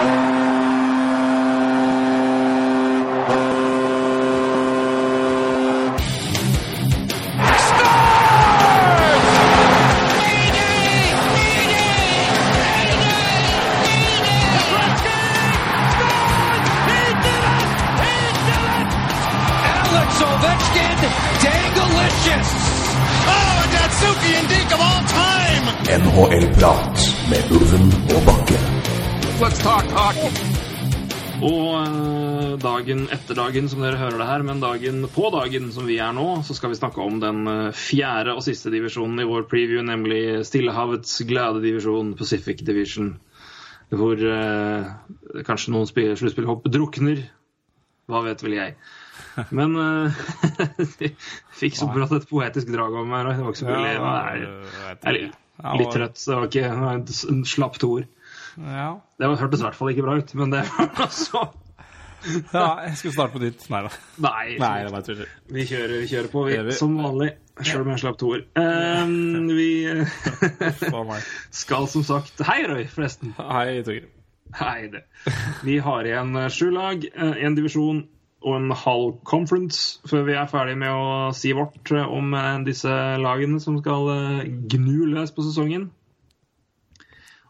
Alex 0.00 0.37
dagen 32.88 33.08
etter 33.12 33.36
dagen 33.36 33.66
som 33.68 33.82
dere 33.84 33.98
hører 34.00 34.16
det 34.16 34.26
her, 34.30 34.42
men 34.48 34.62
dagen 34.62 35.02
på 35.12 35.28
dagen 35.34 35.66
som 35.74 35.84
vi 35.84 35.98
er 36.00 36.14
nå, 36.16 36.40
så 36.46 36.54
skal 36.56 36.72
vi 36.72 36.78
snakke 36.78 37.02
om 37.04 37.18
den 37.20 37.42
eh, 37.50 37.74
fjerde 37.76 38.32
og 38.32 38.40
siste 38.46 38.72
divisjonen 38.72 39.20
i 39.20 39.26
vår 39.28 39.44
preview, 39.50 39.82
nemlig 39.84 40.46
Stillehavets 40.48 41.18
glade 41.28 41.60
divisjon, 41.60 42.14
Pacific 42.16 42.62
Division. 42.64 43.18
Hvor 43.92 44.16
eh, 44.16 44.88
kanskje 45.44 45.74
noen 45.74 45.90
sluttspillhopp 45.90 46.64
drukner. 46.72 47.26
Hva 48.08 48.24
vet 48.24 48.46
vel 48.46 48.56
jeg. 48.56 48.74
Men 49.52 49.76
uh, 49.84 50.24
fikk 51.60 51.76
så 51.76 51.90
brått 51.92 52.16
et 52.16 52.28
poetisk 52.30 52.72
drag 52.72 52.96
om 53.02 53.12
meg. 53.12 53.28
Det 53.28 53.44
var 53.44 53.52
ikke 53.52 53.64
så 53.66 53.68
mulig. 53.68 53.92
Jeg 53.92 54.00
jeg 55.04 55.30
er 55.68 55.80
litt, 55.82 55.92
trøtt, 55.92 56.16
så 56.16 56.32
det 56.32 56.40
var 56.40 56.48
ikke 56.48 57.32
en 57.36 57.46
slapp 57.52 57.80
to 57.82 57.94
ord. 57.98 58.10
Ja. 58.58 58.90
Det 59.20 59.34
hørtes 59.42 59.60
i 59.60 59.68
hvert 59.68 59.76
fall 59.76 59.92
ikke 59.92 60.08
bra 60.08 60.20
ut, 60.22 60.38
men 60.40 60.56
det 60.56 60.64
var 60.72 60.94
altså 61.10 61.50
ja, 62.54 62.68
jeg 62.88 62.96
skulle 63.00 63.14
starte 63.14 63.36
på 63.36 63.42
nytt. 63.42 63.64
Nei 63.72 63.82
da. 63.86 63.92
Nei, 64.24 64.44
Nei, 64.60 64.74
det 64.86 64.92
var 64.94 65.24
vi 65.54 65.66
kjører, 65.68 65.94
vi 66.02 66.10
kjører 66.10 66.30
på, 66.32 66.44
vi, 66.48 66.58
som 66.76 66.98
vanlig. 67.00 67.32
Sjøl 67.58 67.82
om 67.82 67.90
jeg 67.94 68.02
slapp 68.04 68.18
to 68.20 68.34
ord. 68.36 68.44
Um, 68.58 69.48
vi 69.50 69.70
skal 71.62 71.88
som 71.90 72.04
sagt 72.06 72.44
Hei, 72.46 72.60
Røy, 72.70 72.84
forresten. 72.92 73.34
Hei, 73.38 73.80
Torgeir. 73.86 74.12
Hei, 74.58 74.88
det. 74.92 75.02
Vi 75.66 75.80
har 75.84 76.06
igjen 76.08 76.36
eh, 76.40 76.46
sju 76.52 76.70
lag, 76.72 77.02
én 77.04 77.58
divisjon 77.58 78.06
og 78.46 78.54
en 78.54 78.70
halv 78.70 79.18
conference 79.26 79.98
før 80.08 80.26
vi 80.28 80.36
er 80.38 80.50
ferdig 80.50 80.76
med 80.78 80.94
å 80.94 81.30
si 81.36 81.52
vårt 81.56 81.90
eh, 81.94 82.06
om 82.06 82.34
eh, 82.38 82.60
disse 82.66 82.92
lagene 83.18 83.58
som 83.62 83.78
skal 83.80 84.10
eh, 84.14 84.44
gnu 84.70 85.08
løs 85.10 85.34
på 85.34 85.44
sesongen. 85.46 85.88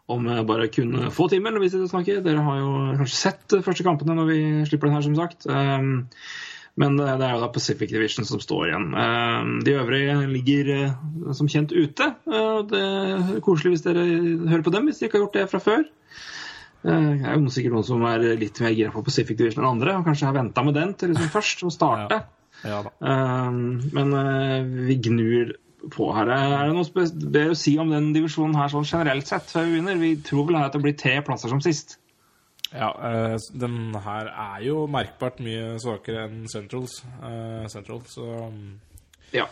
Om 0.09 0.27
eh, 0.33 0.43
bare 0.49 0.69
kun 0.73 0.95
få 1.13 1.27
timer 1.31 1.53
når 1.53 1.65
vi 1.65 1.71
sitter 1.71 1.87
og 1.87 1.93
snakker. 1.93 2.21
Dere 2.25 2.45
har 2.45 2.61
jo 2.61 2.69
kanskje 3.01 3.19
sett 3.19 3.43
de 3.53 3.63
første 3.65 3.85
kampene 3.85 4.15
når 4.17 4.29
vi 4.31 4.39
slipper 4.69 4.89
den 4.89 4.97
her, 4.97 5.05
som 5.05 5.17
sagt. 5.19 5.45
Um, 5.49 6.07
Men 6.79 6.95
eh, 7.01 7.15
det 7.19 7.25
er 7.27 7.33
jo 7.35 7.41
da 7.43 7.51
Pacific 7.51 7.91
Division 7.91 8.25
som 8.25 8.39
står 8.39 8.69
igjen. 8.69 8.89
Um, 8.95 9.53
De 9.65 9.73
øvrige 9.75 10.15
ligger 10.31 10.69
eh, 10.75 11.31
som 11.35 11.49
kjent 11.51 11.73
ute. 11.75 12.11
Uh, 12.29 12.61
Det 12.69 12.81
er 12.81 13.39
koselig 13.45 13.73
hvis 13.75 13.85
dere 13.85 14.05
hører 14.49 14.63
på 14.65 14.73
dem, 14.77 14.87
hvis 14.87 15.01
dere 15.01 15.09
ikke 15.09 15.19
har 15.19 15.25
gjort 15.27 15.39
det 15.39 15.47
fra 15.51 15.59
før. 15.65 15.85
Eh, 16.85 17.09
Det 17.19 17.27
er 17.27 17.35
jo 17.35 17.51
sikkert 17.51 17.75
noen 17.75 17.87
som 17.89 18.05
er 18.07 18.23
litt 18.39 18.61
mer 18.63 18.71
gira 18.77 18.93
på 18.95 19.03
Pacific 19.03 19.37
Division 19.37 19.65
enn 19.65 19.73
andre, 19.73 19.97
og 19.99 20.05
kanskje 20.07 20.29
har 20.29 20.37
venta 20.39 20.63
med 20.63 20.77
den 20.79 20.93
til 20.95 21.11
liksom 21.11 21.33
først 21.33 21.65
å 21.67 21.73
starte. 21.73 22.21
Ja 22.63 22.79
da. 22.83 22.91
Um, 22.99 23.59
men 23.95 24.15
eh, 24.19 24.63
vi 24.87 24.95
gnur 25.09 25.53
på 25.93 26.09
her. 26.15 26.29
Er 26.35 26.67
det 26.67 26.75
noe 26.75 26.87
spes- 26.87 27.13
å 27.15 27.55
si 27.57 27.77
om 27.81 27.89
den 27.93 28.11
divisjonen 28.15 28.55
her 28.59 28.67
sånn 28.71 28.85
generelt 28.87 29.27
sett 29.27 29.47
før 29.51 29.65
vi 29.65 29.77
begynner? 29.77 29.99
Vi 30.01 30.15
tror 30.27 30.45
vel 30.49 30.57
her 30.59 30.65
at 30.69 30.73
det 30.77 30.81
blir 30.83 30.97
tre 30.99 31.19
plasser 31.25 31.49
som 31.51 31.61
sist. 31.63 31.97
Ja, 32.73 32.91
eh, 33.01 33.37
den 33.57 33.93
her 33.95 34.27
er 34.29 34.59
jo 34.61 34.83
merkbart 34.87 35.39
mye 35.41 35.77
svakere 35.81 36.27
enn 36.27 36.43
Centrals. 36.51 36.99
eh, 37.23 37.67
Central, 37.67 38.01
så 38.05 38.51
Ja, 39.33 39.47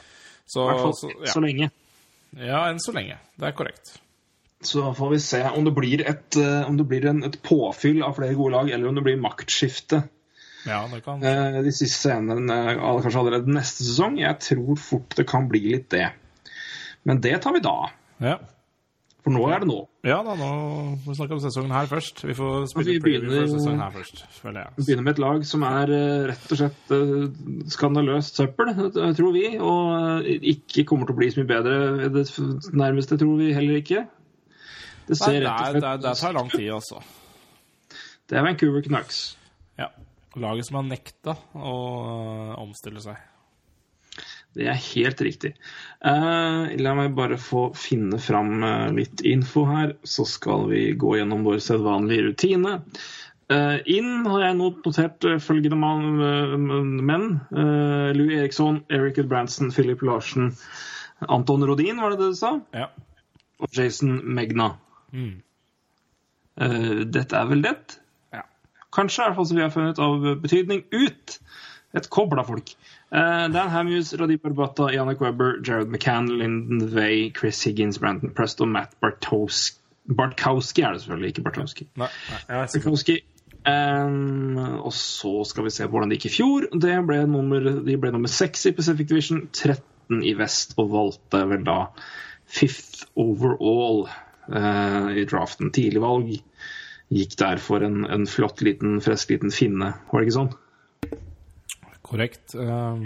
så, 0.45 0.63
i 0.63 0.73
hvert 0.73 0.81
fall 0.83 0.93
så, 0.93 1.09
så 1.25 1.41
lenge. 1.41 1.71
ja, 2.37 2.65
enn 2.69 2.79
så 2.79 2.93
lenge. 2.93 3.17
Det 3.39 3.47
er 3.47 3.55
korrekt. 3.57 3.95
Så 4.61 4.93
får 4.97 5.09
vi 5.11 5.19
se 5.21 5.41
om 5.49 5.63
det 5.65 5.73
blir, 5.75 6.01
et, 6.01 6.35
eh, 6.37 6.67
om 6.67 6.77
det 6.77 6.87
blir 6.87 7.05
en, 7.09 7.23
et 7.23 7.41
påfyll 7.41 8.03
av 8.03 8.15
flere 8.17 8.35
gode 8.35 8.51
lag, 8.55 8.69
eller 8.69 8.87
om 8.89 8.95
det 8.95 9.03
blir 9.03 9.17
maktskifte 9.21 10.03
Ja, 10.67 10.81
det 10.91 10.99
kan 11.05 11.23
eh, 11.23 11.61
de 11.63 11.71
siste 11.71 12.01
scenene, 12.03 12.57
eh, 12.75 12.83
kanskje 13.03 13.21
allerede 13.23 13.53
neste 13.55 13.85
sesong. 13.87 14.19
Jeg 14.21 14.39
tror 14.43 14.77
fort 14.79 15.15
det 15.17 15.27
kan 15.29 15.47
bli 15.49 15.63
litt 15.71 15.89
det. 15.93 16.09
Men 17.07 17.21
det 17.23 17.37
tar 17.43 17.55
vi 17.55 17.63
da. 17.63 17.75
Ja. 18.23 18.37
For 19.27 19.33
nå 19.35 19.41
er 19.51 19.59
det 19.59 19.67
nå. 19.67 19.77
ja 20.07 20.21
da, 20.23 20.33
nå 20.39 20.47
må 21.03 21.09
vi 21.09 21.15
snakke 21.17 21.35
om 21.35 21.39
sesongen 21.43 21.73
her 21.75 21.87
først. 21.89 22.21
Vi 22.23 22.35
får 22.37 22.69
spille 22.71 22.93
vi 22.93 22.99
begynner- 23.03 23.47
sesongen 23.51 23.81
her 23.83 23.91
først, 23.91 24.21
føler 24.39 24.61
jeg. 24.61 24.75
Vi 24.77 24.85
begynner 24.87 25.03
med 25.07 25.17
et 25.17 25.23
lag 25.23 25.43
som 25.49 25.65
er 25.67 25.91
eh, 25.91 26.27
rett 26.31 26.53
og 26.55 26.61
slett 26.61 27.71
skandaløst 27.75 28.39
søppel, 28.39 28.71
tror 29.19 29.33
vi. 29.35 29.45
Og 29.59 30.29
ikke 30.53 30.85
kommer 30.87 31.09
til 31.09 31.15
å 31.17 31.19
bli 31.19 31.31
så 31.33 31.41
mye 31.43 31.51
bedre. 31.51 32.11
Det 32.15 32.23
nærmeste 32.71 33.19
tror 33.19 33.35
vi 33.41 33.51
heller 33.57 33.81
ikke. 33.81 34.05
Det 35.07 35.15
Nei, 35.15 35.23
ser 35.23 35.39
det, 35.39 35.43
rett 35.47 35.59
og 35.59 35.71
slett 35.71 35.83
det, 35.83 35.95
det 36.07 36.15
tar 36.19 36.33
lang 36.35 36.49
tid, 36.51 36.69
altså. 36.75 37.03
Det 38.27 38.35
er 38.35 38.43
Vancouver 38.43 38.81
Canucks. 38.83 39.19
Ja. 39.79 39.87
Laget 40.41 40.67
som 40.69 40.79
har 40.79 40.87
nekta 40.87 41.33
å 41.57 41.73
øh, 42.03 42.53
omstille 42.61 43.01
seg. 43.03 43.17
Det 44.57 44.65
er 44.71 44.79
helt 44.95 45.19
riktig. 45.21 45.51
Uh, 46.01 46.65
la 46.81 46.95
meg 46.97 47.13
bare 47.17 47.37
få 47.37 47.67
finne 47.77 48.17
fram 48.21 48.63
uh, 48.63 48.87
litt 48.95 49.21
info 49.27 49.67
her, 49.69 49.93
så 50.01 50.25
skal 50.25 50.65
vi 50.71 50.87
gå 50.97 51.17
gjennom 51.19 51.43
vår 51.45 51.59
sedvanlige 51.61 52.29
rutine. 52.31 52.77
Uh, 53.47 53.77
inn 53.85 54.25
har 54.25 54.47
jeg 54.47 54.57
not- 54.59 54.81
notert 54.83 55.23
eh, 55.29 55.37
følgende 55.39 55.77
eh, 55.77 56.55
menn. 57.07 57.27
Eh, 57.53 58.09
Louis 58.17 58.41
Eriksson, 58.41 58.81
Eric 58.91 59.21
Branson, 59.29 59.69
Philip 59.71 60.01
Larsen, 60.03 60.49
Anton 61.29 61.63
Rodin, 61.69 62.01
var 62.01 62.11
det 62.11 62.19
det 62.19 62.33
du 62.33 62.39
sa? 62.41 62.57
Ja. 62.75 62.89
Og 63.63 63.71
Jason 63.71 64.17
Megna. 64.35 64.73
Mm. 65.13 65.37
Eh, 66.59 67.05
dette 67.07 67.39
er 67.39 67.47
vel 67.53 67.63
det? 67.63 67.77
Kanskje, 68.95 69.23
i 69.23 69.27
hvert 69.27 69.39
fall 69.39 69.49
som 69.49 69.57
vi 69.59 69.65
har 69.65 69.73
funnet 69.73 69.99
av 70.03 70.29
betydning, 70.43 70.85
ut 70.91 71.39
et 71.97 72.09
kobla 72.13 72.43
folk. 72.47 72.75
Uh, 73.07 73.47
Dan 73.51 73.71
Hamhus, 73.71 74.13
Radip 74.19 74.45
Arbata, 74.47 74.91
Yannick 74.93 75.21
Webber, 75.23 75.57
Jared 75.63 75.91
McCann, 75.91 76.29
Lyndon 76.39 76.87
Vey, 76.93 77.31
Chris 77.35 77.63
Higgins, 77.63 77.99
Brandon 77.99 78.33
Presto 78.35 78.65
Matt 78.65 78.99
Bartos 79.01 79.77
Bartkowski 80.07 80.81
er 80.81 80.93
det 80.95 81.01
selvfølgelig, 81.01 81.27
ikke 81.33 81.43
Bartowski. 81.43 81.87
Nei, 81.99 82.07
nei. 82.31 82.59
Bartkowski. 82.63 83.17
Um, 83.67 84.55
og 84.57 84.93
så 84.95 85.41
skal 85.49 85.65
vi 85.65 85.73
se 85.75 85.87
hvordan 85.87 86.11
det 86.11 86.19
gikk 86.19 86.29
i 86.29 86.35
fjor. 86.37 86.67
Det 86.71 86.93
ble 87.07 87.19
nummer, 87.27 87.65
de 87.83 87.97
ble 87.99 88.13
nummer 88.15 88.31
seks 88.31 88.69
i 88.69 88.73
Pacific 88.77 89.09
Division, 89.09 89.49
13 89.51 90.23
i 90.23 90.31
vest, 90.39 90.77
og 90.79 90.93
valgte 90.93 91.43
vel 91.49 91.65
da 91.67 91.79
fifth 92.47 93.09
overall 93.19 94.05
uh, 94.07 95.11
i 95.11 95.27
draften. 95.27 95.73
Tidlig 95.75 96.03
valg. 96.03 96.37
Gikk 97.13 97.37
der 97.39 97.61
for 97.63 97.83
en, 97.87 98.01
en 98.11 98.25
flott, 98.27 98.59
liten, 98.65 98.97
frisk 99.03 99.29
liten 99.31 99.53
finne, 99.55 99.93
var 100.11 100.19
det 100.19 100.27
ikke 100.27 100.35
sånn? 100.41 100.49
Korrekt. 102.07 102.55
Eh, 102.55 103.05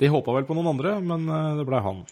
De 0.00 0.10
håpa 0.12 0.34
vel 0.36 0.44
på 0.48 0.56
noen 0.58 0.72
andre, 0.74 0.98
men 1.00 1.24
eh, 1.28 1.54
det 1.60 1.64
blei 1.68 1.80
han. 1.84 2.02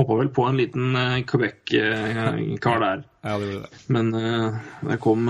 Håpa 0.00 0.16
vel 0.18 0.30
på 0.34 0.42
en 0.48 0.56
liten 0.58 0.96
uh, 0.98 1.20
Quebec-kar 1.22 2.80
der. 2.82 3.04
Ja, 3.22 3.36
det 3.38 3.50
det. 3.60 3.68
Men 3.94 4.08
eh, 4.18 4.56
det 4.88 4.96
kom 5.02 5.28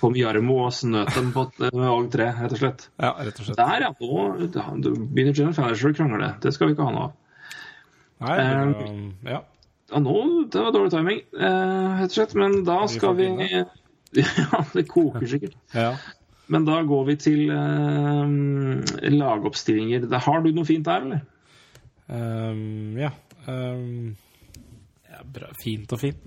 kom 0.00 0.14
Jarmo 0.16 0.56
og 0.64 0.72
snøt 0.72 1.10
dem 1.12 1.32
på 1.34 1.42
et- 1.48 1.74
valg 1.74 2.08
tre, 2.14 2.30
rett 2.38 2.54
og 2.54 2.60
slett. 2.62 2.86
Ja, 3.02 3.10
rett 3.18 3.40
og 3.42 3.48
slett. 3.48 3.58
Der, 3.58 3.84
ja. 3.84 3.90
Nå 4.00 4.94
begynner 5.12 5.34
General 5.36 5.56
Fanager 5.58 5.90
å 5.90 5.96
krangle. 5.98 6.30
Det 6.40 6.52
skal 6.54 6.70
vi 6.70 6.76
ikke 6.76 6.86
ha 6.88 6.94
noe 6.94 7.08
av. 7.10 7.12
Nei, 8.24 8.36
det, 8.38 8.88
um, 8.88 9.12
ja. 9.28 9.42
Ja, 9.88 9.98
nå, 10.04 10.14
det 10.52 10.60
var 10.60 10.72
dårlig 10.74 10.92
timing, 10.92 11.20
eh, 11.32 11.98
rett 12.02 12.10
og 12.12 12.16
slett. 12.18 12.34
Men 12.36 12.62
da 12.68 12.82
skal 12.92 13.16
vi. 13.18 13.28
Ja, 14.16 14.62
det 14.72 14.86
koker 14.88 15.26
sikkert. 15.28 15.52
ja. 15.76 15.90
Men 16.48 16.64
da 16.64 16.78
går 16.88 17.02
vi 17.10 17.14
til 17.20 17.50
eh, 17.52 19.10
lagoppstillinger. 19.12 20.06
Har 20.24 20.40
du 20.40 20.48
noe 20.56 20.64
fint 20.64 20.86
der, 20.88 21.04
eller? 21.04 21.20
Um, 22.08 22.96
ja. 22.96 23.10
Um, 23.44 24.14
ja 25.12 25.20
bra. 25.28 25.50
Fint 25.60 25.92
og 25.92 26.00
fint. 26.00 26.24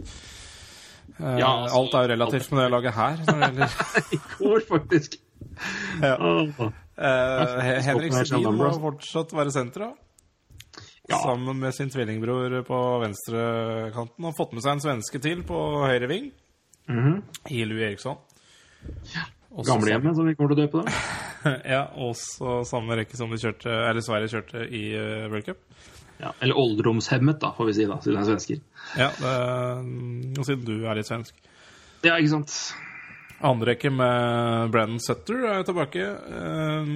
Uh, 1.17 1.39
Ja, 1.41 1.49
altså- 1.63 1.79
alt 1.79 1.97
er 1.97 2.05
jo 2.05 2.11
relativt 2.13 2.51
med 2.53 2.63
det 2.63 2.69
laget 2.75 2.93
her. 2.93 3.17
I 4.15 4.21
går, 4.37 4.61
faktisk. 4.69 5.17
Ja. 6.01 6.15
Eh, 7.01 7.81
Henrik 7.81 8.13
Sedin 8.21 8.53
må 8.61 8.69
fortsatt 8.77 9.33
være 9.33 9.51
sentra. 9.57 9.89
Ja. 11.11 11.19
Sammen 11.23 11.59
med 11.59 11.75
sin 11.75 11.91
tvillingbror 11.91 12.61
på 12.67 12.79
venstrekanten. 13.03 14.27
Og 14.27 14.37
fått 14.37 14.55
med 14.55 14.63
seg 14.63 14.77
en 14.77 14.83
svenske 14.85 15.21
til 15.23 15.43
på 15.47 15.59
høyre 15.85 16.09
ving. 16.11 16.31
Mhm. 16.89 17.21
I 17.51 17.63
Louis 17.67 17.89
Eriksson. 17.91 18.17
Ja. 19.13 19.27
Gamlehjemmet, 19.51 20.15
som 20.15 20.27
vi 20.29 20.33
kommer 20.39 20.55
til 20.55 20.63
å 20.63 20.67
døpe 20.67 20.85
det. 20.85 20.95
Ja, 21.73 21.87
også 21.97 22.59
samme 22.69 22.93
rekke 22.99 23.17
som 23.17 23.31
de 23.33 23.39
kjørte, 23.41 23.71
eller 23.73 24.03
Sverige 24.05 24.29
kjørte 24.29 24.61
i 24.69 24.81
uh, 24.93 25.25
World 25.31 25.47
Cup. 25.47 25.63
Ja, 26.21 26.35
eller 26.37 26.59
oldromshemmet, 26.61 27.39
da, 27.41 27.49
får 27.57 27.71
vi 27.71 27.73
si, 27.79 27.87
da, 27.89 27.97
siden 28.03 28.19
det 28.19 28.21
er 28.21 28.27
svensker. 28.29 28.59
Ja, 28.99 29.07
det, 29.17 29.31
og 30.37 30.45
siden 30.45 30.67
du 30.67 30.75
er 30.85 30.99
litt 30.99 31.09
svensk. 31.09 31.39
Ja, 32.05 32.13
ikke 32.13 32.35
sant. 32.35 32.53
Andre 33.41 33.71
rekke 33.71 33.89
med 33.89 34.71
Brennan 34.73 35.01
Sutter 35.01 35.45
er 35.49 35.63
tilbake 35.65 36.03
eh, 36.05 36.91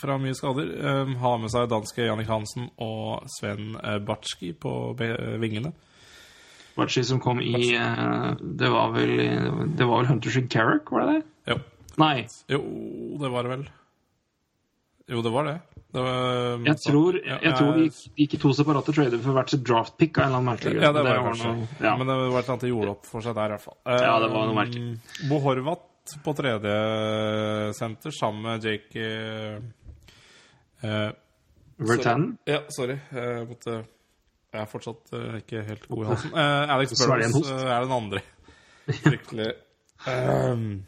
fra 0.00 0.16
mye 0.20 0.36
skader. 0.36 0.70
Eh, 0.80 1.12
har 1.20 1.40
med 1.42 1.52
seg 1.52 1.68
danske 1.72 2.06
Jannik 2.06 2.30
Hansen 2.30 2.70
og 2.80 3.26
Sven 3.36 3.74
eh, 3.82 3.98
Batski 4.04 4.54
på 4.56 4.72
vingene. 5.42 5.74
Batski 6.74 7.04
som 7.06 7.20
kom 7.22 7.42
i 7.44 7.74
eh, 7.76 8.30
Det 8.40 8.70
var 8.72 8.90
vel 8.96 9.12
Det 9.76 9.86
var 9.86 10.00
vel 10.00 10.10
Hunters 10.10 10.40
in 10.40 10.48
Carrick, 10.50 10.90
var 10.90 11.04
det 11.04 11.12
det? 11.12 11.22
Jo. 11.52 11.60
Nei. 12.00 12.26
jo, 12.50 12.62
det 13.20 13.30
var 13.30 13.46
det 13.46 13.52
vel. 13.52 13.68
Jo, 15.10 15.20
det 15.20 15.30
var 15.34 15.44
det. 15.44 15.54
det 15.92 16.00
var, 16.00 16.62
Jeg 16.64 16.78
tror, 16.80 17.16
jeg, 17.20 17.38
jeg 17.44 17.56
tror 17.58 17.72
de 17.76 17.82
gikk, 18.16 18.34
i 18.34 18.38
to 18.40 18.52
separate 18.56 18.92
trader 18.96 19.18
for 19.20 19.36
hvert 19.36 19.50
sitt 19.52 19.64
draft 19.68 19.98
pick 20.00 20.16
av 20.16 20.24
en 20.24 20.28
eller 20.30 20.38
annen 20.40 20.48
merkelig. 20.54 20.80
Ja, 20.80 20.92
det 20.96 21.02
var 21.04 21.10
det 21.18 21.24
kanskje. 21.26 21.50
noe- 21.50 21.80
ja. 21.84 21.96
Men 22.00 22.06
det 22.08 22.14
var 22.16 22.24
et 22.24 22.30
eller 22.38 22.52
annet 22.54 22.64
de 22.64 22.70
gjorde 22.72 22.94
opp 22.94 23.06
for 23.10 23.20
seg 23.26 23.34
der, 23.36 23.44
i 23.44 23.54
hvert 23.56 23.64
fall. 23.66 23.76
Ja, 23.84 24.14
det 24.22 24.30
var 24.32 24.46
noe 24.48 24.56
merkelig. 24.56 24.94
Bo 25.28 25.40
Horvath 25.44 26.16
på 26.24 26.34
tredje 26.36 26.72
senter 27.76 28.12
sammen 28.16 28.42
med 28.48 28.64
Jake 28.64 29.04
uh, 30.84 31.10
Vertan? 31.84 32.26
Ja, 32.48 32.62
sorry. 32.72 32.96
Jeg 33.12 33.46
måtte 33.48 33.76
Jeg 34.54 34.60
er 34.62 34.68
fortsatt 34.70 35.12
uh, 35.16 35.36
ikke 35.40 35.62
helt 35.66 35.86
god 35.90 36.04
i 36.04 36.08
halsen. 36.12 36.32
Uh, 36.32 36.74
Alex 36.76 36.96
Burns 37.00 37.50
er 37.50 37.86
den 37.86 37.94
andre. 37.96 38.20
Fryktelig 38.88 39.52
um, 40.08 40.84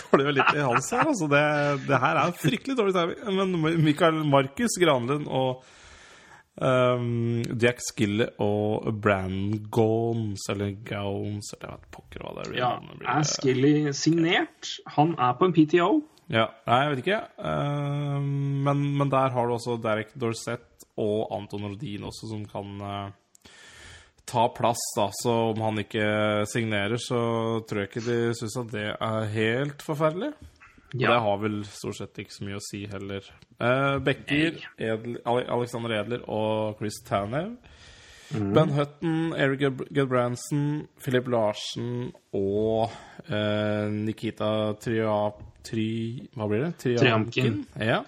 Klør 0.00 0.32
litt 0.34 0.52
i 0.54 0.62
halsen 0.64 1.00
her, 1.00 1.08
altså. 1.12 1.28
Det, 1.30 1.42
det 1.88 2.02
her 2.02 2.20
er 2.20 2.36
fryktelig 2.40 2.76
dårlig 2.78 2.94
timing. 2.96 3.40
Men 3.40 3.82
Michael 3.84 4.20
Markus 4.28 4.78
Granlund 4.80 5.26
og 5.26 5.64
um, 6.60 7.42
Jack 7.62 7.82
Skille 7.84 8.30
og 8.42 8.88
Brand 9.02 9.68
Gons, 9.72 10.48
eller 10.52 10.74
Gowns, 10.86 11.52
eller 11.56 11.70
jeg 11.70 11.78
vet 11.78 11.90
pokker 11.96 12.24
hva 12.24 12.34
det 12.38 12.48
blir. 12.50 12.60
Ja. 12.62 12.72
Er 13.16 13.26
Skille 13.28 13.74
signert? 13.96 14.72
Han 14.96 15.16
er 15.18 15.36
på 15.38 15.48
en 15.48 15.56
PTO. 15.56 15.90
ja, 16.32 16.48
Nei, 16.66 16.80
jeg 16.82 16.94
vet 16.94 17.04
ikke. 17.04 17.22
Uh, 17.40 18.20
men, 18.20 18.88
men 18.98 19.12
der 19.12 19.34
har 19.34 19.46
du 19.46 19.56
også 19.58 19.78
Derek 19.82 20.14
Dorsett 20.18 20.88
og 20.96 21.28
Anton 21.36 21.68
Rodin 21.68 22.06
også, 22.08 22.30
som 22.30 22.44
kan 22.48 22.80
eh, 22.80 23.08
ta 24.26 24.48
plass. 24.54 24.82
da, 24.96 25.08
Så 25.22 25.32
om 25.52 25.60
han 25.62 25.78
ikke 25.82 26.46
signerer, 26.50 26.98
så 26.98 27.20
tror 27.66 27.84
jeg 27.84 27.90
ikke 27.90 28.04
de 28.06 28.18
syns 28.38 28.58
at 28.60 28.72
det 28.74 28.86
er 28.94 29.32
helt 29.36 29.82
forferdelig. 29.86 30.32
Og 30.94 31.00
Ja. 31.02 31.10
Det 31.10 31.22
har 31.22 31.38
vel 31.42 31.64
stort 31.66 31.96
sett 31.98 32.18
ikke 32.22 32.32
så 32.32 32.44
mye 32.46 32.56
å 32.60 32.62
si 32.70 32.86
heller. 32.86 33.24
Eh, 33.60 33.98
Becker, 34.06 34.60
Edel, 34.78 35.18
Alexander 35.26 35.90
Edler 36.00 36.22
og 36.28 36.78
Chris 36.78 37.00
Tanev. 37.04 37.56
Ben 38.30 38.70
Hutton, 38.74 39.32
Eric 39.38 39.60
Gudbrandsen, 39.94 40.88
Philip 41.02 41.28
Larsen 41.30 42.12
og 42.34 42.90
eh, 43.28 43.86
Nikita 43.90 44.74
Tria... 44.82 45.18
Tri... 45.66 46.28
Hva 46.38 46.46
blir 46.46 46.60
det? 46.62 46.72
Triamkin. 46.78 47.64
Ja. 47.82 48.04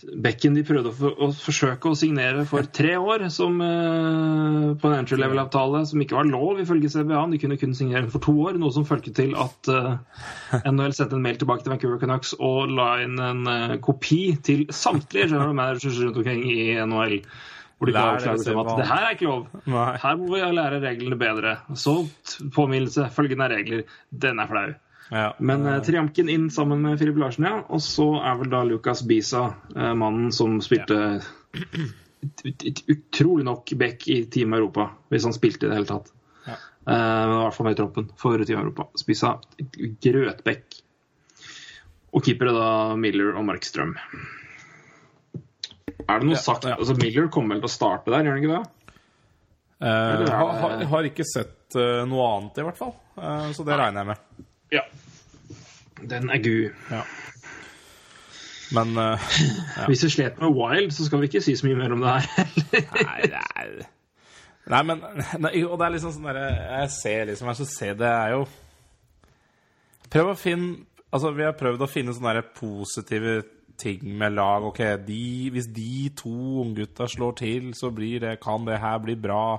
Becken 0.00 0.54
de 0.56 0.62
prøvde 0.66 0.90
å, 0.90 0.94
for, 0.96 1.16
å 1.20 1.28
forsøke 1.36 1.90
å 1.90 1.98
signere 1.98 2.44
for 2.48 2.66
tre 2.72 2.94
år 2.96 3.26
som, 3.32 3.58
eh, 3.64 4.66
på 4.80 4.88
en 4.88 4.96
entry 4.96 5.18
level-avtale 5.20 5.82
som 5.90 6.02
ikke 6.02 6.16
var 6.16 6.28
lov 6.28 6.62
ifølge 6.62 6.90
CBA. 6.92 7.22
De 7.32 7.40
kunne 7.42 7.58
kun 7.60 7.76
signere 7.76 8.06
den 8.06 8.12
for 8.14 8.24
to 8.24 8.34
år, 8.46 8.58
noe 8.60 8.72
som 8.74 8.86
førte 8.88 9.12
til 9.16 9.36
at 9.38 9.70
eh, 9.72 10.60
NHL 10.72 10.96
sendte 10.96 11.18
en 11.18 11.24
mail 11.24 11.40
tilbake 11.40 11.66
til 11.66 11.74
Vancouver 11.74 12.00
Canucks 12.02 12.34
og 12.38 12.72
la 12.74 12.90
inn 13.04 13.20
en 13.20 13.46
eh, 13.50 13.78
kopi 13.84 14.22
til 14.46 14.66
samtlige 14.72 15.32
general 15.34 15.56
managers 15.56 16.00
rundt 16.00 16.20
omkring 16.22 16.44
i 16.48 16.60
NHL. 16.80 17.18
Hvor 17.80 17.88
de 17.88 17.96
Lær 17.96 18.20
dere 18.20 18.52
om 18.52 18.58
at 18.60 18.76
det 18.76 18.90
her 18.90 19.06
er 19.06 19.14
ikke 19.16 19.28
lov. 19.28 19.46
Nei. 19.72 19.90
Her 20.02 20.16
må 20.20 20.26
vi 20.34 20.40
lære 20.52 20.82
reglene 20.82 21.16
bedre. 21.16 21.54
Så 21.72 21.94
påminnelse. 22.52 23.06
Følgende 23.14 23.46
er 23.48 23.54
regler. 23.56 23.86
Den 24.12 24.42
er 24.42 24.50
flau. 24.50 24.66
Ja. 25.10 25.26
Men 25.38 25.66
uh, 25.66 25.76
Triamken 25.84 26.28
inn 26.32 26.48
sammen 26.54 26.82
med 26.84 26.98
Filip 27.00 27.18
Larsen, 27.18 27.46
ja. 27.48 27.60
Og 27.68 27.82
så 27.84 28.06
er 28.22 28.38
vel 28.40 28.50
da 28.52 28.62
Lukas 28.66 29.02
Bisa, 29.06 29.44
uh, 29.76 29.92
mannen 29.98 30.30
som 30.34 30.58
spilte 30.64 31.00
ut- 31.52 32.64
ut- 32.70 32.84
utrolig 32.94 33.44
nok 33.48 33.72
back 33.80 34.06
i 34.08 34.22
Team 34.30 34.54
Europa, 34.54 34.90
hvis 35.10 35.26
han 35.26 35.34
spilte 35.36 35.66
i 35.66 35.70
det 35.72 35.80
hele 35.80 35.90
tatt. 35.90 36.12
Ja. 36.46 36.58
Uh, 36.86 36.94
I 36.94 37.40
hvert 37.42 37.56
fall 37.58 37.66
med 37.68 37.74
i 37.76 37.80
troppen 37.82 38.10
for 38.18 38.44
Team 38.46 38.62
Europa. 38.62 38.86
Spisa 39.00 39.34
grøtbekk. 40.06 40.80
Og 42.10 42.24
keepere 42.26 42.50
da 42.56 42.68
Miller 42.98 43.36
og 43.38 43.44
Markstrøm. 43.46 43.92
Er 46.08 46.18
det 46.18 46.26
noe 46.26 46.34
Ja, 46.34 46.40
sagt 46.42 46.64
ja. 46.66 46.74
Altså 46.74 46.96
Miller 46.98 47.28
kommer 47.30 47.54
vel 47.54 47.62
til 47.62 47.70
å 47.70 47.74
starte 47.76 48.10
der, 48.10 48.24
gjør 48.26 48.34
han 48.34 48.42
ikke 48.42 48.56
det? 48.56 48.94
Uh, 49.80 50.26
har, 50.28 50.48
har, 50.60 50.72
har 50.90 51.06
ikke 51.08 51.24
sett 51.24 51.76
uh, 51.78 52.02
noe 52.10 52.24
annet, 52.34 52.58
i 52.60 52.64
hvert 52.66 52.78
fall. 52.80 52.90
Uh, 53.16 53.46
så 53.56 53.64
det 53.64 53.78
regner 53.78 54.02
jeg 54.02 54.10
med. 54.10 54.48
Ja. 56.00 56.08
Den 56.16 56.30
er 56.30 56.42
gu. 56.42 56.54
Ja. 56.90 57.04
Men 58.70 58.98
eh, 58.98 59.30
Hvis 59.90 60.04
du 60.04 60.10
slet 60.10 60.38
med 60.40 60.54
Wild, 60.54 60.92
så 60.94 61.04
skal 61.06 61.20
vi 61.20 61.30
ikke 61.30 61.42
si 61.42 61.56
så 61.58 61.66
mye 61.66 61.78
mer 61.78 61.94
om 61.94 62.04
det 62.04 62.12
her. 62.20 62.52
Nei, 63.02 63.86
Nei, 64.70 64.82
men 64.86 65.00
nei, 65.42 65.64
Og 65.64 65.74
det 65.80 65.86
er 65.86 65.94
liksom 65.96 66.12
sånn 66.14 66.28
derre 66.28 66.44
Jeg 66.52 66.90
ser 66.94 67.24
liksom 67.30 67.48
Jeg 67.50 67.58
skal 67.58 67.68
se 67.72 67.88
Det 67.98 68.10
er 68.10 68.34
jo 68.36 68.44
Prøv 70.12 70.30
å 70.30 70.36
finne 70.38 70.84
Altså, 71.10 71.32
vi 71.34 71.42
har 71.42 71.56
prøvd 71.58 71.82
å 71.82 71.88
finne 71.90 72.12
sånne 72.14 72.36
der 72.36 72.52
positive 72.54 73.32
ting 73.80 74.04
med 74.14 74.36
lag. 74.36 74.62
Ok, 74.68 74.78
de, 75.02 75.48
hvis 75.50 75.66
de 75.74 76.10
to 76.14 76.30
unggutta 76.62 77.08
slår 77.10 77.32
til, 77.40 77.70
så 77.74 77.90
blir 77.90 78.20
det, 78.22 78.36
kan 78.44 78.62
det 78.68 78.76
her 78.78 79.00
bli 79.02 79.16
bra. 79.18 79.58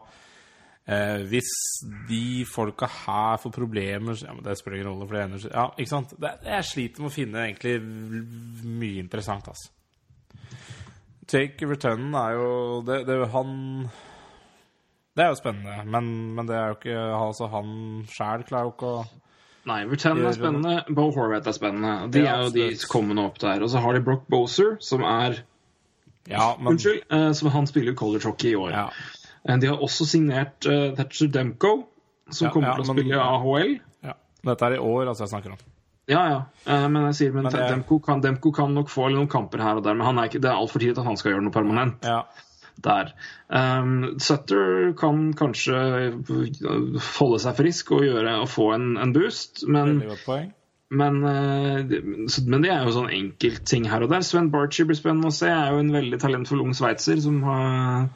Eh, 0.89 1.21
hvis 1.29 1.49
de 2.09 2.41
folka 2.49 2.87
her 2.89 3.35
får 3.37 3.51
problemer 3.53 4.17
ja, 4.17 4.31
men 4.33 4.41
Det 4.41 4.55
spiller 4.57 4.79
ingen 4.79 4.87
rolle, 4.89 5.05
for 5.05 5.13
det 5.13 5.25
ender 5.27 5.43
Ja, 5.53 5.65
ikke 5.77 5.91
sant? 5.91 6.15
Det, 6.17 6.31
jeg 6.47 6.65
sliter 6.65 7.03
med 7.03 7.11
å 7.11 7.13
finne 7.13 7.43
egentlig 7.45 7.75
mye 8.65 9.03
interessant, 9.03 9.51
altså. 9.51 9.69
Take 11.29 11.69
Returnen 11.69 12.17
er 12.17 12.33
jo 12.33 12.49
det, 12.87 12.97
det, 13.05 13.19
Han 13.35 13.53
Det 15.13 15.27
er 15.27 15.29
jo 15.29 15.37
spennende, 15.37 15.77
men, 15.85 16.09
men 16.39 16.49
det 16.49 16.57
er 16.57 16.73
jo 16.73 16.79
ikke 16.79 16.97
altså, 17.19 17.51
Han 17.53 17.71
sjæl 18.09 18.47
klarer 18.49 18.71
jo 18.71 18.75
ikke 18.75 18.93
å 18.95 19.05
Nei, 19.69 19.83
Return 19.85 20.23
er 20.25 20.33
spennende. 20.33 20.71
Bo 20.89 21.11
Horvath 21.13 21.45
er 21.45 21.53
spennende. 21.53 22.07
De 22.09 22.23
er 22.25 22.39
jo 22.41 22.49
de 22.49 22.63
kommende 22.89 23.27
opp 23.29 23.35
der. 23.43 23.61
Og 23.61 23.69
så 23.69 23.77
har 23.83 23.93
de 23.93 23.99
Brock 24.01 24.23
Boser, 24.25 24.79
som 24.81 25.03
er 25.05 25.43
Ja, 26.25 26.55
men 26.57 26.73
Unnskyld, 26.73 27.03
eh, 27.13 27.27
som 27.37 27.51
han 27.53 27.69
spiller 27.69 27.93
college 27.93 28.25
hockey 28.25 28.55
i 28.55 28.57
år. 28.57 28.71
Ja, 28.73 28.87
De 29.45 29.67
har 29.67 29.77
også 29.81 30.05
signert 30.05 30.65
uh, 30.69 30.91
Thatcher 30.95 31.27
Demko, 31.33 31.71
som 32.29 32.45
Ja, 32.47 32.51
kommer 32.53 32.67
ja, 32.69 32.75
til 32.77 32.83
å 32.83 32.87
men- 32.93 32.99
spille 32.99 33.21
AHL. 33.21 33.79
ja. 34.05 34.13
Dette 34.45 34.65
er 34.67 34.75
i 34.75 34.81
år, 34.81 35.07
altså, 35.07 35.23
jeg 35.25 35.29
snakker 35.33 35.51
om. 35.55 35.57
Ja, 36.09 36.21
ja. 36.29 36.37
Uh, 36.67 36.87
men 36.89 37.03
jeg 37.09 37.15
sier, 37.15 37.33
men, 37.33 37.43
Men 37.43 37.51
det- 37.53 37.69
Demko, 37.71 37.99
kan, 38.05 38.21
Demko 38.21 38.51
kan 38.53 38.73
nok 38.73 38.89
få 38.89 39.09
noen 39.13 39.27
kamper 39.29 39.61
her 39.61 39.77
og 39.77 39.83
der, 39.83 39.93
men 39.93 40.05
han 40.05 40.17
er 40.19 40.29
ikke, 40.29 40.41
det 40.41 40.49
er 40.51 40.57
altfor 40.61 40.79
tidlig 40.81 40.97
at 40.97 41.05
han 41.05 41.17
skal 41.17 41.31
gjøre 41.33 41.43
noe 41.47 41.51
permanent 41.55 42.03
Ja. 42.05 42.23
der. 42.81 43.13
Um, 43.49 44.19
Sutter 44.19 44.93
kan 44.97 45.33
kanskje 45.33 45.75
holde 47.19 47.39
seg 47.43 47.55
frisk 47.57 47.91
og, 47.95 48.01
gjøre, 48.05 48.37
og 48.41 48.49
få 48.49 48.73
en, 48.75 48.97
en 48.97 49.13
boost, 49.13 49.63
men. 49.67 50.01
Men, 50.91 51.21
eh, 51.23 51.85
men 52.43 52.61
det 52.65 52.69
er 52.73 52.81
jo 52.83 52.91
sånn 52.91 53.11
enkeltting 53.15 53.85
her 53.87 54.03
og 54.03 54.09
der. 54.11 54.25
Sven 54.27 54.49
Barchi 54.51 54.83
blir 54.83 54.97
spennende 54.99 55.29
å 55.29 55.31
se. 55.31 55.47
Er 55.47 55.71
jo 55.71 55.77
en 55.79 55.91
veldig 55.93 56.17
talentfull 56.19 56.59
ung 56.65 56.73
sveitser 56.75 57.21
som 57.23 57.37
har. 57.47 58.09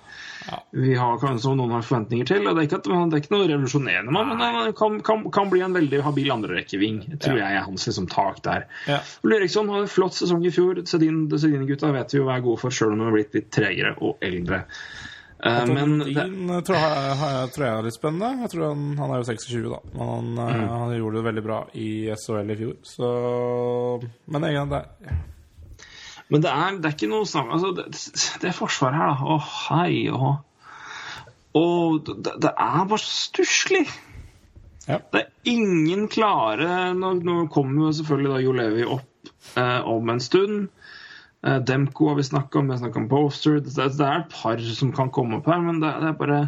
Vi 0.71 0.95
har 0.95 1.17
kanskje 1.21 1.41
som 1.45 1.57
noen 1.57 1.71
har 1.71 1.81
forventninger 1.85 2.25
til. 2.29 2.47
og 2.47 2.55
Det 2.55 2.63
er 2.63 2.67
ikke, 2.69 2.79
at, 2.81 2.89
det 3.11 3.17
er 3.17 3.23
ikke 3.23 3.33
noe 3.35 3.47
revolusjonerende, 3.49 4.11
men 4.11 4.33
han 4.41 4.73
kan, 4.77 4.99
kan, 5.01 5.23
kan 5.31 5.49
bli 5.49 5.61
en 5.65 5.73
veldig 5.73 6.01
habil 6.05 6.31
andrerekkeving. 6.35 6.99
Tror 7.19 7.37
Ja. 7.39 7.47
jeg 7.49 7.57
er 7.61 7.65
hans 7.69 7.87
liksom, 7.87 8.07
tak 8.11 8.41
der. 8.43 8.67
Ja. 8.87 8.99
Ole 9.23 9.39
Eriksson 9.41 9.69
hadde 9.69 9.87
en 9.87 9.93
flott 9.95 10.13
sesong 10.13 10.45
i 10.45 10.51
fjor. 10.53 10.83
Sedin- 10.85 11.27
Sedin-gutta 11.31 11.91
vet 11.95 12.13
vi 12.13 12.19
jo 12.21 12.25
hva 12.29 12.37
er 12.37 12.45
gode 12.45 12.59
for, 12.61 12.69
sjøl 12.69 12.93
om 12.93 12.99
de 12.99 13.05
har 13.09 13.17
blitt 13.17 13.33
litt 13.33 13.51
tregere 13.51 13.95
og 14.01 14.17
eldre. 14.21 14.65
Eh, 15.45 15.65
men 15.67 15.99
det, 15.99 16.61
tror 16.65 16.77
jeg, 16.79 17.17
jeg, 17.19 17.49
tror 17.53 17.65
jeg 17.65 17.73
er 17.77 17.83
litt 17.83 17.93
spennende. 17.97 18.29
Jeg 18.45 18.49
tror 18.53 18.63
han, 18.71 18.85
han 18.97 19.11
er 19.11 19.19
jo 19.19 19.27
26, 19.27 19.69
da. 19.69 19.79
Men 19.93 20.07
han, 20.07 20.29
eh, 20.39 20.55
Mm. 20.55 20.67
han 20.79 20.93
gjorde 20.97 21.17
det 21.19 21.25
veldig 21.27 21.43
bra 21.43 21.59
i 21.75 21.89
SHL 22.15 22.51
i 22.51 22.55
fjor, 22.55 22.75
så 22.87 23.09
Men 24.31 24.43
egentlig, 24.43 24.81
det 25.09 25.19
Men 26.33 26.41
det 26.41 26.49
er, 26.49 26.77
det 26.81 26.89
er 26.89 26.95
ikke 26.95 27.09
noe 27.11 27.25
snakk 27.29 27.51
altså, 27.53 27.69
det, 27.77 27.85
det 28.41 28.53
forsvaret 28.57 28.97
her, 28.97 29.11
da. 29.13 29.35
Å, 29.35 29.39
hei 29.69 30.07
og 30.09 30.31
Og 31.55 32.01
det, 32.25 32.33
det 32.43 32.51
er 32.51 32.87
bare 32.89 32.99
stusslig. 33.03 33.85
Ja. 34.87 34.97
Det 35.13 35.21
er 35.21 35.29
ingen 35.49 36.07
klare 36.13 36.91
Nå, 36.93 37.13
nå 37.25 37.35
kommer 37.53 37.87
jo 37.87 37.93
selvfølgelig 37.97 38.33
da 38.35 38.41
Jo 38.43 38.51
Levi 38.57 38.83
opp 38.97 39.31
eh, 39.57 39.79
om 39.89 40.09
en 40.13 40.19
stund. 40.21 40.67
Eh, 41.45 41.57
Demko 41.65 42.09
har 42.11 42.19
vi 42.19 42.25
snakka 42.27 42.59
om, 42.59 42.67
vi 42.69 42.75
har 42.75 42.81
snakka 42.83 43.01
om 43.03 43.07
Poster. 43.09 43.59
Det, 43.65 43.73
det 43.77 44.05
er 44.05 44.19
et 44.25 44.33
par 44.33 44.61
som 44.77 44.91
kan 44.97 45.09
komme 45.13 45.39
opp 45.39 45.49
her, 45.49 45.61
men 45.61 45.79
det, 45.81 45.93
det 46.03 46.11
er 46.11 46.19
bare 46.19 46.41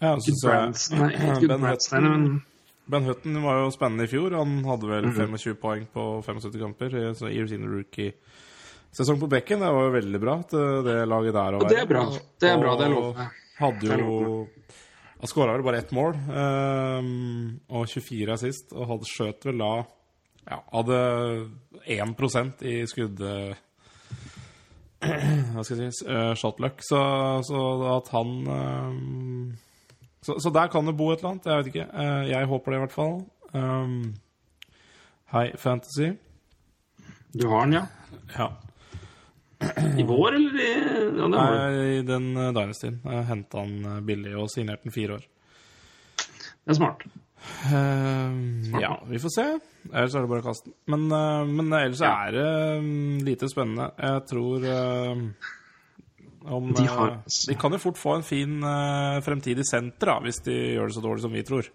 Ja, 0.00 0.14
jeg- 0.14 0.34
Branson, 0.42 0.98
Ben 0.98 1.60
Branson, 1.60 1.64
Hutton- 1.66 2.10
men 2.10 2.42
Ben 2.86 3.06
Hutton 3.08 3.38
var 3.42 3.60
jo 3.64 3.70
spennende 3.74 4.04
i 4.06 4.10
fjor. 4.10 4.34
Han 4.38 4.58
hadde 4.64 4.86
vel 4.90 5.06
Mhm. 5.10 5.16
25 5.36 5.54
poeng 5.58 5.86
på 5.94 6.08
75 6.22 6.60
kamper 6.62 6.94
i 6.94 7.06
så 7.18 7.26
rookie 7.26 7.48
sin 7.48 7.66
rookie-sesong 8.86 9.20
på 9.20 9.26
bekken. 9.28 9.60
Det 9.60 9.72
var 9.72 9.84
jo 9.84 9.94
veldig 9.94 10.20
bra, 10.20 10.38
at 10.40 10.52
eh, 10.54 10.84
det 10.84 11.08
laget 11.08 11.34
der 11.34 11.54
Og 11.54 11.68
det 11.68 11.78
er 11.80 11.86
bra. 11.86 12.04
Det 12.40 12.48
er 12.50 12.58
bra, 12.58 12.76
det 12.76 12.86
er 12.86 12.94
lov. 12.94 13.20
Hadde 13.58 13.98
jo 13.98 14.48
Han 15.18 15.28
skåra 15.28 15.52
vel 15.56 15.64
bare 15.64 15.78
ett 15.78 15.92
mål, 15.96 16.12
eh, 16.12 17.06
og 17.72 17.86
24 17.88 18.32
er 18.32 18.36
sist. 18.36 18.72
Og 18.72 18.86
hadde 18.86 19.08
skjøt 19.08 19.46
vel 19.46 19.58
da 19.58 19.84
Ja, 20.46 20.60
hadde 20.72 20.98
1% 21.86 22.62
i 22.62 22.86
skudd... 22.86 23.20
eh, 23.20 23.54
Hva 25.52 25.62
skal 25.62 25.80
jeg 25.82 25.92
si 25.92 26.06
Shot 26.40 26.60
luck. 26.60 26.80
Så, 26.82 26.98
så 27.44 27.62
at 27.96 28.08
han 28.14 28.30
eh, 28.46 29.56
så, 30.26 30.38
så 30.42 30.50
der 30.50 30.68
kan 30.68 30.86
det 30.86 30.96
bo 30.98 31.12
et 31.12 31.20
eller 31.20 31.36
annet. 31.36 31.46
Jeg 31.46 31.58
vet 31.58 31.72
ikke. 31.72 31.88
Eh, 32.02 32.22
jeg 32.32 32.46
håper 32.50 32.72
det, 32.72 32.76
i 32.76 32.84
hvert 32.84 32.94
fall. 32.94 33.18
Um, 33.54 34.14
High 35.30 35.56
Fantasy. 35.56 36.16
Du 37.32 37.46
har 37.48 37.66
den, 37.66 37.76
ja? 37.78 37.84
Ja. 38.34 38.48
I 39.96 40.04
vår, 40.04 40.34
eller 40.36 40.58
i 40.60 40.72
ja. 41.16 41.28
Nei, 41.32 41.76
I 41.96 42.02
den 42.04 42.26
uh, 42.36 42.50
Dynastyen. 42.52 42.98
Jeg 43.08 43.24
henta 43.30 43.62
han 43.62 43.76
eh, 43.88 44.00
billig 44.04 44.34
og 44.36 44.50
signerte 44.52 44.84
den 44.88 44.92
fire 44.94 45.16
år. 45.16 45.24
Det 46.66 46.74
er 46.74 46.76
smart. 46.76 47.04
Eh, 47.70 48.36
ja, 48.82 48.90
vi 49.08 49.20
får 49.22 49.32
se. 49.32 49.46
Ellers 49.92 50.16
er 50.18 50.24
det 50.26 50.30
bare 50.34 50.42
å 50.44 50.46
kaste 50.48 50.68
den. 50.68 50.76
Men, 50.92 51.06
uh, 51.14 51.48
men 51.48 51.72
ellers 51.78 52.02
er 52.04 52.36
det 52.36 52.46
uh, 52.82 52.90
lite 53.30 53.48
spennende. 53.52 53.88
Jeg 54.02 54.24
tror 54.28 54.66
eh, 54.74 55.24
om, 56.52 56.70
De 56.76 56.84
har- 56.90 57.16
eh, 57.16 57.40
de 57.48 57.56
kan 57.58 57.72
jo 57.78 57.80
fort 57.82 57.98
få 58.02 58.16
en 58.18 58.26
fin 58.26 58.58
eh, 58.60 59.18
fremtidig 59.24 59.64
senter 59.66 60.12
da, 60.12 60.20
hvis 60.26 60.42
de 60.46 60.56
gjør 60.76 60.90
det 60.92 60.98
så 60.98 61.04
dårlig 61.08 61.24
som 61.24 61.32
vi 61.34 61.46
tror. 61.48 61.70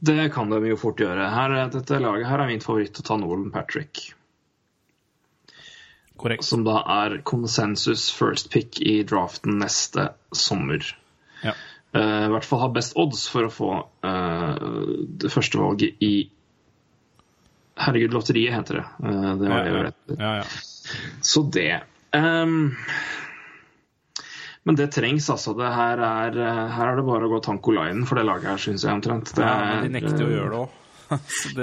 Det 0.00 0.30
kan 0.32 0.48
de 0.50 0.58
jo 0.70 0.76
fort 0.80 0.98
gjøre. 1.02 1.26
Her, 1.30 1.54
dette 1.72 1.98
laget 2.00 2.26
her 2.30 2.40
er 2.42 2.48
min 2.48 2.62
favoritt 2.64 2.96
å 3.02 3.04
ta 3.06 3.16
Nolan 3.20 3.50
Patrick. 3.52 4.08
Korrekt. 6.20 6.44
Som 6.44 6.66
da 6.66 6.80
er 7.00 7.20
konsensus 7.24 8.10
first 8.12 8.50
pick 8.52 8.80
i 8.84 8.98
draften 9.08 9.56
neste 9.62 10.10
sommer. 10.36 10.84
Ja. 11.44 11.54
Uh, 11.96 12.26
I 12.26 12.32
hvert 12.34 12.46
fall 12.46 12.60
har 12.62 12.74
best 12.74 12.94
odds 13.00 13.24
for 13.32 13.48
å 13.48 13.54
få 13.54 13.70
uh, 14.04 14.66
det 15.20 15.32
første 15.32 15.58
valget 15.58 16.04
i 16.04 16.12
Herregud, 17.80 18.12
lotteriet 18.12 18.52
heter 18.52 18.82
det. 18.82 18.84
Uh, 19.00 19.30
det 19.40 19.48
var 19.48 19.64
det 19.64 19.70
ja, 19.72 19.84
rett. 19.86 20.12
ja, 20.18 20.34
ja. 20.42 21.06
Så 21.24 21.46
det 21.48 21.70
Um, 22.10 22.74
Men 24.62 24.76
det 24.76 24.86
trengs, 24.92 25.30
altså. 25.30 25.54
Det 25.54 25.68
her, 25.72 25.98
er, 25.98 26.36
her 26.74 26.90
er 26.90 26.98
det 26.98 27.04
bare 27.06 27.28
å 27.28 27.30
gå 27.32 27.38
tanko 27.44 27.72
linen 27.76 28.02
for 28.08 28.18
det 28.18 28.26
laget 28.28 28.50
her, 28.50 28.60
syns 28.60 28.84
jeg 28.84 28.92
omtrent. 28.92 29.30
Det 29.36 29.46
ja, 29.46 29.54
men 29.70 29.86
de 29.86 29.92
nekter 29.94 30.26
å 30.26 30.32
gjøre 30.34 30.50
det 30.50 30.58
òg. 30.64 30.79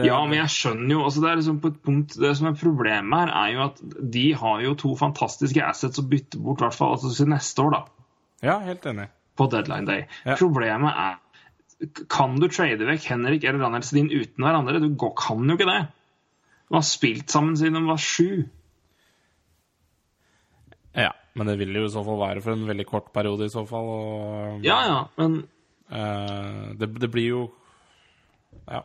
Ja, 0.08 0.18
men 0.27 0.38
jeg 0.38 0.51
skjønner 0.51 0.92
jo 0.92 1.04
altså 1.08 1.22
Det 1.24 1.30
er 1.30 1.39
liksom 1.39 1.60
på 1.63 1.72
et 1.72 1.77
punkt 1.86 2.18
Det 2.20 2.34
som 2.36 2.50
er 2.50 2.58
problemet 2.60 3.22
her, 3.22 3.32
er 3.32 3.54
jo 3.54 3.62
at 3.68 3.80
de 4.16 4.25
har 4.42 4.63
jo 4.66 4.74
to 4.80 4.92
fantastiske 5.00 5.63
assets 5.63 6.01
å 6.01 6.08
bytte 6.08 6.42
bort, 6.42 6.62
i 6.62 6.68
hvert 6.68 6.77
fall 6.77 6.98
altså, 6.98 7.27
neste 7.30 7.63
år, 7.63 7.77
da. 7.77 8.10
Ja, 8.46 8.58
helt 8.66 8.86
enig. 8.89 9.08
På 9.38 9.48
deadline 9.51 9.89
day. 9.89 10.06
Ja. 10.25 10.36
Problemet 10.39 10.94
er 10.94 11.18
Kan 12.10 12.39
du 12.42 12.48
trade 12.50 12.86
vekk 12.89 13.10
Henrik 13.12 13.46
eller 13.46 13.62
Daniel 13.62 13.86
Sedin 13.86 14.12
uten 14.12 14.46
hverandre? 14.46 14.82
Du 14.84 14.89
går, 14.98 15.13
kan 15.20 15.44
jo 15.46 15.58
ikke 15.58 15.70
det. 15.70 15.82
De 16.68 16.75
har 16.75 16.86
spilt 16.86 17.34
sammen 17.34 17.58
siden 17.58 17.77
de 17.77 17.86
var 17.88 18.01
sju. 18.01 18.48
Ja, 20.98 21.12
men 21.38 21.51
det 21.51 21.60
vil 21.60 21.77
jo 21.77 21.86
i 21.86 21.94
så 21.94 22.01
fall 22.04 22.18
være 22.20 22.42
for 22.42 22.58
en 22.58 22.66
veldig 22.66 22.88
kort 22.89 23.12
periode 23.13 23.46
i 23.46 23.54
så 23.54 23.62
fall. 23.70 23.94
Og, 23.94 24.66
Ja, 24.66 24.80
ja, 24.89 25.04
men 25.22 25.44
Uh, 25.88 26.75
det, 26.75 26.88
det 27.00 27.08
blir 27.08 27.27
jo 27.27 27.42
Ja. 28.68 28.82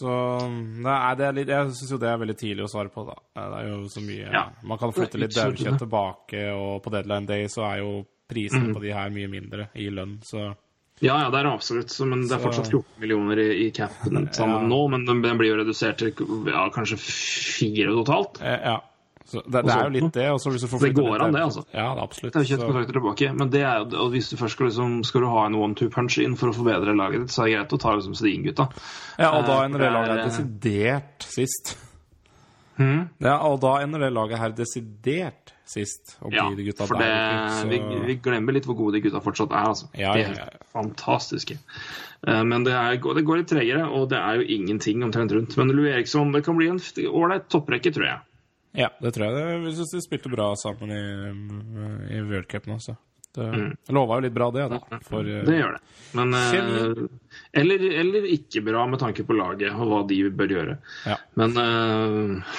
Så 0.00 0.08
er 1.20 1.32
litt, 1.36 1.48
Jeg 1.52 1.74
syns 1.76 1.90
jo 1.92 1.98
det 2.00 2.08
er 2.08 2.16
veldig 2.22 2.36
tidlig 2.40 2.64
å 2.64 2.70
svare 2.72 2.88
på, 2.92 3.04
da. 3.06 3.16
Det 3.36 3.58
er 3.60 3.68
jo 3.68 3.82
så 3.92 4.00
mye 4.04 4.30
Ja. 4.32 4.46
Man 4.62 4.78
kan 4.80 4.92
flytte 4.96 5.20
litt 5.20 5.34
daukjøtt 5.36 5.78
tilbake, 5.84 6.46
og 6.56 6.82
på 6.84 6.90
deadline 6.94 7.26
day 7.28 7.44
så 7.52 7.66
er 7.68 7.78
jo 7.84 8.06
prisene 8.30 8.68
Mm. 8.70 8.74
på 8.76 8.80
de 8.82 8.92
her 8.94 9.10
mye 9.10 9.28
mindre 9.28 9.68
i 9.76 9.90
lønn, 9.90 10.18
så 10.22 10.54
Ja, 11.02 11.14
ja, 11.22 11.30
det 11.32 11.38
er 11.40 11.46
absolutt. 11.48 11.88
Så, 11.88 12.04
men 12.06 12.26
det 12.28 12.32
er 12.36 12.42
fortsatt 12.44 12.68
14 12.68 13.00
millioner 13.00 13.38
i, 13.40 13.66
i 13.66 13.70
cap 13.70 13.90
sammen 14.36 14.60
Ja. 14.62 14.68
nå, 14.68 14.80
men 14.90 15.06
den, 15.06 15.22
den 15.22 15.38
blir 15.38 15.48
jo 15.54 15.64
redusert 15.64 15.96
til 15.98 16.12
ja, 16.46 16.68
kanskje 16.70 16.98
fire 17.00 17.94
totalt. 17.96 18.40
eh, 18.42 18.60
Ja. 18.64 18.80
Så 19.26 19.42
det, 19.46 19.60
det 19.66 19.70
er 19.74 19.84
jo 19.84 19.90
litt 19.94 20.12
det. 20.16 20.24
Og 20.32 20.40
hvis 20.50 20.62
du 20.64 20.68
får 20.72 20.80
Det 20.86 20.94
går 20.96 21.22
an, 21.22 21.32
det, 21.36 21.42
altså. 21.44 21.62
Ja, 21.74 21.90
det 21.94 22.00
er 22.00 22.02
absolutt. 22.02 22.32
Det 22.32 22.40
er 22.40 22.44
jo 22.44 22.48
ikke 22.48 22.62
et 22.62 22.66
kontrakter 22.70 22.96
tilbake, 22.98 23.28
men 23.36 23.50
det 23.52 23.60
er, 23.62 23.76
jo- 23.84 24.00
og 24.06 24.10
hvis 24.14 24.30
du 24.32 24.36
først 24.40 24.56
skal, 24.56 24.66
liksom, 24.70 25.04
skal 25.04 25.20
du 25.20 25.28
ha 25.30 25.44
en 25.46 25.54
one-two-punch 25.60 26.18
inn 26.24 26.34
for 26.40 26.50
å 26.50 26.56
forbedre 26.56 26.96
laget 26.96 27.20
ditt, 27.26 27.30
så 27.36 27.44
er 27.44 27.46
det 27.50 27.54
greit 27.58 27.76
å 27.76 27.80
ta 27.84 27.94
liksom 27.98 28.14
Sedin-gutta. 28.18 28.66
Ja, 29.20 29.30
og 29.38 29.46
da 29.46 29.60
Eh, 29.60 29.64
ender 29.68 29.78
det 29.84 29.92
laget 29.92 30.10
her 30.10 30.18
er- 30.18 30.28
desidert 30.30 31.28
sist. 31.28 31.76
Hmm? 32.80 33.10
Ja, 33.20 33.36
og 33.44 33.60
da 33.60 33.74
ender 33.84 34.00
det 34.00 34.12
laget 34.16 34.38
her 34.40 34.50
desidert 34.56 35.52
sist. 35.68 36.16
Ja, 36.32 36.48
de 36.50 36.64
gutta 36.64 36.86
for 36.88 36.96
det, 36.98 37.06
der, 37.06 37.50
så... 37.60 37.68
vi, 37.68 37.78
vi 38.08 38.14
glemmer 38.24 38.56
litt 38.56 38.64
hvor 38.66 38.74
gode 38.78 38.96
de 38.96 39.02
gutta 39.04 39.20
fortsatt 39.22 39.52
er. 39.52 39.68
altså. 39.68 39.90
Ja, 39.94 40.14
de 40.16 40.22
ja, 40.24 40.30
er 40.30 40.34
ja. 40.34 40.46
helt 40.48 40.64
fantastiske. 40.72 41.58
Eh, 42.26 42.42
Men 42.44 42.64
det, 42.64 42.72
er, 42.72 42.96
det 42.96 43.24
går 43.28 43.42
litt 43.42 43.52
tregere, 43.52 43.84
og 43.86 44.08
det 44.10 44.18
er 44.18 44.40
jo 44.40 44.48
ingenting 44.56 45.04
omtrent 45.06 45.30
rundt. 45.36 45.56
Men 45.60 45.68
Lou 45.76 45.86
Eriksson 45.86 46.32
det 46.32 46.42
kan 46.46 46.56
bli 46.58 46.68
en 46.72 46.80
ålreit 47.06 47.46
topprekke, 47.52 47.92
tror 47.94 48.06
jeg. 48.08 48.18
Ja, 48.78 48.90
det 49.02 49.14
tror 49.14 49.26
jeg. 49.26 49.60
Vi 49.60 49.70
Jeg 49.70 49.76
syns 49.80 49.94
de 49.96 50.02
spilte 50.04 50.30
bra 50.32 50.52
sammen 50.58 50.92
i, 50.94 51.04
i 52.16 52.20
World 52.22 52.48
Cup 52.50 52.68
nå, 52.70 52.78
så 52.82 52.96
det 53.34 53.94
lova 53.94 54.18
jo 54.18 54.24
litt 54.24 54.34
bra, 54.34 54.50
det, 54.50 54.64
da. 54.72 54.98
For, 55.06 55.22
eh, 55.22 55.40
Mm. 55.40 55.46
Det 55.46 55.56
gjør 55.56 55.72
det. 55.76 55.80
Men, 56.18 56.34
eh, 56.34 57.04
eller, 57.52 57.84
eller 58.00 58.26
ikke 58.26 58.62
bra 58.66 58.86
med 58.86 58.98
tanke 58.98 59.24
på 59.24 59.36
laget 59.38 59.70
og 59.72 59.86
hva 59.86 60.00
de 60.08 60.18
bør 60.30 60.54
gjøre. 60.56 60.76
Ja. 61.06 61.16
Men 61.38 61.54
uh, 61.56 62.58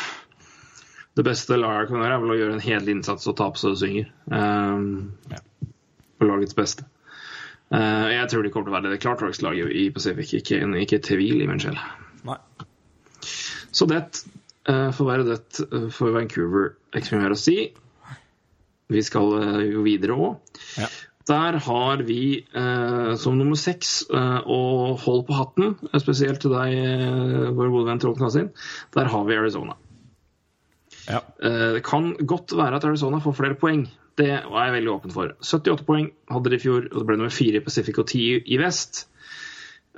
det 1.19 1.25
beste 1.27 1.59
laget 1.59 1.89
kan 1.89 1.99
gjøre, 1.99 2.15
er 2.15 2.23
vel 2.23 2.35
å 2.35 2.39
gjøre 2.39 2.55
en 2.55 2.63
hederlig 2.63 2.95
innsats 2.97 3.27
og 3.27 3.35
ta 3.37 3.49
på 3.51 3.59
så 3.59 3.73
det 3.73 3.81
synger. 3.83 4.07
Um, 4.31 5.11
ja. 5.31 5.43
På 6.19 6.29
lagets 6.29 6.55
beste. 6.55 6.87
Uh, 7.71 8.07
jeg 8.11 8.31
tror 8.31 8.43
de 8.43 8.51
kommer 8.51 8.69
til 8.69 8.75
å 8.75 8.79
være 8.79 8.93
det 8.93 9.03
klart 9.03 9.43
laget 9.43 9.75
i 9.75 9.89
Pacific, 9.91 10.33
ikke, 10.39 10.63
ikke 10.85 11.03
tvil 11.03 11.43
i 11.43 11.51
min 11.51 11.59
sjel. 11.59 11.79
Så 13.71 13.87
det 13.87 14.01
får 14.95 15.07
være 15.07 15.27
det 15.29 15.39
eh, 15.67 15.87
for 15.93 16.13
Vancouver. 16.15 16.75
Ikke 16.95 17.15
mye 17.15 17.25
mer 17.25 17.35
å 17.35 17.39
si. 17.39 17.57
Vi 18.91 19.05
skal 19.05 19.37
eh, 19.39 19.63
jo 19.71 19.85
videre 19.85 20.17
òg. 20.17 20.59
Ja. 20.79 20.89
Der 21.29 21.59
har 21.63 22.01
vi 22.03 22.41
eh, 22.41 23.13
som 23.21 23.37
nummer 23.37 23.59
seks 23.59 24.01
eh, 24.09 24.39
og 24.49 24.99
hold 25.03 25.25
på 25.27 25.37
hatten, 25.37 25.75
eh, 25.91 26.01
spesielt 26.01 26.41
til 26.43 26.55
deg, 26.55 26.73
eh, 26.75 27.51
vår 27.55 27.71
gode 27.71 27.87
venn 27.91 28.01
Trond 28.01 28.19
Knasin. 28.19 28.49
Der 28.97 29.11
har 29.13 29.27
vi 29.27 29.37
Arizona. 29.37 29.77
Ja. 31.07 31.21
Eh, 31.43 31.67
det 31.77 31.83
kan 31.87 32.13
godt 32.17 32.55
være 32.57 32.79
at 32.79 32.89
Arizona 32.89 33.21
får 33.23 33.37
flere 33.37 33.59
poeng. 33.61 33.85
Det 34.19 34.27
er 34.27 34.49
jeg 34.49 34.75
veldig 34.75 34.91
åpen 34.91 35.13
for. 35.13 35.35
78 35.39 35.85
poeng 35.87 36.11
hadde 36.29 36.51
de 36.51 36.59
i 36.59 36.61
fjor, 36.65 36.89
og 36.89 36.99
det 36.99 37.07
ble 37.07 37.21
nummer 37.21 37.33
fire 37.33 37.61
i 37.61 37.63
Pacific 37.63 38.01
og 38.01 38.09
10 38.09 38.43
i 38.51 38.59
vest. 38.59 39.05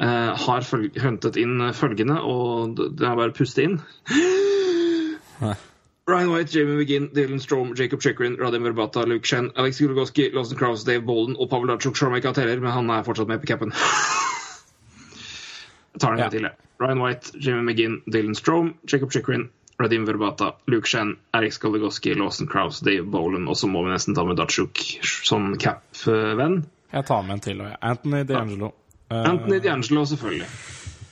Eh, 0.01 0.31
har 0.45 0.69
hentet 1.01 1.37
inn 1.37 1.69
følgende, 1.77 2.19
og 2.21 2.75
det 2.77 2.91
det 2.99 3.09
er 3.09 3.17
bare 3.17 3.33
å 3.33 3.37
puste 3.37 3.65
inn. 3.65 3.79
Ryan 6.05 6.29
White, 6.33 6.51
Jamie 6.51 6.75
McGinn, 6.75 7.13
Dylan 7.15 7.39
Strom, 7.39 7.73
Jacob 7.75 8.01
Chikrin, 8.01 8.35
Radim 8.37 8.63
Verbata, 8.67 9.05
Luke 9.07 9.25
Shen, 9.25 9.51
Alex 9.55 9.79
Gulgoski, 9.79 10.33
Lawson 10.33 10.57
Krause, 10.57 10.83
Dave 10.85 11.01
Bolden 11.01 11.35
og 11.39 11.49
Pavel 11.49 11.67
Dachuk. 11.71 11.95
Sjøl 11.95 12.07
om 12.09 12.13
jeg 12.17 12.23
ikke 12.25 12.33
teller, 12.35 12.59
men 12.59 12.71
han 12.75 12.89
er 12.89 13.03
fortsatt 13.07 13.27
med 13.29 13.39
på 13.39 13.47
capen. 13.47 13.71
Jeg 15.93 15.99
tar 16.01 16.09
den 16.11 16.19
en 16.19 16.23
Ja. 16.25 16.29
til, 16.29 16.41
jeg. 16.41 16.51
Ryan 16.81 17.01
White, 17.01 17.31
Jamie 17.39 17.63
McGinn, 17.63 18.01
Dylan 18.11 18.35
Strom, 18.35 18.73
Jacob 18.91 19.11
Chikrin, 19.11 19.49
Radim 19.79 20.05
Verbata, 20.07 20.51
Luke 20.67 20.87
Shen, 20.87 21.15
Alex 21.33 21.57
Gulgoski, 21.59 22.13
Lawson 22.19 22.47
Krause, 22.47 22.83
Dave 22.85 23.05
Bolden, 23.05 23.47
og 23.47 23.55
så 23.55 23.67
må 23.67 23.83
vi 23.85 23.91
nesten 23.93 24.15
ta 24.15 24.23
med 24.25 24.35
Dachuk 24.37 24.77
som 25.23 25.53
cap-venn. 25.57 26.65
Jeg 26.93 27.05
tar 27.05 27.21
med 27.23 27.33
en 27.33 27.39
til. 27.39 27.61
og 27.61 27.67
jeg. 27.69 27.77
Anthony 27.81 28.23
D'Angelo. 28.23 28.71
Ja. 29.11 29.23
Anthony 29.31 29.59
D'Angelo, 29.59 30.03
selvfølgelig. 30.05 30.47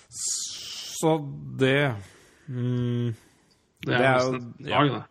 Så 0.10 1.16
det 1.60 1.96
mm, 2.48 3.16
Det 3.86 3.94
er, 3.94 3.98
Det 3.98 4.06
er 4.06 4.18
nesten 4.18 4.54
jo- 4.60 4.68
ja. 4.70 5.02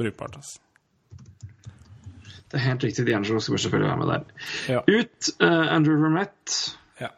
Brukbart, 0.00 0.36
altså. 0.36 0.58
Det 2.50 2.58
er 2.58 2.64
helt 2.64 2.84
riktig. 2.84 3.04
D'Angelo 3.06 3.38
skal 3.40 3.58
selvfølgelig 3.58 3.88
være 3.90 3.98
med 4.00 4.08
der. 4.08 4.22
Ja. 4.68 4.80
Ut 5.00 5.28
uh, 5.40 5.74
Andrew 5.74 6.00
Vermette. 6.02 6.76
ja. 7.00 7.08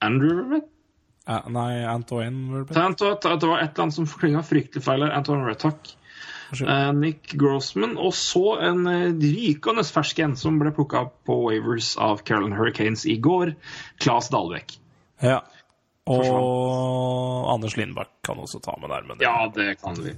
Andrew 0.00 0.36
Vermette? 0.38 0.68
Uh, 1.28 1.40
nei, 1.52 1.84
Antoine 1.88 2.52
Vermette 2.68 3.10
at 3.10 3.22
det 3.40 3.48
var 3.48 3.62
et 3.62 3.70
eller 3.70 3.82
annet 3.86 3.94
som 3.96 4.06
klinga 4.08 4.42
fryktelig 4.44 4.82
feil 4.84 5.04
her. 5.06 5.12
Antoine 5.16 5.44
Vermette, 5.44 5.70
takk 5.70 5.94
Eh, 6.54 6.92
Nick 6.94 7.32
Grossman. 7.40 7.96
Og 7.98 8.12
så 8.14 8.58
en 8.62 8.86
eh, 8.86 9.08
rykende 9.18 9.82
fersk 9.88 10.20
en 10.22 10.36
som 10.38 10.58
ble 10.60 10.70
plukka 10.76 11.06
på 11.26 11.38
Wavers 11.48 11.94
av 11.98 12.20
Carolyn 12.28 12.54
Hurricanes 12.54 13.06
i 13.10 13.16
går. 13.18 13.54
Claes 13.98 14.28
Dahlbekk. 14.30 14.76
Ja. 15.24 15.40
Og 16.04 17.46
Anders 17.54 17.76
Lindbakk 17.78 18.10
kan 18.26 18.40
også 18.42 18.60
ta 18.64 18.74
med 18.80 18.90
der, 18.92 19.06
men 19.08 19.18
det, 19.18 19.24
Ja, 19.24 19.46
det 19.54 19.78
kan 19.80 19.96
vi. 20.04 20.12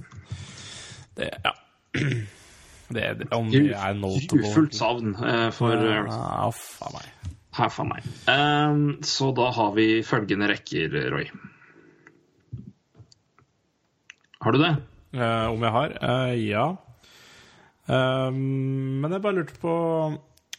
det 1.15 1.31
Ja. 1.45 1.53
Det, 2.87 3.01
det, 3.19 3.25
om 3.35 3.49
det 3.51 3.73
er 3.75 3.97
notable 3.99 4.47
Ufullt 4.47 4.71
savn 4.77 5.09
eh, 5.19 5.49
for 5.51 5.73
eh, 5.75 6.05
Ja, 6.07 6.47
Uff 6.47 6.77
a 6.79 6.87
meg. 6.93 7.33
Her 7.57 7.67
for 7.73 7.83
meg. 7.83 8.05
Um, 8.31 9.01
så 9.03 9.33
da 9.35 9.49
har 9.51 9.73
vi 9.75 9.87
følgende 10.07 10.47
rekker, 10.47 10.95
Roy. 11.11 11.25
Har 14.39 14.55
du 14.55 14.61
det? 14.61 14.71
Uh, 15.17 15.49
om 15.51 15.65
jeg 15.67 15.73
har? 15.75 15.97
Uh, 15.99 16.33
ja. 16.39 16.65
Um, 17.91 18.39
men 19.01 19.11
jeg 19.17 19.23
bare 19.25 19.39
lurte 19.41 19.59
på 19.59 19.73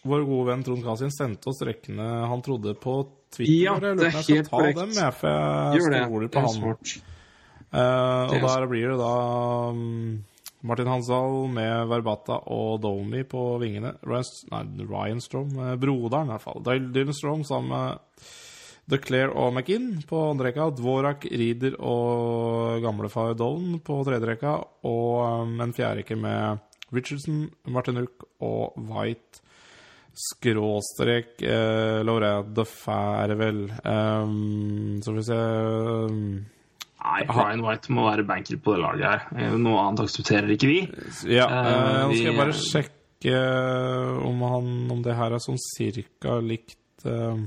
Vår 0.09 0.29
gode 0.29 0.51
venn 0.51 0.63
Trond 0.67 0.85
Kasin 0.85 1.11
sendte 1.13 1.49
oss 1.51 1.65
rekkene 1.65 2.05
han 2.29 2.45
trodde 2.45 2.77
på 2.81 3.01
Twitter. 3.35 3.53
Ja, 3.65 3.77
det 3.83 3.93
er 3.93 4.01
på 4.01 4.25
helt 4.29 4.51
korrekt. 4.51 4.81
dem, 4.81 4.97
jeg, 4.97 5.15
for 5.21 5.29
jeg 5.29 5.81
Gjør 5.81 5.95
det. 5.95 6.03
stoler 6.07 6.27
Det 6.27 6.33
på 6.35 6.43
er 6.43 6.53
smart. 6.57 6.97
Eh, 7.69 8.33
og 8.33 8.49
er 8.49 8.61
der 8.63 8.67
blir 8.71 8.93
det 8.95 8.99
da 9.03 9.15
um, 9.75 10.25
Martin 10.65 10.89
Hansdal 10.89 11.35
med 11.53 11.91
Verbata 11.91 12.41
og 12.49 12.81
Domi 12.83 13.23
på 13.29 13.45
vingene. 13.63 13.95
Ryan, 14.09 14.31
nei, 14.53 14.63
Ryan 14.89 15.21
Strom, 15.23 15.53
eh, 15.61 15.77
broderen 15.81 16.31
i 16.31 16.35
hvert 16.35 16.47
fall. 16.47 16.63
Dylan 16.65 17.17
Strom 17.17 17.45
sammen 17.47 17.75
med 17.75 18.25
Declare 18.89 19.35
og 19.37 19.53
McInn 19.53 19.99
på 20.09 20.23
andre 20.31 20.49
rekka. 20.49 20.71
Dvorak, 20.79 21.29
Reeder 21.29 21.77
og 21.85 22.81
gamlefar 22.83 23.37
Dolan 23.37 23.83
på 23.85 24.01
tredje 24.09 24.31
rekka. 24.33 24.57
Og 24.89 25.45
um, 25.45 25.59
en 25.61 25.77
fjerde 25.77 26.01
rekke 26.01 26.17
med 26.17 26.65
Richardson, 26.97 27.51
Martin 27.69 28.01
Hook 28.01 28.25
og 28.41 28.81
White. 28.89 29.45
Skråstrek 30.19 31.43
eh, 31.47 32.01
Lorraine 32.07 32.55
Duff 32.55 32.81
er 32.91 33.31
det 33.31 33.37
vel. 33.39 33.61
Um, 33.85 34.99
så 35.03 35.13
får 35.13 35.19
vi 35.19 35.27
se 35.29 35.39
um, 35.39 36.23
Nei, 36.99 37.21
Ryan 37.31 37.63
White 37.63 37.95
må 37.95 38.09
være 38.09 38.25
banker 38.27 38.59
på 38.59 38.75
det 38.75 38.83
laget 38.83 39.07
her. 39.07 39.27
Eh, 39.39 39.55
Noe 39.63 39.85
annet 39.85 40.03
aksepterer 40.09 40.51
ikke 40.57 40.71
vi. 40.71 40.81
Ja, 41.31 41.47
eh, 41.47 42.01
nå 42.03 42.17
skal 42.17 42.33
jeg 42.33 42.41
bare 42.41 42.57
sjekke 42.59 43.45
om, 44.27 44.43
han, 44.47 44.75
om 44.95 45.07
det 45.07 45.15
her 45.19 45.35
er 45.35 45.43
sånn 45.43 45.59
cirka 45.63 46.37
likt 46.43 47.07
uh, 47.07 47.39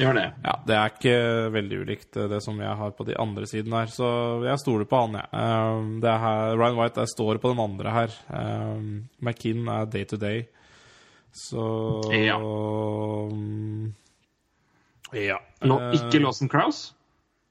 Gjør 0.00 0.16
det. 0.16 0.28
Ja, 0.40 0.54
det 0.66 0.76
er 0.76 0.92
ikke 0.94 1.16
veldig 1.52 1.78
ulikt 1.84 2.16
det 2.30 2.38
som 2.44 2.60
jeg 2.62 2.76
har 2.80 2.94
på 2.96 3.04
de 3.04 3.16
andre 3.20 3.44
siden 3.48 3.74
her, 3.76 3.90
så 3.92 4.08
jeg 4.46 4.60
stoler 4.62 4.88
på 4.88 5.02
han, 5.04 5.18
jeg. 5.20 5.28
Ja. 5.36 5.58
det 6.00 6.14
er 6.14 6.56
Ryan 6.56 6.78
White 6.78 7.00
der 7.02 7.10
står 7.12 7.40
på 7.42 7.52
den 7.52 7.60
andre 7.60 7.92
her. 7.92 8.16
Eh, 8.32 8.80
McKinn 9.20 9.68
er 9.68 9.90
day 9.92 10.08
to 10.08 10.16
day, 10.20 10.46
så 11.32 11.64
Ja. 12.12 12.38
mm, 12.38 13.94
Ja. 15.12 15.38
Lå, 15.60 15.78
eh, 15.80 15.94
ikke 15.98 16.20
Lawson 16.22 16.48
Krause? 16.48 16.92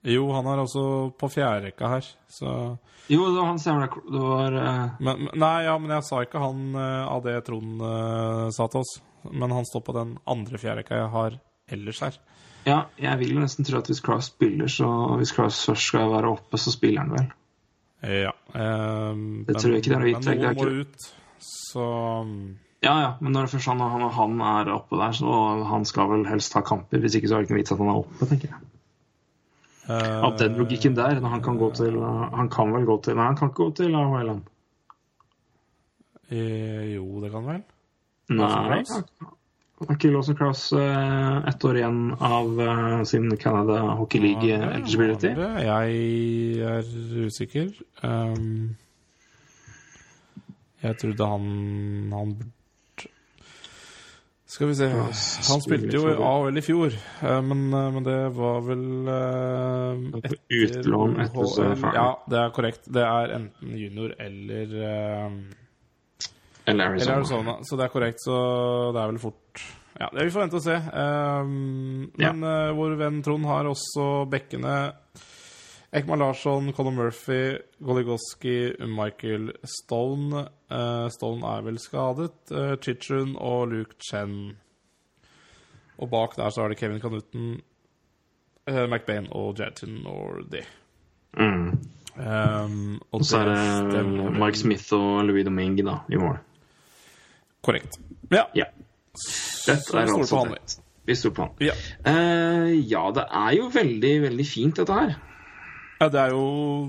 Jo, 0.03 0.31
han 0.33 0.47
er 0.49 0.57
også 0.63 1.11
på 1.17 1.27
fjerderekka 1.29 1.87
her, 1.91 2.05
så 2.27 2.77
Jo, 3.09 3.25
det 3.27 3.35
var 3.37 3.45
han 3.51 3.59
stemmer 3.59 3.81
det. 3.85 4.01
Det 4.11 4.21
var 4.21 4.53
uh... 4.55 4.89
Men, 4.99 5.19
men- 5.27 5.39
nei, 5.39 5.63
ja, 5.65 5.75
men 5.77 5.91
jeg 5.93 6.03
sa 6.07 6.21
ikke 6.25 6.41
han 6.41 6.75
uh, 6.75 7.07
av 7.11 7.21
det 7.25 7.35
Trond 7.45 7.81
uh, 7.81 8.49
sa 8.49 8.67
til 8.67 8.81
oss. 8.81 8.95
Men 9.29 9.51
han 9.53 9.65
står 9.65 9.83
på 9.85 9.93
den 9.93 10.15
andre 10.25 10.57
fjerderekka 10.57 10.95
jeg 11.03 11.11
har 11.13 11.35
ellers 11.69 11.99
her. 12.01 12.17
Ja, 12.65 12.79
jeg 12.97 13.17
vil 13.19 13.33
jo 13.35 13.41
nesten 13.43 13.65
tro 13.65 13.77
at 13.81 13.89
hvis 13.89 14.01
Krause 14.05 14.31
spiller, 14.31 14.69
så 14.69 14.87
hvis 15.19 15.33
Krause 15.37 15.69
først 15.71 15.87
skal 15.91 16.09
være 16.13 16.29
oppe, 16.33 16.57
så 16.61 16.73
spiller 16.73 17.01
han 17.05 17.13
vel. 17.13 17.29
Ja. 18.01 18.31
eh, 18.55 19.21
Det 19.45 19.55
tror 19.61 19.75
jeg 19.75 19.83
ikke 19.83 19.91
det 19.91 19.97
er 19.97 20.01
noe 20.01 20.13
gitt, 20.15 20.25
Men 20.25 20.41
noen 20.41 20.57
må 20.57 20.81
ut. 20.81 21.07
Så 21.41 21.85
mm, 22.25 22.57
Ja, 22.81 22.93
ja, 23.01 23.09
men 23.21 23.35
når 23.35 23.45
først 23.51 23.67
han, 23.69 23.79
han, 23.79 24.01
han 24.15 24.39
er 24.41 24.71
oppe 24.73 24.97
der, 24.97 25.11
så 25.13 25.33
han 25.69 25.83
skal 25.85 26.07
vel 26.09 26.23
helst 26.25 26.55
ha 26.57 26.63
kamper. 26.65 26.97
Hvis 27.03 27.13
ikke 27.19 27.29
så 27.29 27.35
er 27.37 27.43
det 27.43 27.49
ikke 27.49 27.53
noe 27.53 27.61
vits 27.61 27.73
at 27.75 27.81
han 27.83 27.91
er 27.93 27.99
oppe, 27.99 28.25
tenker 28.31 28.47
jeg. 28.55 28.69
Uh, 29.91 30.23
At 30.27 30.39
den 30.39 30.55
logikken 30.57 30.95
der, 30.97 31.19
når 31.21 31.29
han 31.35 31.41
kan 31.45 31.57
gå 31.57 31.67
til 31.75 31.95
Han 31.99 32.49
kan 32.53 32.69
vel 32.73 32.83
gå 32.85 32.95
til 33.03 33.15
Nei, 33.17 33.25
han 33.31 33.35
kan 33.37 33.49
ikke 33.49 33.63
gå 33.65 33.71
til 33.79 33.95
Island. 33.97 34.43
eh, 36.29 36.93
Jo, 36.95 37.05
det 37.23 37.31
kan 37.33 37.45
vel? 37.49 37.61
Nei. 38.29 38.83
Har 39.81 39.95
ikke 39.97 40.11
Lawson 40.13 40.37
Cross 40.37 40.67
eh, 40.77 41.37
ett 41.49 41.65
år 41.65 41.79
igjen 41.81 41.99
av 42.21 42.61
eh, 42.61 43.03
sin 43.09 43.25
Canada 43.41 43.79
Hockey 43.97 44.21
League 44.21 44.45
Ja, 44.47 44.59
det 44.69 44.75
eligibility? 44.83 45.33
det. 45.35 45.49
Jeg 45.65 46.61
er 46.77 46.93
usikker. 47.25 47.71
Um, 48.05 48.75
jeg 50.85 50.97
trodde 51.01 51.27
han 51.33 51.45
Han 52.13 52.35
burde 52.37 52.51
Skal 54.51 54.67
vi 54.67 54.75
se 54.75 54.87
Han 54.91 55.61
spilte 55.63 55.95
jo 55.95 56.09
i 56.11 56.15
AHL 56.27 56.59
i 56.59 56.63
fjor, 56.65 56.91
eh, 57.23 57.41
men, 57.41 57.69
eh, 57.71 57.85
men 57.95 58.03
det 58.03 58.17
var 58.35 58.57
vel 58.65 58.81
uh, 59.07 60.17
etter 60.19 60.35
utlån 60.57 61.13
etter 61.23 61.47
så 61.53 61.67
ferdig. 61.69 61.93
Ja, 61.95 62.09
det 62.27 62.41
er 62.41 62.51
korrekt. 62.57 62.89
Det 62.91 63.05
er 63.07 63.35
enten 63.37 63.77
junior 63.79 64.11
eller 64.19 64.73
uh, 64.75 65.37
Eller 66.65 66.91
Arizona. 66.91 67.15
Arizona, 67.15 67.55
så 67.63 67.79
det 67.79 67.85
er 67.85 67.93
korrekt. 67.95 68.25
Så 68.25 68.35
det 68.91 68.99
er 68.99 69.13
vel 69.13 69.21
fort 69.23 69.63
Ja, 70.01 70.09
det 70.11 70.27
Vi 70.27 70.35
får 70.35 70.43
vente 70.43 70.59
og 70.59 70.65
se. 70.67 70.75
Um, 70.75 72.11
men 72.19 72.43
uh, 72.43 72.75
vår 72.75 72.99
venn 72.99 73.23
Trond 73.23 73.47
har 73.47 73.71
også 73.71 74.09
bekkene 74.35 74.75
Ekman 75.95 76.19
Larsson, 76.19 76.73
Conor 76.75 76.91
Murphy, 76.95 77.57
Goligoski, 77.79 78.73
Michael 78.87 79.53
Stone. 79.63 80.43
Eh, 80.71 81.07
Stone 81.11 81.47
er 81.47 81.63
vel 81.65 81.79
skadet. 81.81 82.37
Uh, 82.51 82.75
Chichun 82.81 83.35
og 83.35 83.71
Luke 83.71 83.97
Chen. 83.99 84.55
Og 86.01 86.09
bak 86.09 86.37
der 86.37 86.49
så 86.49 86.63
er 86.63 86.71
det 86.71 86.79
Kevin 86.79 87.01
Canutten, 87.01 87.57
uh, 88.69 88.85
McBain 88.87 89.27
og 89.31 89.59
Jatin 89.59 89.99
Nordy. 90.05 90.63
Mm. 91.37 91.67
Um, 92.11 93.01
og 93.11 93.25
så 93.25 93.39
er 93.39 93.51
det 93.91 94.05
Mark 94.05 94.39
Mike 94.39 94.59
Smith 94.59 94.93
og 94.93 95.25
Louis 95.25 95.45
Domingue 95.45 95.85
da, 95.87 96.01
i 96.11 96.19
mål. 96.19 96.39
Korrekt. 97.63 97.99
Ja. 98.31 98.43
Ja. 98.55 98.65
Dette 99.67 99.97
er 99.97 100.07
altså 100.07 100.45
det. 100.49 100.79
Vi 101.05 101.15
sto 101.15 101.31
på 101.35 101.45
han. 101.47 101.53
ja. 101.59 101.75
Uh, 102.07 102.71
ja, 102.87 103.03
det 103.15 103.27
er 103.27 103.55
jo 103.57 103.69
veldig, 103.73 104.15
veldig 104.27 104.47
fint, 104.47 104.79
dette 104.79 104.97
her. 104.97 105.15
Ja, 106.01 106.07
det 106.09 106.17
er 106.17 106.31
jo 106.33 106.45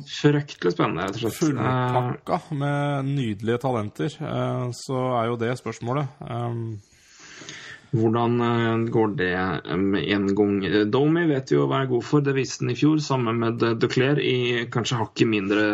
Fryktelig 0.08 0.72
spennende, 0.72 1.04
rett 1.04 1.18
og 1.18 1.26
slett. 1.26 1.36
Fullpakka 1.36 2.38
med 2.56 3.10
nydelige 3.10 3.60
talenter. 3.60 4.14
Eh, 4.16 4.70
Så 4.72 5.02
er 5.18 5.26
jo 5.28 5.36
det 5.36 5.52
spørsmålet. 5.60 6.08
Um, 6.24 6.80
hvordan 7.92 8.38
eh, 8.40 8.86
går 8.94 9.10
det 9.18 9.34
med 9.76 10.06
en 10.14 10.30
gang? 10.32 10.54
Domi 10.88 11.26
vet 11.28 11.52
vi 11.52 11.58
jo 11.58 11.66
hva 11.68 11.82
er 11.82 11.90
god 11.90 12.06
for, 12.08 12.24
det 12.24 12.32
viste 12.38 12.64
han 12.64 12.72
i 12.72 12.78
fjor, 12.78 13.02
sammen 13.04 13.42
med 13.42 13.60
Duclair 13.82 14.16
i 14.16 14.64
kanskje 14.72 15.02
hakket 15.02 15.28
mindre 15.28 15.66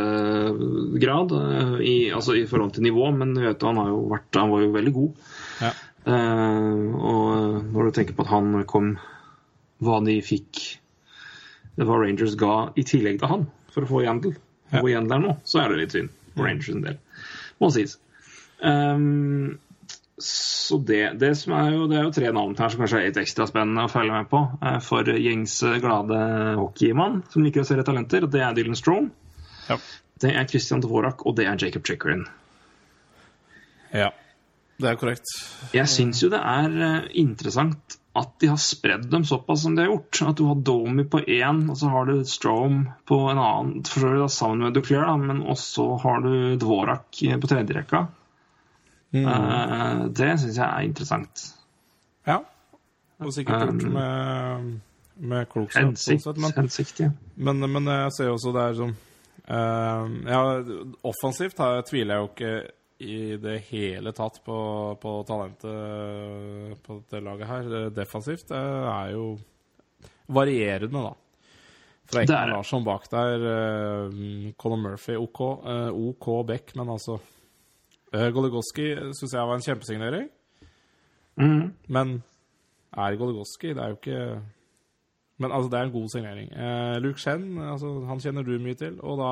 grad, 0.98 1.37
eh, 1.38 1.79
i, 1.79 1.96
altså 2.11 2.35
i 2.40 2.42
forhold 2.51 2.74
til 2.74 2.88
nivå, 2.88 3.07
men 3.14 3.37
du 3.38 3.44
vet, 3.44 3.62
han, 3.62 3.79
har 3.79 3.92
jo 3.94 4.03
vært, 4.16 4.33
han 4.35 4.51
var 4.51 4.66
jo 4.66 4.74
veldig 4.74 4.96
god. 4.98 5.31
Ja. 5.62 5.72
Og 6.09 7.70
når 7.70 7.87
du 7.87 7.94
tenker 7.94 8.16
på 8.16 8.24
at 8.24 8.31
han 8.33 8.62
kom 8.70 8.94
Hva 9.85 9.98
de 10.07 10.14
fikk 10.24 10.79
Var 11.79 12.03
Rangers 12.03 12.35
ga 12.38 12.55
i 12.75 12.85
tillegg 12.87 13.21
til 13.21 13.31
han 13.31 13.47
for 13.75 13.87
å 13.87 13.91
få 13.91 14.03
Yandel. 14.07 14.35
Ja. 14.73 14.81
Hvor 14.81 14.91
Yandel 14.91 15.19
er 15.19 15.25
nå, 15.25 15.37
så 15.47 15.62
er 15.62 15.73
det 15.73 15.81
litt 15.83 15.97
synd 15.97 16.12
for 16.35 16.49
Rangers 16.49 16.75
en 16.75 16.85
del. 16.85 16.99
Må 17.62 17.71
sies. 17.75 17.97
Um, 18.59 19.59
så 20.19 20.81
det, 20.83 21.12
det 21.21 21.31
som 21.38 21.53
er 21.55 21.69
jo 21.77 21.85
Det 21.87 21.95
er 21.95 22.07
jo 22.09 22.11
tre 22.11 22.31
navn 22.35 22.57
her 22.59 22.73
som 22.73 22.81
kanskje 22.83 22.99
er 22.99 23.05
litt 23.07 23.21
ekstra 23.23 23.47
spennende 23.47 23.85
å 23.87 23.91
følge 23.93 24.17
med 24.17 24.27
på 24.33 24.41
eh, 24.67 24.81
for 24.83 25.07
gjengse, 25.07 25.77
glade 25.85 26.19
hockeymann 26.59 27.21
som 27.31 27.45
liker 27.47 27.62
å 27.62 27.69
se 27.69 27.79
talenter. 27.87 28.27
Det 28.27 28.43
er 28.43 28.57
Dylan 28.57 28.79
Strome, 28.79 29.12
ja. 29.69 29.79
det 30.25 30.35
er 30.35 30.49
Christian 30.51 30.83
Dvorak 30.83 31.23
og 31.23 31.38
det 31.38 31.47
er 31.47 31.62
Jacob 31.62 31.87
Chickering. 31.87 32.27
ja. 33.95 34.11
Det 34.79 34.87
er 34.87 34.99
korrekt. 34.99 35.31
Jeg 35.75 35.91
syns 35.91 36.21
jo 36.23 36.31
det 36.31 36.38
er 36.38 36.75
eh, 36.87 37.09
interessant 37.19 37.99
at 38.19 38.35
de 38.43 38.51
har 38.51 38.59
spredd 38.62 39.09
dem 39.11 39.25
såpass 39.27 39.62
som 39.62 39.75
de 39.75 39.85
har 39.85 39.91
gjort. 39.93 40.21
At 40.31 40.38
du 40.38 40.45
har 40.49 40.61
Domi 40.67 41.05
på 41.11 41.21
én, 41.21 41.64
og 41.71 41.79
så 41.79 41.91
har 41.93 42.09
du 42.09 42.23
Strome 42.27 42.95
på 43.07 43.19
en 43.31 43.38
annen, 43.43 43.83
for 43.87 44.03
så 44.03 44.14
da 44.23 44.29
sammen 44.33 44.67
med 44.67 44.79
Duclair, 44.79 45.07
da, 45.07 45.17
men 45.21 45.43
også 45.47 45.91
har 46.03 46.23
du 46.25 46.33
Dvorak 46.59 47.23
på 47.43 47.51
tredje 47.51 47.77
Mm. 49.14 49.25
Uh, 49.25 50.07
det 50.12 50.35
syns 50.41 50.59
jeg 50.59 50.67
er 50.67 50.87
interessant. 50.87 51.45
Ja. 52.29 52.41
Og 53.19 53.35
sikkert 53.35 53.62
gjort 53.67 53.87
Um, 53.88 53.93
med, 53.95 54.81
med 55.17 55.47
klokskap. 55.51 55.85
Hensikt, 55.85 56.27
men, 56.37 56.53
hensikt 56.57 57.01
ja. 57.01 57.11
men, 57.37 57.64
men 57.73 57.87
jeg 57.91 58.12
ser 58.17 58.29
jo 58.29 58.35
også 58.37 58.53
det 58.55 58.64
er 58.64 58.77
sånn 58.79 58.93
uh, 59.49 60.05
Ja, 60.29 60.43
offensivt 61.09 61.59
her 61.59 61.81
tviler 61.88 62.14
jeg 62.14 62.23
jo 62.23 62.29
ikke 62.35 62.53
i 62.99 63.37
det 63.39 63.61
hele 63.69 64.13
tatt 64.17 64.41
på, 64.45 64.59
på 64.99 65.13
talentet 65.29 66.83
på 66.83 66.99
dette 66.99 67.23
laget 67.23 67.51
her. 67.51 67.71
Defensivt 67.95 68.51
det 68.51 68.59
er 68.59 69.13
jo 69.15 69.31
varierende, 70.29 71.03
da. 71.07 71.15
Fra 72.09 72.23
Ekman. 72.25 72.55
Larsson 72.55 72.85
bak 72.87 73.05
der, 73.13 73.43
uh, 73.45 74.53
Conor 74.57 74.81
Murphy 74.81 75.17
OK, 75.21 75.41
eh, 75.69 75.91
OK 75.93 76.29
Beck, 76.49 76.73
men 76.77 76.89
altså 76.89 77.19
uh, 77.19 78.29
Goligoski 78.33 78.95
syns 79.13 79.35
jeg 79.35 79.49
var 79.51 79.59
en 79.59 79.65
kjempesignering. 79.67 80.31
Mm. 81.37 81.75
Men 81.87 82.17
er 82.97 83.15
Goligoski 83.15 83.69
Det 83.69 83.79
er 83.79 83.93
jo 83.93 83.99
ikke 84.01 84.41
Men 85.39 85.53
altså, 85.53 85.69
det 85.71 85.79
er 85.79 85.83
en 85.87 85.93
god 85.93 86.09
signering. 86.09 86.49
Eh, 86.51 86.97
Luke 86.99 87.21
Chen, 87.21 87.59
altså, 87.63 87.93
han 88.09 88.19
kjenner 88.19 88.43
du 88.43 88.57
mye 88.59 88.75
til, 88.75 88.97
og 89.01 89.21
da 89.21 89.29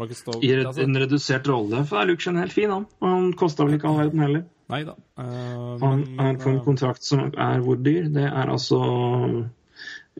Marcus 0.00 0.22
Stoke 0.24 0.40
I 0.46 0.50
altså, 0.64 0.82
en 0.86 0.98
redusert 1.04 1.48
rolle, 1.50 1.84
for 1.86 1.98
det 1.98 2.02
er 2.02 2.10
Luke 2.10 2.24
Chen 2.24 2.40
helt 2.40 2.56
fin, 2.56 2.72
han. 2.72 2.88
Han 3.04 3.30
kosta 3.38 3.66
vel 3.68 3.76
ikke 3.78 3.88
all 3.90 4.00
verden 4.04 4.24
heller. 4.24 4.44
Nei 4.70 4.82
da. 4.86 4.94
Eh, 5.18 5.78
Han 5.82 6.04
men, 6.04 6.20
er 6.26 6.36
på 6.42 6.50
en 6.52 6.60
eh, 6.60 6.64
kontrakt 6.66 7.02
som 7.06 7.24
er 7.30 7.64
hvor 7.64 7.78
dyr? 7.82 8.06
Det 8.14 8.26
er 8.28 8.52
altså 8.52 8.78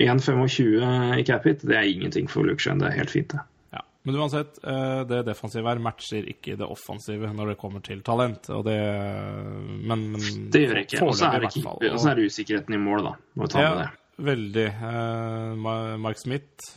1,25 0.00 1.18
i 1.20 1.24
capit. 1.28 1.62
Det 1.66 1.76
er 1.76 1.88
ingenting 1.88 2.28
for 2.30 2.46
Luke 2.46 2.62
Shen. 2.62 2.80
Det 2.80 2.88
er 2.90 2.98
helt 3.02 3.12
fint, 3.12 3.34
det. 3.34 3.40
ja. 3.76 3.82
Men 4.02 4.16
uansett, 4.16 4.58
eh, 4.64 5.02
det 5.10 5.22
defensive 5.28 5.68
her 5.68 5.78
matcher 5.82 6.26
ikke 6.32 6.56
det 6.56 6.66
offensive 6.66 7.30
når 7.36 7.52
det 7.52 7.56
kommer 7.60 7.84
til 7.84 8.00
talent. 8.06 8.48
Og 8.50 8.64
det 8.64 8.78
Men, 8.80 10.06
men 10.16 10.50
Det 10.50 10.64
gjør 10.64 10.74
det 10.80 10.84
ikke. 10.88 11.02
Og 11.06 11.14
så 11.18 11.30
er, 11.30 11.44
er 11.44 12.14
det 12.20 12.26
usikkerheten 12.30 12.74
i 12.74 12.80
mål, 12.80 13.10
da. 13.10 13.14
Må 13.36 13.46
ta 13.46 13.60
ja, 13.62 13.74
med 13.74 13.82
det. 13.84 13.90
veldig. 14.30 14.68
Uh, 14.82 15.98
Mark 16.00 16.18
Smith, 16.18 16.72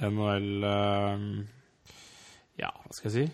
NHL 0.00 0.64
eh, 0.64 1.28
Ja, 2.60 2.70
hva 2.84 2.92
skal 2.94 3.10
jeg 3.10 3.16
si? 3.28 3.32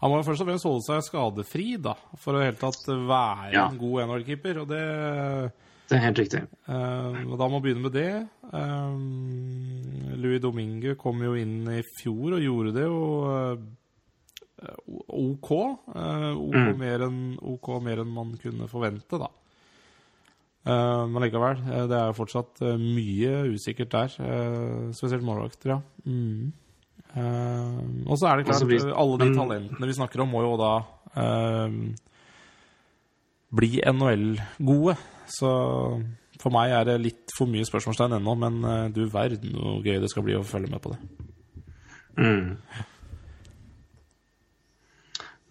Han 0.00 0.08
må 0.12 0.20
jo 0.22 0.26
først 0.30 0.40
og 0.40 0.48
fremst 0.48 0.64
holde 0.64 0.84
seg 0.86 1.02
skadefri 1.04 1.64
da, 1.82 1.92
for 2.16 2.32
å 2.38 2.40
i 2.40 2.46
hele 2.46 2.56
tatt 2.56 2.86
være 2.88 3.50
Ja. 3.52 3.66
en 3.68 3.76
god 3.80 4.06
NHL-keeper. 4.06 4.60
Og 4.62 4.68
det 4.70 5.52
Det 5.90 5.96
er 5.98 6.04
helt 6.06 6.18
riktig. 6.22 6.40
Uh, 6.68 7.26
og 7.32 7.36
Da 7.38 7.48
må 7.50 7.58
vi 7.60 7.66
begynne 7.74 7.82
med 7.82 7.92
det. 7.92 8.28
Eh, 8.54 10.16
Louis 10.22 10.40
Domingue 10.40 10.94
kom 10.96 11.20
jo 11.22 11.34
inn 11.34 11.66
i 11.68 11.82
fjor 11.82 12.36
og 12.38 12.40
gjorde 12.40 12.72
det 12.76 12.84
jo 12.86 13.00
uh, 13.26 13.56
OK. 15.08 15.50
OK, 15.50 16.54
Mm. 16.54 16.78
mer 16.78 16.98
enn, 17.06 17.20
OK 17.42 17.68
mer 17.82 18.00
enn 18.02 18.12
man 18.14 18.32
kunne 18.40 18.68
forvente, 18.68 19.18
da. 19.18 19.28
Men 20.64 21.22
likevel, 21.24 21.56
det 21.88 21.96
er 21.96 22.10
jo 22.10 22.16
fortsatt 22.18 22.60
mye 22.78 23.30
usikkert 23.54 23.90
der. 23.94 24.08
spesielt 24.92 25.24
målvakter, 25.24 25.70
ja. 25.72 25.80
Mm. 26.04 26.52
Eh, 27.10 27.78
og 28.06 28.14
så 28.20 28.28
er 28.30 28.36
det 28.38 28.46
klart, 28.46 28.66
vi- 28.70 28.76
eh, 28.78 28.92
alle 28.94 29.18
de 29.18 29.30
talentene 29.34 29.86
vi 29.90 29.96
snakker 29.98 30.20
om, 30.22 30.30
må 30.30 30.42
jo 30.46 30.56
da 30.60 30.72
eh, 31.16 31.74
bli 33.50 33.80
NHL-gode. 33.82 34.94
Så 35.26 35.50
for 36.40 36.54
meg 36.54 36.70
er 36.72 36.84
det 36.88 37.00
litt 37.02 37.34
for 37.36 37.46
mye 37.50 37.66
spørsmålstegn 37.66 38.14
ennå, 38.18 38.36
men 38.38 38.92
du 38.94 39.02
verden 39.10 39.52
hvor 39.58 39.82
gøy 39.84 39.98
det 40.00 40.10
skal 40.10 40.22
bli 40.26 40.34
å 40.38 40.44
følge 40.46 40.70
med 40.70 40.80
på 40.82 40.94
det. 40.94 41.00
Mm. 42.20 42.56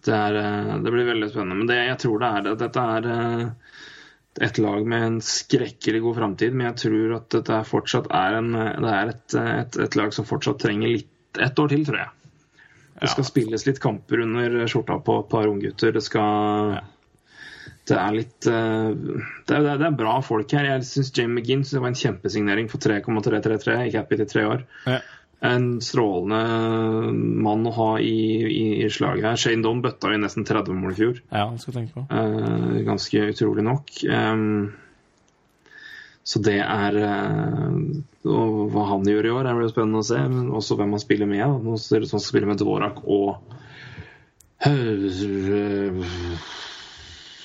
Det, 0.04 0.16
er, 0.16 0.32
det 0.80 0.92
blir 0.94 1.08
veldig 1.08 1.28
spennende. 1.30 1.58
Men 1.60 1.68
det 1.70 1.76
jeg 1.86 1.98
tror 2.06 2.18
det 2.22 2.28
er 2.30 2.50
at 2.54 2.62
Dette 2.64 2.84
er 2.96 3.08
et 4.40 4.58
lag 4.62 4.86
med 4.88 5.02
en 5.04 5.16
skrekkelig 5.20 6.00
god 6.04 6.16
framtid, 6.20 6.54
men 6.56 6.70
jeg 6.70 6.76
tror 6.86 7.16
at 7.18 7.28
dette 7.34 7.56
fortsatt 7.68 8.06
er, 8.14 8.36
en, 8.38 8.52
det 8.54 8.92
er 8.94 9.10
et, 9.12 9.34
et, 9.42 9.78
et 9.86 9.96
lag 9.98 10.14
som 10.16 10.24
fortsatt 10.28 10.60
trenger 10.62 10.94
litt 10.94 11.10
et 11.38 11.62
år 11.62 11.70
til, 11.70 11.84
tror 11.86 12.00
jeg. 12.02 12.10
Det 13.00 13.08
skal 13.14 13.24
spilles 13.24 13.66
litt 13.66 13.78
kamper 13.80 14.24
under 14.26 14.56
skjorta 14.68 14.98
på 15.04 15.20
et 15.22 15.30
par 15.30 15.48
unggutter. 15.48 15.94
Det 15.96 16.02
skal 16.04 16.80
Det 17.88 17.96
er 17.96 18.12
litt 18.14 18.46
eh, 18.46 18.90
det 19.48 19.56
er, 19.56 19.78
det 19.80 19.86
er 19.88 19.96
bra 19.96 20.18
folk 20.24 20.52
her. 20.52 20.68
Jeg 20.74 20.84
syns 20.88 21.14
Jamie 21.16 21.40
McGinn 21.40 21.64
synes 21.64 21.78
det 21.78 21.84
var 21.86 21.94
en 21.94 22.02
kjempesignering 22.02 22.68
for 22.70 22.82
3,333 22.82 23.78
i 23.88 23.94
happy 23.96 24.20
til 24.20 24.28
tre 24.30 24.44
år. 24.50 24.66
Ja. 24.84 25.00
En 25.48 25.78
strålende 25.80 27.14
mann 27.40 27.64
å 27.64 27.72
ha 27.72 27.88
i, 28.04 28.18
i, 28.44 28.66
i 28.84 28.90
slaget 28.92 29.24
her. 29.24 29.40
Shane 29.40 29.64
Don 29.64 29.80
bøtta 29.80 30.12
jo 30.12 30.20
nesten 30.20 30.44
30 30.44 30.76
mål 30.76 30.92
i 30.92 30.98
fjor. 30.98 31.22
Ja, 31.32 31.46
det 31.48 31.64
skal 31.64 31.78
tenke 31.78 31.96
på. 31.96 32.04
Eh, 32.12 32.82
ganske 32.84 33.24
utrolig 33.32 33.64
nok. 33.64 33.94
Em, 34.04 34.50
så 36.30 36.38
det 36.46 36.58
er 36.62 36.96
eh, 37.02 37.78
Og 38.30 38.68
hva 38.70 38.84
han 38.92 39.06
gjør 39.08 39.26
i 39.26 39.32
år, 39.34 39.48
er 39.50 39.60
det 39.64 39.70
spennende 39.72 40.02
å 40.02 40.06
se. 40.06 40.18
Men 40.30 40.50
også 40.54 40.76
hvem 40.78 40.92
han 40.94 41.02
spiller 41.02 41.26
med. 41.30 41.56
Nå 41.64 41.78
ser 41.80 41.98
det 42.02 42.06
ut 42.06 42.10
som 42.12 42.18
han 42.18 42.24
skal 42.24 42.34
spille 42.34 42.50
med 42.50 42.60
Dvorak 42.60 43.00
og 43.08 43.40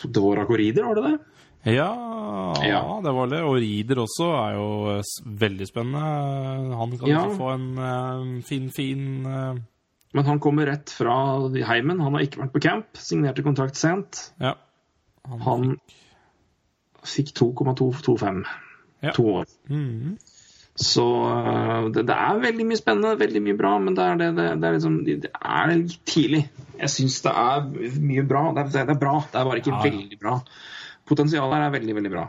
Dvorak 0.06 0.50
og 0.52 0.58
Rieder, 0.60 0.86
var 0.86 1.00
det 1.00 1.06
det? 1.08 1.16
Ja, 1.76 1.88
Ja. 2.62 2.82
det 3.04 3.12
var 3.16 3.28
det. 3.32 3.40
Og 3.42 3.56
Rieder 3.58 3.96
også 4.04 4.28
er 4.38 4.52
jo 4.60 4.68
eh, 4.98 5.02
veldig 5.26 5.68
spennende. 5.68 6.76
Han 6.78 6.98
kan 7.00 7.10
Ja. 7.10 7.24
få 7.30 7.50
en 7.56 7.78
eh, 7.80 8.42
fin, 8.44 8.70
fin 8.70 9.26
eh, 9.26 9.56
Men 10.14 10.26
han 10.26 10.40
kommer 10.40 10.66
rett 10.68 10.90
fra 10.90 11.16
heimen. 11.50 12.00
Han 12.00 12.14
har 12.14 12.22
ikke 12.22 12.40
vært 12.44 12.54
på 12.54 12.62
camp. 12.62 12.86
Signerte 12.94 13.44
kontrakt 13.44 13.76
sent. 13.76 14.32
Ja. 14.40 14.54
Han 15.44 15.80
fikk 17.04 17.34
2,225. 17.34 18.46
Ja. 19.06 19.14
To 19.16 19.28
år. 19.42 19.50
Mm. 19.70 20.16
Så 20.76 21.06
øh, 21.08 21.90
det, 21.96 22.04
det 22.10 22.16
er 22.16 22.40
veldig 22.44 22.66
mye 22.68 22.80
spennende, 22.80 23.16
veldig 23.20 23.42
mye 23.46 23.58
bra, 23.58 23.76
men 23.80 23.96
det 23.96 24.04
er, 24.04 24.18
det, 24.20 24.32
det, 24.36 24.48
det 24.60 24.68
er, 24.68 24.74
liksom, 24.76 24.98
det 25.08 25.32
er 25.32 25.70
litt 25.72 26.00
tidlig. 26.10 26.42
Jeg 26.76 26.92
syns 26.92 27.22
det 27.24 27.32
er 27.32 27.70
mye 28.04 28.26
bra. 28.28 28.50
Det 28.58 28.66
er, 28.66 28.90
det 28.90 28.96
er 28.98 29.04
bra, 29.06 29.20
det 29.32 29.40
er 29.40 29.48
bare 29.48 29.62
ikke 29.62 29.76
Ja, 29.76 29.84
veldig 29.86 30.20
bra. 30.20 30.40
Potensialet 31.08 31.56
her 31.56 31.68
er 31.70 31.78
veldig, 31.78 31.96
veldig 32.00 32.12
bra. 32.12 32.26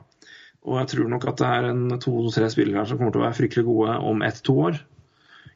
Og 0.67 0.79
jeg 0.81 0.91
tror 0.93 1.11
nok 1.11 1.27
at 1.31 1.41
det 1.41 1.49
er 1.57 1.69
en 1.71 1.83
to-tre 2.03 2.51
spillere 2.51 2.83
her 2.83 2.91
som 2.91 3.01
kommer 3.01 3.15
til 3.15 3.23
å 3.23 3.27
være 3.27 3.39
fryktelig 3.39 3.67
gode 3.67 3.99
om 4.11 4.23
ett-to 4.27 4.57
år. 4.69 4.79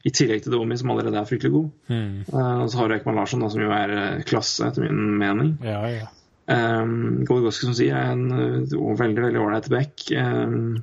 I 0.07 0.11
tillegg 0.17 0.43
til 0.43 0.55
Domi, 0.55 0.77
som 0.79 0.91
allerede 0.91 1.19
er 1.19 1.27
fryktelig 1.29 1.51
god. 1.53 1.67
Mm. 1.91 2.13
Uh, 2.31 2.63
så 2.71 2.79
har 2.79 2.89
du 2.89 2.95
Ekman 2.95 3.19
Larsson, 3.19 3.43
da, 3.43 3.51
som 3.53 3.61
jo 3.61 3.73
er 3.75 3.91
eh, 3.93 4.23
klasse, 4.25 4.65
etter 4.65 4.87
min 4.87 5.19
mening. 5.21 5.51
Ja, 5.67 5.83
ja. 5.91 6.07
Um, 6.51 7.21
Goligoski, 7.27 7.67
som 7.67 7.75
sier, 7.77 7.99
er 7.99 8.15
en 8.15 8.31
uh, 8.33 8.95
veldig 8.97 9.27
veldig 9.27 9.43
ålreit 9.43 9.69
back. 9.71 10.07
Um, 10.15 10.81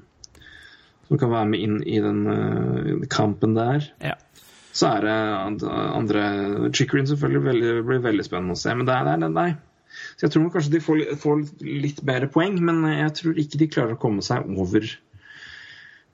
som 1.08 1.20
kan 1.20 1.32
være 1.32 1.50
med 1.52 1.64
inn 1.64 1.78
i 1.88 2.00
den 2.04 2.24
uh, 2.28 3.06
kampen 3.12 3.56
der. 3.58 3.90
ja. 4.04 4.16
Så 4.78 4.86
er 4.86 5.02
det 5.02 5.64
andre 5.66 6.70
Chickering 6.70 7.08
selvfølgelig 7.08 7.40
veldig, 7.42 7.70
blir 7.88 8.02
veldig 8.04 8.24
spennende 8.26 8.54
å 8.54 8.60
se. 8.60 8.74
Men 8.78 8.86
det 8.86 8.94
er, 8.94 9.08
det 9.08 9.26
er, 9.26 9.32
nei. 9.34 9.48
Så 10.14 10.26
jeg 10.26 10.34
tror 10.34 10.50
kanskje 10.54 10.74
de 10.76 10.80
får, 10.84 11.00
får 11.18 11.44
litt 11.64 12.02
bedre 12.06 12.28
poeng, 12.30 12.58
men 12.62 12.84
jeg 12.92 13.14
tror 13.18 13.40
ikke 13.42 13.58
de 13.58 13.70
klarer 13.72 13.96
å 13.96 14.00
komme 14.02 14.22
seg 14.22 14.46
over 14.54 14.86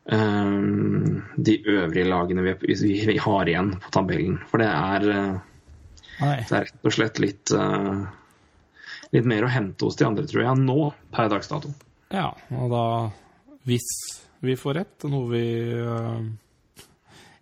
um, 0.04 1.22
de 1.36 1.58
øvrige 1.60 2.08
lagene 2.08 2.46
vi, 2.46 2.54
vi, 2.70 3.18
har 3.20 3.50
igjen 3.50 3.74
på 3.82 3.92
tabellen. 3.98 4.38
For 4.48 4.62
det 4.62 4.70
er 4.70 5.08
uh, 5.10 5.38
Nei. 6.22 6.36
det 6.46 6.58
er 6.60 6.68
rett 6.68 6.86
og 6.86 6.94
slett 6.94 7.20
litt 7.22 7.54
uh, 7.56 8.04
Litt 9.14 9.26
mer 9.30 9.44
å 9.46 9.50
hente 9.52 9.86
hos 9.86 9.94
de 9.94 10.02
andre, 10.08 10.24
tror 10.26 10.40
jeg, 10.42 10.62
nå 10.66 10.88
per 11.14 11.28
dags 11.30 11.46
dato. 11.46 11.68
Ja, 12.10 12.32
og 12.50 12.72
da 12.72 12.86
Hvis 13.68 13.86
vi 14.44 14.56
får 14.60 14.78
rett, 14.80 15.06
noe 15.10 15.28
vi 15.32 15.44
uh, 15.80 16.20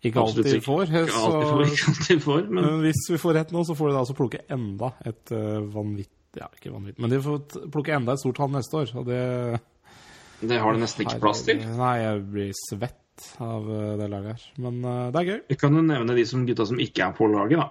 ikke 0.03 0.23
alltid 0.23 0.49
ikke. 0.57 0.65
får, 0.67 0.83
eh, 0.88 1.05
Ikke 1.07 1.21
alltid 1.27 1.51
får, 1.51 1.67
ikke 1.73 1.91
alltid 1.93 2.23
får 2.25 2.41
men 2.49 2.65
Men 2.65 2.81
hvis 2.87 3.05
vi 3.11 3.21
får 3.23 3.37
rett 3.38 3.53
nå, 3.55 3.62
så 3.69 3.77
får 3.79 3.93
de 3.93 4.01
altså 4.01 4.17
plukke 4.19 4.43
enda 4.51 4.95
et 5.07 5.35
uh, 5.35 5.61
vanvitt 5.75 6.41
Ja, 6.41 6.49
ikke 6.49 6.73
vanvitt, 6.73 6.97
men 6.99 7.12
de 7.12 7.21
får 7.23 7.69
plukke 7.75 7.93
enda 7.93 8.17
et 8.17 8.23
stort 8.23 8.38
tall 8.41 8.51
neste 8.55 8.79
år. 8.81 8.95
Og 8.97 9.07
det 9.11 9.21
det 10.43 10.59
har 10.59 10.75
det 10.75 10.83
nesten 10.83 11.05
ikke 11.07 11.21
plass 11.23 11.45
til. 11.47 11.61
Nei, 11.79 11.93
jeg 12.03 12.23
blir 12.33 12.51
svett 12.57 13.27
av 13.43 13.69
eh, 13.71 13.93
det 14.01 14.09
laget 14.11 14.33
her. 14.35 14.47
Men 14.65 14.81
uh, 14.83 15.11
det 15.15 15.21
er 15.21 15.29
gøy. 15.29 15.38
Vi 15.53 15.59
kan 15.61 15.77
jo 15.79 15.85
nevne 15.87 16.17
de 16.17 16.25
som 16.27 16.47
gutta 16.49 16.67
som 16.67 16.81
ikke 16.83 17.07
er 17.07 17.15
på 17.15 17.29
laget, 17.31 17.62
da. 17.62 17.69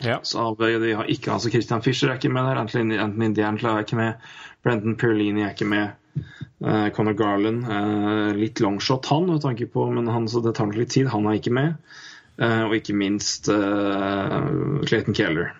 Ja. 0.00 0.20
Så 0.24 0.40
av, 0.40 0.60
de 0.60 0.92
har 0.96 1.10
ikke 1.12 1.32
altså 1.34 1.50
Christian 1.52 1.82
Fischer 1.84 2.12
er 2.12 2.20
ikke 2.20 2.30
med 2.32 2.46
der, 2.46 2.60
Anthony, 2.62 3.34
D'Angelo 3.36 3.74
er 3.74 3.84
ikke 3.84 3.98
med, 3.98 4.30
Brendan 4.64 4.94
Perlini 5.00 5.42
er 5.44 5.52
ikke 5.52 5.68
med, 5.68 5.90
uh, 6.64 6.88
Conor 6.96 7.16
Garland 7.18 7.66
uh, 7.68 8.32
Litt 8.36 8.60
longshot 8.60 9.06
han, 9.06 9.26
med 9.26 9.42
tanke 9.44 9.66
på, 9.66 9.86
men 9.90 10.08
han, 10.08 10.28
så 10.28 10.42
det 10.44 10.54
tar 10.58 10.70
nok 10.70 10.80
litt 10.80 10.92
tid. 10.96 11.10
Han 11.12 11.28
er 11.28 11.38
ikke 11.40 11.54
med. 11.54 11.76
Uh, 12.40 12.70
og 12.70 12.76
ikke 12.78 12.96
minst 12.96 13.50
Clayton 13.50 15.16
Keller. 15.16 15.52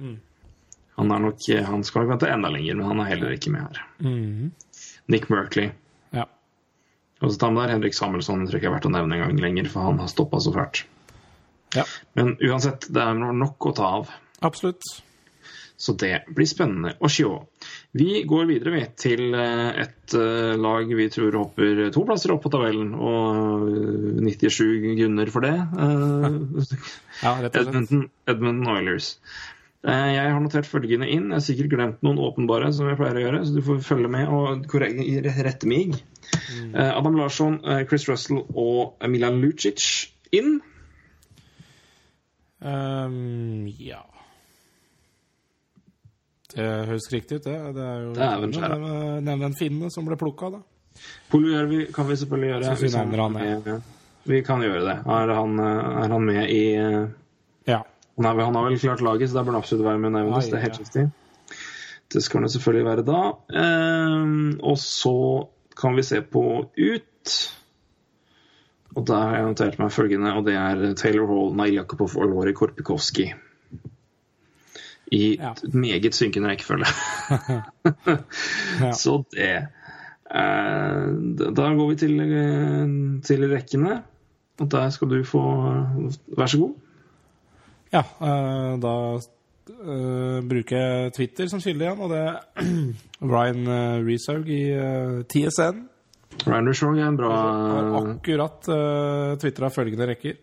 Mm. 0.00 0.16
Han, 0.96 1.12
er 1.12 1.24
nok, 1.26 1.44
han 1.68 1.84
skal 1.84 2.04
nok 2.04 2.14
vente 2.14 2.30
enda 2.32 2.50
lenger, 2.52 2.78
men 2.78 2.88
han 2.88 3.02
er 3.02 3.10
heller 3.12 3.36
ikke 3.36 3.52
med 3.52 3.66
her. 3.68 3.84
Mm. 4.04 4.50
Nick 5.12 5.28
Merkley. 5.32 5.72
ja. 6.14 6.28
Og 7.22 7.30
så 7.30 7.38
tar 7.38 7.52
vi 7.52 7.60
der 7.60 7.70
Henrik 7.70 7.94
Samuelsson, 7.94 8.46
tror 8.46 8.56
jeg 8.56 8.62
ikke 8.62 8.70
er 8.72 8.76
verdt 8.76 8.88
å 8.88 8.92
nevne 8.94 9.14
en 9.14 9.24
gang 9.26 9.40
lenger, 9.40 9.68
for 9.70 9.86
han 9.86 10.00
har 10.02 10.10
stoppa 10.10 10.40
så 10.42 10.54
fælt. 10.54 10.82
Ja. 11.76 11.84
Men 12.18 12.34
uansett, 12.42 12.88
det 12.92 13.02
er 13.02 13.14
nok 13.16 13.68
å 13.70 13.74
ta 13.76 13.90
av. 14.00 14.10
Absolutt. 14.44 14.82
Så 15.76 15.94
det 15.98 16.24
blir 16.34 16.46
spennende 16.46 16.96
å 17.00 17.10
se. 17.10 17.26
Vi 17.92 18.22
går 18.24 18.46
videre 18.48 18.72
vi, 18.72 18.82
til 18.96 19.34
eh, 19.36 19.82
et 19.82 20.14
eh, 20.16 20.54
lag 20.56 20.88
vi 20.96 21.08
tror 21.12 21.34
hopper 21.36 21.90
to 21.92 22.04
plasser 22.08 22.32
opp 22.32 22.40
på 22.46 22.52
tabellen, 22.54 22.94
og 22.96 23.66
eh, 23.68 24.22
97 24.24 24.94
grunner 24.96 25.32
for 25.34 25.44
det. 25.44 25.56
Eh, 25.76 26.78
Ja. 27.22 27.36
Edmonton, 27.46 28.06
Edmonton 28.26 28.70
Oilers. 28.72 29.10
Eh, 29.84 30.08
Jeg 30.16 30.32
har 30.32 30.40
notert 30.40 30.66
følgende 30.70 31.10
inn. 31.10 31.28
Jeg 31.28 31.36
har 31.36 31.44
sikkert 31.44 31.74
glemt 31.74 32.00
noen 32.06 32.22
åpenbare, 32.24 32.72
som 32.72 32.88
jeg 32.88 32.98
pleier 32.98 33.20
å 33.20 33.26
gjøre, 33.26 33.42
så 33.44 33.58
du 33.58 33.62
får 33.66 33.84
følge 33.84 34.10
med 34.10 34.32
og 34.32 34.66
rette 34.72 35.68
mig. 35.70 35.92
Eh, 36.72 36.90
Adam 36.96 37.20
Larsson, 37.20 37.60
eh, 37.66 37.84
Chris 37.90 38.08
Russell 38.08 38.40
og 38.40 38.96
Milan 39.12 39.42
Lucic 39.44 39.84
inn. 40.32 40.62
Um, 42.62 43.66
ja 43.76 44.04
Det 46.52 46.68
høres 46.88 47.08
riktig 47.12 47.38
ut, 47.40 47.44
det. 47.46 47.56
Det 47.76 47.86
er 47.86 48.02
jo 48.02 48.12
Dæven. 48.16 48.52
Nevn- 49.24 49.44
en 49.46 49.54
finne 49.56 49.90
som 49.90 50.04
ble 50.08 50.18
plukka, 50.20 50.50
da. 50.52 50.60
Polojärvi 51.32 51.86
kan 51.94 52.08
vi 52.08 52.16
selvfølgelig 52.20 52.50
gjøre. 52.50 52.76
Vi 52.80 53.20
han 53.20 53.36
er. 53.36 53.80
Vi 54.24 54.42
kan 54.46 54.60
gjøre 54.62 54.84
det. 54.84 54.98
Er 55.06 55.34
han, 55.34 55.58
er 55.58 56.12
han 56.12 56.24
med 56.24 56.50
i 56.50 56.64
Ja. 57.66 57.80
han, 58.16 58.26
er, 58.26 58.44
han 58.44 58.54
har 58.54 58.68
vel 58.68 58.78
klart 58.78 59.00
laget, 59.00 59.30
så 59.30 59.38
da 59.38 59.42
bør 59.42 59.52
han 59.52 59.62
absolutt 59.62 59.84
være 59.86 59.98
med 59.98 60.12
nevnes. 60.12 60.46
Det 60.46 60.58
er 60.58 60.66
helt 60.66 60.78
ja. 60.78 60.84
riktig. 60.84 61.10
Det 62.12 62.22
skal 62.22 62.40
han 62.40 62.48
selvfølgelig 62.52 62.84
være 62.84 63.04
da. 63.08 63.22
Um, 64.20 64.60
og 64.62 64.78
så 64.78 65.48
kan 65.80 65.96
vi 65.96 66.02
se 66.02 66.20
på 66.20 66.44
ut. 66.76 67.36
Og 68.94 69.06
der 69.08 69.16
har 69.16 69.36
jeg 69.36 69.46
notert 69.46 69.78
meg 69.80 69.92
følgende, 69.92 70.34
og 70.36 70.44
det 70.44 70.54
er 70.54 70.92
Taylor 70.94 71.26
Hall, 71.26 71.56
Nail 71.56 71.74
Jakubov 71.74 72.12
og 72.16 72.28
Lori 72.28 72.52
Korpikovskij. 72.52 73.32
I 75.12 75.36
Ja. 75.36 75.52
meget 75.72 76.14
synkende 76.16 76.48
rekkefølge. 76.52 76.86
Ja. 78.80 78.92
Så 79.02 79.18
det 79.32 79.50
eh, 80.32 81.52
Da 81.56 81.68
går 81.76 81.88
vi 81.90 81.96
til, 82.00 82.20
eh, 82.20 83.20
til 83.24 83.46
rekkene. 83.52 84.02
Og 84.60 84.70
der 84.70 84.90
skal 84.90 85.08
du 85.10 85.24
få 85.24 85.42
Vær 86.38 86.46
så 86.46 86.58
god. 86.58 86.74
Ja, 87.92 88.00
eh, 88.00 88.80
da 88.80 88.96
bruker 90.48 90.76
jeg 90.76 91.12
Twitter 91.14 91.46
som 91.48 91.60
kilde 91.60 91.84
igjen, 91.84 92.00
og 92.00 92.10
det 92.10 92.18
er 92.18 92.38
Ryan 93.32 93.68
Resaug 94.06 94.48
i 94.48 94.62
TSN. 95.28 95.82
Ryan 96.46 96.68
Rishog 96.68 96.98
er 96.98 97.08
en 97.08 97.16
bra 97.16 97.28
Har 97.36 97.90
akkurat 98.00 98.68
uh, 98.72 99.38
tvitra 99.38 99.68
følgende 99.72 100.08
rekker. 100.08 100.40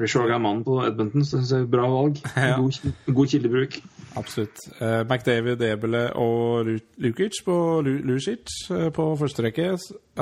Rishog 0.00 0.30
er 0.34 0.40
mannen 0.42 0.64
på 0.66 0.80
Edmonton, 0.82 1.22
så 1.22 1.38
syns 1.38 1.52
jeg 1.52 1.60
er 1.62 1.66
et 1.68 1.70
bra 1.70 1.84
valg. 1.90 2.16
Ja. 2.34 2.56
God, 2.58 2.78
god 3.14 3.28
kildebruk. 3.30 3.76
Absolutt. 4.18 4.58
Uh, 4.80 5.02
McDavid, 5.06 5.62
Ebele 5.62 6.00
og 6.18 6.66
Lukic 7.02 7.38
på 7.46 7.54
Lu- 7.86 8.02
Lucic 8.06 8.50
eh, 8.74 8.88
på 8.94 9.06
første 9.18 9.44
rekke. 9.46 9.68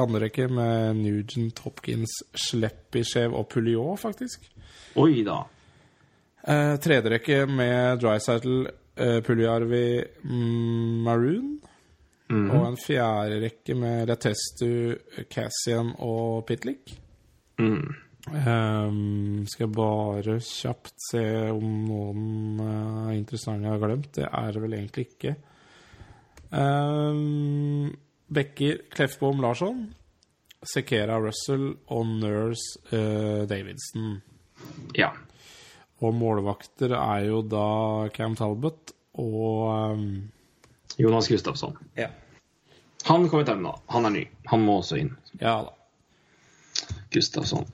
Andre 0.01 0.21
rekke 0.27 0.47
med 0.53 1.01
Nugent, 1.01 1.59
Hopkins, 1.65 2.13
Sleppishev 2.49 3.33
og 3.37 3.49
Puliot, 3.53 4.01
faktisk. 4.01 4.45
Oi 5.01 5.23
da. 5.25 5.41
Uh, 6.43 6.77
tredje 6.83 7.13
rekke 7.17 7.43
med 7.49 8.01
Drycytle, 8.03 8.73
uh, 9.01 9.19
Puliarvi, 9.25 10.03
mm, 10.25 11.03
Maroon. 11.09 11.51
Og 12.33 12.63
en 12.65 12.79
fjerde 12.81 13.43
rekke 13.43 13.75
med 13.77 14.07
Letestu, 14.09 14.95
Cassian 15.29 15.91
og 16.01 16.47
Pitlick. 16.49 16.95
Mm. 17.61 17.91
Ehm, 18.31 19.43
skal 19.51 19.67
jeg 19.67 19.75
bare 19.75 20.37
kjapt 20.47 20.95
se 21.09 21.23
om 21.51 21.73
noen 21.89 22.61
uh, 22.63 23.11
interessante 23.17 23.67
jeg 23.67 23.75
har 23.75 23.83
glemt. 23.83 24.13
Det 24.15 24.29
er 24.29 24.55
det 24.55 24.63
vel 24.63 24.77
egentlig 24.79 25.07
ikke. 25.09 25.35
Um, 26.53 27.91
Becker, 28.33 28.85
Kleftbom 28.93 29.43
Larsson, 29.43 29.89
Sekera 30.63 31.19
Russell 31.19 31.73
og 31.91 32.15
Nurse 32.23 32.79
uh, 32.93 33.43
Davidson. 33.51 34.21
Ja. 34.95 35.11
Og 36.03 36.15
målvakter 36.15 36.95
er 36.99 37.27
jo 37.27 37.43
da 37.43 38.09
Cam 38.15 38.39
Talbot 38.39 38.95
og 39.19 39.67
um, 39.99 40.09
Jonas 41.01 41.29
Gustafsson. 41.29 41.75
Ja. 41.99 42.13
Han 43.09 43.27
kommer 43.27 43.47
til 43.49 43.67
da. 43.67 43.75
Han 43.91 44.07
er 44.07 44.15
ny. 44.15 44.27
Han 44.53 44.63
må 44.63 44.79
også 44.79 45.03
inn. 45.03 45.17
Ja 45.41 45.59
da. 45.67 45.82
Gustafsson. 47.15 47.67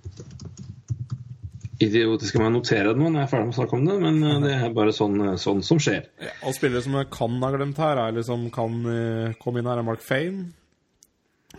Idiotisk 1.79 2.35
om 2.40 2.42
jeg 2.42 2.53
noterer 2.57 2.88
det 2.90 2.98
nå 2.98 3.07
når 3.12 3.20
jeg 3.20 3.27
er 3.29 3.31
ferdig 3.31 3.46
med 3.48 3.55
å 3.55 3.59
snakke 3.61 3.77
om 3.79 3.85
det, 3.87 3.96
men 4.03 4.16
eh, 4.27 4.38
det 4.42 4.55
er 4.57 4.72
bare 4.74 4.94
sånn, 4.96 5.20
eh, 5.29 5.37
sånn 5.38 5.61
som 5.62 5.79
skjer. 5.79 6.09
Ja, 6.24 6.33
og 6.48 6.57
spillere 6.57 6.83
som 6.83 6.96
jeg 6.98 7.07
kan 7.14 7.37
ha 7.44 7.51
glemt 7.55 7.79
her, 7.79 8.01
er 8.03 8.16
liksom 8.16 8.48
kan 8.55 8.81
eh, 8.90 9.37
komme 9.38 9.61
inn 9.62 9.68
her, 9.70 9.79
er 9.79 9.87
Mark 9.87 10.03
Fane 10.03 10.48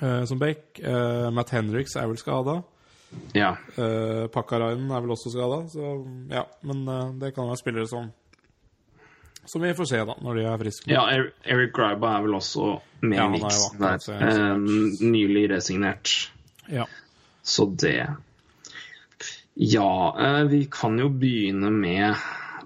eh, 0.02 0.26
som 0.28 0.42
back. 0.42 0.76
Eh, 0.84 1.30
Matt 1.32 1.54
Henriks 1.56 1.96
er 1.96 2.10
vel 2.12 2.20
skada. 2.20 2.58
Ja. 3.34 3.54
Eh, 3.80 4.26
Pakkarainen 4.36 4.92
er 4.92 5.06
vel 5.08 5.16
også 5.16 5.32
skada, 5.34 5.62
så 5.72 5.94
ja. 6.36 6.44
Men 6.68 6.84
det 7.24 7.32
kan 7.38 7.48
være 7.50 7.62
spillere 7.64 7.88
som 7.90 8.12
Som 9.50 9.64
vi 9.66 9.72
får 9.74 9.88
se, 9.90 10.04
da, 10.06 10.14
når 10.22 10.36
de 10.38 10.44
er 10.46 10.60
friske. 10.62 10.92
ja 10.94 11.08
Er- 11.10 11.32
Eric 11.48 11.72
Griba 11.74 12.18
er 12.20 12.28
vel 12.28 12.36
også 12.38 12.76
med 13.02 13.18
i 13.24 13.30
miksen 13.40 13.80
der. 13.82 14.60
Nylig 15.16 15.48
resignert. 15.56 16.12
Ja. 16.70 16.84
Så 17.50 17.66
det 17.66 18.08
Ja, 19.54 20.18
eh, 20.20 20.44
vi 20.44 20.68
kan 20.72 21.00
jo 21.00 21.10
begynne 21.10 21.72
med 21.74 22.16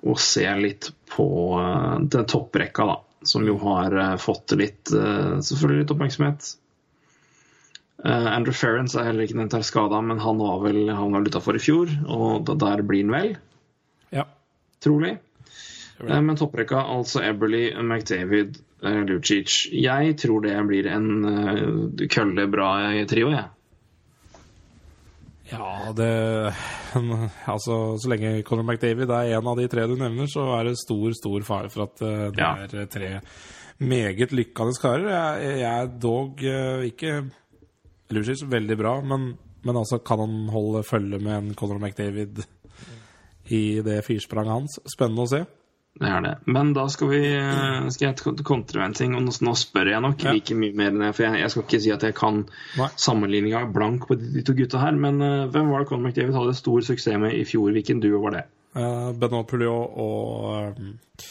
å 0.04 0.18
se 0.20 0.44
litt 0.60 0.92
på 1.16 1.28
eh, 1.60 1.96
den 2.12 2.28
topprekka, 2.30 2.86
da. 2.90 2.98
Som 3.24 3.48
jo 3.48 3.56
har 3.64 3.96
eh, 3.96 4.18
fått 4.20 4.52
litt 4.60 4.92
Selvfølgelig 4.92 5.86
litt 5.86 5.96
oppmerksomhet. 5.96 6.52
Andrew 8.04 8.52
Ferrance 8.52 8.98
er 9.00 9.06
heller 9.08 9.24
ikke 9.24 9.38
nevnt 9.40 9.54
her 9.56 9.64
skada, 9.64 10.02
men 10.04 10.20
han 10.20 10.42
var 10.42 10.58
vel 10.66 10.90
han 10.92 11.14
var 11.14 11.24
utafor 11.24 11.56
i 11.56 11.62
fjor, 11.64 11.92
og 12.12 12.50
der 12.60 12.82
blir 12.84 13.06
han 13.06 13.14
vel, 13.14 13.30
ja. 14.12 14.26
trolig. 14.84 15.14
Men 16.04 16.36
topprekka, 16.36 16.82
altså 16.98 17.22
Eberly, 17.24 17.70
McDavid, 17.80 18.60
Lucic 19.08 19.70
Jeg 19.72 20.18
tror 20.20 20.44
det 20.44 20.58
blir 20.68 20.90
en 20.92 21.08
køllebra 21.24 22.10
kølle 22.18 22.48
bra 22.58 22.74
trio, 23.08 23.32
jeg. 23.32 23.48
Ja, 25.52 25.92
det 25.96 26.54
Altså, 27.54 27.78
så 28.00 28.10
lenge 28.12 28.44
Conor 28.48 28.64
McDavid 28.68 29.12
er 29.12 29.34
en 29.38 29.48
av 29.52 29.58
de 29.60 29.68
tre 29.72 29.86
du 29.90 29.96
nevner, 30.00 30.30
så 30.32 30.46
er 30.58 30.70
det 30.70 30.78
stor, 30.82 31.12
stor 31.18 31.44
fare 31.48 31.70
for 31.74 31.88
at 31.88 32.04
eh, 32.06 32.28
det 32.32 32.40
Ja. 32.44 32.54
er 32.64 32.86
tre 32.92 33.10
meget 33.84 34.32
lykkende 34.32 34.78
karer. 34.80 35.10
Jeg, 35.12 35.58
jeg 35.60 35.82
er 35.84 35.90
dog 36.00 36.44
eh, 36.48 36.86
ikke 36.92 37.16
Lucic 38.14 38.44
veldig 38.48 38.78
bra, 38.80 38.94
men, 39.02 39.34
men 39.66 39.80
altså, 39.80 39.98
kan 40.06 40.22
han 40.24 40.48
holde 40.54 40.84
følge 40.88 41.20
med 41.20 41.34
en 41.40 41.54
Conor 41.58 41.80
McDavid 41.82 42.44
i 43.52 43.82
det 43.84 44.00
firspranget 44.06 44.54
hans? 44.54 44.80
Spennende 44.94 45.26
å 45.26 45.32
se. 45.34 45.42
Det 46.04 46.10
er 46.12 46.24
det. 46.26 46.32
Men 46.52 46.74
da 46.76 46.84
skal, 46.92 47.10
vi, 47.14 47.20
eh, 47.38 47.86
skal 47.96 48.10
jeg 48.10 48.44
kontre 48.44 48.82
med 48.82 48.90
en 48.90 48.96
ting, 48.98 49.14
og 49.16 49.24
nå, 49.24 49.54
spør 49.56 49.90
jeg 49.94 50.04
nok 50.04 50.24
Ja. 50.26 50.34
like 50.36 50.56
mye 50.60 50.76
mer 50.76 50.92
enn 50.92 51.06
jeg 51.08 51.16
for 51.16 51.24
jeg, 51.30 51.40
jeg 51.44 51.54
skal 51.54 51.64
ikke 51.64 51.80
si 51.86 51.94
at 51.96 52.04
jeg 52.04 52.16
kan 52.18 52.42
Nei. 52.80 52.90
sammenligninga 53.00 53.62
blank 53.72 54.08
på 54.10 54.18
de, 54.20 54.28
de 54.36 54.44
to 54.44 54.56
gutta 54.58 54.82
her, 54.84 54.92
men 55.00 55.22
uh, 55.24 55.46
hvem 55.54 55.72
var 55.72 55.84
det 55.86 55.90
Conor 55.94 56.10
McDavid 56.10 56.36
hadde 56.36 56.56
stor 56.60 56.84
suksess 56.84 57.20
med 57.24 57.34
i 57.40 57.46
fjor? 57.48 57.72
Hvilken 57.72 58.02
duo 58.04 58.20
var 58.26 58.36
det? 58.38 58.44
Uh, 58.76 59.12
Benoit 59.14 59.48
Pouliot 59.48 59.98
og 60.02 60.76
uh, 60.82 61.26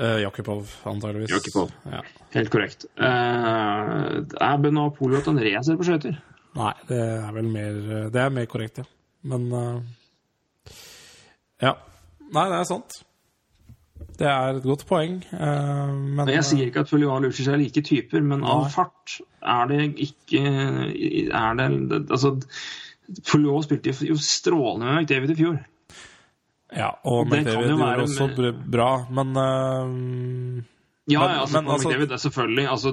uh, 0.00 0.18
Jakubov, 0.22 0.70
antageligvis. 0.86 1.30
Jakubov. 1.34 1.72
Ja. 1.90 2.00
Helt 2.38 2.50
korrekt. 2.54 2.86
Uh, 2.94 4.22
er 4.40 4.60
Benoit 4.62 4.94
Poliot 4.96 5.28
en 5.32 5.40
racer 5.44 5.76
på 5.76 5.88
skøyter? 5.88 6.16
Nei, 6.56 6.72
det 6.88 6.98
er 6.98 7.28
vel 7.36 7.46
mer 7.46 7.76
Det 8.10 8.18
er 8.24 8.32
mer 8.34 8.46
korrekt, 8.50 8.80
ja. 8.82 8.88
Men 9.30 9.50
uh, 9.52 9.80
Ja. 11.60 11.74
Nei, 12.32 12.46
det 12.48 12.58
er 12.62 12.66
sant. 12.68 13.00
Det 14.20 14.28
er 14.28 14.58
et 14.58 14.66
godt 14.68 14.82
poeng, 14.88 15.14
uh, 15.32 15.92
men 15.96 16.28
Jeg 16.28 16.44
sier 16.44 16.68
ikke 16.68 16.82
at 16.84 16.90
Poliot 16.92 17.14
og 17.14 17.22
Lucic 17.24 17.46
er 17.48 17.56
like 17.56 17.80
typer, 17.86 18.20
men 18.20 18.42
av 18.44 18.66
Nei. 18.66 18.72
fart 18.74 19.14
er 19.40 19.70
det 19.70 19.78
ikke 20.04 20.42
Er 20.44 21.54
det 21.56 21.68
Altså, 22.02 22.34
Poliot 23.30 23.64
spilte 23.64 23.94
jo 24.06 24.18
strålende 24.20 24.90
med 24.90 25.00
McDavid 25.00 25.32
i 25.32 25.38
fjor. 25.40 25.56
Ja, 26.76 26.90
og 27.02 27.24
McDavid 27.26 27.64
jo 27.64 27.72
gjorde 27.72 27.86
være 27.86 28.04
også 28.04 28.28
med- 28.36 28.60
bra, 28.76 28.90
men 29.10 29.32
uh, 29.40 30.68
Ja, 31.10 31.20
Men- 31.24 31.30
ja, 31.30 31.40
altså, 31.42 31.56
men 31.62 31.70
altså- 31.72 31.88
McDavid 31.88 32.12
er 32.12 32.20
selvfølgelig 32.22 32.68
altså, 32.70 32.92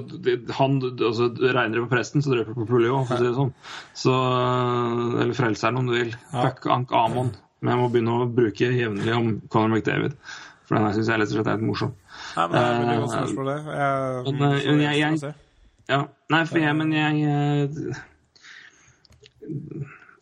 han, 0.58 0.80
altså, 0.82 1.28
Regner 1.54 1.74
det 1.76 1.84
på 1.84 1.92
presten, 1.92 2.22
så 2.24 2.32
drøper 2.32 2.54
det 2.54 2.56
på 2.56 2.66
Pulio, 2.72 3.04
for 3.04 3.14
å 3.14 3.18
si 3.18 3.28
det 3.28 3.36
sånn. 3.36 3.52
Så, 3.94 4.14
eller 5.22 5.34
Frelseren, 5.38 5.78
om 5.78 5.86
du 5.86 5.92
vil. 5.92 6.16
Fuck 6.32 6.66
Ank 6.66 6.90
Amon. 6.92 7.30
Men 7.60 7.74
jeg 7.74 7.78
må 7.82 7.88
begynne 7.92 8.16
å 8.16 8.26
bruke 8.34 8.72
jevnlig 8.74 9.14
om 9.14 9.30
Conor 9.50 9.76
McDavid. 9.76 10.14
For 10.68 10.76
den 10.76 10.84
her 10.84 10.92
syns 10.98 11.08
jeg 11.08 11.16
rett 11.22 11.30
og 11.32 11.36
slett 11.38 11.48
er 11.48 11.56
litt 11.56 11.64
morsom. 11.64 11.94
Nei, 12.36 12.44
men 12.44 12.52
det 12.52 12.60
er 12.60 12.78
veldig 12.78 12.98
godt 13.00 13.08
Eh, 13.08 13.20
spørsmål, 13.22 13.46
det. 13.48 13.58
Jeg, 13.78 14.34
men, 14.38 14.52
eh, 14.52 14.82
jeg- 14.84 14.98
jeg- 15.00 15.20
får. 15.22 15.34
Ja, 15.88 16.00
Nei, 16.28 16.44
for 16.44 16.58
jeg, 16.60 16.76
men 16.76 16.92
jeg 16.92 17.14
eh, 17.24 17.68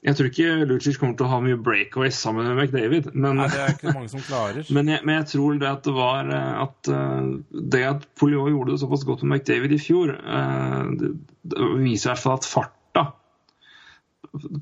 Jeg 0.06 0.14
tror 0.14 0.28
ikke 0.30 0.66
Lucic 0.70 0.98
kommer 1.00 1.16
til 1.18 1.26
å 1.26 1.30
ha 1.32 1.40
mye 1.42 1.56
breakaways 1.58 2.14
sammen 2.22 2.46
med 2.46 2.54
McDavid, 2.60 3.08
men 3.18 3.40
Nei, 3.40 3.48
det 3.50 3.58
er 3.58 3.72
ikke 3.74 3.94
mange 3.96 4.10
som 4.12 4.20
klarer. 4.22 4.62
Men 4.76 4.86
jeg, 4.92 5.00
men 5.02 5.16
jeg 5.18 5.26
tror 5.32 5.56
det 5.58 5.66
at 5.66 5.82
det 5.82 5.94
var 5.96 6.30
at 6.30 6.90
det 7.72 7.82
at 7.88 8.06
Poliot 8.14 8.52
gjorde 8.52 8.70
det 8.76 8.80
såpass 8.84 9.02
godt 9.08 9.24
med 9.24 9.40
McDavid 9.40 9.74
i 9.74 9.80
fjor, 9.82 10.12
det, 11.00 11.10
det 11.42 11.70
viser 11.82 12.12
i 12.12 12.14
hvert 12.14 12.22
fall 12.22 12.38
at 12.38 12.46
farta 12.46 13.04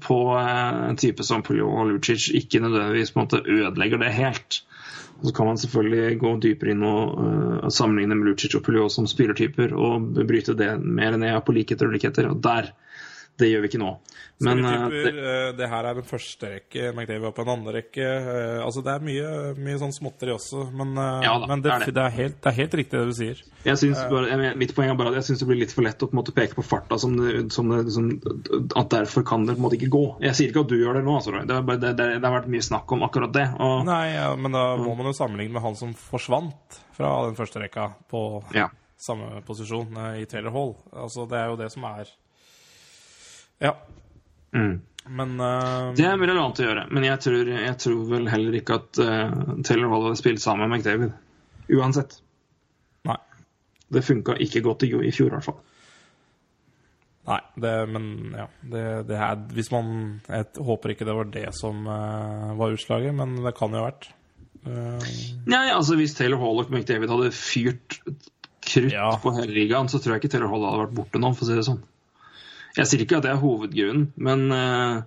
på 0.05 0.19
eh, 0.39 0.79
en 0.91 0.99
type 1.01 1.27
som 1.27 1.43
Puljo 1.47 1.71
og 1.71 1.91
Lucic 1.93 2.29
ikke 2.35 2.63
nødvendigvis 2.65 3.13
på 3.15 3.21
en 3.21 3.27
måte 3.27 3.43
ødelegger 3.45 4.03
det 4.03 4.15
helt. 4.17 4.61
Så 5.25 5.33
kan 5.33 5.47
man 5.47 5.59
selvfølgelig 5.59 6.19
gå 6.21 6.33
dypere 6.43 6.75
inn 6.75 6.83
og 6.85 7.13
uh, 7.17 7.69
sammenligne 7.73 8.17
med 8.19 8.27
Lucic 8.29 8.57
og 8.59 8.65
Puljo 8.67 8.89
som 8.93 9.07
spillertyper 9.09 9.73
og 9.73 10.19
bryte 10.27 10.57
det 10.59 10.73
mer 10.83 11.17
ned 11.17 11.39
på 11.47 11.55
likheter 11.55 11.87
og 11.87 11.95
ulikheter. 11.95 12.29
Og 12.29 12.43
der 12.45 12.73
Det 13.35 13.49
gjør 13.51 13.65
vi 13.65 13.69
ikke 13.73 13.79
nå. 13.83 13.89
Men 14.47 14.61
eh, 14.61 14.73
Spillertyper, 14.75 15.17
det, 15.17 15.31
eh, 15.31 15.49
det 15.59 15.69
her 15.71 15.87
er 15.89 15.97
den 15.99 16.07
første 16.07 16.51
rekke, 16.53 16.83
McDavid 16.93 17.27
er 17.27 17.33
på 17.35 17.43
en 17.43 17.51
andre 17.55 17.73
rekke. 17.81 18.05
eh, 18.07 18.59
altså 18.63 18.83
Det 18.87 18.93
er 18.93 19.07
mye, 19.09 19.31
mye 19.59 19.81
sånn 19.81 19.95
småtteri 19.95 20.35
også, 20.35 20.69
men, 20.75 20.93
eh, 20.99 21.25
Ja 21.27 21.33
da, 21.43 21.49
men 21.51 21.65
det, 21.65 21.73
er 21.73 21.87
det. 21.89 22.05
er 22.05 22.15
helt, 22.15 22.37
det 22.45 22.51
er 22.53 22.57
helt 22.61 22.77
riktig 22.79 23.01
det 23.01 23.09
du 23.11 23.15
sier. 23.19 23.43
Jeg 23.65 23.81
synes 23.81 24.03
bare, 24.13 24.39
mitt 24.61 24.75
poeng 24.77 24.93
er 24.93 24.99
bare 25.01 25.11
at 25.15 25.19
jeg 25.19 25.29
syns 25.31 25.43
det 25.43 25.49
blir 25.51 25.61
litt 25.65 25.75
for 25.75 25.87
lett 25.87 26.03
å 26.05 26.11
på 26.11 26.19
måte 26.19 26.35
peke 26.37 26.59
på 26.59 26.67
farta 26.67 26.99
som, 27.01 27.17
som, 27.51 27.71
det, 27.75 27.91
som 27.95 28.11
At 28.77 28.93
derfor 28.93 29.25
kan 29.27 29.47
det 29.49 29.57
på 29.57 29.63
en 29.63 29.67
måte 29.67 29.79
ikke 29.81 29.91
gå. 29.95 30.05
Jeg 30.29 30.39
sier 30.39 30.53
ikke 30.53 30.67
at 30.67 30.71
du 30.75 30.79
gjør 30.79 31.01
det 31.01 31.05
nå, 31.07 31.19
altså, 31.19 31.35
Det, 31.43 31.61
bare- 31.67 31.95
det, 31.97 32.09
har 32.23 32.37
vært 32.39 32.51
mye 32.55 32.67
snakk 32.71 32.95
om 32.95 33.03
akkurat 33.09 33.35
det. 33.35 33.49
Og, 33.59 33.85
Nei, 33.89 34.15
ja, 34.15 34.31
men 34.37 34.55
da 34.55 34.67
må 34.79 34.95
man 34.95 35.11
jo 35.11 35.17
sammenligne 35.17 35.57
med 35.57 35.65
han 35.65 35.79
som 35.79 35.95
forsvant 35.99 36.79
fra 36.95 37.17
den 37.27 37.39
første 37.39 37.63
rekka 37.63 37.91
på 38.11 38.45
ja. 38.55 38.69
samme 39.01 39.41
posisjon 39.47 39.97
eh, 39.97 40.21
i 40.23 40.29
Taylor 40.31 40.55
Hall. 40.55 40.77
Altså 40.93 41.27
Det 41.31 41.41
er 41.41 41.51
jo 41.51 41.59
det 41.59 41.73
som 41.75 41.87
er 41.91 42.13
Ja. 43.63 43.75
Mm. 44.55 44.81
Men 45.15 45.35
uh, 45.41 45.93
Det 45.97 46.07
er 46.09 46.17
relevant 46.17 46.61
å 46.63 46.65
gjøre, 46.65 46.87
men 46.95 47.05
jeg 47.05 47.21
tror, 47.21 47.51
jeg 47.53 47.77
tror 47.83 48.05
vel 48.09 48.29
heller 48.33 48.57
ikke 48.57 48.79
at 48.81 49.01
uh, 49.05 49.61
Taylor 49.67 49.93
Hall 49.93 50.07
hadde 50.09 50.21
spilt 50.21 50.41
sammen 50.43 50.71
med 50.71 50.79
McDavid. 50.81 51.13
Uansett. 51.77 52.17
Nei. 53.09 53.19
Det 53.93 54.05
funka 54.07 54.39
ikke 54.41 54.63
godt 54.65 54.87
i, 54.89 54.91
i 54.97 55.13
fjor, 55.13 55.29
i 55.29 55.37
hvert 55.37 55.49
fall. 55.51 55.61
Nei, 57.25 57.39
det, 57.61 57.73
men 57.89 58.07
ja 58.37 58.45
det, 58.69 58.81
det 59.09 59.17
er, 59.17 59.39
Hvis 59.57 59.71
man 59.73 59.87
Jeg 60.29 60.45
håper 60.61 60.93
ikke 60.93 61.07
det 61.09 61.15
var 61.17 61.31
det 61.33 61.47
som 61.57 61.87
uh, 61.89 62.51
var 62.59 62.75
utslaget, 62.77 63.15
men 63.17 63.39
det 63.45 63.55
kan 63.57 63.73
jo 63.73 63.81
ha 63.81 63.87
vært. 63.89 64.11
Nei, 64.65 65.65
altså 65.73 65.97
Hvis 66.01 66.15
Taylor 66.17 66.41
Hall 66.41 66.63
og 66.63 66.71
McDavid 66.73 67.11
hadde 67.13 67.33
fyrt 67.37 67.99
krutt 68.65 68.93
Ja. 68.93 69.11
på 69.21 69.33
hele 69.37 69.53
ligaen, 69.53 69.91
så 69.93 70.01
tror 70.01 70.15
jeg 70.15 70.23
ikke 70.25 70.33
Taylor 70.33 70.53
Hall 70.53 70.65
hadde 70.65 70.85
vært 70.87 70.95
borte 70.97 71.21
nå, 71.21 71.33
for 71.37 71.45
å 71.45 71.49
si 71.51 71.57
det 71.59 71.67
sånn. 71.67 71.83
Jeg 72.75 72.91
sier 72.91 73.05
ikke 73.05 73.21
at 73.21 73.27
det 73.27 73.33
er 73.35 73.43
hovedgrunnen, 73.43 74.09
men 74.17 74.47
eh, 74.55 75.03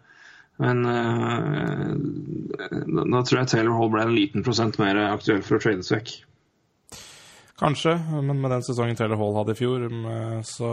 men 0.57 0.85
eh, 0.89 1.91
da 3.11 3.19
tror 3.21 3.39
jeg 3.43 3.49
Taylor 3.51 3.75
Hall 3.77 3.91
ble 3.93 4.05
en 4.07 4.15
liten 4.15 4.45
prosent 4.45 4.79
mer 4.81 4.97
aktuell 5.11 5.43
for 5.45 5.59
å 5.59 5.61
trades 5.61 5.91
vekk. 5.93 6.13
kanskje, 7.61 7.93
men 8.21 8.41
med 8.41 8.51
den 8.55 8.65
sesongen 8.65 8.97
Taylor 8.97 9.21
Hall 9.21 9.37
hadde 9.37 9.53
i 9.53 9.59
fjor, 9.59 9.85
mm, 9.89 10.41
så 10.45 10.71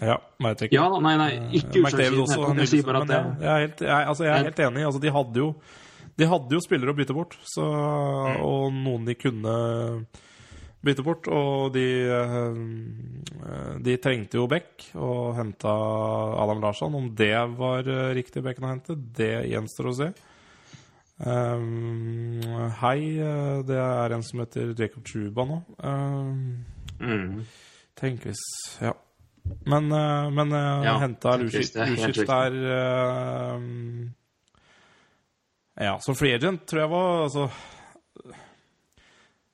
Ja, 0.00 0.16
veit 0.40 0.62
ikke. 0.64 0.76
Ja, 0.76 0.86
nei, 1.02 1.14
nei, 1.20 1.30
ikke 1.58 1.82
McDavid 1.82 2.22
også. 2.22 2.52
Jeg 2.60 2.68
sier 2.72 2.84
bare 2.86 3.02
at 3.02 3.08
det 3.10 3.20
jeg, 3.20 3.50
er 3.50 3.64
helt, 3.64 3.80
jeg, 3.84 4.06
altså, 4.12 4.24
jeg 4.24 4.32
er 4.32 4.46
helt 4.48 4.62
enig. 4.68 4.84
Altså, 4.88 5.00
de 5.02 5.10
hadde 5.16 5.42
jo 5.42 5.48
De 6.20 6.28
hadde 6.28 6.56
jo 6.56 6.60
spillere 6.60 6.92
å 6.92 6.96
bytte 6.96 7.16
bort, 7.16 7.36
så, 7.48 7.64
og 8.44 8.72
noen 8.76 9.08
de 9.08 9.16
kunne 9.16 9.54
bytte 10.84 11.04
bort. 11.06 11.28
Og 11.28 11.72
de 11.74 11.84
eh, 12.08 12.58
De 13.84 13.96
trengte 14.02 14.38
jo 14.40 14.46
Beck 14.50 14.88
og 14.96 15.34
henta 15.38 15.74
Adam 16.42 16.60
Larsson. 16.64 16.94
Om 16.96 17.12
det 17.18 17.34
var 17.58 17.86
eh, 17.88 18.10
riktig 18.18 18.42
Becken 18.46 18.66
å 18.68 18.72
hente, 18.74 18.96
det 19.18 19.32
gjenstår 19.52 19.90
å 19.90 19.96
se. 20.02 20.10
Um, 21.20 22.40
hei, 22.80 23.00
det 23.68 23.76
er 23.76 24.14
en 24.16 24.22
som 24.24 24.40
heter 24.40 24.70
Jacob 24.78 25.04
Truba 25.04 25.44
nå. 25.48 25.62
Um, 25.84 26.66
Mm. 27.00 27.46
Tenk 27.96 28.26
hvis 28.28 28.40
Ja. 28.80 28.90
Men, 29.64 29.86
men 29.88 30.50
Ja, 30.84 30.98
henta 31.00 31.32
Lucic 31.40 31.72
er 31.76 32.26
der 32.28 32.56
eh, 32.76 33.62
Ja, 35.86 35.94
som 36.04 36.14
free 36.14 36.34
agent 36.36 36.66
tror 36.68 36.82
jeg 36.82 36.90
var 36.92 37.22
altså 37.24 37.46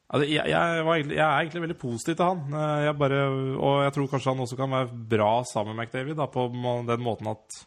altså, 0.08 0.26
jeg, 0.28 0.42
jeg, 0.52 0.84
var 0.86 0.94
egentlig, 0.98 1.16
jeg 1.16 1.26
er 1.26 1.40
egentlig 1.40 1.64
veldig 1.66 1.78
positiv 1.80 2.16
til 2.18 2.26
han. 2.30 2.44
Eh, 2.52 2.84
Jeg 2.86 2.98
bare, 3.00 3.22
og 3.56 3.80
jeg 3.86 3.96
tror 3.96 4.10
kanskje 4.12 4.34
han 4.34 4.44
også 4.46 4.58
kan 4.60 4.76
være 4.76 5.00
bra 5.16 5.32
sammen 5.52 5.76
med 5.76 5.86
McDavid, 5.86 6.16
da, 6.20 6.26
på 6.30 6.46
den 6.92 7.02
måten 7.06 7.32
at 7.32 7.60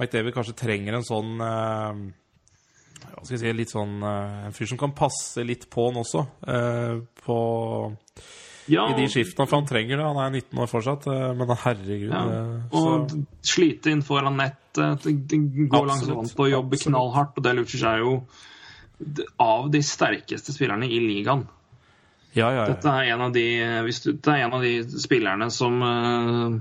McDavid 0.00 0.32
kanskje 0.32 0.56
trenger 0.56 0.96
en 0.96 1.04
sånn 1.04 1.34
eh, 1.44 2.02
hva 3.10 3.22
skal 3.24 3.34
jeg 3.36 3.40
si, 3.42 3.52
litt 3.56 3.72
sånn 3.72 3.94
eh, 4.04 4.46
En 4.48 4.54
fyr 4.56 4.68
som 4.70 4.78
kan 4.80 4.92
passe 4.96 5.42
litt 5.44 5.66
på 5.72 5.86
han 5.88 5.98
også. 6.00 6.22
eh, 6.48 6.98
på 7.24 7.36
Ja, 8.70 8.84
i 8.92 8.96
de 8.96 9.06
skiftene, 9.10 9.48
for 9.48 9.58
han 9.58 9.66
trenger 9.68 9.98
det. 9.98 10.04
Han 10.06 10.20
er 10.22 10.34
19 10.36 10.60
år 10.62 10.68
fortsatt, 10.70 11.06
men 11.36 11.48
herregud 11.64 12.12
ja. 12.12 12.20
Og 12.70 12.84
så, 13.10 13.22
slite 13.56 13.90
inn 13.90 14.04
foran 14.06 14.36
nettet, 14.38 15.08
gå 15.08 15.80
langs 15.88 16.04
Absolutt. 16.04 16.36
på 16.38 16.46
og 16.46 16.52
jobbe 16.52 16.78
knallhardt. 16.84 17.40
Og 17.40 17.46
det 17.48 17.54
lurer 17.58 17.80
seg 17.82 18.04
jo 18.04 18.12
av 19.40 19.70
de 19.72 19.82
sterkeste 19.84 20.54
spillerne 20.54 20.88
i 20.88 21.00
ligaen. 21.02 21.46
Ja, 22.36 22.50
ja, 22.54 22.66
Dette 22.70 22.90
er 22.94 23.10
en 23.10 23.24
av 23.26 23.32
de, 23.34 23.44
hvis 23.86 24.04
du, 24.04 24.12
er 24.14 24.44
en 24.44 24.52
av 24.54 24.62
de 24.62 24.74
spillerne 25.02 25.48
som 25.50 25.80
uh, 25.82 26.60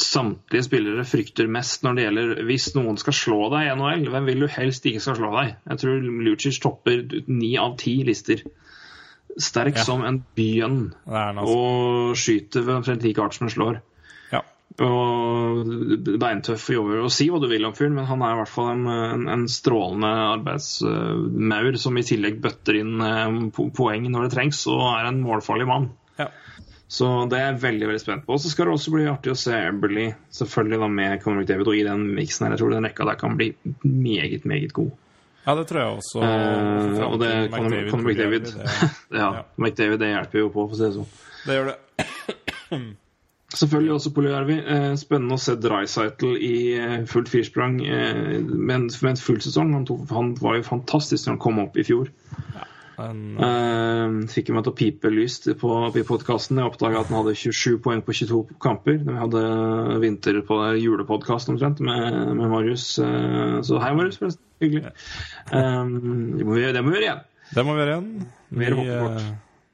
samtlige 0.00 0.64
spillere 0.64 1.04
frykter 1.08 1.50
mest 1.52 1.84
når 1.84 1.96
det 1.96 2.06
gjelder 2.06 2.32
hvis 2.48 2.70
noen 2.76 2.96
skal 3.00 3.16
slå 3.16 3.40
deg 3.52 3.68
i 3.68 3.74
NHL. 3.76 4.06
Hvem 4.14 4.30
vil 4.30 4.46
du 4.46 4.48
helst 4.52 4.88
ikke 4.88 5.02
skal 5.04 5.18
slå 5.20 5.34
deg? 5.36 5.54
Jeg 5.68 5.82
tror 5.82 6.08
Lucic 6.24 6.60
topper 6.62 7.04
ni 7.28 7.52
av 7.60 7.76
ti 7.80 8.00
lister. 8.06 8.44
Sterk 9.40 9.76
Ja. 9.78 9.84
som 9.86 10.02
en 10.04 10.24
bjønn 10.36 10.90
og 11.06 12.16
skyter 12.18 12.64
ved 12.66 12.80
omtrent 12.80 13.04
like 13.06 13.20
hardt 13.22 13.36
som 13.36 13.46
en 13.46 13.54
slår. 13.54 13.82
Og 14.78 15.64
beintøff 16.22 16.68
og 16.70 16.74
jobber. 16.76 17.00
Og 17.04 17.10
si 17.12 17.26
hva 17.28 17.40
du 17.42 17.48
vil 17.50 17.64
om 17.66 17.74
fyren, 17.76 17.96
men 17.98 18.06
han 18.08 18.22
er 18.22 18.36
i 18.36 18.38
hvert 18.38 18.52
fall 18.52 18.70
en, 18.76 18.86
en, 18.90 19.24
en 19.34 19.42
strålende 19.50 20.10
arbeidsmaur 20.36 21.76
som 21.82 21.98
i 21.98 22.04
tillegg 22.06 22.38
bøtter 22.44 22.78
inn 22.80 23.00
eh, 23.04 23.34
poeng 23.76 24.06
når 24.12 24.28
det 24.28 24.32
trengs, 24.36 24.62
og 24.70 24.84
er 24.94 25.10
en 25.10 25.20
målfarlig 25.24 25.66
mann. 25.68 25.90
Ja. 26.20 26.28
Så 26.90 27.06
det 27.30 27.38
er 27.38 27.44
jeg 27.52 27.60
veldig 27.62 27.86
veldig 27.90 28.02
spent 28.02 28.24
på. 28.26 28.34
Og 28.34 28.40
så 28.42 28.50
skal 28.50 28.66
det 28.70 28.74
også 28.78 28.94
bli 28.94 29.04
artig 29.10 29.30
å 29.34 29.38
se 29.38 29.54
Eberly 29.68 30.08
selvfølgelig 30.34 30.80
da 30.82 30.88
med 30.90 31.20
Conor 31.22 31.42
McDavid. 31.44 31.68
Og 31.70 31.76
i 31.78 31.84
den 31.86 32.06
miksen 32.16 32.46
her, 32.46 32.56
jeg 32.56 32.62
tror 32.64 32.72
den 32.74 32.88
rekka 32.88 33.06
der 33.06 33.20
kan 33.20 33.36
bli 33.38 33.52
meget, 33.84 34.42
meget 34.48 34.72
god. 34.74 34.90
ja, 35.46 35.54
det 35.60 35.66
tror 35.70 35.80
jeg 35.82 36.00
også. 36.00 36.24
Eh, 36.30 37.04
og 37.10 37.20
det 37.22 37.30
Conor 37.52 38.02
McDavid 38.06 38.48
det- 38.48 38.66
ja, 39.20 39.28
Ja. 39.36 39.44
McDavid 39.58 39.98
det 40.02 40.10
hjelper 40.14 40.42
jo 40.44 40.48
på, 40.56 40.66
for 40.66 40.74
å 40.74 40.80
si 40.80 40.88
det 40.88 40.96
sånn. 40.98 41.14
Det 41.46 41.60
gjør 41.60 41.70
det. 41.70 41.78
Selvfølgelig 43.50 43.92
også 43.96 44.12
Polyarvi. 44.14 44.56
Eh, 44.62 44.92
spennende 45.00 45.34
å 45.34 45.42
se 45.42 45.56
Drycytle 45.58 46.36
i 46.38 46.56
eh, 46.78 46.98
fullt 47.10 47.30
firsprang 47.32 47.80
eh, 47.82 48.36
med, 48.40 48.90
en, 48.90 49.16
full 49.18 49.40
sesong. 49.42 49.72
Han, 49.74 49.86
tog, 49.88 50.04
han 50.14 50.34
var 50.38 50.60
jo 50.60 50.68
fantastisk 50.68 51.26
når 51.26 51.34
han 51.34 51.42
kom 51.42 51.62
opp 51.64 51.80
i 51.80 51.86
fjor. 51.86 52.12
Men, 53.00 53.24
Eh, 53.40 54.14
fikk 54.28 54.50
meg 54.52 54.66
til 54.66 54.74
å 54.74 54.76
pipe 54.76 55.10
lyst 55.10 55.48
på, 55.58 55.72
på 55.94 56.04
podkasten. 56.06 56.60
Jeg 56.60 56.68
oppdaga 56.68 57.00
at 57.00 57.10
han 57.10 57.22
hadde 57.22 57.34
27 57.38 57.80
poeng 57.82 58.04
på 58.06 58.14
22 58.20 58.60
kamper. 58.62 59.00
Vi 59.06 59.18
hadde 59.18 59.44
vinter 60.02 60.42
på 60.46 60.60
julepodkast 60.78 61.50
omtrent 61.50 61.80
med, 61.82 62.36
med 62.36 62.52
Marius. 62.52 62.86
Så 63.00 63.82
hei, 63.82 63.94
Marius. 63.96 64.20
forresten. 64.20 64.44
Hyggelig. 64.60 64.92
Eh, 65.52 65.84
det, 66.36 66.44
må 66.46 66.54
vi, 66.54 66.66
det 66.72 66.82
må 66.84 66.92
vi 66.92 66.98
gjøre 66.98 67.06
igjen. 67.08 67.24
det 67.56 67.64
må 67.64 67.74
vi 67.74 67.82
gjøre 67.82 67.94
igjen. 67.96 68.28
Mer 68.50 68.76
Ny, 68.76 69.30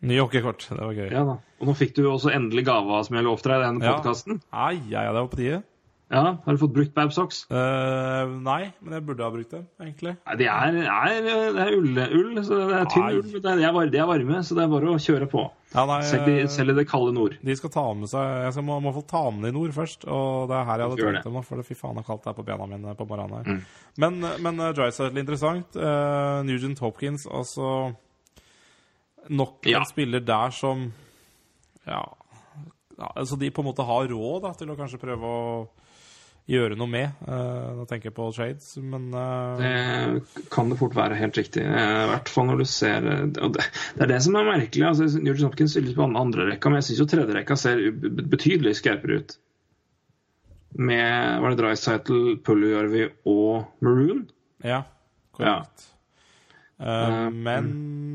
eh, 0.06 0.10
Ny 0.14 0.20
hockeykort. 0.22 0.68
Det 0.70 0.80
var 0.80 0.96
gøy. 0.96 1.08
Ja, 1.10 1.24
da. 1.26 1.38
Og 1.60 1.70
nå 1.70 1.76
fikk 1.76 1.96
du 1.98 2.04
også 2.08 2.32
endelig 2.34 2.66
gava 2.68 3.02
som 3.06 3.18
jeg 3.18 3.26
lovte 3.26 3.50
deg 3.50 3.62
i 3.62 3.66
denne 3.66 3.84
Ja. 3.84 3.96
podkasten. 3.96 4.40
Ai, 4.52 4.76
ja, 4.88 5.02
ja, 5.02 5.12
det 5.12 5.24
var 5.24 5.32
på 5.32 5.42
tide. 5.42 5.64
Ja, 6.06 6.36
har 6.44 6.54
du 6.54 6.58
fått 6.60 6.70
brukt 6.70 6.92
Babsocks? 6.94 7.40
Uh, 7.50 8.30
nei, 8.46 8.68
men 8.78 8.94
jeg 8.94 9.02
burde 9.08 9.24
ha 9.26 9.30
brukt 9.34 9.50
dem, 9.50 9.64
egentlig. 9.82 10.12
Nei, 10.22 10.36
det 10.38 10.46
er, 10.46 10.76
er, 10.86 11.16
det 11.56 11.64
er 11.64 11.72
ull, 11.74 11.98
ull, 11.98 12.44
så 12.46 12.60
det 12.60 12.76
er 12.78 12.90
tynn 12.92 13.02
Nei. 13.02 13.16
ull. 13.16 13.24
men 13.32 13.42
Det 13.42 13.50
er, 13.50 13.90
de 13.90 13.98
er 13.98 14.06
varme, 14.12 14.42
så 14.46 14.54
det 14.54 14.62
er 14.62 14.70
bare 14.70 14.92
å 14.92 15.00
kjøre 15.02 15.26
på. 15.32 15.48
Ja, 15.74 15.82
nei, 15.90 15.98
Selv 16.06 16.30
i, 16.30 16.36
eh, 16.44 16.46
selv 16.52 16.70
i 16.72 16.76
det 16.78 16.86
kalde 16.88 17.10
nord. 17.16 17.34
De 17.42 17.56
skal 17.58 17.72
ta 17.74 17.82
med 17.98 18.08
seg 18.08 18.22
Jeg 18.46 18.54
skal 18.54 18.64
må, 18.68 18.78
må 18.84 18.94
få 18.94 19.02
ta 19.10 19.24
med 19.34 19.48
dem 19.48 19.50
i 19.50 19.56
nord 19.58 19.74
først. 19.74 20.06
Og 20.06 20.46
det 20.46 20.56
er 20.60 20.68
her 20.70 20.78
jeg 20.78 20.92
hadde 20.92 21.02
tenkt 21.02 21.26
dem 21.26 21.34
nå, 21.40 21.42
for 21.48 21.58
det 21.58 21.66
fy 21.66 21.74
faen 21.74 21.98
kaldt 22.06 22.22
det 22.22 22.30
er 22.30 22.38
på 22.38 22.46
bena 22.46 22.70
mine 22.70 22.94
på 22.96 23.08
morgenen 23.10 23.36
her. 23.42 23.50
Mm. 23.50 23.62
Men, 23.98 24.30
men 24.46 24.62
uh, 24.62 24.70
litt 24.78 25.22
interessant. 25.24 25.74
Uh, 25.74 26.46
Nugent 26.46 26.78
Hopkins, 26.86 27.26
altså 27.26 27.96
Nok 29.28 29.66
Ja. 29.66 29.80
en 29.80 29.86
spiller 29.88 30.20
der 30.20 30.50
som 30.54 30.92
Ja, 31.86 32.02
ja 32.98 33.12
altså 33.16 33.36
de 33.38 33.50
på 33.50 33.62
en 33.62 33.68
måte 33.70 33.84
har 33.86 34.08
råd 34.08 34.42
da, 34.42 34.52
til 34.58 34.70
å 34.70 34.76
kanskje 34.78 34.98
prøve 35.02 35.22
å 35.26 35.68
gjøre 36.46 36.76
noe 36.78 36.86
med. 36.86 37.10
Uh, 37.26 37.80
tenker 37.90 38.06
jeg 38.10 38.14
på 38.14 38.28
Shades, 38.34 38.76
men 38.78 39.08
uh, 39.14 39.56
Det 39.58 40.44
kan 40.54 40.68
det 40.70 40.78
fort 40.78 40.94
være 40.94 41.18
helt 41.18 41.34
riktig. 41.40 41.64
eh, 41.66 42.04
I 42.04 42.10
hvert 42.12 42.28
fall 42.30 42.46
når 42.46 42.60
du 42.62 42.64
ser 42.70 43.02
og 43.02 43.56
Det, 43.56 43.64
det 43.96 44.04
er 44.06 44.12
det 44.12 44.20
som 44.22 44.36
er 44.38 44.46
merkelig. 44.46 44.84
altså 44.86 45.08
Nugent 45.18 45.42
Hopkins 45.48 45.74
stiller 45.74 45.96
på 45.96 46.06
andre 46.06 46.46
rekka, 46.52 46.70
men 46.70 46.78
jeg 46.80 46.90
syns 46.92 47.02
jo 47.02 47.08
tredje 47.10 47.34
rekka 47.34 47.56
ser 47.58 47.82
betydelig 48.30 48.76
skarpere 48.78 49.18
ut. 49.18 49.36
Med 50.78 51.40
var 51.42 51.50
det 51.50 51.58
Drycytle, 51.62 52.36
Puljujärvi 52.44 53.04
og 53.26 53.64
Maroon. 53.82 54.26
Ja, 54.62 54.82
korrekt. 55.32 55.88
Uh, 56.76 57.30
men 57.32 57.68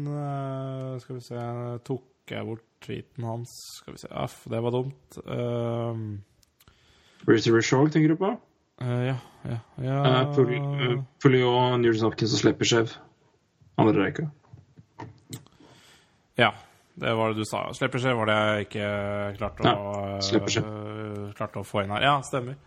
uh, 0.05 0.99
Skal 1.01 1.17
vi 1.17 1.23
se 1.25 1.45
Tok 1.87 2.29
jeg 2.29 2.45
bort 2.45 2.65
tweeten 2.85 3.25
hans? 3.25 3.53
Skal 3.79 3.95
vi 3.95 4.01
se 4.03 4.09
Aff, 4.13 4.43
det 4.49 4.61
var 4.61 4.75
dumt. 4.75 5.17
Uh, 5.25 5.97
Bruce 7.25 7.51
Rishaug, 7.53 7.89
tenker 7.93 8.13
du 8.13 8.19
på? 8.21 8.35
ja, 8.81 9.17
ja, 9.45 9.57
ja 9.77 9.97
og 10.25 11.81
Nugent 11.81 12.01
Hopkins 12.01 12.33
og 12.33 12.41
Sleppershev. 12.41 12.95
Andre 13.77 14.07
rekka. 14.07 14.25
Ja, 16.39 16.49
det 17.01 17.13
var 17.13 17.29
det 17.31 17.43
du 17.43 17.45
sa. 17.45 17.63
Slipper 17.77 18.01
seg 18.01 18.17
var 18.17 18.29
det 18.29 18.37
jeg 18.39 18.67
ikke 18.67 18.87
klarte 19.37 19.73
å, 19.73 19.93
Ja, 20.21 21.33
klarte 21.37 21.61
å 21.61 21.67
få 21.67 21.83
inn 21.83 21.93
her. 21.93 22.05
Ja, 22.05 22.15
stemmer. 22.25 22.57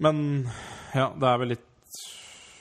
Men 0.00 0.22
ja, 0.96 1.10
det 1.12 1.28
er 1.28 1.40
vel 1.42 1.54
litt 1.54 1.66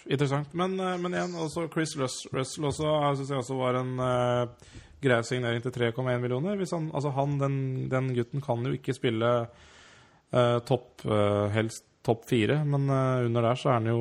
interessant. 0.05 0.53
Men, 0.57 0.77
uh, 0.79 0.95
men 1.01 1.15
igjen, 1.15 1.35
også 1.39 1.67
Chris 1.73 1.95
Rus 1.99 2.21
Russell 2.33 2.69
også, 2.69 2.93
synes 3.17 3.33
jeg 3.33 3.41
også 3.41 3.59
var 3.59 3.79
en 3.81 3.91
uh, 3.99 4.71
grei 5.03 5.19
signering 5.27 5.63
til 5.65 5.75
3,1 5.75 6.23
millioner. 6.23 6.63
Han, 6.73 6.89
altså 6.93 7.13
han, 7.17 7.37
den, 7.41 7.59
den 7.91 8.13
gutten 8.15 8.43
kan 8.45 8.65
jo 8.65 8.75
ikke 8.77 8.97
spille 8.97 9.35
uh, 9.45 10.57
topp, 10.67 11.05
uh, 11.05 11.47
helst 11.55 11.85
topp 12.05 12.25
fire, 12.29 12.63
men 12.65 12.87
under 12.89 13.43
der 13.43 13.57
så 13.59 13.69
er 13.69 13.81
han 13.81 13.87
jo 13.91 13.99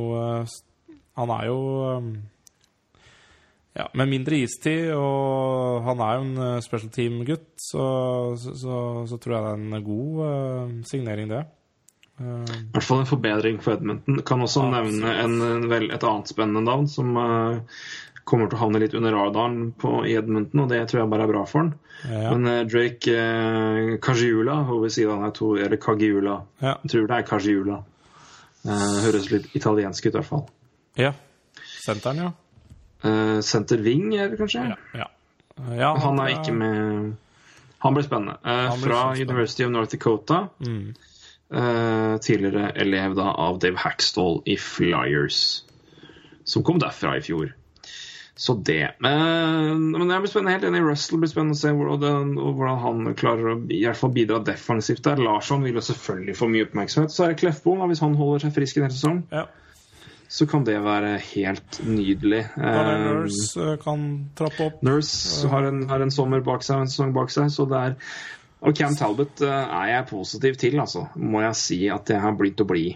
Han 1.19 1.31
er 1.35 1.47
jo 1.49 1.57
um, 1.97 2.13
ja, 3.79 3.87
med 3.95 4.11
mindre 4.11 4.41
istid, 4.43 4.91
og 4.97 5.85
han 5.87 6.01
er 6.03 6.17
jo 6.17 6.25
en 6.27 6.43
eh, 6.47 6.65
special 6.65 6.91
team-gutt, 6.95 7.49
så, 7.63 7.85
så, 8.41 8.55
så, 8.59 8.79
så 9.11 9.21
tror 9.23 9.37
jeg 9.37 9.45
det 9.45 9.53
er 9.53 9.63
en 9.63 9.87
god 9.87 10.25
eh, 10.27 10.75
signering, 10.91 11.31
det. 11.31 11.45
I 12.19 12.73
hvert 12.75 12.85
fall 12.85 13.03
en 13.05 13.09
forbedring 13.09 13.61
for 13.63 13.77
Edmonton. 13.77 14.23
Kan 14.27 14.43
også 14.43 14.65
nevne 14.73 15.13
en, 15.23 15.37
en 15.45 15.67
vel, 15.71 15.91
et 15.95 16.05
annet 16.05 16.31
spennende 16.31 16.65
navn 16.67 16.89
som 16.91 17.13
uh, 17.15 17.85
kommer 18.29 18.51
til 18.51 18.59
å 18.59 18.63
havne 18.65 18.81
litt 18.83 18.97
under 18.99 19.15
radaren 19.15 19.71
på, 19.79 20.01
i 20.09 20.17
Edmonton, 20.19 20.65
og 20.65 20.73
det 20.73 20.83
tror 20.91 21.05
jeg 21.05 21.13
bare 21.13 21.29
er 21.29 21.33
bra 21.33 21.45
for 21.49 21.63
han. 21.63 21.71
Ja. 22.09 22.33
Men 22.33 22.51
uh, 22.51 22.65
Drake 22.69 23.15
uh, 23.15 23.95
Kajiula, 24.03 24.59
vi 24.83 24.91
sier 24.95 25.15
han 25.15 25.29
er 25.29 25.37
to, 25.37 25.53
eller 25.57 25.81
Kagiula. 25.83 26.41
Ja. 26.59 26.75
Jeg 26.83 26.95
tror 26.95 27.09
det 27.09 27.21
er 27.21 27.31
Kajiula. 27.31 27.79
Eh, 28.69 28.97
høres 29.05 29.29
litt 29.31 29.53
italiensk 29.57 30.09
ut, 30.09 30.11
i 30.11 30.17
hvert 30.19 30.29
fall. 30.29 30.45
ja. 30.99 31.15
Senteren, 31.79 32.19
ja. 32.21 32.33
Center 33.47 33.79
Wing, 33.81 34.11
er 34.19 34.33
det 34.33 34.37
kanskje? 34.41 34.65
Ja. 34.67 34.77
ja. 34.99 35.07
ja 35.79 35.91
Han 36.03 36.19
er 36.21 36.33
ikke 36.35 36.53
med 36.53 37.15
Han 37.85 37.95
blir 37.95 38.05
spennende. 38.05 38.35
Eh, 38.43 38.65
Han 38.73 38.83
blir 38.83 38.91
fra 38.91 38.99
spennende. 39.05 39.23
University 39.23 39.65
of 39.65 39.71
North 39.71 39.95
Dakota. 39.95 40.41
Mm. 40.59 40.91
Eh, 41.49 42.17
tidligere 42.21 42.73
elev 42.77 43.15
da 43.17 43.31
av 43.33 43.59
Dave 43.63 43.81
Hackstall 43.81 44.43
i 44.45 44.57
Flyers. 44.61 45.63
Som 46.45 46.65
kom 46.65 46.81
derfra 46.81 47.17
i 47.17 47.23
fjor. 47.25 47.55
Så 48.39 48.55
det. 48.55 48.93
Men, 49.03 49.89
men 49.91 50.11
jeg 50.13 50.23
blir 50.23 50.31
spennende. 50.31 50.53
Helt 50.55 50.67
enig. 50.69 50.83
Russell 50.87 51.19
blir 51.19 51.31
spennende 51.33 51.57
å 51.57 51.59
se 51.59 51.73
hvordan, 51.75 52.37
hvordan 52.39 52.83
han 52.85 53.15
klarer 53.19 53.55
å 53.55 53.57
i 53.67 53.81
hvert 53.83 53.99
fall 53.99 54.13
bidra 54.15 54.39
defensivt 54.47 55.03
der. 55.09 55.19
Larsson 55.19 55.65
vil 55.67 55.81
jo 55.81 55.83
selvfølgelig 55.89 56.37
få 56.39 56.51
mye 56.53 56.69
oppmerksomhet. 56.69 57.15
Så 57.15 57.25
er 57.27 57.33
det 57.33 57.41
Kleffboen 57.43 57.83
da, 57.83 57.89
hvis 57.91 58.05
han 58.05 58.15
holder 58.21 58.45
seg 58.47 58.55
frisk 58.61 58.79
en 58.79 58.87
hel 58.87 58.95
sesong. 58.95 59.25
ja. 59.35 59.49
Så 60.29 60.45
kan 60.45 60.61
det 60.61 60.75
være 60.85 61.15
helt 61.25 61.79
nydelig. 61.89 62.43
Daniel 62.53 62.99
Eh, 62.99 63.05
Nurse 63.17 63.63
eh, 63.65 63.79
kan 63.81 64.03
trappe 64.37 64.67
opp. 64.67 64.83
Nurse 64.85 65.49
har 65.49 65.65
en, 65.71 65.87
har 65.89 66.05
en 66.05 66.13
sommer 66.13 66.45
bak 66.45 66.67
seg, 66.67 66.83
en 66.85 66.91
sesong 66.93 67.15
bak 67.17 67.33
seg, 67.33 67.49
så 67.49 67.65
det 67.65 67.79
er 67.81 67.95
Og 68.61 68.75
Cam 68.75 68.95
Talbot 68.99 69.41
eh, 69.47 69.75
er 69.83 69.91
jeg 69.93 70.07
positiv 70.11 70.57
til, 70.59 70.79
altså. 70.83 71.05
Må 71.17 71.41
jeg 71.45 71.55
si 71.61 71.77
at 71.95 72.11
jeg 72.11 72.21
har 72.21 72.33
blitt 72.39 72.59
å 72.61 72.67
bli. 72.67 72.89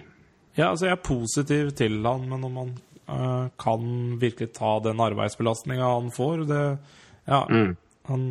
Ja, 0.56 0.70
altså 0.72 0.88
jeg 0.88 0.96
er 0.96 1.04
positiv 1.06 1.70
til 1.78 2.00
han, 2.04 2.24
men 2.28 2.42
om 2.44 2.56
han 2.60 2.72
uh, 3.08 3.46
kan 3.62 3.84
virkelig 4.20 4.50
ta 4.58 4.74
den 4.84 4.98
arbeidsbelastninga 5.00 5.86
han 5.94 6.10
får, 6.12 6.42
det 6.50 6.64
Ja, 7.30 7.44
Mm. 7.48 7.76
han 8.10 8.24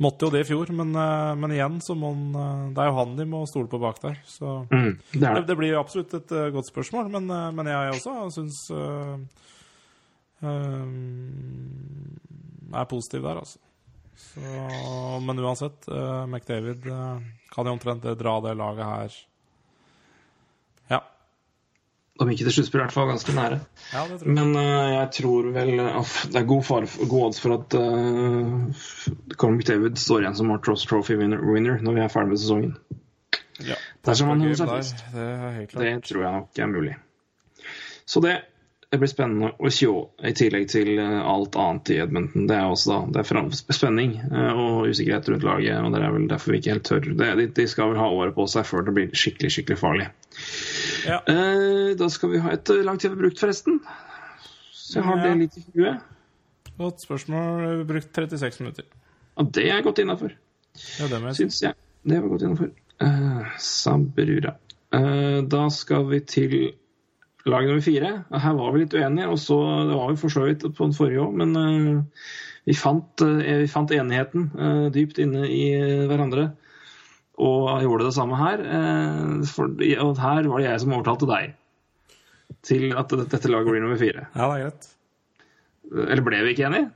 måtte 0.00 0.26
jo 0.28 0.30
det 0.30 0.42
i 0.44 0.48
fjor, 0.52 0.70
men, 0.76 0.92
uh, 0.94 1.32
men 1.34 1.50
igjen 1.56 1.80
så 1.82 1.96
må 1.96 2.12
han 2.12 2.36
uh, 2.36 2.68
Det 2.76 2.84
er 2.84 2.90
jo 2.92 2.98
han 3.00 3.16
de 3.18 3.24
må 3.32 3.40
stole 3.48 3.68
på 3.72 3.80
bak 3.80 3.98
der, 4.04 4.20
så 4.28 4.66
Mm, 4.70 4.98
det 5.12 5.20
det, 5.24 5.46
det. 5.48 5.56
blir 5.56 5.78
absolutt 5.80 6.14
et 6.20 6.28
godt 6.54 6.68
spørsmål, 6.70 7.10
men, 7.16 7.26
men 7.56 7.66
jeg 7.72 7.96
også 7.96 8.30
syns 8.36 8.60
er 12.72 12.84
positiv 12.88 13.22
der, 13.26 13.40
altså. 13.42 13.58
Så, 14.16 14.40
men 15.26 15.38
uansett, 15.38 15.88
uh, 15.88 16.26
McDavid 16.26 16.86
uh, 16.86 17.18
kan 17.50 17.66
jo 17.66 17.72
omtrent 17.72 18.04
dra 18.18 18.40
det 18.44 18.54
laget 18.54 18.84
her 18.86 19.16
Ja. 20.90 21.00
Om 22.20 22.30
ikke 22.30 22.46
til 22.46 22.56
sluttspill, 22.58 22.82
i 22.82 22.84
hvert 22.84 22.94
fall 22.94 23.10
ganske 23.10 23.34
nære. 23.34 23.60
ja, 23.94 24.04
det 24.10 24.20
tror 24.20 24.28
jeg. 24.28 24.36
Men 24.38 24.54
uh, 24.56 24.90
jeg 24.92 25.10
tror 25.18 25.50
vel 25.56 25.74
Det 25.80 26.40
er 26.42 26.48
god, 26.52 26.62
fare, 26.68 26.90
god 27.08 27.26
odds 27.28 27.40
for 27.40 27.56
at 27.58 27.78
Colin 29.36 29.58
McDavid 29.58 29.98
står 29.98 30.24
igjen 30.24 30.38
som 30.38 30.52
Martros 30.52 30.86
Trophy 30.86 31.18
winner, 31.18 31.42
winner 31.42 31.80
når 31.82 31.98
vi 31.98 32.04
er 32.04 32.12
ferdig 32.12 32.34
med 32.34 32.42
sesongen. 32.44 32.76
Ja. 33.66 33.76
Dersom 34.06 34.30
han 34.32 34.40
holder 34.40 34.82
seg. 34.82 35.02
Det 35.12 35.28
klart. 35.72 35.84
Det 35.84 35.96
tror 36.08 36.22
jeg 36.24 36.32
nok 36.38 36.62
er 36.64 36.70
mulig. 36.70 36.96
Så 38.08 38.22
det, 38.24 38.38
det 38.90 38.98
blir 38.98 39.10
spennende 39.10 39.52
å 39.62 39.70
sjå, 39.70 39.90
i 40.26 40.32
tillegg 40.34 40.64
til 40.72 40.96
eh, 40.98 41.18
alt 41.30 41.54
annet 41.60 41.92
i 41.94 41.98
Edmonton. 42.02 42.48
Det 42.50 42.56
er 42.58 42.66
også 42.72 42.90
da, 42.90 42.96
det 43.14 43.22
er 43.22 43.74
spenning 43.76 44.16
eh, 44.18 44.50
og 44.58 44.88
usikkerhet 44.90 45.28
rundt 45.30 45.46
laget, 45.46 45.76
og 45.78 45.94
det 45.94 46.00
er 46.02 46.14
vel 46.16 46.26
derfor 46.32 46.54
vi 46.56 46.58
ikke 46.58 46.74
helt 46.74 46.88
tør. 46.88 47.06
Det, 47.20 47.28
de, 47.38 47.46
de 47.60 47.66
skal 47.70 47.92
vel 47.92 48.00
ha 48.02 48.08
året 48.10 48.34
på 48.34 48.48
seg 48.50 48.66
før 48.66 48.88
det 48.88 48.96
blir 48.96 49.12
skikkelig, 49.14 49.52
skikkelig 49.54 49.78
farlig. 49.78 50.08
Ja. 51.06 51.20
Eh, 51.22 51.92
da 52.00 52.08
skal 52.10 52.34
vi 52.34 52.42
ha 52.42 52.56
et 52.56 52.72
eh, 52.74 52.82
langt 52.86 53.06
vi 53.06 53.12
har 53.12 53.20
brukt, 53.20 53.38
forresten. 53.38 53.78
Så 54.74 54.98
jeg 54.98 55.06
har 55.06 55.20
Ja. 55.22 55.28
det 55.28 55.36
litt 55.44 55.60
i 55.60 55.64
huet. 55.78 56.08
Godt 56.80 57.04
spørsmål. 57.04 57.84
Brukt 57.86 58.10
36 58.16 58.64
minutter. 58.64 58.90
Og 59.38 59.52
det 59.54 59.68
er 59.70 59.86
godt 59.86 60.02
innafor, 60.02 60.34
Ja, 60.98 61.06
det 61.10 61.36
syns 61.38 61.62
jeg. 61.62 61.78
Det 62.02 62.18
var 62.22 62.28
godt 62.32 62.42
innafor. 62.48 62.74
Uh, 63.00 63.46
Sabrura. 63.58 64.56
Eh, 64.92 65.40
da 65.46 65.68
skal 65.70 66.08
vi 66.10 66.20
til 66.26 66.54
lag 67.46 67.64
nummer 67.66 67.80
fire. 67.84 68.10
Her 68.44 68.54
var 68.58 68.72
vi 68.74 68.82
litt 68.84 68.94
uenige, 68.98 69.28
og 69.32 69.38
så 69.40 69.56
det 69.88 69.96
var 69.96 70.10
vi 70.12 70.20
for 70.20 70.28
så 70.34 70.42
vidt 70.48 70.66
på 70.68 70.84
den 70.84 70.92
forrige 70.96 71.22
òg, 71.24 71.36
men 71.40 71.56
uh, 71.56 72.26
vi, 72.68 72.74
fant, 72.76 73.24
uh, 73.24 73.40
vi 73.62 73.68
fant 73.70 73.94
enigheten 73.96 74.50
uh, 74.58 74.88
dypt 74.92 75.18
inne 75.24 75.46
i 75.48 75.62
eh, 75.78 76.04
hverandre. 76.10 76.50
Og 77.40 77.80
gjorde 77.86 78.04
det 78.10 78.12
samme 78.18 78.36
her. 78.36 78.60
eh, 78.60 79.46
for, 79.48 79.70
og 80.04 80.18
her 80.20 80.48
var 80.50 80.60
det 80.60 80.66
jeg 80.68 80.80
som 80.82 80.92
overtalte 80.92 81.28
deg 81.30 81.54
til 82.66 82.90
at 83.00 83.08
dette, 83.16 83.48
laget 83.48 83.70
blir 83.72 83.80
nummer 83.80 83.96
fire. 83.96 84.26
Ja, 84.34 84.48
det 84.50 84.58
er 84.58 84.64
greit. 84.66 84.88
Eller 86.10 86.22
ble 86.26 86.42
vi 86.44 86.52
ikke 86.52 86.66
enige? 86.68 86.90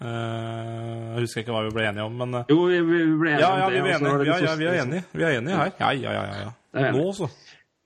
Eh, 0.00 1.16
jeg 1.16 1.24
husker 1.24 1.42
ikke 1.42 1.52
hva 1.56 1.64
vi 1.66 1.72
ble 1.74 1.88
enige 1.90 2.06
om, 2.06 2.14
men 2.22 2.38
eh, 2.38 2.52
Jo, 2.52 2.60
vi, 2.70 2.78
vi 2.86 3.00
ble 3.20 3.32
enige 3.34 3.42
Ja, 3.42 3.50
om 3.50 3.58
ja, 3.58 3.66
det. 3.66 3.82
vi, 3.82 3.90
enige. 3.96 4.12
det 4.22 4.28
Ja, 4.30 4.36
ja, 4.46 4.54
vi 4.60 4.68
er 4.70 4.78
enige. 4.84 5.02
Vi 5.18 5.26
er 5.26 5.34
enige 5.40 5.58
her. 5.58 5.72
Ja, 5.80 5.90
ja, 5.98 6.12
ja. 6.14 6.52
ja. 6.84 6.92
Nå, 6.94 7.02
så. 7.18 7.28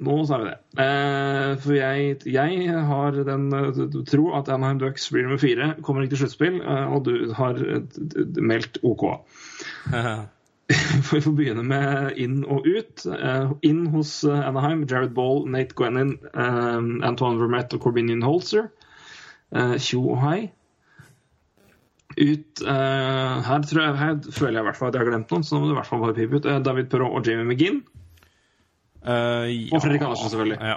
Nå 0.02 0.14
sa 0.26 0.40
vi 0.42 0.48
det. 0.48 0.56
Eh, 0.82 1.52
for 1.62 1.76
jeg, 1.76 2.16
jeg 2.26 2.78
har 2.88 3.18
den 3.28 3.44
eh, 3.54 3.82
tro 4.10 4.32
at 4.34 4.50
Anaheim 4.50 4.80
Ducks 4.82 5.06
blir 5.14 5.22
nummer 5.22 5.38
fire, 5.38 5.74
kommer 5.86 6.02
ikke 6.02 6.16
til 6.16 6.24
sluttspill, 6.24 6.56
eh, 6.62 6.86
og 6.90 7.04
du 7.06 7.34
har 7.38 7.60
eh, 7.62 8.00
meldt 8.42 8.80
OK. 8.82 9.04
For 9.86 11.14
Vi 11.14 11.20
får 11.20 11.36
begynne 11.36 11.62
med 11.68 12.18
inn 12.18 12.40
og 12.48 12.66
ut. 12.66 13.04
Eh, 13.06 13.54
inn 13.68 13.86
hos 13.92 14.16
Anaheim, 14.26 14.82
Jared 14.90 15.14
Ball, 15.14 15.44
Nate 15.46 15.76
Gwennin, 15.78 16.16
eh, 16.32 16.82
Antoine 17.06 17.38
Vermette 17.38 17.78
og 17.78 17.86
Corbinian 17.86 18.26
Holzer. 18.26 18.72
Eh, 19.54 19.76
Tjo 19.78 20.02
og 20.16 20.22
hei. 20.24 20.38
Ut 22.14 22.62
eh, 22.66 23.36
her, 23.46 23.66
tror 23.68 23.84
jeg, 23.84 23.98
her 24.00 24.18
føler 24.26 24.58
jeg 24.58 24.64
i 24.64 24.68
hvert 24.72 24.78
fall 24.80 24.90
at 24.90 24.98
jeg 24.98 25.04
har 25.04 25.12
glemt 25.12 25.30
noen, 25.30 25.46
så 25.46 25.54
nå 25.54 25.62
må 25.62 25.70
du 25.70 25.76
i 25.76 25.78
hvert 25.78 25.90
fall 25.92 26.02
bare 26.02 26.18
pipe 26.18 26.40
ut. 26.40 26.50
David 26.66 26.90
Perrault 26.90 27.20
og 27.20 27.30
Jamie 27.30 27.46
McGinn. 27.46 27.84
Eh, 29.04 29.50
ja. 29.52 29.76
Og 29.76 29.82
Fredrik 29.82 30.02
Andersen, 30.02 30.30
selvfølgelig. 30.30 30.58
Ja. 30.60 30.76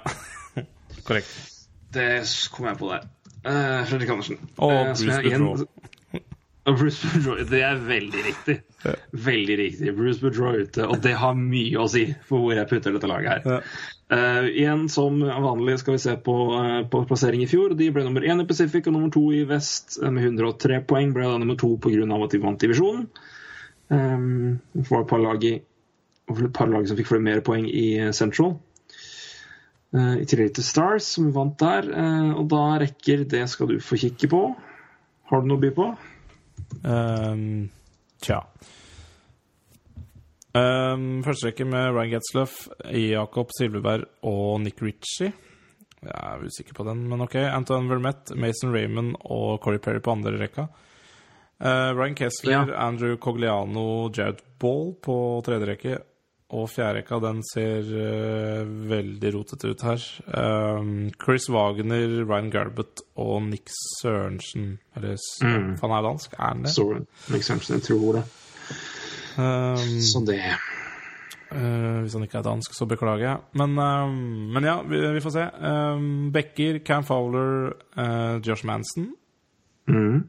Korrekt. 1.08 1.36
Det 1.94 2.10
kom 2.54 2.68
jeg 2.68 2.78
på 2.78 2.92
der. 2.92 3.06
Uh, 3.48 3.86
Fredrik 3.88 4.10
Andersen. 4.10 4.40
Og 4.58 4.74
uh, 4.74 4.88
Bruce 4.88 5.22
Boudreau. 5.24 5.68
Og 6.68 6.80
Bruce 6.80 7.08
Boudreau. 7.14 7.46
Det 7.48 7.62
er 7.64 7.84
veldig 7.88 8.24
riktig. 8.26 8.58
Veldig 9.12 9.58
riktig. 9.60 9.94
Bruce 9.96 10.20
Boudreau 10.22 10.64
ute. 10.64 10.88
Og 10.88 11.00
det 11.04 11.14
har 11.16 11.38
mye 11.40 11.80
å 11.80 11.88
si 11.92 12.10
for 12.28 12.44
hvor 12.44 12.58
jeg 12.58 12.68
putter 12.68 12.98
dette 12.98 13.08
laget 13.08 13.38
her. 13.38 13.48
Ja. 13.48 13.62
Uh, 14.08 14.46
igjen 14.48 14.86
som 14.92 15.20
vanlig 15.20 15.80
skal 15.82 15.98
vi 15.98 16.04
se 16.04 16.14
på, 16.24 16.36
uh, 16.56 16.82
på 16.92 17.04
plassering 17.08 17.44
i 17.44 17.48
fjor. 17.48 17.76
De 17.80 17.90
ble 17.96 18.04
nummer 18.04 18.24
én 18.28 18.44
i 18.44 18.48
Pacific 18.48 18.88
og 18.88 18.98
nummer 18.98 19.12
to 19.16 19.24
i 19.36 19.46
Vest 19.48 20.00
med 20.04 20.28
103 20.28 20.84
poeng. 20.90 21.16
Ble 21.16 21.32
da 21.32 21.40
nummer 21.40 21.60
to 21.60 21.74
pga. 21.84 22.04
at 22.04 22.36
de 22.36 22.44
vant 22.44 22.60
divisjonen. 22.60 23.08
Um, 23.88 24.60
var 24.76 25.06
et 25.06 25.08
par 25.08 25.24
lag, 25.24 25.44
i, 25.44 25.62
et 26.30 26.54
par 26.54 26.68
lag 26.72 26.88
som 26.88 26.98
fikk 27.00 27.10
flere 27.12 27.24
mer 27.24 27.44
poeng 27.46 27.68
i 27.70 27.86
eh, 28.00 28.12
Central. 28.16 28.58
Eh, 29.96 30.16
I 30.24 30.26
tillegg 30.28 30.54
til 30.58 30.66
Stars, 30.68 31.08
som 31.16 31.32
vant 31.36 31.56
der. 31.62 31.88
Eh, 31.88 32.32
og 32.36 32.50
da 32.52 32.64
rekker 32.84 33.24
det 33.30 33.46
skal 33.52 33.72
du 33.72 33.78
få 33.84 34.00
kikke 34.02 34.30
på. 34.32 34.42
Har 35.32 35.44
du 35.44 35.50
noe 35.50 35.60
å 35.60 35.64
by 35.64 35.72
på? 35.76 35.88
Um, 36.88 37.68
tja. 38.24 38.42
Um, 40.58 41.20
første 41.26 41.52
rekke 41.52 41.68
med 41.70 41.92
Ryan 41.94 42.16
Getzluff, 42.16 42.64
Jakob 42.90 43.52
Silveberg 43.56 44.08
og 44.26 44.62
Nick 44.64 44.82
Ritchie. 44.82 45.34
Jeg 45.98 46.14
er 46.14 46.44
usikker 46.46 46.78
på 46.78 46.86
den, 46.88 47.04
men 47.10 47.24
OK. 47.26 47.36
Anton 47.50 47.90
Vermette, 47.92 48.36
Mason 48.40 48.72
Raymond 48.74 49.18
og 49.26 49.60
Corey 49.64 49.82
Perry 49.84 50.02
på 50.04 50.14
andre 50.16 50.36
rekka. 50.40 50.68
Uh, 51.58 51.92
Ryan 51.98 52.16
Kessler, 52.18 52.54
Ja. 52.54 52.64
Andrew 52.88 53.18
Cogliano, 53.18 54.10
Jared 54.14 54.44
Ball 54.62 54.94
på 55.02 55.18
tredje 55.46 55.70
rekke. 55.72 55.98
Og 56.56 56.70
fjerde 56.72 57.02
rekka, 57.02 57.18
den 57.20 57.42
ser 57.44 57.90
uh, 57.92 58.70
veldig 58.90 59.34
rotete 59.36 59.74
ut 59.74 59.82
her. 59.84 60.06
Um, 60.32 61.10
Chris 61.20 61.50
Wagner, 61.52 62.22
Ryan 62.24 62.48
Garbett 62.54 63.04
og 63.20 63.42
Nick 63.50 63.68
Sørensen. 64.00 64.78
Eller 64.96 65.18
Mm. 65.44 65.76
Han 65.82 65.92
er 65.92 66.08
dansk, 66.08 66.34
er 66.40 66.48
han 66.48 66.64
det? 66.64 66.72
Soren. 66.72 67.08
Sørensen, 67.28 67.76
jeg 67.76 67.84
tror 67.90 68.20
det. 68.22 68.24
Um, 69.38 70.00
Så 70.02 70.24
det 70.26 70.40
uh, 71.52 72.02
hvis 72.02 72.14
han 72.14 72.24
ikke 72.24 72.38
er 72.38 72.44
dansk, 72.48 72.74
så 72.74 72.86
beklager 72.86 73.28
jeg. 73.28 73.38
Men, 73.54 73.78
eh, 73.78 74.10
men 74.54 74.64
ja, 74.64 74.82
vi, 74.82 75.00
vi 75.14 75.20
får 75.24 75.30
se. 75.36 75.46
Um, 75.68 76.32
Becker, 76.34 76.80
Cam 76.86 77.04
Fowler, 77.04 77.74
uh, 77.98 78.40
Josh 78.48 78.66
Manson, 78.66 79.08
mm. 79.88 80.28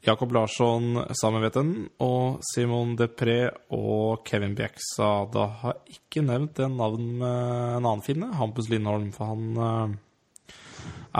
Jakob 0.00 0.32
Larsson, 0.32 0.94
Samuel 1.12 1.42
Vetten 1.44 1.72
og 2.00 2.38
Simon 2.54 2.94
Depré 2.96 3.50
og 3.76 4.22
Kevin 4.24 4.54
Bjeksa. 4.56 5.10
Da 5.32 5.44
har 5.60 5.74
jeg 5.76 5.98
ikke 5.98 6.22
nevnt 6.24 6.54
det 6.56 6.70
navnet 6.72 7.18
med 7.20 7.34
en 7.76 7.84
annen 7.84 8.04
finne, 8.06 8.30
Hampus 8.38 8.70
Lindholm, 8.72 9.10
for 9.12 9.34
han 9.34 9.60
eh, 9.66 10.54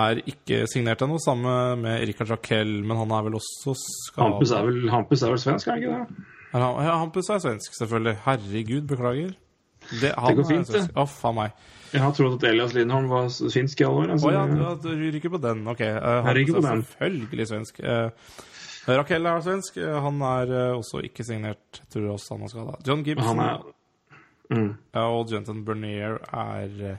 er 0.00 0.22
ikke 0.32 0.62
signert 0.72 1.04
ennå. 1.04 1.18
Samme 1.20 1.76
med 1.82 2.06
Rikard 2.08 2.32
Raquel, 2.32 2.78
men 2.80 3.02
han 3.02 3.12
er 3.18 3.26
vel 3.28 3.36
også 3.36 3.76
skada. 3.76 4.30
Hampus 4.30 4.54
er 4.56 4.70
vel, 4.70 4.80
Hampus 4.94 5.24
er 5.26 5.34
vel 5.34 5.42
svensk, 5.44 5.68
er 5.68 5.76
han 5.76 5.82
ikke 5.84 5.98
det? 5.98 6.24
Ja, 6.56 6.96
Hampus 6.96 7.28
er 7.30 7.42
svensk, 7.44 7.76
selvfølgelig. 7.76 8.16
Herregud, 8.24 8.86
beklager. 8.88 9.36
Det, 10.00 10.14
han 10.16 10.36
går 10.38 10.42
er 10.44 10.48
fint, 10.48 10.72
det. 10.72 10.86
Å, 10.96 11.04
faen 11.08 11.36
meg. 11.36 11.60
Jeg 11.90 12.00
har 12.04 12.14
trodd 12.14 12.36
at 12.38 12.44
Elias 12.48 12.72
Lindholm 12.76 13.08
var 13.10 13.28
finsk 13.50 13.80
i 13.82 13.86
alle 13.86 14.04
år. 14.04 14.08
Å 14.08 14.16
Altså, 14.16 14.32
ja, 14.34 14.72
du, 14.80 14.88
du 14.88 15.06
ryker 15.12 15.32
på 15.34 15.40
den. 15.42 15.66
Ok. 15.68 15.80
eh, 15.84 15.98
han 16.24 16.40
er 16.40 16.48
selvfølgelig 16.48 17.48
svensk. 17.50 17.80
Eh, 17.82 18.32
Raquel 18.88 19.26
er 19.26 19.42
svensk. 19.44 19.76
eh, 19.76 20.00
Han 20.02 20.22
er 20.22 20.54
eh, 20.56 20.78
også 20.78 21.02
ikke 21.04 21.24
signert. 21.24 21.82
tror 21.92 22.06
Jeg 22.06 22.16
også 22.16 22.36
han 22.36 22.46
er 22.46 22.52
skada. 22.54 22.76
John 22.86 23.04
Gibson 23.04 23.38
er 23.38 23.62
mm. 24.50 24.74
og 24.94 25.32
Jenton 25.32 25.64
Bernier 25.64 26.18
er 26.32 26.98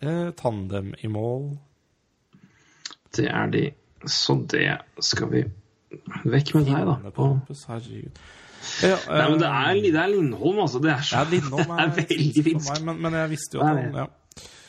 eh, 0.00 0.30
tandem 0.36 0.94
i 1.02 1.06
mål. 1.12 1.56
Det 3.16 3.28
er 3.30 3.46
de. 3.52 3.70
Så 4.06 4.38
det 4.50 4.78
skal 5.00 5.32
vi 5.32 5.44
Vekk 6.28 6.52
med 6.54 6.66
deg, 6.68 6.84
da. 6.84 7.10
På 7.16 7.30
herregud. 7.48 8.18
Ja, 8.82 8.96
nei, 9.08 9.24
men 9.30 9.38
det 9.40 9.48
eh, 9.48 9.68
er, 9.70 9.78
det 9.86 10.00
er 10.02 10.10
Lindholm, 10.12 10.58
altså. 10.64 10.80
Det 10.82 10.90
er, 10.92 11.04
så, 11.06 11.16
ja, 11.16 11.24
Lindholm 11.30 11.70
det 11.72 11.84
er 11.84 11.94
veldig 11.96 12.44
finsk. 12.44 12.80
men, 12.84 13.00
men 13.04 13.16
jeg 13.16 13.32
visste 13.32 13.58
jo 13.58 13.62
at 13.64 13.70
er 13.70 13.78
han 13.80 13.96
ja. 14.02 14.06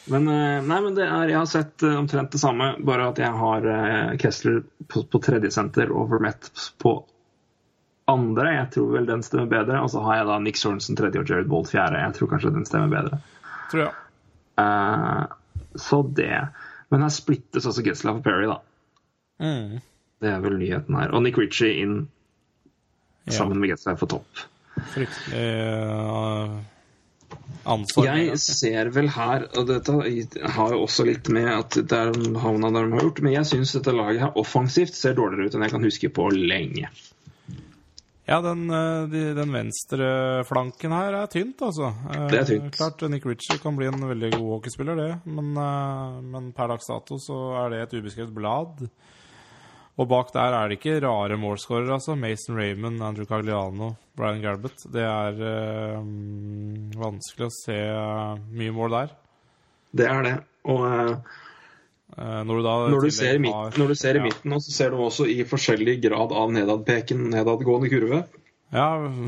Men, 0.10 0.28
eh, 0.28 0.58
nei, 0.66 0.80
men 0.82 0.96
det 0.98 1.06
er, 1.06 1.30
jeg 1.30 1.38
har 1.38 1.50
sett 1.50 1.84
eh, 1.86 1.96
omtrent 2.00 2.32
det 2.34 2.42
samme, 2.42 2.72
bare 2.86 3.10
at 3.12 3.20
jeg 3.22 3.30
har 3.42 3.66
eh, 3.70 4.18
Kessler 4.22 4.64
på, 4.90 5.04
på 5.06 5.22
tredje 5.22 5.52
senter 5.54 5.92
og 5.94 6.10
Vermette 6.12 6.50
på 6.82 6.96
andre. 8.10 8.54
Jeg 8.56 8.72
tror 8.74 8.94
vel 8.96 9.10
den 9.10 9.24
stemmer 9.26 9.50
bedre. 9.52 9.82
Og 9.86 9.92
så 9.94 10.02
har 10.06 10.22
jeg 10.22 10.30
da 10.32 10.38
Nick 10.42 10.58
Sorensen 10.58 10.98
tredje 10.98 11.22
og 11.22 11.30
Jared 11.30 11.50
Bolt 11.52 11.70
fjerde. 11.72 12.02
Jeg 12.02 12.16
tror 12.18 12.32
kanskje 12.32 12.54
den 12.56 12.66
stemmer 12.66 12.90
bedre. 12.94 13.20
Tror 13.70 13.84
jeg. 13.86 13.94
Uh, 14.60 15.28
så 15.78 16.02
det. 16.18 16.40
Men 16.90 17.06
her 17.06 17.14
splittes 17.14 17.68
også 17.70 17.86
Gessler 17.86 18.18
og 18.18 18.24
Perry, 18.26 18.50
da. 18.50 18.58
Mm. 19.46 19.78
Det 20.20 20.32
er 20.34 20.42
vel 20.44 20.58
nyheten 20.60 20.98
her. 20.98 21.14
Og 21.14 21.22
Nick 21.24 21.38
Ritchie 21.38 21.84
inn 21.84 22.00
Ja. 23.30 23.36
sammen 23.38 23.60
med 23.62 23.70
Gessler 23.70 24.00
for 24.00 24.10
topp. 24.10 24.42
Fryktelig 24.96 25.38
uh. 25.38 26.58
Jeg 27.70 28.40
ser 28.42 28.90
vel 28.96 29.10
her, 29.14 29.46
og 29.58 29.68
dette 29.70 29.94
har 30.56 30.74
jo 30.74 30.82
også 30.88 31.06
litt 31.06 31.30
med 31.34 31.48
at 31.54 31.78
det 31.78 32.00
er 32.00 32.18
havna 32.42 32.72
der 32.74 32.90
de 32.90 32.98
har 32.98 33.06
gjort, 33.06 33.22
men 33.26 33.36
jeg 33.38 33.50
syns 33.52 33.76
dette 33.78 33.94
laget 33.94 34.24
her 34.26 34.40
offensivt 34.42 34.98
ser 34.98 35.14
dårligere 35.20 35.48
ut 35.50 35.58
enn 35.60 35.68
jeg 35.68 35.76
kan 35.76 35.86
huske 35.86 36.12
på 36.18 36.30
lenge. 36.34 36.90
Ja, 38.30 38.42
den, 38.46 38.70
eh, 38.70 39.34
den 39.34 39.54
venstre 39.54 40.08
flanken 40.46 40.94
her 40.94 41.16
er 41.24 41.30
tynt, 41.34 41.62
altså. 41.66 41.88
Eh, 42.14 42.28
Det 42.30 42.40
er 42.40 42.46
tynt. 42.46 42.76
Klart 42.78 43.02
Nick 43.10 43.26
Ritchie 43.26 43.58
kan 43.58 43.76
bli 43.76 43.88
en 43.90 44.06
veldig 44.06 44.32
god 44.36 44.50
hockeyspiller, 44.54 44.96
det. 44.96 45.22
Men, 45.26 45.58
eh, 45.58 46.22
men 46.22 46.52
per 46.54 46.68
dags 46.68 46.86
dato 46.86 47.18
så 47.18 47.40
er 47.66 47.70
det 47.70 47.82
et 47.82 47.98
ubeskrevet 47.98 48.34
blad. 48.34 48.90
Og 50.00 50.08
bak 50.08 50.30
der 50.32 50.54
er 50.56 50.70
det 50.72 50.78
ikke 50.80 51.00
rare 51.04 51.36
målskårere, 51.36 51.98
altså. 51.98 52.16
Mason 52.16 52.56
Raymond, 52.56 53.02
Andrew 53.04 53.26
Cagliano, 53.28 53.92
Brian 54.16 54.40
Garbett. 54.42 54.86
Det 54.94 55.04
er 55.04 55.42
mm, 56.00 56.94
vanskelig 56.96 57.50
å 57.50 57.54
se 57.58 57.76
eh, 57.76 58.40
mye 58.62 58.72
mål 58.76 58.96
der. 58.96 59.14
Det 60.00 60.08
er 60.10 60.24
det. 60.30 60.38
Og 60.72 60.88
Eh, 62.20 62.40
når 62.44 62.58
du 62.58 62.64
da 62.66 62.72
når, 62.90 63.04
du 63.06 63.12
ser 63.14 63.36
har- 63.38 63.76
når 63.78 63.88
du 63.88 63.96
ser 63.96 64.18
i 64.18 64.22
midten, 64.24 64.52
så 64.60 64.72
ser 64.74 64.90
du 64.90 64.98
også 64.98 65.28
i 65.30 65.44
forskjellig 65.46 65.94
grad 66.02 66.32
av 66.34 66.50
nedadpeken, 66.52 67.20
nedadgående 67.30 67.88
kurve. 67.92 68.24
Ja, 68.74 68.88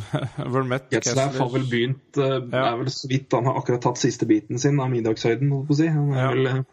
Vermette, 0.55 0.89
Getzlaff 0.97 1.37
har 1.39 1.51
vel 1.53 1.67
begynt 1.69 2.17
Ja. 2.17 2.39
er 2.73 2.77
vel 2.81 2.89
så 2.89 3.07
vidt 3.07 3.31
Han 3.37 3.45
har 3.45 3.59
akkurat 3.61 3.81
tatt 3.85 4.01
siste 4.01 4.25
biten 4.25 4.57
sin 4.59 4.79
av 4.81 4.89
middagshøyden, 4.89 5.53
holdt 5.53 5.69
på 5.69 5.75
å 5.77 5.77
si. 5.77 5.87
Han 5.93 6.09
er 6.11 6.23
Ja. 6.25 6.31
vel 6.33 6.65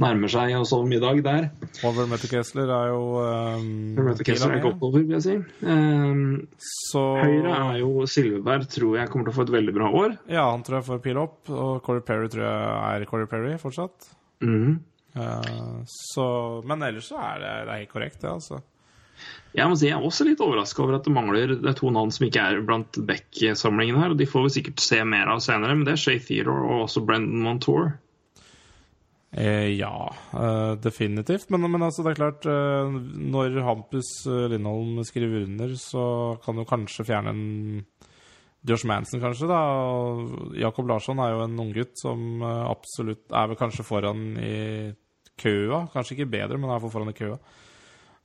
nærmer 0.00 0.30
seg 0.32 0.54
også 0.56 0.78
middag 0.88 1.20
der. 1.24 1.48
Og 1.84 1.96
Vermette 1.96 2.28
Kessler 2.30 2.70
er 2.72 2.92
jo 2.92 3.02
um, 3.20 4.14
Kessler 4.24 4.56
er 4.56 4.64
godt 4.64 4.80
over, 4.82 5.02
vil 5.02 5.16
jeg 5.18 5.24
si. 5.26 5.36
Um, 5.66 6.48
Så 6.64 7.02
Høyre 7.20 7.58
er 7.58 7.82
jo 7.82 8.06
Silverberg, 8.08 8.66
tror 8.72 8.96
jeg 8.98 9.12
kommer 9.12 9.28
til 9.28 9.34
å 9.34 9.38
få 9.40 9.46
et 9.46 9.54
veldig 9.58 9.76
bra 9.76 9.92
år. 10.02 10.16
Ja, 10.32 10.48
han 10.50 10.64
tror 10.66 10.80
jeg 10.80 10.88
får 10.88 11.04
pil 11.04 11.20
opp. 11.22 11.38
Og 11.52 11.82
Corey 11.86 12.04
Perry 12.06 12.32
tror 12.32 12.46
jeg 12.46 13.04
er 13.04 13.06
Corey 13.10 13.30
Perry 13.30 13.54
fortsatt. 13.60 14.10
Mm. 14.42 14.80
Uh, 15.12 15.82
så 15.84 16.26
Men 16.64 16.82
ellers 16.88 17.10
så 17.12 17.20
er 17.20 17.42
det, 17.42 17.56
det 17.68 17.72
er 17.74 17.82
helt 17.82 17.92
korrekt, 17.92 18.20
det, 18.22 18.30
altså. 18.32 18.62
Jeg 19.52 19.68
må 19.68 19.76
si 19.76 19.90
jeg 19.90 19.94
er 19.98 20.06
også 20.08 20.24
litt 20.26 20.40
overraska 20.42 20.80
over 20.82 20.96
at 20.96 21.04
det 21.06 21.12
mangler 21.14 21.52
det 21.52 21.68
er 21.68 21.76
to 21.78 21.90
navn 21.92 22.10
som 22.10 22.24
ikke 22.26 22.42
er 22.42 22.62
blant 22.66 22.96
Beck-samlingen 23.06 24.00
her. 24.00 24.14
og 24.14 24.18
De 24.18 24.26
får 24.26 24.48
vi 24.48 24.54
sikkert 24.56 24.82
se 24.82 25.02
mer 25.04 25.28
av 25.30 25.42
senere, 25.44 25.76
men 25.76 25.84
det 25.86 25.94
er 25.94 26.00
Shay 26.00 26.18
Theodore 26.24 26.64
og 26.64 26.86
også 26.86 27.04
Brendan 27.06 27.44
Montour. 27.44 27.92
Eh, 29.32 29.70
ja, 29.78 30.12
eh, 30.36 30.74
definitivt. 30.84 31.48
Men, 31.50 31.64
men 31.72 31.82
altså, 31.86 32.04
det 32.04 32.12
er 32.12 32.18
klart 32.18 32.44
eh, 32.44 32.96
Når 33.32 33.54
Hampus 33.64 34.10
eh, 34.28 34.48
Lindholm 34.52 34.98
skriver 35.08 35.46
under, 35.46 35.72
så 35.80 36.04
kan 36.44 36.58
du 36.60 36.66
kanskje 36.68 37.06
fjerne 37.08 37.32
en 37.32 37.46
Josh 38.68 38.86
Manson, 38.86 39.22
kanskje. 39.22 39.48
da 39.48 39.56
Og 39.56 40.52
Jakob 40.60 40.86
Larsson 40.90 41.18
er 41.24 41.32
jo 41.32 41.46
en 41.46 41.56
unggutt 41.64 41.96
som 41.98 42.42
eh, 42.44 42.64
absolutt 42.68 43.32
er 43.32 43.48
vel 43.50 43.58
kanskje 43.58 43.86
foran 43.88 44.36
i 44.36 44.54
køa. 45.40 45.86
Kanskje 45.94 46.18
ikke 46.18 46.30
bedre, 46.36 46.60
men 46.60 46.70
er 46.70 46.84
foran 46.92 47.10
i 47.10 47.16
køa. 47.16 47.40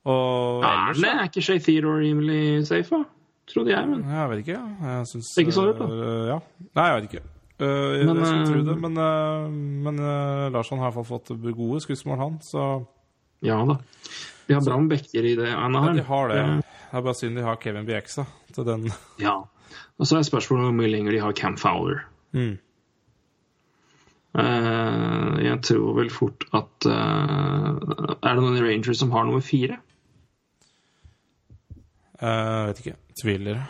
Og 0.08 0.62
Er 0.62 0.68
ellers 0.68 1.00
det? 1.02 1.14
Er 1.14 1.24
ikke 1.30 1.42
Shay 1.42 1.58
Theodore 1.64 2.04
rimelig 2.04 2.66
safe, 2.68 3.00
da? 3.00 3.02
Trodde 3.48 3.72
jeg, 3.72 3.88
men 3.88 4.04
Jeg 4.04 4.30
vet 4.30 4.44
ikke. 4.44 4.60
Jeg 4.84 5.08
syns 5.08 5.32
Ikke 5.40 5.52
så 5.56 5.70
ut, 5.72 5.78
da. 5.80 5.88
øh, 5.88 6.28
ja. 6.28 6.38
Nei, 6.76 6.84
jeg 6.84 6.96
vet 7.00 7.08
ikke. 7.12 7.26
Jeg, 7.58 8.06
Men, 8.06 8.20
jeg 8.20 8.26
skulle 8.26 8.46
tro 8.46 8.58
øh, 8.60 8.66
det, 8.68 8.76
men, 8.84 8.98
uh, 9.02 9.50
men 9.86 9.98
uh, 9.98 10.46
Larsson 10.54 10.78
har 10.78 10.92
i 10.92 10.94
hvert 10.94 11.06
fall 11.06 11.18
fått 11.18 11.32
gode 11.56 11.80
skussmål, 11.82 12.18
han. 12.22 12.38
Så 12.44 12.66
ja 13.42 13.58
da. 13.66 13.78
De 14.48 14.54
har 14.54 14.62
bra 14.64 14.78
med 14.80 14.92
backer 14.94 15.26
i 15.26 15.34
det. 15.36 15.48
ja, 15.50 15.68
de 15.68 16.04
har 16.06 16.30
det. 16.32 16.44
Det 16.88 16.96
er 16.96 17.04
bare 17.04 17.18
synd 17.18 17.36
de 17.36 17.44
har 17.44 17.58
Kevin 17.60 17.86
Bieksa 17.86 18.24
til 18.54 18.64
den. 18.64 18.88
Ja. 19.20 19.42
Og 19.98 20.06
så 20.06 20.16
er 20.18 20.24
spørsmålet 20.26 20.70
hvor 20.70 20.78
mye 20.78 20.90
lenger 20.90 21.12
de 21.12 21.20
har 21.20 21.34
Cam 21.36 21.58
Fowler. 21.60 22.06
Mm. 22.32 22.56
Eh, 24.38 25.34
jeg 25.44 25.60
tror 25.64 25.96
vel 25.96 26.10
fort 26.12 26.44
at 26.54 26.86
eh, 26.86 27.68
Er 28.22 28.36
det 28.36 28.42
noen 28.42 28.58
i 28.58 28.64
Rangers 28.64 29.00
som 29.00 29.12
har 29.14 29.24
nummer 29.26 29.42
fire? 29.44 29.80
Uh, 32.18 32.66
vet 32.68 32.80
ikke. 32.82 32.96
Tviler. 33.20 33.60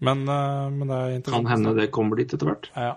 Men, 0.00 0.26
øh, 0.28 0.70
men 0.72 0.88
det 0.90 0.96
er 0.96 1.14
interessant. 1.16 1.46
Kan 1.46 1.52
hende 1.54 1.74
det 1.80 1.90
kommer 1.94 2.16
dit 2.20 2.32
etter 2.36 2.46
hvert. 2.50 2.70
Ja. 2.76 2.94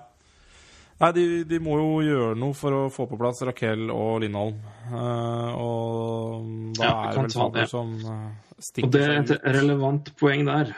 Nei, 0.99 1.11
de, 1.15 1.25
de 1.47 1.59
må 1.63 1.77
jo 1.79 1.91
gjøre 2.03 2.33
noe 2.35 2.51
for 2.59 2.75
å 2.75 2.79
få 2.91 3.05
på 3.07 3.15
plass 3.21 3.39
Raquel 3.47 3.85
og 3.93 4.17
Lindholm. 4.25 4.57
Uh, 4.91 5.53
og 5.55 6.73
da 6.75 6.89
Ja, 6.89 6.97
er 7.07 7.13
det 7.13 7.21
vel 7.21 7.29
ta 7.31 7.37
som 7.37 7.53
det. 7.55 7.67
som 7.71 7.93
uh, 8.03 8.83
Og 8.83 8.91
det 8.91 9.03
er 9.05 9.13
et 9.21 9.31
relevant 9.55 10.11
poeng 10.19 10.43
der. 10.49 10.73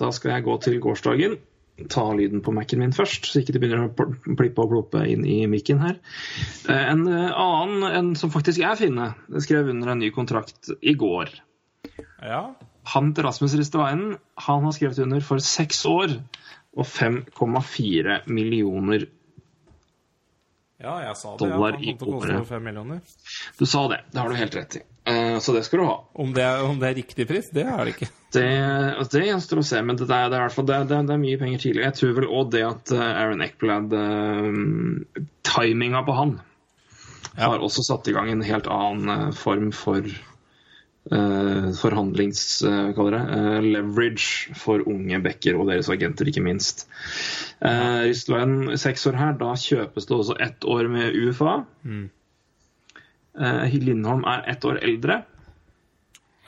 Da 0.00 0.10
skal 0.16 0.32
jeg 0.34 0.46
gå 0.48 0.56
til 0.64 0.80
gårsdagen. 0.82 1.36
Ta 1.94 2.08
lyden 2.12 2.42
på 2.44 2.52
Mac-en 2.52 2.82
min 2.82 2.92
først, 2.92 3.30
så 3.30 3.40
ikke 3.40 3.54
det 3.54 3.60
begynner 3.62 3.86
å 3.86 4.34
plippe 4.36 4.64
og 4.66 4.72
ploppe 4.74 5.04
inn 5.08 5.22
i 5.24 5.38
mikken 5.48 5.78
her. 5.80 6.00
Eh, 6.68 6.90
En 6.90 7.06
eh, 7.08 7.30
annen 7.30 7.86
en 7.88 8.10
som 8.20 8.32
faktisk 8.34 8.60
er 8.66 8.74
finne, 8.76 9.12
skrev 9.40 9.70
under 9.72 9.94
en 9.94 10.02
ny 10.02 10.10
kontrakt 10.12 10.68
i 10.82 10.92
går. 10.98 11.30
Ja. 12.26 12.42
Han 12.94 13.14
til 13.14 13.26
Rasmus 13.26 13.54
Risteveinen 13.58 14.18
han 14.46 14.66
har 14.66 14.74
skrevet 14.76 14.98
under 15.04 15.24
for 15.24 15.42
seks 15.44 15.84
år 15.88 16.16
og 16.76 16.86
5,4 16.86 18.20
millioner. 18.30 19.06
Ja, 20.80 20.94
jeg 21.04 21.16
sa 21.20 21.34
det. 21.34 21.44
Dollar 21.44 21.76
i 21.76 21.92
året. 21.92 23.16
Du 23.58 23.66
sa 23.68 23.82
det, 23.92 24.00
det 24.12 24.22
har 24.22 24.30
du 24.32 24.38
helt 24.38 24.56
rett 24.56 24.78
i. 24.78 24.82
Eh, 25.10 25.38
Så 25.38 25.52
det 25.52 25.64
skal 25.66 25.82
du 25.82 25.84
ha. 25.84 25.98
Om 26.14 26.32
det, 26.32 26.44
er, 26.46 26.62
om 26.64 26.78
det 26.80 26.88
er 26.88 26.96
riktig 27.02 27.26
pris, 27.28 27.50
det 27.52 27.66
er 27.68 27.84
det 27.84 27.96
ikke. 27.96 28.08
Det, 28.32 28.46
altså, 28.96 29.18
det 29.18 29.26
gjenstår 29.26 29.60
å 29.60 29.66
se, 29.66 29.82
men 29.84 29.98
det 30.00 30.06
er, 30.06 30.30
det, 30.30 30.38
er, 30.38 30.38
i 30.38 30.46
hvert 30.46 30.56
fall- 30.56 30.68
det, 30.70 30.78
er, 30.78 30.88
det, 30.88 31.00
er, 31.02 31.20
mye 31.20 31.40
penger 31.42 31.64
tidlig. 31.66 31.84
Jeg 31.84 31.98
tror 31.98 32.14
vel 32.16 32.30
òg 32.30 32.54
det 32.54 32.62
at 32.64 32.94
eh, 32.96 33.10
Aaron 33.10 33.44
Eckblad 33.44 33.92
uh, 33.92 35.26
Timinga 35.50 36.04
på 36.06 36.16
han 36.16 36.38
har 37.40 37.62
også 37.62 37.82
satt 37.86 38.08
i 38.10 38.14
gang 38.16 38.30
en 38.32 38.44
helt 38.44 38.68
annen 38.70 39.12
eh, 39.14 39.30
form 39.36 39.70
for 39.76 40.04
eh, 41.08 41.70
forhandlings... 41.80 42.62
eh, 42.62 42.92
det? 42.92 43.22
eh, 43.36 43.58
leverage 43.64 44.54
for 44.58 44.84
unge 44.88 45.20
backer 45.24 45.58
og 45.58 45.70
deres 45.72 45.88
agenter, 45.92 46.28
ikke 46.28 46.44
minst. 46.44 46.86
Eh, 47.60 48.06
Ristveien 48.10 48.76
seks 48.80 49.06
år 49.10 49.18
her, 49.20 49.36
da 49.40 49.54
kjøpes 49.56 50.08
det 50.08 50.16
også 50.16 50.38
ett 50.40 50.64
år 50.68 50.88
med 50.92 51.16
UFA. 51.16 51.60
Eh, 53.40 53.76
Lindholm 53.80 54.24
er 54.28 54.44
ett 54.50 54.64
år 54.64 54.80
eldre. 54.84 55.22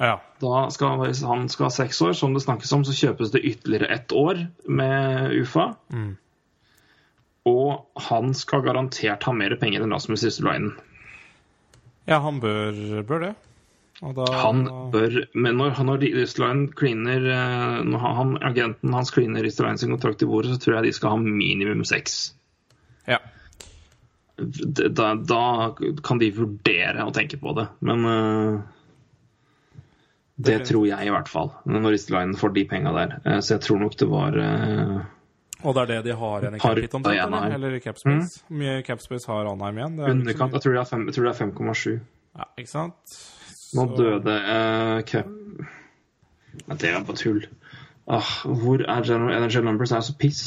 Ja. 0.02 0.16
Da 0.42 0.64
skal, 0.74 0.98
hvis 1.04 1.22
han 1.22 1.46
skal 1.52 1.68
ha 1.68 1.74
seks 1.74 2.00
år, 2.02 2.16
som 2.18 2.34
det 2.34 2.42
snakkes 2.42 2.72
om, 2.74 2.84
så 2.84 2.96
kjøpes 2.96 3.30
det 3.34 3.44
ytterligere 3.46 3.92
ett 3.94 4.12
år 4.12 4.46
med 4.66 5.32
UFA. 5.36 5.72
Mm. 5.94 6.16
Og 7.46 8.02
han 8.08 8.34
skal 8.38 8.64
garantert 8.66 9.24
ha 9.26 9.34
mer 9.34 9.54
penger 9.60 9.84
enn 9.84 9.94
Rasmus 9.94 10.24
Ristveien. 10.26 10.72
ja, 12.06 12.18
han 12.22 12.40
bør, 12.42 13.02
bør 13.06 13.26
det. 13.28 13.32
Og 14.02 14.16
da 14.18 14.26
Han 14.42 14.64
bør 14.92 15.18
Men 15.34 15.58
når, 15.60 15.78
når 15.86 16.04
Ristolainen 16.16 16.66
cleaner 16.74 17.28
eh, 17.30 17.78
Når 17.86 18.02
han, 18.02 18.36
agenten 18.42 18.94
hans 18.96 19.14
cleaner 19.14 19.46
Ristolainen 19.46 19.78
sin 19.78 19.94
kontrakt 19.94 20.24
i 20.24 20.28
bordet, 20.28 20.54
så 20.54 20.62
tror 20.62 20.78
jeg 20.78 20.88
de 20.88 20.96
skal 20.96 21.14
ha 21.14 21.22
minimum 21.22 21.84
seks. 21.86 22.34
Ja. 23.06 23.20
Da, 24.42 25.12
da 25.14 25.42
kan 26.02 26.18
de 26.18 26.30
vurdere 26.34 27.04
å 27.06 27.12
tenke 27.14 27.38
på 27.38 27.52
det, 27.54 27.66
men 27.84 28.06
uh, 28.08 28.62
Det 30.34 30.56
det 30.56 30.70
tror 30.70 30.86
jeg 30.88 31.06
i 31.06 31.12
hvert 31.12 31.30
fall, 31.30 31.52
når 31.68 31.94
Ristolainen 31.94 32.38
får 32.40 32.54
de 32.56 32.64
penga 32.70 32.94
der. 32.96 33.14
Uh, 33.26 33.38
så 33.38 33.54
jeg 33.54 33.64
tror 33.68 33.82
nok 33.84 33.98
det 34.00 34.08
var 34.10 34.38
uh, 34.40 34.96
Og 35.62 35.76
det 35.76 35.84
er 35.84 35.92
det 35.92 36.00
de 36.08 36.16
har 36.24 36.46
igjen 36.46 36.56
i 36.58 36.62
capit 36.64 36.96
omtrent, 36.98 37.22
eller? 37.28 37.54
eller 37.58 37.76
i 37.78 37.82
capspace? 37.84 38.42
Hvor 38.48 38.58
mye 38.64 38.80
capspace 38.88 39.30
har 39.30 39.52
Anheim 39.52 39.78
igjen? 39.78 40.00
Det 40.00 40.08
er 40.08 40.16
Underkant, 40.16 40.58
er 40.58 40.58
jeg 40.80 41.14
tror 41.14 41.28
det 41.28 41.36
er 41.36 41.38
5,7. 41.44 41.94
Ja, 42.32 42.50
ikke 42.56 42.72
sant? 42.72 43.22
Nå 43.76 43.86
døde 43.96 44.36
uh, 44.36 45.00
Cap... 45.08 45.28
Men 46.66 46.78
det 46.80 46.90
er 46.90 47.04
bare 47.06 47.16
tull. 47.16 47.44
Ah, 48.06 48.32
hvor 48.44 48.82
er 48.82 49.04
General 49.06 49.36
Energy 49.36 49.62
Numbers? 49.64 49.90
Det 49.90 49.96
er 49.96 50.06
så 50.08 50.16
piss. 50.18 50.42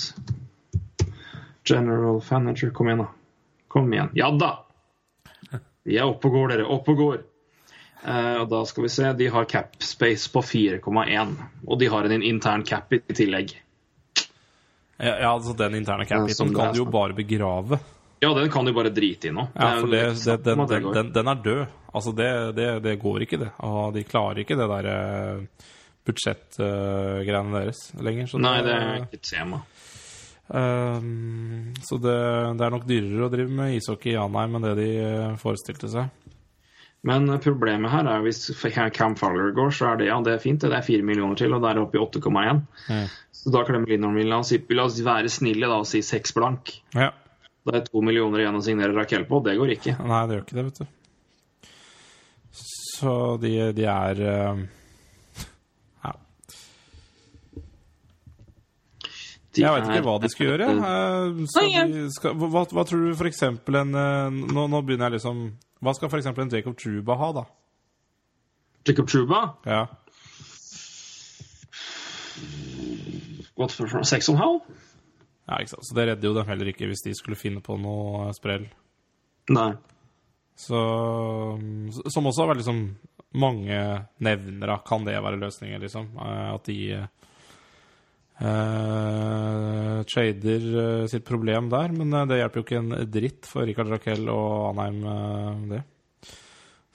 General 1.66 2.22
Manager, 2.32 2.70
kom 2.70 2.92
igjen, 2.92 3.06
da. 3.06 3.08
Kom 3.68 3.94
igjen. 3.94 4.12
Ja 4.14 4.30
da! 4.32 4.52
Vi 5.86 5.98
er 5.98 6.06
oppe 6.10 6.30
og 6.30 6.38
går, 6.38 6.54
dere. 6.54 6.68
Oppe 6.70 6.94
og 6.94 7.02
går. 7.02 7.24
Uh, 8.06 8.44
og 8.44 8.50
da 8.52 8.62
skal 8.70 8.86
vi 8.86 8.92
se. 8.94 9.12
De 9.18 9.30
har 9.34 9.50
cap 9.50 9.78
space 9.82 10.30
på 10.34 10.44
4,1. 10.46 11.36
Og 11.66 11.80
de 11.82 11.90
har 11.90 12.06
en 12.06 12.26
intern 12.26 12.66
cap 12.66 12.94
i 12.94 13.02
tillegg. 13.10 13.56
Ja, 14.98 15.18
ja, 15.20 15.34
altså 15.34 15.54
den 15.58 15.76
interne 15.76 16.06
capiten 16.08 16.54
kan 16.56 16.74
du 16.74 16.84
jo 16.84 16.86
bare 16.88 17.14
begrave. 17.18 17.80
Ja, 18.24 18.30
den 18.34 18.50
kan 18.52 18.66
du 18.66 18.72
bare 18.74 18.94
drite 18.96 19.28
i 19.28 19.34
nå. 19.36 19.50
Ja, 19.54 19.74
for 19.82 19.92
det, 19.92 20.04
det 20.24 20.38
den, 20.46 20.94
den, 20.94 21.12
den 21.14 21.28
er 21.28 21.42
død. 21.44 21.66
Altså, 21.96 22.12
det, 22.16 22.30
det, 22.58 22.68
det 22.84 22.98
går 23.02 23.24
ikke, 23.26 23.40
det. 23.46 23.54
Og 23.64 23.96
de 23.96 24.04
klarer 24.08 24.44
ikke 24.44 24.58
det 24.60 24.68
der 24.72 24.90
eh, 24.92 25.70
budsjettgreiene 26.06 27.56
deres 27.56 27.88
lenger. 28.04 28.30
Så 28.30 28.42
Nei, 28.44 28.60
det 28.66 28.76
er 28.76 29.00
ikke 29.06 29.22
et 29.22 29.30
tema. 29.30 29.64
Um, 30.48 31.74
så 31.82 31.98
det, 31.98 32.18
det 32.60 32.66
er 32.68 32.74
nok 32.76 32.84
dyrere 32.86 33.26
å 33.26 33.32
drive 33.34 33.50
med 33.50 33.80
ishockey 33.80 34.14
i 34.14 34.20
Anheim 34.22 34.60
enn 34.60 34.68
det 34.68 34.76
de 34.78 34.90
eh, 35.02 35.38
forestilte 35.42 35.90
seg. 35.90 36.12
Men 37.06 37.30
eh, 37.30 37.42
problemet 37.42 37.94
her 37.94 38.08
er 38.10 38.24
hvis 38.26 38.44
Cam 38.94 39.16
Fowler 39.18 39.54
går, 39.58 39.74
så 39.74 39.92
er 39.92 40.02
det 40.02 40.10
ja, 40.10 40.20
det 40.26 40.36
er 40.36 40.44
fint. 40.44 40.62
Det 40.62 40.74
er 40.74 40.86
fire 40.86 41.06
millioner 41.06 41.38
til, 41.40 41.54
og 41.54 41.64
da 41.64 41.72
er 41.72 41.80
det 41.80 41.86
oppe 41.86 42.00
i 42.00 42.04
8,1. 42.04 42.62
Mm. 42.90 43.08
Så 43.40 43.54
da 43.54 43.64
klemmer 43.68 43.94
Lindholm 43.94 44.18
inn. 44.22 44.30
La 44.32 44.42
oss, 44.42 44.54
si, 44.54 44.62
la 44.74 44.88
oss 44.90 45.00
være 45.06 45.32
snille 45.32 45.70
da 45.70 45.80
og 45.82 45.90
si 45.90 46.02
6 46.06 46.38
blank. 46.38 46.76
Ja. 46.98 47.12
Da 47.66 47.74
er 47.74 47.82
det 47.82 47.92
2 47.94 48.06
millioner 48.06 48.42
igjen 48.44 48.58
å 48.58 48.64
signere 48.66 48.94
Raquel 48.98 49.26
på. 49.30 49.42
Det 49.46 49.58
går 49.58 49.76
ikke. 49.78 49.98
Nei, 50.06 50.22
det 50.30 50.38
gjør 50.38 50.46
ikke 50.46 50.60
det, 50.60 50.68
vet 50.70 50.82
du. 50.82 50.94
Så 52.96 53.12
de, 53.42 53.50
de 53.76 53.86
er 53.92 54.22
eh, 54.24 54.60
Ja. 56.06 56.12
De 59.56 59.64
Jeg 59.64 59.72
veit 59.76 59.90
ikke 59.90 60.06
hva 60.06 60.16
de 60.24 60.30
skal 60.32 60.50
gjøre. 60.50 60.70
Eh, 60.76 61.44
Skal 61.52 61.70
de, 61.94 62.06
skal, 62.16 62.34
hva, 62.40 62.64
hva 62.76 62.84
tror 62.88 63.06
du 63.06 63.14
eksempel 63.32 63.80
en 63.82 63.94
eh, 64.00 64.40
nå, 64.56 64.66
nå 64.72 64.82
begynner 64.88 65.10
jeg 65.12 65.18
liksom 65.22 65.46
Hva 65.84 65.94
skal 65.96 66.12
eksempel 66.24 66.46
en 66.46 66.52
Jacob 66.56 66.76
Truba 66.80 67.16
ha, 67.22 67.30
da? 67.42 67.46
Jacob 68.88 69.08
Truba 69.12 69.44
Ja. 69.68 69.86
gått 73.56 73.72
for 73.72 73.88
6,5? 73.88 74.58
ja, 75.48 75.58
ikke 75.62 75.72
sant. 75.72 75.86
Så 75.88 75.96
det 75.96 76.04
redder 76.10 76.28
jo 76.28 76.34
dem 76.36 76.48
heller 76.50 76.68
ikke 76.74 76.88
hvis 76.90 77.04
de 77.06 77.14
skulle 77.16 77.38
finne 77.40 77.62
på 77.64 77.78
noe 77.80 78.32
sprell. 78.36 78.66
Nei. 79.56 79.70
Så 80.56 80.80
Som 82.14 82.28
også 82.30 82.44
har 82.44 82.54
vært 82.54 82.64
liksom 82.64 82.82
mange 83.36 83.80
nevner. 84.24 84.78
Kan 84.88 85.06
det 85.08 85.18
være 85.20 85.40
løsningen, 85.42 85.82
liksom? 85.84 86.08
Eh, 86.16 86.54
At 86.54 86.70
de 86.70 86.78
eh, 86.96 87.10
trader 90.08 90.70
eh, 90.84 91.08
sitt 91.12 91.26
problem 91.28 91.70
der. 91.74 91.92
Men 91.96 92.14
eh, 92.14 92.28
det 92.32 92.40
hjelper 92.40 92.62
jo 92.62 92.66
ikke 92.68 92.82
en 92.82 93.12
dritt 93.12 93.50
for 93.50 93.68
Rikard 93.68 93.92
Raquel 93.92 94.30
og 94.32 94.72
Anheim, 94.72 95.70
det. 95.74 95.84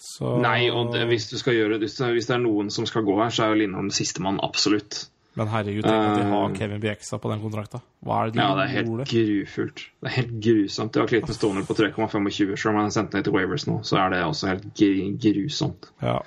Så 0.01 0.39
Nei, 0.41 0.71
og 0.73 0.95
det, 0.95 1.05
hvis 1.11 1.29
du 1.29 1.37
skal 1.37 1.59
gjøre 1.59 1.77
hvis 1.83 1.99
det 2.01 2.33
er 2.33 2.41
noen 2.41 2.71
som 2.73 2.87
skal 2.89 3.05
gå 3.05 3.19
her, 3.21 3.29
så 3.29 3.45
er 3.45 3.53
jo 3.53 3.61
Lindholm 3.61 3.91
sistemann, 3.93 4.41
absolutt. 4.41 5.11
Men 5.39 5.47
herregud, 5.49 5.85
tenk 5.87 6.09
at 6.11 6.16
de 6.18 6.22
har 6.26 6.49
Eh, 6.51 6.57
Kevin 6.59 6.81
Bieksa 6.83 7.18
på 7.22 7.31
den 7.31 7.39
kontrakta. 7.41 7.78
Hva 8.05 8.14
er 8.20 8.24
det 8.26 8.35
de 8.35 8.41
Ja, 8.43 8.49
det 8.59 8.64
er 8.64 8.68
helt 8.74 8.89
gjorde? 8.89 9.05
grufullt. 9.12 9.78
Det 10.01 10.07
er 10.11 10.14
helt 10.16 10.35
grusomt. 10.43 10.93
De 10.95 10.99
har 11.01 11.07
Clinton 11.07 11.35
Stoner 11.35 11.62
på 11.62 11.74
3,25, 11.78 12.57
selv 12.57 12.70
om 12.72 12.76
han 12.81 12.85
har 12.85 12.91
sendt 12.91 13.12
ned 13.14 13.22
til 13.24 13.33
Wavers 13.33 13.66
nå, 13.66 13.81
så 13.87 13.97
er 14.03 14.09
det 14.11 14.24
også 14.24 14.47
helt 14.51 14.74
grusomt. 15.22 15.91
Ja. 16.03 16.18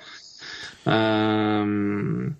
Um, 0.86 2.36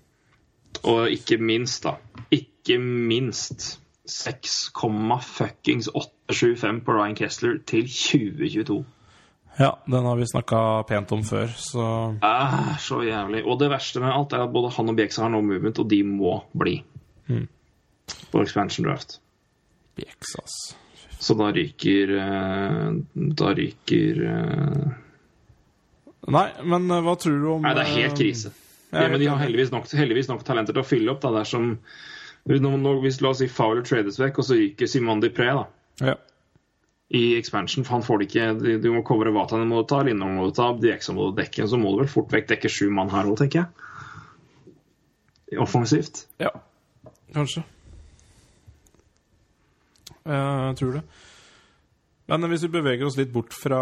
og 0.83 1.09
ikke 1.11 1.37
minst, 1.37 1.83
da. 1.83 1.91
Ikke 2.31 2.77
minst 2.79 3.79
6,875 4.07 6.81
på 6.85 6.91
Ryan 6.93 7.15
Kessler 7.15 7.57
til 7.65 7.87
2022. 7.87 8.85
ja, 9.59 9.69
den 9.87 10.05
har 10.05 10.17
vi 10.19 10.25
snakka 10.27 10.59
pent 10.89 11.11
om 11.15 11.21
før, 11.23 11.47
så 11.55 11.85
ah, 12.25 12.73
så 12.81 13.01
jævlig. 13.05 13.43
Og 13.47 13.59
det 13.61 13.69
verste 13.71 14.01
med 14.03 14.11
alt 14.11 14.33
er 14.35 14.43
at 14.45 14.51
både 14.53 14.73
han 14.75 14.89
og 14.91 14.97
Bjeksa 14.97 15.23
har 15.25 15.31
no 15.33 15.41
movement, 15.41 15.79
og 15.79 15.89
de 15.91 16.01
må 16.03 16.41
bli 16.53 16.81
Mm. 17.27 17.47
på 18.31 18.41
expansion 18.43 18.85
draft. 18.85 19.15
Bjeksa, 19.97 20.43
ass. 20.43 20.75
Så 21.17 21.33
da 21.39 21.47
ryker 21.55 22.11
eh, 22.19 22.89
Da 23.15 23.53
ryker 23.57 24.19
eh, 24.29 24.91
Nei, 26.27 26.43
men 26.67 26.85
eh, 26.91 27.01
hva 27.01 27.15
tror 27.17 27.39
du 27.41 27.47
om 27.55 27.63
Nei, 27.65 27.71
det 27.77 27.85
er 27.85 27.93
helt 27.95 28.19
krise. 28.19 28.51
Ja, 28.91 29.07
men 29.09 29.17
de 29.19 29.25
har 29.31 29.39
heldigvis 29.41 29.71
nok, 29.73 29.87
heldigvis 29.97 30.29
nok 30.29 30.43
talenter 30.45 30.75
til 30.75 30.83
å 30.83 30.87
fylle 30.87 31.15
opp 31.15 31.23
da, 31.23 31.31
dersom 31.39 31.79
Hvis 32.45 33.21
la 33.23 33.31
oss 33.31 33.41
si 33.41 33.47
Fowler 33.49 33.81
trades 33.87 34.19
vekk, 34.21 34.37
og 34.43 34.45
så 34.51 34.59
ryker 34.59 34.91
Simon 34.91 35.23
Dupré 35.23 35.49
da, 35.57 35.65
Ja. 36.11 36.15
I 37.13 37.35
expansion, 37.37 37.85
for 37.85 37.99
han 37.99 38.05
får 38.05 38.17
det 38.21 38.27
ikke 38.29 38.79
Du, 38.81 38.87
må 38.93 39.03
covre 39.05 39.33
Vatanen 39.33 39.69
må 39.69 39.83
du 39.83 39.89
ta, 39.91 40.01
Lindholm 40.05 40.39
må 40.39 40.47
du 40.49 40.55
ta, 40.57 40.71
Dieksa 40.81 41.13
må 41.13 41.29
du 41.29 41.37
dekke, 41.41 41.67
så 41.69 41.77
må 41.77 41.93
du 41.93 42.01
vel 42.01 42.09
fort 42.09 42.33
vekk 42.33 42.49
dekke 42.55 42.71
sju 42.71 42.89
mann 42.93 43.13
her 43.13 43.29
òg, 43.29 43.37
tenker 43.43 43.65
jeg. 43.65 43.69
Offensivt. 45.61 46.25
ja. 46.41 46.49
Kanskje. 47.35 47.61
Jeg 50.25 50.77
tror 50.79 50.93
det. 50.95 51.03
Men 52.25 52.41
hvis 52.49 52.63
vi 52.65 52.71
beveger 52.73 53.05
oss 53.05 53.17
litt 53.19 53.29
bort 53.29 53.53
fra 53.53 53.79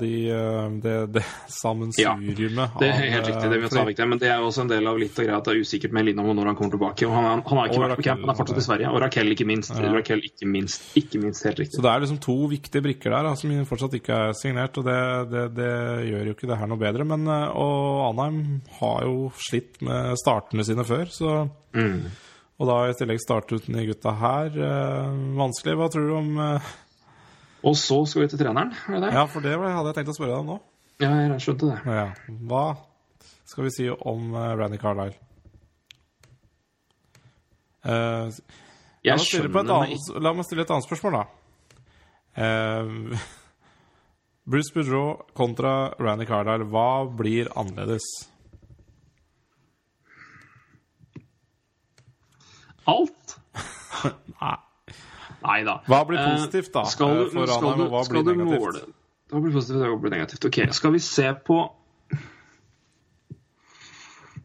de, 0.00 0.08
eh, 0.34 0.70
det, 0.82 0.94
det 1.14 1.22
sammensuriumet 1.54 2.78
Det 2.80 2.88
er 2.90 3.12
helt 3.12 3.28
riktig, 3.28 3.50
det 3.52 3.60
vi 3.62 3.70
tar 3.70 3.86
vekk 3.86 4.00
det, 4.00 4.06
men 4.10 4.20
det 4.22 4.30
er 4.32 4.40
jo 4.42 4.48
også 4.48 4.64
en 4.64 4.72
del 4.72 4.90
av 4.90 4.98
litt 4.98 5.20
av 5.20 5.28
greia 5.28 5.36
at 5.38 5.46
det 5.46 5.54
er 5.54 5.60
usikkert 5.62 5.94
med 5.94 6.08
Lindholm 6.08 6.34
når 6.40 6.50
han 6.50 6.58
kommer 6.58 6.74
tilbake. 6.74 7.06
Og 7.06 7.14
han, 7.14 7.28
han, 7.30 7.44
han 7.46 7.60
har 7.60 7.70
ikke 7.70 7.84
vært 7.84 8.00
på 8.00 8.06
camp, 8.08 8.24
han 8.26 8.34
er 8.34 8.40
fortsatt 8.40 8.58
i 8.58 8.66
Sverige. 8.66 8.90
Og 8.90 9.00
Raquel 9.04 9.36
ikke 9.36 9.46
minst. 9.46 9.76
Ja. 9.78 9.94
Raquel 9.94 10.26
ikke 10.26 10.50
minst. 10.50 10.90
Ikke 10.98 11.22
minst 11.22 11.46
helt 11.46 11.62
riktig. 11.62 11.78
Så 11.78 11.86
det 11.86 11.92
er 11.92 12.04
liksom 12.04 12.20
to 12.26 12.36
viktige 12.50 12.84
brikker 12.88 13.14
der 13.14 13.30
da, 13.30 13.36
som 13.38 13.54
fortsatt 13.70 13.96
ikke 14.00 14.20
er 14.26 14.36
signert, 14.38 14.82
og 14.82 14.90
det, 14.90 14.98
det, 15.30 15.46
det 15.60 15.72
gjør 16.10 16.28
jo 16.32 16.36
ikke 16.38 16.50
det 16.50 16.60
her 16.60 16.70
noe 16.74 16.82
bedre. 16.82 17.06
Men, 17.14 17.30
eh, 17.30 17.46
og 17.54 18.08
Anheim 18.10 18.42
har 18.80 19.06
jo 19.06 19.30
slitt 19.38 19.78
med 19.86 20.18
startene 20.22 20.66
sine 20.66 20.86
før, 20.86 21.06
så 21.14 21.34
Mm. 21.74 22.06
Og 22.62 22.68
da 22.70 22.74
i 22.86 22.92
tillegg 22.94 23.18
starte 23.18 23.56
uten 23.58 23.74
de 23.74 23.82
gutta 23.88 24.12
her. 24.14 24.54
Eh, 24.54 25.14
vanskelig. 25.34 25.74
Hva 25.80 25.88
tror 25.90 26.04
du 26.06 26.12
om 26.14 26.28
eh, 26.38 26.68
Og 27.64 27.76
så 27.80 27.96
skal 28.08 28.24
vi 28.24 28.30
til 28.32 28.40
treneren, 28.42 28.74
er 28.88 28.98
det 28.98 29.06
det? 29.06 29.12
Ja, 29.16 29.24
for 29.30 29.44
det 29.44 29.54
hadde 29.56 29.86
jeg 29.88 29.96
tenkt 29.96 30.12
å 30.12 30.16
spørre 30.16 30.34
deg 30.34 30.42
om 30.42 30.50
nå. 30.52 30.56
Ja, 31.02 31.12
jeg 31.24 31.38
skjønte 31.42 31.70
det. 31.70 31.94
Ja. 31.96 32.08
Hva 32.50 32.64
skal 33.48 33.66
vi 33.66 33.72
si 33.74 33.86
om 33.92 34.34
uh, 34.34 34.50
Randy 34.58 34.78
Carlisle? 34.80 35.16
Uh, 37.84 38.30
Jeg 39.04 39.20
skjønner 39.20 39.64
annet, 39.64 40.12
la 40.16 40.32
meg 40.32 40.46
stille 40.46 40.64
et 40.64 40.70
annet 40.72 40.86
spørsmål, 40.86 41.18
da. 41.18 41.24
Uh, 42.36 43.16
Bruce 44.50 44.72
Boudreau 44.76 45.24
kontra 45.36 45.94
Randy 46.00 46.28
Carlisle. 46.28 46.68
Hva 46.68 47.08
blir 47.16 47.48
annerledes? 47.56 48.06
Alt? 52.84 53.38
Nei. 55.44 55.60
Da. 55.66 55.78
Hva 55.86 56.02
blir 56.08 56.18
Eh, 56.20 56.28
positivt, 56.34 56.72
da? 56.74 56.84
Skal 56.88 57.10
eh, 57.10 57.18
du, 57.24 57.30
for 57.34 57.50
skal 57.52 57.68
Anheim, 57.70 57.84
du, 57.84 57.90
hva 57.92 58.04
skal 58.06 58.22
blir 58.22 58.36
du 58.38 58.44
negativt? 58.44 58.62
måle 58.62 58.84
Hva 59.32 59.40
blir 59.44 59.52
positivt, 59.56 59.82
og 59.82 59.94
hva 59.94 60.00
blir 60.04 60.14
negativt? 60.14 60.46
Ok, 60.48 60.58
skal 60.78 60.92
vi 60.94 61.02
se 61.04 61.28
på 61.46 61.58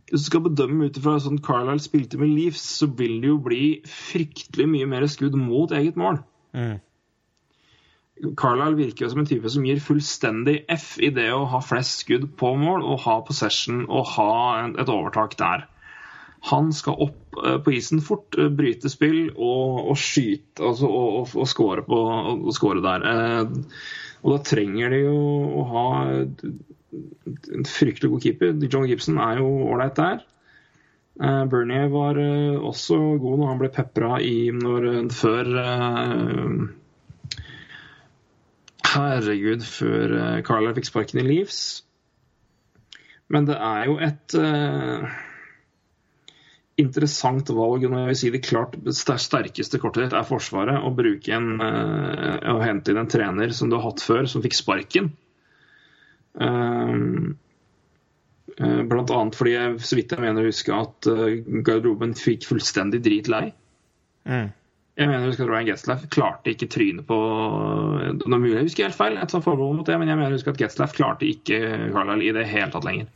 Hvis 0.10 0.24
du 0.24 0.26
skal 0.26 0.42
bedømme 0.42 0.88
ut 0.90 0.98
ifra 0.98 1.20
sånn 1.22 1.38
Carlisle 1.46 1.84
spilte 1.86 2.18
med 2.18 2.32
Leafs, 2.34 2.64
så 2.80 2.88
vil 2.98 3.20
det 3.22 3.30
jo 3.30 3.36
bli 3.46 3.64
fryktelig 3.86 4.66
mye 4.66 4.88
mer 4.90 5.06
skudd 5.06 5.36
mot 5.38 5.70
eget 5.78 6.00
mål. 6.02 6.24
Mm. 6.58 6.80
Carlisle 8.36 8.80
virker 8.80 9.06
jo 9.06 9.10
som 9.14 9.22
en 9.22 9.30
type 9.30 9.52
som 9.54 9.68
gir 9.70 9.80
fullstendig 9.86 10.64
F 10.74 10.96
i 10.98 11.12
det 11.14 11.28
å 11.32 11.46
ha 11.52 11.62
flest 11.62 12.02
skudd 12.02 12.26
på 12.42 12.56
mål 12.58 12.82
og 12.90 13.04
ha 13.06 13.20
possession 13.28 13.86
og 13.86 14.10
ha 14.16 14.32
et 14.66 14.90
overtak 14.90 15.38
der. 15.38 15.68
Han 16.48 16.72
skal 16.74 17.00
opp 17.04 17.40
eh, 17.44 17.58
på 17.64 17.74
isen 17.76 18.02
fort, 18.04 18.38
eh, 18.40 18.50
bryte 18.54 18.92
spill 18.92 19.30
og, 19.36 19.92
og 19.92 19.98
skyte 20.00 20.64
altså, 20.64 20.88
og, 20.88 21.34
og, 21.36 21.48
score, 21.50 21.84
på, 21.88 22.00
og 22.38 22.52
score 22.56 22.84
der. 22.86 23.06
Eh, 23.12 23.92
og 24.24 24.36
da 24.36 24.40
trenger 24.48 24.96
de 24.96 25.04
jo 25.04 25.20
å 25.60 25.66
ha 25.74 25.86
en 26.16 27.68
fryktelig 27.68 28.12
god 28.12 28.26
keeper. 28.26 28.56
John 28.68 28.88
Gibson 28.90 29.20
er 29.24 29.40
jo 29.40 29.48
ålreit 29.70 30.00
der. 30.00 30.26
Bernie 31.20 31.88
var 31.92 32.16
også 32.16 32.96
god 33.20 33.42
når 33.42 33.50
han 33.50 33.58
ble 33.60 33.70
pepra 33.76 34.20
i 34.24 34.52
når, 34.56 34.86
før 35.12 35.50
Herregud, 38.88 39.66
før 39.68 40.14
Carla 40.48 40.72
fikk 40.78 40.88
sparken 40.88 41.20
i 41.20 41.26
Leeds. 41.28 41.60
Men 43.28 43.48
det 43.52 43.60
er 43.60 43.92
jo 43.92 43.98
et 44.04 44.36
interessant 46.80 47.50
valg. 47.56 47.86
når 47.86 48.00
jeg 48.00 48.10
vil 48.10 48.20
si 48.22 48.30
Det 48.34 48.44
klart 48.46 48.76
ster- 48.96 49.22
sterkeste 49.22 49.80
kortet 49.80 50.08
ditt 50.08 50.14
er 50.18 50.28
Forsvaret. 50.28 50.80
Å 50.80 50.94
bruke 50.96 51.34
en, 51.36 51.62
eh, 51.62 52.40
å 52.54 52.62
hente 52.64 52.92
inn 52.92 53.02
en 53.02 53.08
trener 53.08 53.52
som 53.54 53.70
du 53.70 53.76
har 53.78 53.92
hatt 53.92 54.04
før, 54.04 54.28
som 54.28 54.42
fikk 54.42 54.56
sparken. 54.56 55.12
Um, 56.36 57.38
eh, 58.58 58.84
Blant 58.84 59.12
annet 59.12 59.36
fordi 59.36 59.56
jeg 59.56 59.80
så 59.82 59.98
vidt 59.98 60.14
jeg 60.14 60.22
mener 60.22 60.44
å 60.44 60.52
huske 60.52 60.74
at 60.76 61.08
eh, 61.10 61.42
garderoben 61.66 62.14
fikk 62.16 62.48
fullstendig 62.48 63.02
dritlei. 63.04 63.52
Mm. 64.26 64.50
Jeg 65.00 65.08
mener 65.08 65.26
å 65.26 65.30
huske 65.32 65.46
at 65.46 65.50
Ryan 65.50 65.68
Getzlaff 65.70 66.10
klarte 66.12 66.52
ikke 66.52 66.68
trynet 66.68 67.06
på 67.08 67.18
er 68.20 68.42
mulig 68.42 68.58
jeg 68.58 68.68
husker 68.68 68.90
helt 68.90 68.98
feil, 68.98 69.16
jeg 69.16 69.32
tar 69.32 69.44
forbehold 69.46 69.78
mot 69.78 69.88
det, 69.88 69.96
men 69.98 70.10
jeg 70.12 70.20
mener 70.20 70.34
å 70.34 70.36
huske 70.36 70.52
at 70.52 70.60
Getzlaff 70.60 70.96
klarte 70.98 71.28
ikke 71.28 71.60
Carlisle 71.94 72.28
i 72.28 72.34
det 72.36 72.44
hele 72.52 72.72
tatt 72.74 72.88
lenger. 72.88 73.08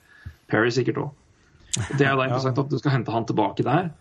Perry 0.48 0.72
sikkert 0.72 1.02
òg. 1.04 1.12
Det 1.74 2.06
er 2.06 2.18
da 2.18 2.28
interessant 2.28 2.60
at 2.62 2.70
du 2.70 2.78
skal 2.78 2.98
hente 2.98 3.14
han 3.14 3.26
tilbake 3.30 3.66
der. 3.66 3.94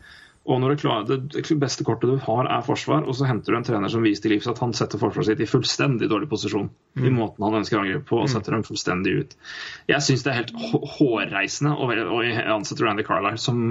Og 0.42 0.58
når 0.58 0.72
du 0.72 0.80
klarer, 0.82 1.18
det 1.30 1.56
beste 1.62 1.84
kortet 1.86 2.10
du 2.10 2.16
har, 2.24 2.48
er 2.50 2.64
forsvar, 2.66 3.04
og 3.06 3.14
så 3.14 3.28
henter 3.28 3.54
du 3.54 3.58
en 3.60 3.66
trener 3.66 3.92
som 3.92 4.02
viser 4.02 4.24
til 4.24 4.34
livs 4.34 4.48
at 4.50 4.58
han 4.58 4.72
setter 4.74 4.98
forsvaret 4.98 5.28
sitt 5.30 5.42
i 5.44 5.46
fullstendig 5.46 6.08
dårlig 6.10 6.26
posisjon 6.32 6.66
i 6.98 7.12
måten 7.14 7.46
han 7.46 7.60
ønsker 7.60 7.78
å 7.78 7.82
angripe 7.84 8.08
på, 8.08 8.18
og 8.24 8.30
setter 8.30 8.56
dem 8.56 8.64
fullstendig 8.66 9.12
ut. 9.20 9.36
Jeg 9.86 10.02
syns 10.02 10.24
det 10.26 10.32
er 10.32 10.40
helt 10.40 10.56
hårreisende 10.96 11.76
å 11.78 11.90
ansette 12.56 12.82
Randy 12.82 13.06
Carlisle, 13.06 13.38
som 13.38 13.62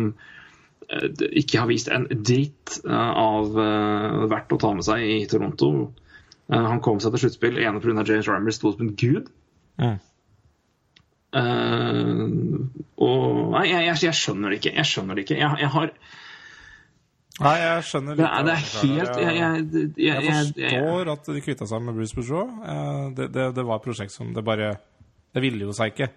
eh, 0.87 1.09
ikke 1.43 1.59
har 1.59 1.67
vist 1.73 1.91
en 1.91 2.07
dritt 2.07 2.77
eh, 2.85 3.11
av 3.25 3.59
eh, 3.65 4.23
verdt 4.31 4.55
å 4.55 4.61
ta 4.63 4.71
med 4.77 4.87
seg 4.87 5.03
i 5.03 5.19
Toronto. 5.31 5.73
Han 6.51 6.79
kom 6.83 7.03
seg 7.03 7.13
til 7.13 7.25
sluttspill 7.25 7.59
ene 7.63 7.83
pga. 7.83 8.03
James 8.07 8.27
Rymers 8.27 8.57
sto 8.59 8.71
som 8.71 8.87
en 8.87 8.95
gud. 8.99 9.27
Mm. 9.79 9.99
Eh, 11.31 12.25
og 13.01 13.27
Nei, 13.51 13.65
jeg, 13.67 13.85
jeg, 13.87 13.97
jeg 14.07 14.17
skjønner 14.19 14.51
det 14.53 14.59
ikke. 14.61 14.73
Jeg 14.77 14.87
skjønner 14.89 15.17
det 15.17 15.25
ikke. 15.25 15.37
Jeg, 15.41 15.59
jeg 15.63 15.71
har 15.75 15.93
Nei, 17.41 17.53
jeg 17.57 17.85
skjønner 17.87 18.17
litt 18.19 18.25
Det, 18.27 18.45
det 18.45 18.51
er 18.53 18.59
helt 18.61 19.15
jeg, 19.97 20.25
forstår 20.59 21.11
at 21.15 21.29
de 21.31 21.43
kvitta 21.47 21.67
seg 21.71 21.85
med 21.87 21.95
Bruce 21.97 22.17
Bourgeois. 22.17 22.51
Eh, 22.73 23.05
Det, 23.17 23.29
det, 23.33 23.45
det 23.57 23.65
var 23.65 23.79
et 23.79 23.85
prosjekt 23.87 24.13
som 24.13 24.33
det 24.35 24.43
bare 24.45 24.73
Det 25.33 25.41
ville 25.43 25.65
jo 25.69 25.73
seg 25.75 25.93
ikke. 25.95 26.09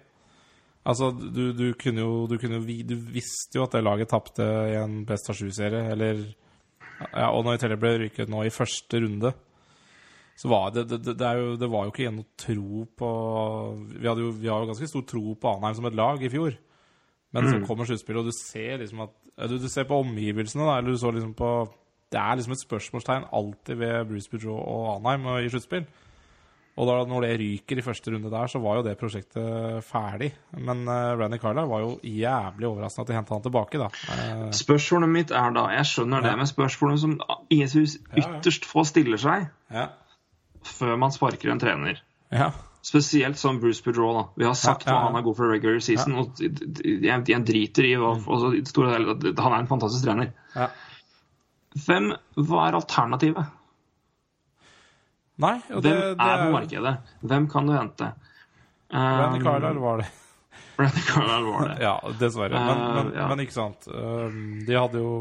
Altså, 0.85 1.09
du, 1.15 1.47
du 1.57 1.65
kunne 1.81 2.03
jo 2.03 2.25
Du, 2.29 2.35
kunne 2.41 2.59
du 2.61 2.95
visste 3.15 3.57
jo 3.57 3.63
at 3.65 3.73
det 3.73 3.81
laget 3.87 4.11
tapte 4.11 4.45
i 4.45 4.75
en 4.77 4.99
Best 5.07 5.31
av 5.31 5.39
sju-serie, 5.39 5.87
eller 5.95 6.19
ja, 7.09 7.31
Og 7.31 7.41
når 7.47 7.57
Italia 7.57 7.79
ble 7.79 7.95
ryket 8.05 8.29
nå 8.31 8.43
i 8.45 8.53
første 8.53 9.01
runde, 9.03 9.33
så 10.35 10.51
var 10.51 10.71
det 10.75 10.85
det, 10.91 10.99
det, 11.15 11.31
jo, 11.39 11.55
det 11.59 11.69
var 11.71 11.85
jo 11.85 11.93
ikke 11.93 12.03
igjen 12.03 12.17
noe 12.19 12.39
tro 12.39 12.83
på 12.99 13.09
Vi 13.93 14.07
hadde 14.07 14.25
jo 14.25 14.33
vi 14.35 14.49
har 14.51 14.63
jo 14.63 14.69
ganske 14.73 14.89
stor 14.91 15.05
tro 15.07 15.35
på 15.39 15.53
Anheim 15.53 15.77
som 15.77 15.87
et 15.87 15.95
lag 15.95 16.23
i 16.23 16.31
fjor. 16.31 16.57
Men 17.35 17.49
så 17.51 17.59
kommer 17.67 17.87
sluttspillet, 17.87 18.23
og 18.23 18.31
du 18.31 18.35
ser 18.35 18.77
liksom 18.79 19.01
at 19.03 19.15
du, 19.49 19.57
du 19.59 19.67
ser 19.67 19.87
på 19.87 19.97
omgivelsene, 19.99 20.63
da, 20.63 20.77
eller 20.79 20.95
du 20.95 20.99
så 20.99 21.11
liksom 21.11 21.33
på 21.35 21.51
Det 22.13 22.19
er 22.21 22.37
liksom 22.37 22.53
et 22.55 22.63
spørsmålstegn 22.63 23.29
alltid 23.35 23.79
ved 23.81 24.05
Bruce 24.07 24.31
Boudreau 24.31 24.55
og 24.55 24.91
Anheim 24.95 25.25
i 25.41 25.49
sluttspill. 25.51 25.87
Og 26.75 26.89
da 26.89 26.95
når 27.07 27.23
det 27.23 27.35
ryker 27.39 27.79
i 27.79 27.83
første 27.83 28.11
runde 28.11 28.29
der, 28.31 28.49
så 28.51 28.59
var 28.59 28.79
jo 28.79 28.83
det 28.83 28.97
prosjektet 28.99 29.83
ferdig. 29.87 30.33
Men 30.59 30.83
uh, 30.87 31.15
Randy 31.15 31.39
Carlisle 31.39 31.69
var 31.71 31.83
jo 31.85 31.91
jævlig 32.03 32.67
overraskende 32.67 33.05
at 33.05 33.11
de 33.11 33.15
henta 33.15 33.35
han 33.35 33.45
tilbake, 33.45 33.79
da. 33.79 33.87
Uh, 34.11 34.49
Spørsmålet 34.55 35.11
mitt 35.11 35.31
er 35.31 35.55
da 35.55 35.69
Jeg 35.77 35.87
skjønner 35.91 36.25
det, 36.25 36.33
men 36.39 36.49
spørsmålet 36.51 37.03
som 37.03 37.15
Jesus 37.51 37.95
ja. 38.11 38.25
ytterst 38.25 38.67
få 38.67 38.83
stiller 38.87 39.21
seg 39.21 39.47
ja. 39.71 39.87
Før 40.65 40.95
man 40.99 41.13
sparker 41.13 41.51
en 41.53 41.61
trener 41.61 42.01
ja. 42.33 42.49
Spesielt 42.85 43.37
som 43.37 43.59
Bruce 43.61 43.81
Boudreau. 43.85 44.13
da. 44.13 44.23
Vi 44.37 44.45
har 44.45 44.53
sagt 44.53 44.85
Ja, 44.85 44.91
ja, 44.91 44.97
hva 44.97 45.07
han 45.07 45.15
er 45.17 45.23
god 45.25 45.37
for 45.37 45.49
regular 45.49 45.79
season, 45.81 46.13
og 46.21 46.41
jeg, 46.41 47.23
jeg 47.31 47.45
driter 47.47 47.87
i 47.87 47.95
hva 47.97 48.11
altså, 48.13 48.51
og 48.51 48.91
hele, 48.91 49.15
Han 49.39 49.53
er 49.53 49.63
en 49.63 49.69
fantastisk 49.69 50.05
trener. 50.05 50.33
ja. 50.55 50.67
Hvem, 51.75 52.11
Hva 52.39 52.67
er 52.69 52.77
alternativet? 52.77 53.49
Nei, 55.43 55.57
det, 55.67 55.81
Hvem 55.81 56.13
det 56.15 56.27
er 56.29 56.43
på 56.45 56.51
markedet? 56.53 56.93
Hvem 57.19 57.49
kan 57.51 57.67
du 57.67 57.73
hente? 57.75 58.11
Randy 58.93 59.41
Um, 59.41 59.43
Carlisle 59.43 59.81
var 59.83 59.97
det. 59.97 60.05
Randy 60.79 61.01
Carlisle 61.09 61.51
var 61.51 61.67
det. 61.67 61.77
Ja, 61.87 61.95
dessverre. 62.19 62.61
Men, 62.67 62.83
men, 62.95 63.07
uh, 63.07 63.17
ja. 63.17 63.27
men 63.27 63.43
ikke 63.43 63.57
sant. 63.57 63.87
Um, 63.91 64.61
de 64.67 64.77
hadde 64.77 65.01
jo 65.01 65.17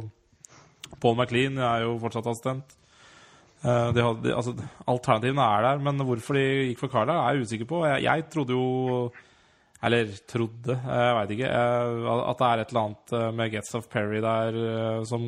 Paul 1.03 1.17
McLean 1.19 1.59
er 1.59 1.89
jo 1.89 1.97
fortsatt 1.99 2.29
assistent. 2.31 2.77
Eh, 3.65 3.91
de 3.97 4.03
hadde, 4.05 4.33
altså, 4.37 4.53
alternativene 4.93 5.45
er 5.57 5.63
der, 5.65 5.79
men 5.87 6.03
hvorfor 6.05 6.37
de 6.37 6.45
gikk 6.71 6.83
for 6.83 6.93
Carlisle, 6.93 7.21
er 7.23 7.39
jeg 7.39 7.47
usikker 7.47 7.69
på. 7.71 7.79
Jeg, 7.89 8.03
jeg 8.05 8.27
trodde 8.33 8.59
jo 8.59 8.67
Eller 9.85 10.11
trodde, 10.29 10.77
jeg 10.81 11.15
veit 11.19 11.33
ikke. 11.37 11.49
eh, 11.49 12.11
at 12.31 12.43
det 12.43 12.49
er 12.49 12.61
et 12.61 12.75
eller 12.75 12.83
annet 12.83 13.15
eh, 13.17 13.31
med 13.37 13.55
Gets 13.55 13.75
of 13.77 13.89
Perry 13.93 14.21
der 14.25 14.59
eh, 14.65 15.05
som 15.09 15.25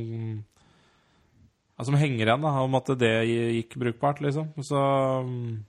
Som 1.83 1.97
henger 2.01 2.25
igjen, 2.27 2.45
da, 2.45 2.53
om 2.65 2.77
at 2.79 2.93
det 3.01 3.15
gikk 3.29 3.77
brukbart, 3.77 4.21
liksom. 4.25 4.53
Så 4.65 4.77
um, 4.77 5.65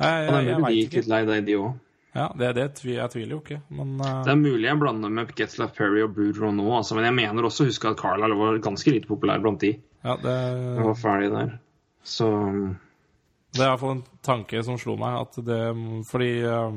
jeg, 0.00 0.24
jeg, 0.26 0.46
jeg 0.48 0.62
veit 0.64 0.78
ikke. 0.80 0.96
litt 0.98 1.10
lei 1.12 1.20
deg, 1.28 1.44
de 1.46 1.58
òg. 1.62 1.76
Ja, 2.16 2.30
det, 2.34 2.48
det, 2.56 2.64
jeg 2.88 3.12
tviler 3.12 3.36
jo 3.36 3.42
ikke, 3.42 3.60
men 3.76 4.00
uh... 4.00 4.22
Det 4.24 4.32
er 4.32 4.38
mulig 4.40 4.64
jeg 4.66 4.80
blander 4.80 5.12
med 5.12 5.30
Gets 5.36 5.60
of 5.60 5.74
Perry 5.76 6.00
og 6.02 6.14
Boudreau 6.16 6.50
nå, 6.56 6.64
altså, 6.78 6.96
men 6.96 7.06
jeg 7.06 7.14
mener 7.18 7.46
også 7.46 7.66
å 7.66 7.68
huske 7.68 7.90
at 7.92 8.00
Carlisle 8.00 8.38
var 8.40 8.58
ganske 8.64 8.94
lite 8.94 9.10
populær 9.10 9.42
blant 9.44 9.60
de. 9.62 9.74
Ja, 10.06 10.14
det, 10.22 10.34
Jeg 10.78 10.84
var 10.86 10.94
ferdig 11.00 11.30
der. 11.34 11.50
Så 12.06 12.28
Det 13.56 13.62
er 13.64 13.70
iallfall 13.72 13.96
en 13.96 14.04
tanke 14.26 14.62
som 14.66 14.76
slo 14.78 14.94
meg. 15.00 15.12
At 15.26 15.34
det, 15.46 15.60
fordi 16.06 16.30
eh, 16.46 16.72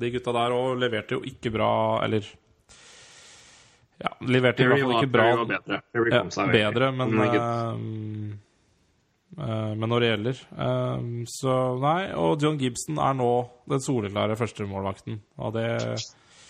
de 0.00 0.10
gutta 0.14 0.32
der 0.36 0.54
òg 0.56 0.78
leverte 0.80 1.12
jo 1.18 1.22
ikke 1.26 1.50
bra 1.54 1.70
Eller 2.06 2.22
Ja, 4.00 4.10
leverte 4.24 4.64
i 4.64 4.66
hvert 4.70 4.80
fall 4.80 4.94
ikke 4.96 5.12
bra. 5.12 5.24
Bedre. 5.44 5.76
Ja, 6.14 6.22
bedre, 6.54 6.86
men 6.96 7.08
Men 7.16 7.24
ikke- 7.26 7.42
eh, 7.42 7.74
eh, 9.44 9.72
Men 9.74 9.88
når 9.92 9.98
det 10.00 10.08
gjelder 10.12 10.36
Så 11.28 11.52
nei. 11.80 12.12
Og 12.14 12.40
John 12.42 12.58
Gibson 12.58 12.96
er 12.98 13.14
nå 13.14 13.48
den 13.68 13.80
soleklare 13.84 14.36
førstemålvakten. 14.40 15.20
Og 15.38 15.52
det 15.52 15.68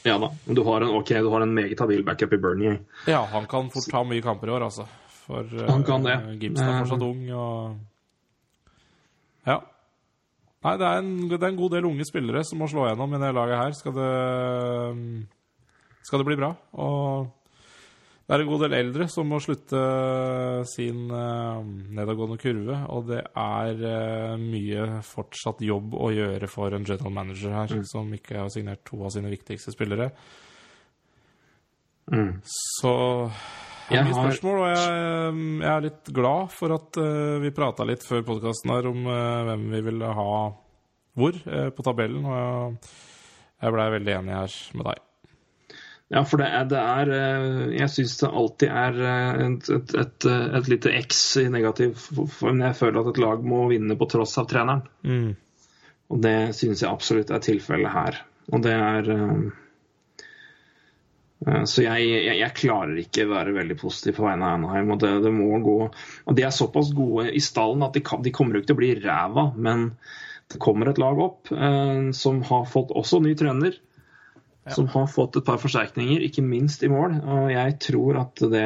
Ja 0.04 0.16
da. 0.18 0.28
Du 0.48 0.62
har 0.64 0.80
en, 0.80 0.88
ok, 0.96 1.08
du 1.20 1.28
har 1.30 1.40
en 1.42 1.54
meget 1.54 1.78
habil 1.78 2.02
backup 2.02 2.32
i 2.32 2.36
Bernie. 2.38 2.78
Ja, 3.06 3.24
han 3.26 3.46
kan 3.46 3.68
fort 3.70 3.84
ta 3.90 4.02
mye 4.04 4.22
kamper 4.22 4.48
i 4.48 4.52
år, 4.56 4.62
altså. 4.70 4.86
For 5.30 5.46
eh, 5.62 5.68
Han 5.70 5.84
kan 5.86 6.02
det. 6.06 6.18
Gibson 6.42 6.66
er 6.66 6.74
Eh. 6.74 6.80
fortsatt 6.82 7.06
ung, 7.06 7.22
og 7.30 7.76
Ja. 9.46 9.60
Nei, 10.60 10.76
det 10.76 10.84
er, 10.86 10.98
en, 11.00 11.12
det 11.30 11.38
er 11.42 11.46
en 11.54 11.56
god 11.56 11.70
del 11.72 11.86
unge 11.88 12.04
spillere 12.04 12.42
som 12.44 12.58
må 12.60 12.66
slå 12.68 12.82
gjennom 12.90 13.14
i 13.16 13.20
det 13.22 13.30
laget 13.32 13.56
her. 13.62 13.72
Skal 13.78 13.92
det 13.96 15.26
Skal 16.04 16.18
det 16.20 16.26
bli 16.26 16.36
bra. 16.36 16.50
Og 16.74 17.30
det 18.26 18.34
er 18.36 18.40
en 18.44 18.48
god 18.50 18.60
del 18.66 18.74
eldre 18.78 19.06
som 19.08 19.26
må 19.30 19.38
slutte 19.42 19.80
sin 20.74 21.10
eh, 21.10 21.62
nedadgående 21.96 22.38
kurve, 22.38 22.76
og 22.92 23.08
det 23.08 23.22
er 23.36 23.80
eh, 23.88 24.36
mye 24.38 25.00
fortsatt 25.02 25.60
jobb 25.66 25.94
å 25.98 26.10
gjøre 26.14 26.48
for 26.48 26.72
en 26.76 26.84
general 26.84 27.10
manager 27.12 27.50
her, 27.56 27.66
Mm. 27.74 27.84
som 27.86 28.12
ikke 28.14 28.38
har 28.38 28.48
signert 28.52 28.84
to 28.84 29.00
av 29.04 29.10
sine 29.10 29.30
viktigste 29.32 29.72
spillere. 29.72 30.10
Mm. 32.12 32.40
Så 32.80 33.30
Jeg 33.96 34.06
mye 34.06 34.14
har- 34.16 34.30
spørsmål, 34.30 34.58
og 34.60 34.70
jeg, 34.70 35.44
jeg 35.64 35.70
er 35.74 35.84
litt 35.88 36.10
glad 36.14 36.50
for 36.54 36.74
at 36.76 36.98
eh, 37.02 37.36
vi 37.42 37.50
prata 37.56 37.86
litt 37.88 38.06
før 38.06 38.22
podkasten 38.28 38.72
her 38.74 38.88
om 38.90 39.06
eh, 39.06 39.44
hvem 39.50 39.68
vi 39.76 39.80
ville 39.90 40.10
ha 40.16 40.26
hvor 41.20 41.34
eh, 41.46 41.70
på 41.74 41.82
tabellen, 41.86 42.24
og 42.24 42.34
jeg, 42.38 42.90
jeg 43.66 43.74
blei 43.76 43.88
veldig 43.96 44.14
enig 44.20 44.36
her 44.38 44.58
med 44.78 44.90
deg. 44.92 45.00
Ja, 46.10 46.24
for 46.26 46.42
det 46.42 46.48
er, 46.50 46.64
det 46.66 46.78
er 46.82 47.10
eh, 47.14 47.58
Jeg 47.78 47.90
syns 47.94 48.16
det 48.18 48.30
alltid 48.40 48.72
er 48.80 48.96
eh, 49.10 49.42
et, 49.44 49.68
et, 49.76 49.92
et, 50.04 50.26
eh, 50.26 50.46
et 50.58 50.70
lite 50.72 50.94
X 51.04 51.20
i 51.38 51.44
negativ 51.52 51.92
form. 52.00 52.62
Jeg 52.66 52.78
føler 52.80 53.02
at 53.04 53.12
et 53.12 53.20
lag 53.22 53.44
må 53.46 53.60
vinne 53.70 53.94
på 54.00 54.08
tross 54.10 54.34
av 54.42 54.48
treneren. 54.50 54.82
Mm. 55.06 55.36
Og 56.10 56.22
det 56.24 56.34
syns 56.58 56.82
jeg 56.82 56.90
absolutt 56.90 57.30
er 57.30 57.44
tilfellet 57.44 57.92
her. 57.94 58.18
Og 58.50 58.64
det 58.66 58.72
er 58.74 59.10
eh, 59.14 59.22
eh, 59.22 59.59
Så 61.40 61.80
jeg, 61.86 62.04
jeg, 62.04 62.36
jeg 62.36 62.52
klarer 62.58 62.98
ikke 63.00 63.24
være 63.30 63.54
veldig 63.56 63.76
positiv 63.80 64.18
på 64.18 64.26
vegne 64.26 64.44
av 64.44 64.58
Anaheim. 64.58 64.90
Og 64.92 64.98
det, 65.00 65.12
det 65.24 65.30
må 65.32 65.56
gå 65.64 65.76
Og 65.88 66.34
de 66.36 66.44
er 66.44 66.52
såpass 66.52 66.90
gode 66.92 67.30
i 67.32 67.40
stallen 67.40 67.86
at 67.86 67.96
de, 67.96 68.02
kan, 68.04 68.20
de 68.20 68.32
kommer 68.34 68.58
ikke 68.58 68.72
til 68.72 68.76
å 68.76 68.80
bli 68.82 68.90
ræva, 69.00 69.46
men 69.56 69.86
det 70.52 70.60
kommer 70.60 70.90
et 70.90 71.00
lag 71.00 71.20
opp 71.22 71.52
eh, 71.54 72.10
som 72.16 72.42
har 72.44 72.66
fått 72.68 72.92
også 72.92 73.22
ny 73.24 73.32
trener. 73.38 73.78
Som 74.70 74.86
har 74.92 75.06
fått 75.10 75.38
et 75.40 75.46
par 75.46 75.58
forsterkninger, 75.58 76.20
ikke 76.22 76.44
minst 76.44 76.84
i 76.84 76.90
mål. 76.92 77.16
Og 77.24 77.48
jeg 77.50 77.76
tror 77.82 78.20
at 78.20 78.42
det, 78.52 78.64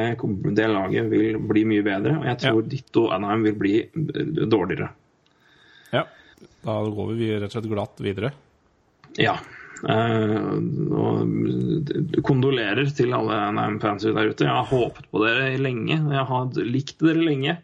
det 0.57 0.67
laget 0.69 1.07
vil 1.09 1.39
bli 1.39 1.63
mye 1.69 1.85
bedre. 1.85 2.17
Og 2.19 2.27
jeg 2.27 2.41
tror 2.43 2.65
ditto 2.69 3.07
Anaheim 3.15 3.45
vil 3.47 3.59
bli 3.61 3.75
eh, 3.85 4.33
dårligere. 4.51 4.91
Ja. 5.95 6.03
Da 6.65 6.79
går 6.83 7.13
vi 7.15 7.31
rett 7.37 7.47
og 7.47 7.55
slett 7.55 7.71
glatt 7.71 8.03
videre. 8.03 8.33
Ja. 9.21 9.37
Eh, 9.83 10.55
og 10.95 12.21
kondolerer 12.25 12.87
til 12.95 13.13
alle 13.15 13.39
NM-fans 13.55 14.07
der 14.07 14.31
ute. 14.31 14.47
Jeg 14.47 14.53
har 14.55 14.69
håpet 14.69 15.09
på 15.11 15.21
dere 15.25 15.51
lenge. 15.61 15.97
Jeg 15.99 16.25
har 16.31 16.49
likt 16.63 16.97
dere 17.03 17.25
lenge. 17.25 17.57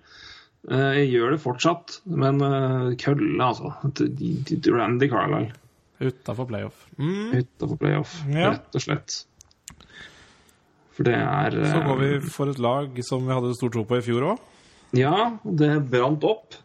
Eh, 0.70 0.92
jeg 1.00 1.10
gjør 1.16 1.36
det 1.36 1.42
fortsatt, 1.42 1.98
men 2.06 2.42
uh, 2.44 2.92
kølle, 3.02 3.34
altså. 3.42 3.72
Randy 3.82 5.10
Carlisle 5.10 5.58
Utafor 6.02 6.48
playoff. 6.50 6.88
Mm. 6.98 7.34
utafor 7.38 7.78
playoff, 7.78 8.16
Ja. 8.30 8.56
rett 8.56 8.78
og 8.78 8.82
slett. 8.82 9.18
For 10.98 11.06
det 11.06 11.14
er 11.14 11.58
Så 11.66 11.84
går 11.86 12.00
vi 12.00 12.10
eh, 12.16 12.26
for 12.26 12.50
et 12.50 12.60
lag 12.60 13.04
som 13.06 13.26
vi 13.26 13.34
hadde 13.34 13.54
stor 13.56 13.70
tro 13.74 13.86
på 13.86 14.00
i 14.00 14.06
fjor 14.06 14.26
òg. 14.34 14.42
Ja, 14.98 15.38
det 15.46 15.70
brant 15.90 16.26
opp. 16.28 16.58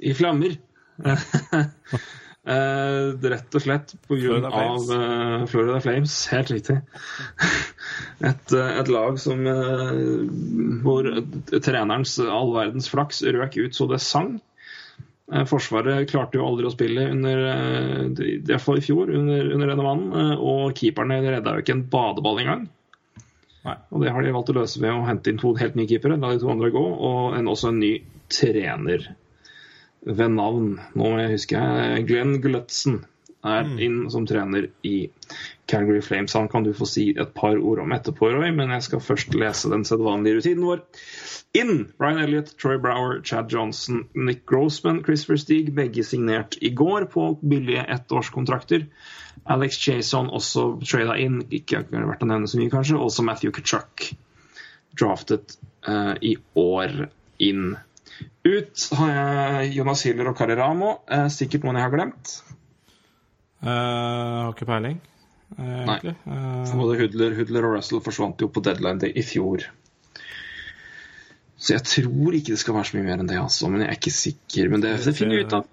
I 0.00 0.12
flammer. 0.16 0.56
Eh, 2.40 3.10
rett 3.28 3.54
og 3.54 3.62
slett 3.62 3.90
på 4.08 4.16
grunn 4.16 4.46
Florida 4.46 4.48
av 4.48 4.78
Flames. 4.78 4.90
eh, 4.96 5.46
Florida 5.52 5.80
Flames. 5.84 6.14
Helt 6.32 6.50
riktig. 6.54 6.78
Et, 8.30 8.52
eh, 8.52 8.78
et 8.80 8.88
lag 8.92 9.16
som 9.20 9.46
eh, 9.48 10.00
Hvor 10.84 11.06
trenerens 11.64 12.18
all 12.20 12.50
verdens 12.52 12.88
flaks 12.92 13.22
røk 13.24 13.56
ut 13.60 13.76
så 13.76 13.86
det 13.88 14.00
sang. 14.04 14.34
Eh, 15.32 15.44
Forsvaret 15.48 16.08
klarte 16.10 16.40
jo 16.40 16.48
aldri 16.48 16.68
å 16.68 16.74
spille 16.74 17.06
under 17.12 17.44
i 18.24 18.40
hvert 18.44 18.64
fall 18.64 18.80
i 18.80 18.84
fjor, 18.84 19.12
under, 19.12 19.52
under 19.54 19.72
denne 19.74 19.86
mannen. 19.86 20.36
Og 20.40 20.76
keeperne 20.80 21.20
redda 21.26 21.56
jo 21.56 21.64
ikke 21.64 21.76
en 21.76 21.88
badeball 21.92 22.42
engang. 22.44 22.68
Nei. 23.68 23.76
Og 23.92 24.00
det 24.00 24.12
har 24.16 24.24
de 24.24 24.32
valgt 24.32 24.52
å 24.52 24.56
løse 24.56 24.80
ved 24.80 24.96
å 24.96 25.04
hente 25.04 25.28
inn 25.32 25.40
to 25.40 25.52
helt 25.60 25.76
nye 25.76 25.88
keepere, 25.88 26.16
la 26.16 26.32
de 26.32 26.40
to 26.40 26.48
andre 26.48 26.72
gå, 26.72 26.80
og 26.80 27.34
en, 27.36 27.48
også 27.52 27.68
en 27.68 27.80
ny 27.82 27.90
trener 28.32 29.10
ved 30.06 30.36
navn. 30.36 30.74
Nå 30.94 31.06
må 31.12 31.20
jeg 31.20 31.36
huske 31.36 31.64
Glenn 32.08 32.38
Gulletsen 32.42 33.02
er 33.46 33.68
inn 33.80 34.02
som 34.12 34.26
trener 34.28 34.68
i 34.84 35.08
Calgary 35.70 36.02
Flames. 36.04 36.34
Han 36.36 36.48
kan 36.52 36.64
du 36.64 36.74
få 36.76 36.86
si 36.88 37.06
et 37.16 37.34
par 37.34 37.56
ord 37.56 37.80
om 37.80 37.92
etterpå, 37.96 38.28
Roy, 38.34 38.50
men 38.52 38.72
jeg 38.74 38.86
skal 38.88 39.04
først 39.04 39.36
lese 39.38 39.70
den 39.72 39.86
sedvanlige 39.88 40.40
rutinen 40.40 40.66
vår. 40.66 40.82
Inn 41.56 41.88
Ryan 41.98 42.20
Elliott, 42.24 42.52
Troy 42.60 42.76
Brower, 42.78 43.20
Chad 43.24 43.50
Johnson, 43.52 44.04
Nick 44.14 44.44
Grossman, 44.46 45.02
Christopher 45.04 45.40
Stig, 45.40 45.72
begge 45.74 46.04
signert 46.06 46.58
i 46.60 46.70
går 46.76 47.08
på 47.10 47.32
billige 47.40 47.86
ettårskontrakter. 47.88 48.86
Alex 49.50 49.80
Jason 49.88 50.28
også 50.30 50.76
trada 50.84 51.16
inn, 51.18 51.40
ikke 51.50 51.84
verdt 51.90 52.26
å 52.26 52.28
nevne 52.28 52.50
så 52.50 52.60
mye, 52.60 52.70
kanskje. 52.72 53.00
Også 53.00 53.24
Matthew 53.26 53.54
Kachuk, 53.56 54.10
draftet 55.00 55.56
uh, 55.88 56.14
i 56.20 56.36
år 56.60 57.08
inn. 57.42 57.72
Ut 58.46 58.86
har 58.96 59.10
jeg 59.12 59.74
Jonas 59.76 60.02
Hiller 60.06 60.30
og 60.30 60.36
Kari 60.38 60.56
Ramo. 60.56 60.94
Eh, 61.12 61.26
sikkert 61.32 61.66
noen 61.66 61.76
jeg 61.76 61.84
har 61.86 61.92
glemt. 61.92 62.32
Uh, 63.60 63.68
har 63.68 64.54
ikke 64.54 64.64
peiling, 64.70 64.94
uh, 65.58 65.82
egentlig. 65.82 66.14
Eh, 66.24 66.70
Både 66.80 66.94
Hudler, 66.96 67.34
Hudler 67.36 67.66
og 67.68 67.74
Russell 67.74 68.00
forsvant 68.00 68.40
jo 68.40 68.48
på 68.48 68.62
deadline 68.64 69.02
day 69.02 69.12
i 69.12 69.24
fjor. 69.26 69.66
Så 71.60 71.74
jeg 71.74 71.84
tror 71.84 72.38
ikke 72.38 72.54
det 72.54 72.62
skal 72.62 72.78
være 72.78 72.88
så 72.88 72.96
mye 72.96 73.04
mer 73.10 73.20
enn 73.20 73.28
det, 73.28 73.36
altså. 73.36 73.68
Men 73.68 73.84
jeg 73.84 73.90
er 73.92 73.98
ikke 73.98 74.14
sikker. 74.16 74.70
Men 74.72 74.80
det, 74.80 74.94
det 75.04 75.12
finner 75.18 75.36
vi 75.36 75.44
ut 75.44 75.58
av. 75.58 75.68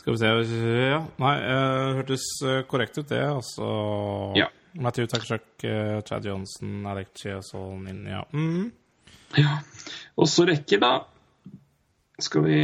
skal 0.00 0.16
vi 0.16 0.22
se 0.22 0.62
Ja, 0.94 1.02
nei, 1.20 1.34
uh, 1.44 1.98
hørtes 2.00 2.24
korrekt 2.72 2.96
ut, 2.96 3.10
det. 3.12 3.20
Altså 3.28 3.68
Ja. 4.40 4.48
Matthew 4.80 5.10
Takshak, 5.12 5.44
uh, 5.68 6.00
Chad 6.08 6.24
Johnson, 6.24 6.86
Alec 6.88 7.12
Chiasol, 7.20 7.76
Ninja. 7.84 8.24
Mm. 8.32 8.70
Ja. 9.36 9.58
Og 10.16 10.32
så 10.32 10.48
rekker, 10.48 10.80
da 10.80 10.94
Skal 12.18 12.44
vi 12.44 12.58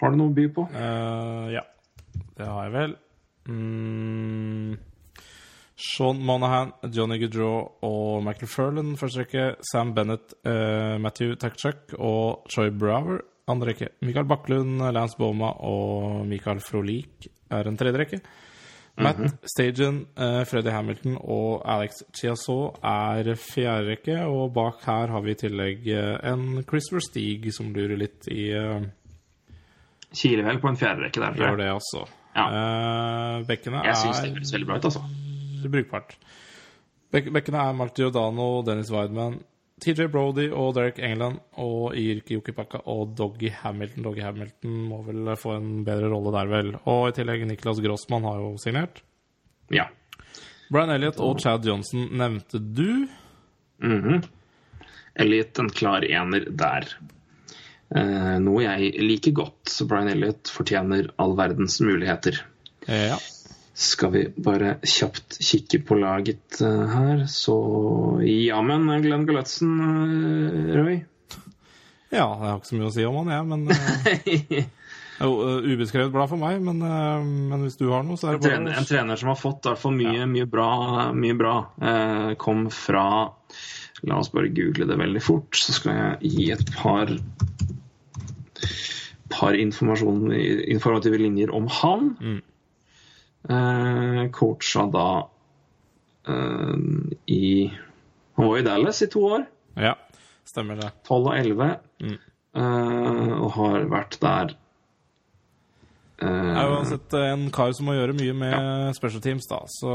Har 0.00 0.12
du 0.12 0.18
noe 0.18 0.32
å 0.32 0.36
by 0.36 0.48
på? 0.52 0.66
Uh, 0.74 1.46
ja, 1.54 1.62
det 2.36 2.48
har 2.48 2.66
jeg 2.66 2.74
vel. 2.74 2.96
Mm. 3.46 4.74
Sean 5.76 6.20
Monahan, 6.24 6.72
Johnny 6.92 7.20
Goodrow 7.20 7.84
og 7.86 8.24
Michael 8.26 8.50
Furlan 8.50 8.96
første 9.00 9.22
rekke. 9.22 9.46
Sam 9.70 9.94
Bennett, 9.96 10.34
uh, 10.48 10.96
Matthew 11.00 11.36
Takchuk 11.40 11.96
og 11.96 12.44
Troy 12.50 12.72
Brower 12.74 13.22
andre 13.50 13.72
rekke. 13.72 13.92
Mikael 14.06 14.26
Bakklund, 14.26 14.82
Lance 14.94 15.18
Boma 15.18 15.52
og 15.66 16.26
Mikael 16.26 16.60
Frolik 16.64 17.28
er 17.54 17.68
en 17.68 17.78
tredje 17.78 18.00
rekke. 18.02 18.20
Matt 18.96 19.18
Stagen, 19.44 20.06
uh, 20.16 20.42
Freddy 20.48 20.72
Hamilton 20.72 21.18
og 21.20 21.62
Alex 21.68 22.00
Chiasso 22.16 22.72
er 22.80 23.34
fjerde 23.36 23.90
rekke. 23.90 24.20
Og 24.24 24.54
bak 24.56 24.84
her 24.88 25.12
har 25.12 25.24
vi 25.24 25.34
i 25.34 25.40
tillegg 25.40 25.88
uh, 25.90 26.14
en 26.24 26.62
Christopher 26.64 27.04
Stig 27.04 27.50
som 27.54 27.74
lurer 27.76 27.98
litt 28.00 28.28
i 28.32 28.48
uh, 28.56 28.80
Kiler 30.16 30.46
vel 30.46 30.62
på 30.62 30.70
en 30.70 30.78
fjerde 30.80 31.04
rekke 31.04 31.20
der, 31.20 31.36
tror 31.36 31.50
Gjør 31.50 31.60
det, 31.60 31.68
altså. 31.74 32.06
Ja. 32.36 32.46
Uh, 32.52 33.46
bekkene 33.48 33.82
Jeg 33.84 34.00
syns 34.00 34.22
det 34.22 34.30
er 34.30 34.38
høres 34.38 34.54
veldig 34.54 34.68
bra 34.68 34.78
ut, 34.80 34.88
altså. 34.88 35.04
brukbart. 35.66 36.16
Bek 37.12 37.28
bekkene 37.32 37.62
er 37.68 37.76
Mark 37.76 37.94
Giordano, 37.96 38.48
Dennis 38.66 38.90
Wideman, 38.92 39.38
TJ 39.82 40.06
Brody 40.08 40.46
og 40.56 40.70
Derek 40.76 40.96
England 41.04 41.42
og 41.60 41.96
Irki 42.00 42.38
Yukipaka 42.38 42.80
og 42.88 43.10
Doggy 43.18 43.50
Hamilton. 43.52 44.06
Doggy 44.06 44.22
Hamilton 44.24 44.78
må 44.88 45.02
vel 45.04 45.34
få 45.36 45.58
en 45.58 45.82
bedre 45.84 46.08
rolle 46.14 46.32
der, 46.32 46.48
vel. 46.48 46.70
Og 46.88 47.10
i 47.10 47.16
tillegg 47.18 47.44
Niklas 47.48 47.82
Grossmann 47.84 48.24
har 48.24 48.40
jo 48.40 48.54
signert. 48.60 49.02
Ja. 49.74 49.90
Brian 50.72 50.94
Elliot 50.94 51.20
og 51.20 51.42
Chad 51.44 51.68
Johnson 51.68 52.08
nevnte 52.16 52.58
du. 52.58 53.04
Mhm. 53.84 54.24
Elliot 55.20 55.60
en 55.60 55.68
klar 55.70 56.04
ener 56.08 56.48
der. 56.48 56.88
Eh, 57.94 58.34
noe 58.42 58.64
jeg 58.64 58.96
liker 59.04 59.36
godt. 59.36 59.68
Så 59.68 59.86
Brian 59.88 60.08
Elliot 60.08 60.48
fortjener 60.52 61.12
all 61.20 61.36
verdens 61.36 61.78
muligheter. 61.84 62.40
Eh, 62.88 63.10
ja. 63.12 63.20
Skal 63.76 64.12
vi 64.14 64.22
bare 64.40 64.78
kjapt 64.88 65.36
kikke 65.44 65.82
på 65.84 65.98
laget 66.00 66.62
eh, 66.64 66.94
her, 66.94 67.26
så 67.28 67.56
Jammen, 68.24 68.88
Glenn 69.04 69.26
Gullutzen, 69.28 69.74
uh, 69.76 70.70
Roy. 70.78 70.94
ja, 72.08 72.24
jeg 72.24 72.46
har 72.46 72.56
ikke 72.56 72.70
så 72.70 72.78
mye 72.78 72.88
å 72.88 72.94
si 72.94 73.04
om 73.04 73.18
han, 73.20 73.32
jeg, 73.34 73.44
men 73.50 73.66
eh, 73.74 74.56
jo, 75.20 75.28
eh, 75.28 75.68
Ubeskrevet 75.74 76.14
blad 76.14 76.32
for 76.32 76.40
meg, 76.40 76.64
men, 76.64 76.80
uh, 76.80 77.20
men 77.20 77.66
hvis 77.66 77.76
du 77.76 77.90
har 77.92 78.08
noe, 78.08 78.16
så 78.16 78.30
er 78.30 78.38
det 78.38 78.46
bare 78.46 78.56
trener, 78.56 78.80
en 78.80 78.88
trener 78.88 79.20
som 79.20 79.34
har 79.34 79.40
fått 79.42 79.68
i 79.68 79.74
hvert 79.74 79.84
fall 79.84 79.96
mye, 80.00 80.24
mye 80.32 80.48
bra. 80.56 80.72
Mye 81.12 81.36
bra. 81.36 81.54
Uh, 81.76 82.32
kom 82.40 82.70
fra 82.72 83.06
La 84.06 84.18
oss 84.20 84.28
bare 84.32 84.52
google 84.52 84.88
det 84.88 84.96
veldig 85.00 85.20
fort, 85.24 85.56
så 85.56 85.72
skal 85.76 85.96
jeg 85.96 86.32
gi 86.32 86.50
et 86.54 86.68
par 86.76 87.12
par 89.36 89.56
informative 89.56 91.18
linjer 91.20 91.52
om 91.52 91.68
han. 91.82 92.14
Mm. 92.20 92.44
Eh, 93.48 94.22
coacha 94.34 94.86
da 94.90 95.08
eh, 96.28 96.76
i 97.26 97.72
Han 98.36 98.48
var 98.48 98.58
i 98.58 98.62
Dallas 98.66 99.02
i 99.02 99.08
to 99.12 99.22
år. 99.24 99.44
Ja, 99.78 99.94
stemmer 100.44 100.80
det. 100.80 100.90
12 101.06 101.28
og 101.30 101.34
11. 101.38 101.68
Mm. 102.02 102.16
eh, 102.56 103.34
og 103.36 103.50
har 103.56 103.86
vært 103.92 104.18
der 104.20 104.56
Det 106.16 106.26
er 106.26 106.58
eh, 106.64 106.72
uansett 106.72 107.14
en 107.20 107.46
kar 107.52 107.72
som 107.76 107.86
må 107.88 107.94
gjøre 107.96 108.16
mye 108.16 108.34
med 108.34 108.96
special 108.96 109.22
teams, 109.24 109.46
da, 109.50 109.62
så 109.68 109.94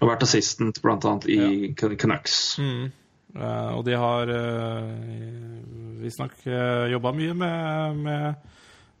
Og 0.00 0.08
vært 0.10 0.26
assistant 0.26 0.82
blant 0.82 1.04
annet 1.06 1.28
i 1.30 1.72
Canucks. 1.78 2.58
mm. 2.58 2.86
Eh, 3.36 3.70
Og 3.76 3.84
de 3.84 3.92
har 4.00 4.30
uh, 4.32 6.00
visstnok 6.00 6.32
uh, 6.46 6.86
jobba 6.88 7.12
mye 7.12 7.34
med, 7.36 7.98
med, 8.00 8.52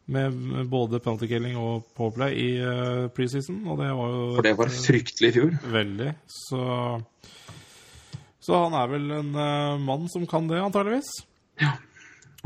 med 0.06 0.68
både 0.70 1.00
penalty 1.02 1.26
killing 1.30 1.56
og 1.58 1.86
powerplay 1.98 2.36
i 2.38 2.48
uh, 2.62 3.06
preseason, 3.16 3.62
og 3.66 3.80
det 3.80 3.88
var 3.98 4.12
jo 4.14 4.20
For 4.36 4.46
det 4.46 4.52
var 4.60 4.70
fryktelig 4.70 5.30
i 5.32 5.34
fjor. 5.34 5.56
veldig. 5.72 6.12
Så, 6.30 6.60
så 8.46 8.60
han 8.66 8.76
er 8.78 8.92
vel 8.92 9.10
en 9.18 9.32
eh, 9.34 9.80
mann 9.82 10.06
som 10.12 10.26
kan 10.30 10.46
det, 10.50 10.60
antageligvis. 10.62 11.10
Ja. 11.62 11.72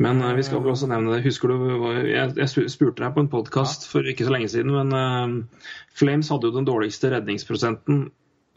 Men 0.01 0.23
eh, 0.25 0.33
vi 0.39 0.47
skal 0.47 0.63
vel 0.65 0.73
også 0.73 0.89
nevne 0.89 1.13
det. 1.19 1.25
Husker 1.27 1.53
du 1.53 1.67
Jeg, 2.09 2.33
jeg 2.41 2.71
spurte 2.73 3.05
deg 3.05 3.13
på 3.13 3.21
en 3.27 3.29
podkast 3.35 3.85
for 3.91 4.09
ikke 4.09 4.25
så 4.25 4.33
lenge 4.33 4.49
siden, 4.49 4.73
men 4.73 4.97
eh, 4.97 5.69
Flames 6.01 6.31
hadde 6.33 6.49
jo 6.49 6.57
den 6.57 6.69
dårligste 6.69 7.13
redningsprosenten 7.13 8.07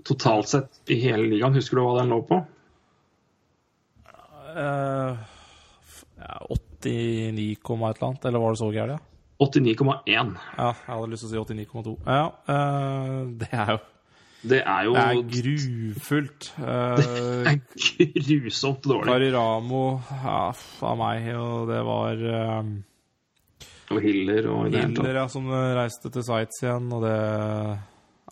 totalt 0.07 0.47
sett 0.51 0.79
i 0.91 1.01
hele 1.03 1.27
ligaen. 1.33 1.55
Husker 1.59 1.79
du 1.79 1.83
hva 1.83 1.97
den 1.99 2.15
lå 2.15 2.21
på? 2.31 2.39
Uh, 4.53 5.17
f- 5.83 6.05
ja, 6.19 6.39
89, 6.83 7.89
et 7.89 7.97
eller 7.97 8.07
annet, 8.09 8.25
eller 8.29 8.43
var 8.43 8.55
det 8.55 8.59
så 8.61 8.69
gærent? 8.73 8.99
Ja? 8.99 9.09
89,1. 9.43 10.37
ja, 10.57 10.69
jeg 10.69 10.93
hadde 10.93 11.09
lyst 11.11 11.25
til 11.25 11.39
å 11.41 11.47
si 11.47 11.55
89,2. 11.55 11.95
Ja, 12.05 12.27
uh, 12.47 13.25
det 13.39 13.49
er 13.51 13.71
jo 13.73 13.79
Det 14.43 14.59
er 14.59 14.87
jo 14.87 14.93
Det 14.95 15.03
er 15.03 15.21
grufullt. 15.37 16.49
Uh, 16.63 17.49
grusomt 18.27 18.83
dårlig. 18.85 19.09
Kariramo 19.09 19.83
ja, 20.11 20.39
av 20.89 20.99
meg, 20.99 21.29
og 21.39 21.71
det 21.71 21.79
var 21.87 22.23
um, 22.59 22.73
Og 23.95 24.03
Hiller 24.03 24.49
og 24.51 24.67
i 24.67 24.73
det 24.73 24.83
hele 24.83 24.93
tatt. 24.93 25.01
Hiller 25.01 25.19
ja, 25.21 25.25
som 25.31 25.49
reiste 25.49 26.11
til 26.13 26.27
Sites 26.27 26.63
igjen, 26.63 26.91
og 26.93 27.07
det 27.07 27.17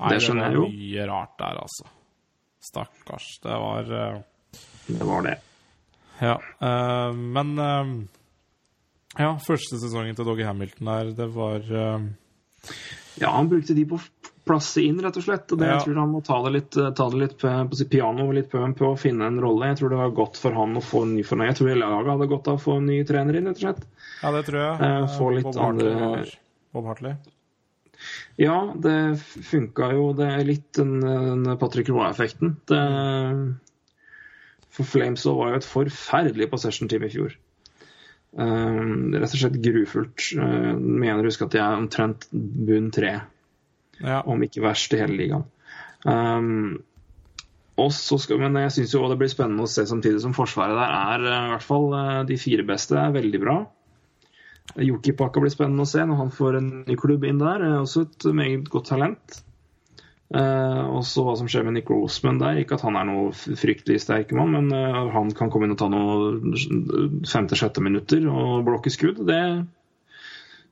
Nei, 0.02 0.14
Det 0.16 0.22
skjønner 0.24 0.48
jeg 0.48 0.56
var 0.56 0.58
jo. 0.58 0.68
mye 0.72 1.08
rart 1.10 1.34
der, 1.38 1.58
altså. 1.62 1.90
Stakkars. 2.62 3.28
Det 3.44 3.58
var 3.66 3.92
uh, 3.92 4.58
Det 4.88 5.08
var 5.08 5.28
det. 5.28 5.38
Ja. 6.22 6.38
Uh, 6.62 7.12
men 7.18 7.58
Ja, 9.20 9.34
første 9.44 9.78
sesongen 9.82 10.16
til 10.16 10.28
Doggy 10.28 10.46
Hamilton 10.48 10.88
der, 10.88 11.10
det 11.18 11.28
var 11.36 11.66
uh... 11.68 12.04
Ja, 13.20 13.34
han 13.36 13.50
brukte 13.52 13.74
de 13.76 13.84
på 13.90 13.98
å 14.00 14.04
plasse 14.48 14.82
inn, 14.86 15.02
rett 15.04 15.18
og 15.20 15.26
slett. 15.26 15.52
Og 15.52 15.60
det, 15.60 15.68
Ja. 15.68 15.74
jeg 15.78 15.84
tror 15.90 15.98
han 16.00 16.12
må 16.14 16.22
ta 16.26 16.38
det 16.46 16.52
litt, 16.56 16.78
eh, 16.80 16.92
ta 16.98 17.10
det 17.12 17.20
litt 17.20 17.36
på, 17.42 17.50
på 17.70 17.78
sitt 17.78 17.90
piano 17.92 18.30
litt 18.34 18.48
på, 18.50 18.62
på 18.78 18.88
å 18.94 18.98
finne 19.00 19.28
en 19.28 19.40
rolle. 19.44 19.68
Jeg 19.74 19.82
tror 19.82 19.92
det 19.94 20.00
var 20.00 20.14
godt 20.18 20.40
for 20.40 20.56
han 20.58 20.80
å 20.80 20.84
få 20.86 21.04
en 21.06 21.12
ny 21.18 21.26
fornøyd. 21.28 21.52
Jeg 21.52 21.58
tror 21.60 21.76
laget 21.82 22.12
hadde 22.14 22.30
godt 22.32 22.48
av 22.54 22.58
å 22.58 22.64
få 22.64 22.78
en 22.80 22.88
ny 22.90 23.02
trener 23.10 23.38
inn, 23.38 23.50
rett 23.52 23.60
og 23.60 23.66
slett. 23.66 23.84
Ja, 24.24 24.32
det 24.38 24.42
tror 24.48 24.60
jeg. 24.64 24.80
Uh, 24.82 25.06
få 25.18 25.30
litt 25.36 25.50
Bob 25.50 25.60
andre- 25.68 26.26
Bob 26.72 26.88
Hartley. 26.90 27.16
Ja, 28.42 28.56
det 28.82 28.96
funka 29.52 29.92
jo. 29.94 30.08
Det 30.18 30.30
er 30.40 30.48
litt 30.48 30.72
den, 30.80 30.96
den 31.04 31.58
Patrick 31.62 31.92
Roy-effekten. 31.92 32.56
Det- 32.72 33.60
For 34.72 34.88
Flames 34.88 35.26
var 35.28 35.52
jo 35.52 35.60
et 35.60 35.68
forferdelig 35.68 36.48
possession-team 36.50 37.04
i 37.06 37.12
fjor. 37.12 37.36
Um, 38.32 39.12
rett 39.12 39.34
og 39.34 39.42
slett 39.42 39.58
grufullt. 39.64 40.30
Uh, 40.40 40.72
mener 40.78 41.20
å 41.20 41.28
huske 41.28 41.48
at 41.48 41.56
de 41.56 41.60
er 41.60 41.82
omtrent 41.82 42.30
bunn 42.32 42.92
tre, 42.96 43.18
Ja. 44.00 44.22
om 44.24 44.42
ikke 44.42 44.64
verst 44.64 44.94
i 44.96 45.02
hele 45.02 45.18
ligaen. 45.20 45.44
Um, 46.08 46.80
skal, 47.92 48.38
men 48.38 48.56
jeg 48.62 48.72
syns 48.76 48.94
det 48.94 49.18
blir 49.18 49.30
spennende 49.32 49.66
å 49.66 49.70
se 49.70 49.84
samtidig 49.90 50.22
som 50.22 50.36
Forsvaret 50.38 50.78
der 50.78 50.96
er 50.96 51.28
uh, 51.28 51.46
i 51.48 51.52
hvert 51.56 51.66
fall 51.66 51.88
uh, 51.94 52.24
de 52.28 52.38
fire 52.38 52.66
beste 52.68 52.98
er 52.98 53.14
veldig 53.16 53.42
bra. 53.42 53.60
Jokipakka 54.80 55.42
blir 55.44 55.52
spennende 55.52 55.84
å 55.84 55.90
se 55.90 56.04
når 56.06 56.20
han 56.22 56.32
får 56.32 56.58
en 56.60 56.70
ny 56.88 56.96
klubb 57.00 57.26
inn 57.28 57.42
der. 57.42 57.64
Er 57.66 57.80
også 57.82 58.06
et 58.08 58.28
meget 58.38 58.70
godt 58.72 58.92
talent. 58.94 59.42
Eh, 60.32 60.84
og 60.96 61.04
så 61.04 61.26
hva 61.26 61.34
som 61.36 61.50
skjer 61.52 61.66
med 61.68 61.76
Nick 61.76 61.90
Roseman 61.92 62.40
der. 62.40 62.62
Ikke 62.62 62.78
at 62.78 62.86
han 62.88 62.98
er 63.00 63.08
noe 63.10 63.32
fryktelig 63.36 64.00
sterk 64.04 64.32
mann, 64.38 64.56
men 64.56 64.72
uh, 64.72 65.10
han 65.12 65.32
kan 65.36 65.52
komme 65.52 65.68
inn 65.68 65.76
og 65.76 65.82
ta 65.82 65.90
noe 65.92 66.56
femte-sjette 67.28 67.84
minutter 67.84 68.24
og 68.32 68.64
blokke 68.68 68.94
skudd. 68.94 69.20
Det, 69.28 69.42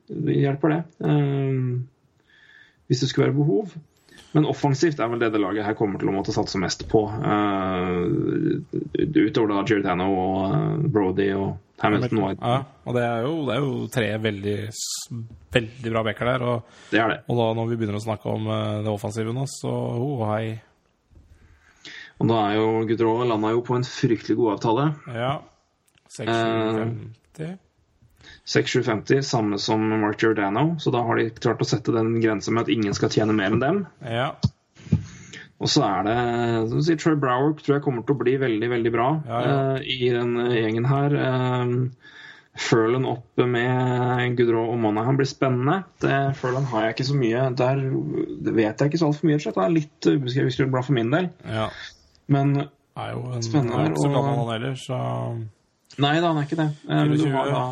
det 0.08 0.38
hjelper, 0.40 0.76
det. 0.76 0.82
Uh, 1.04 2.32
hvis 2.88 3.04
det 3.04 3.10
skulle 3.10 3.28
være 3.28 3.38
behov. 3.42 3.76
Men 4.36 4.46
offensivt 4.46 5.00
er 5.02 5.10
vel 5.10 5.22
det 5.22 5.32
det 5.34 5.40
laget 5.42 5.66
her 5.66 5.74
kommer 5.78 5.98
til 5.98 6.10
å 6.10 6.14
måtte 6.14 6.34
satse 6.34 6.58
mest 6.62 6.84
på. 6.90 7.02
Uh, 7.10 8.62
utover 8.94 9.50
da 9.50 9.64
Giordano 9.66 10.06
og 10.14 10.36
eh, 10.46 10.86
Brody 10.94 11.26
og 11.34 11.56
Hamilton 11.82 12.22
White. 12.22 12.38
Ja, 12.44 12.60
og 12.86 12.96
det 12.96 13.04
er 13.08 13.24
jo, 13.24 13.32
det 13.48 13.54
er 13.56 13.64
jo 13.64 13.72
tre 13.90 14.08
veldig, 14.22 14.56
veldig 15.56 15.92
bra 15.94 16.02
backer 16.06 16.30
der. 16.30 16.44
Og, 16.46 16.74
Det 16.92 17.06
det. 17.12 17.20
og 17.26 17.40
da 17.40 17.46
når 17.58 17.70
vi 17.70 17.78
begynner 17.80 17.98
å 17.98 18.04
snakke 18.04 18.34
om 18.34 18.50
eh, 18.52 18.82
det 18.86 18.92
offensive 18.92 19.34
nå, 19.34 19.46
så 19.50 19.72
oh, 19.72 20.26
hei. 20.30 20.60
Og 22.20 22.28
da 22.28 22.42
er 22.50 22.58
jo 22.60 22.68
Gudrun 22.86 23.30
landa 23.30 23.54
jo 23.54 23.64
på 23.64 23.78
en 23.78 23.88
fryktelig 23.88 24.36
god 24.38 24.58
avtale. 24.58 24.86
Ja. 25.16 25.32
650. 26.12 27.56
6750, 28.50 29.22
samme 29.26 29.58
som 29.62 29.84
Mark 30.02 30.22
Giordano, 30.22 30.74
så 30.82 30.90
da 30.94 31.04
har 31.06 31.20
de 31.20 31.28
klart 31.36 31.62
å 31.62 31.68
sette 31.68 31.94
den 31.94 32.16
grensa 32.22 32.50
med 32.50 32.66
at 32.66 32.72
ingen 32.74 32.96
skal 32.96 33.12
tjene 33.14 33.36
mer 33.36 33.54
enn 33.54 33.62
dem. 33.62 33.84
Ja. 34.02 34.32
Og 35.60 35.68
så 35.68 35.84
er 35.84 36.06
det 36.08 36.16
som 36.72 36.82
sier, 36.82 36.98
Troy 36.98 37.18
Brower 37.20 37.52
tror 37.58 37.76
jeg 37.76 37.84
kommer 37.84 38.02
til 38.06 38.16
å 38.16 38.20
bli 38.22 38.34
veldig, 38.40 38.68
veldig 38.72 38.92
bra 38.94 39.08
Ja, 39.28 39.40
ja. 39.44 39.56
Uh, 39.76 39.82
i 39.84 40.08
den 40.14 40.32
gjengen 40.56 40.88
her. 40.88 41.16
Uh, 41.20 42.16
Furlan 42.60 43.06
opp 43.06 43.40
med 43.46 44.34
Gudrå 44.36 44.64
og 44.72 44.80
Monahan 44.82 45.16
blir 45.20 45.28
spennende. 45.28 45.82
Det, 46.02 46.16
Furlan 46.40 46.66
har 46.72 46.88
jeg 46.88 46.96
ikke 46.96 47.06
så 47.12 47.16
mye 47.16 47.44
Der 47.60 47.84
vet 48.56 48.82
jeg 48.82 48.90
ikke 48.90 49.00
så 49.00 49.10
altfor 49.12 49.28
mye. 49.30 49.38
Så. 49.40 49.52
Det 49.54 49.62
er 49.64 49.76
litt 49.76 50.08
ubeskrevet 50.10 50.72
bra 50.72 50.82
for 50.84 50.96
min 50.96 51.12
del. 51.14 51.30
ja. 51.46 51.68
Men 52.30 52.54
Er 52.60 53.12
jo 53.14 53.24
en, 53.34 53.42
Spennende, 53.42 53.78
er 53.78 53.90
ikke 53.90 54.04
så 54.04 54.10
gammel 54.12 54.36
han 54.38 54.50
heller, 54.52 54.74
så 54.78 54.98
nei 56.00 56.12
da, 56.20 56.28
han 56.30 56.38
er 56.38 56.46
ikke 56.46 56.58
det. 56.60 56.66
Eh, 56.86 57.00
men 57.08 57.16
du 57.18 57.24
har 57.34 57.48
da 57.50 57.62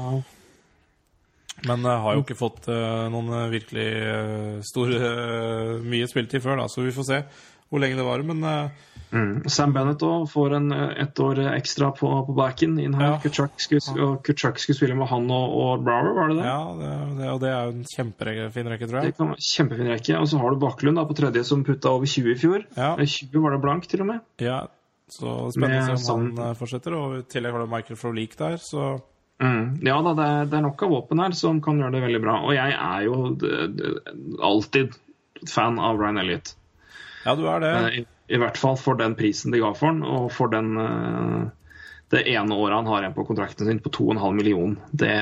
Men 1.67 1.87
uh, 1.87 1.97
har 2.05 2.19
jo 2.19 2.25
ikke 2.25 2.39
fått 2.39 2.69
uh, 2.71 3.09
noen 3.13 3.33
eh, 3.35 3.49
virkelig 3.51 3.87
uh, 3.99 4.59
stor 4.67 4.93
mye 5.83 6.11
spilletid 6.11 6.45
før, 6.45 6.61
da, 6.63 6.69
så 6.71 6.85
vi 6.87 6.95
får 6.95 7.09
se 7.09 7.23
hvor 7.69 7.83
lenge 7.83 7.99
det 7.99 8.07
varer. 8.07 8.29
Men 8.29 8.71
Mm. 9.09 9.49
Sam 9.49 9.71
Bennett 9.73 10.03
også 10.05 10.29
får 10.35 10.55
en, 10.59 10.73
ett 10.73 11.21
år 11.25 11.39
ekstra 11.55 11.87
på, 11.97 12.11
på 12.27 12.35
backen 12.37 12.75
inn 12.77 12.93
her. 12.99 13.15
Ja. 13.15 13.21
Kutchuk, 13.23 13.55
skulle, 13.57 14.05
og 14.05 14.29
skulle 14.29 14.77
spille 14.77 14.97
med 14.99 15.09
han 15.09 15.31
og, 15.33 15.55
og 15.57 15.85
Brower, 15.87 16.11
var 16.13 16.29
det 16.29 16.37
det? 16.37 16.45
ja, 16.45 16.59
det, 16.77 16.91
det, 17.17 17.31
og 17.33 17.41
det 17.41 17.49
er 17.49 17.63
jo 17.63 17.73
en 17.73 17.87
kjempefin 17.89 18.69
rekke, 18.69 18.89
tror 18.91 18.99
Det 19.01 19.09
jeg. 19.09 19.17
kan 19.17 19.31
være 19.33 19.47
Kjempefin 19.49 19.89
rekke. 19.95 20.19
Og 20.21 20.29
så 20.29 20.43
har 20.43 20.53
du 20.53 20.61
Baklund 20.61 21.01
da, 21.01 21.07
på 21.09 21.17
tredje, 21.23 21.45
som 21.49 21.65
putta 21.65 21.95
over 21.97 22.11
20 22.11 22.35
i 22.35 22.37
fjor. 22.43 22.67
Ja. 22.77 22.91
Eh, 22.99 23.09
20 23.09 23.47
var 23.47 23.57
det 23.57 23.63
blank, 23.65 23.89
til 23.89 24.05
og 24.05 24.11
med. 24.13 24.21
Ja, 24.45 24.59
så 25.09 25.39
spennende 25.57 25.97
å 25.97 26.03
se 26.03 26.13
om 26.19 26.29
han 26.37 26.59
fortsetter. 26.59 26.99
Og 27.01 27.21
i 27.23 27.27
tillegg 27.33 27.57
har 27.57 27.65
du 27.65 27.73
Michael 27.73 28.01
Frolik 28.01 28.37
der, 28.37 28.61
så 28.61 28.99
Mm. 29.39 29.87
Ja 29.87 30.01
da, 30.03 30.15
det 30.19 30.25
er, 30.27 30.47
det 30.51 30.57
er 30.59 30.65
nok 30.65 30.83
av 30.83 30.91
våpen 30.91 31.21
her 31.23 31.35
som 31.39 31.61
kan 31.63 31.79
gjøre 31.79 31.95
det 31.95 32.05
veldig 32.07 32.23
bra. 32.25 32.39
Og 32.47 32.57
jeg 32.57 32.75
er 32.75 33.05
jo 33.07 33.19
alltid 34.49 34.97
fan 35.47 35.79
av 35.79 36.01
Ryan 36.01 36.19
Elliot. 36.25 36.55
Ja, 37.25 37.35
du 37.39 37.45
er 37.47 37.63
det. 37.63 37.71
Eh, 37.71 37.99
I, 38.01 38.05
I 38.35 38.41
hvert 38.43 38.59
fall 38.59 38.79
for 38.81 38.99
den 38.99 39.15
prisen 39.19 39.55
de 39.55 39.63
ga 39.63 39.73
for 39.77 39.93
han, 39.93 40.03
og 40.03 40.31
for 40.35 40.51
den 40.53 40.75
uh, 40.81 41.51
det 42.13 42.25
ene 42.33 42.57
året 42.57 42.81
han 42.81 42.89
har 42.89 43.05
igjen 43.05 43.19
på 43.19 43.27
kontrakten 43.29 43.69
sin 43.69 43.83
på 43.85 43.93
2,5 43.95 44.39
million. 44.39 44.79
Det 44.91 45.13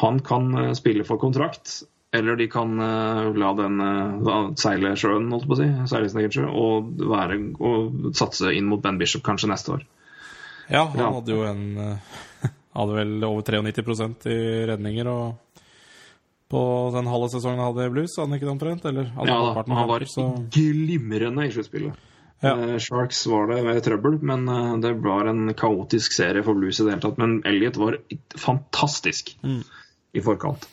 Han 0.00 0.20
kan 0.26 0.54
uh, 0.58 0.72
spille 0.72 1.04
for 1.04 1.20
kontrakt, 1.20 1.82
eller 2.14 2.36
de 2.36 2.48
kan 2.50 2.78
uh, 2.80 3.34
la 3.36 3.52
den 3.58 4.56
seile 4.58 4.94
sjøen, 4.96 5.28
holdt 5.34 5.50
på 5.50 5.58
å 5.58 5.60
si, 5.60 5.68
seile 5.90 6.08
sin 6.08 6.22
egen 6.22 6.34
sjø, 6.34 6.48
og, 6.48 6.94
være, 7.12 7.40
og 7.60 8.14
satse 8.16 8.54
inn 8.54 8.70
mot 8.70 8.82
Ben 8.82 8.98
Bishop 8.98 9.26
kanskje 9.26 9.50
neste 9.52 9.76
år. 9.76 9.84
Ja, 10.68 10.84
han 10.94 11.18
hadde 11.18 11.34
jo 11.34 11.42
en 11.48 11.64
eh, 11.78 12.12
Hadde 12.74 12.96
vel 12.96 13.22
over 13.22 13.42
93% 13.42 14.24
i 14.32 14.38
redninger, 14.66 15.06
og 15.06 15.60
på 16.50 16.62
den 16.94 17.06
halve 17.06 17.28
sesongen 17.30 17.60
han 17.62 17.68
hadde 17.70 17.86
i 17.86 17.92
Blues, 17.94 18.16
hadde 18.18 18.28
han 18.28 18.36
ikke 18.38 18.48
det 18.48 18.54
omtrent? 18.54 18.88
Eller 18.90 19.12
Ja 19.14 19.36
da, 19.38 19.62
han 19.62 19.88
var 19.88 20.04
så 20.10 20.24
glimrende 20.52 21.46
i 21.46 21.52
sluttspillet. 21.54 22.10
Ja. 22.42 22.56
Eh, 22.58 22.78
Sharks 22.82 23.22
var 23.30 23.46
det 23.52 23.60
med 23.64 23.78
trøbbel, 23.86 24.18
men 24.26 24.48
eh, 24.50 24.74
det 24.82 24.92
var 25.06 25.30
en 25.30 25.54
kaotisk 25.56 26.12
serie 26.18 26.42
for 26.44 26.58
Blues 26.58 26.80
i 26.80 26.84
det 26.84 26.96
hele 26.96 27.04
tatt. 27.06 27.20
Men 27.22 27.38
Elliot 27.46 27.78
var 27.80 27.98
fantastisk 28.38 29.36
Mm. 29.42 29.62
i 30.12 30.20
forkant 30.22 30.68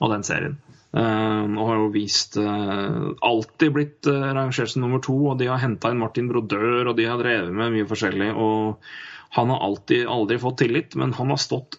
av 0.00 0.10
den 0.16 0.24
serien. 0.26 0.58
Uh, 0.92 1.48
og 1.56 1.68
har 1.70 1.78
jo 1.80 1.86
vist 1.94 2.34
uh, 2.36 3.14
Alltid 3.24 3.70
blitt 3.72 4.08
uh, 4.12 4.26
rangert 4.36 4.68
som 4.68 4.82
nummer 4.84 5.00
to, 5.00 5.14
og 5.30 5.38
de 5.40 5.46
har 5.48 5.62
henta 5.62 5.88
inn 5.88 6.02
Martin 6.02 6.28
Brodør, 6.28 6.90
og 6.90 6.98
de 6.98 7.06
har 7.08 7.16
drevet 7.16 7.48
med 7.56 7.72
mye 7.72 7.88
forskjellig. 7.88 8.28
og 8.36 8.84
han 9.32 9.50
har 9.50 9.62
alltid, 9.64 10.06
aldri 10.06 10.38
fått 10.38 10.58
tillit, 10.58 10.94
men 10.94 11.12
han 11.16 11.30
har 11.32 11.40
stått 11.40 11.78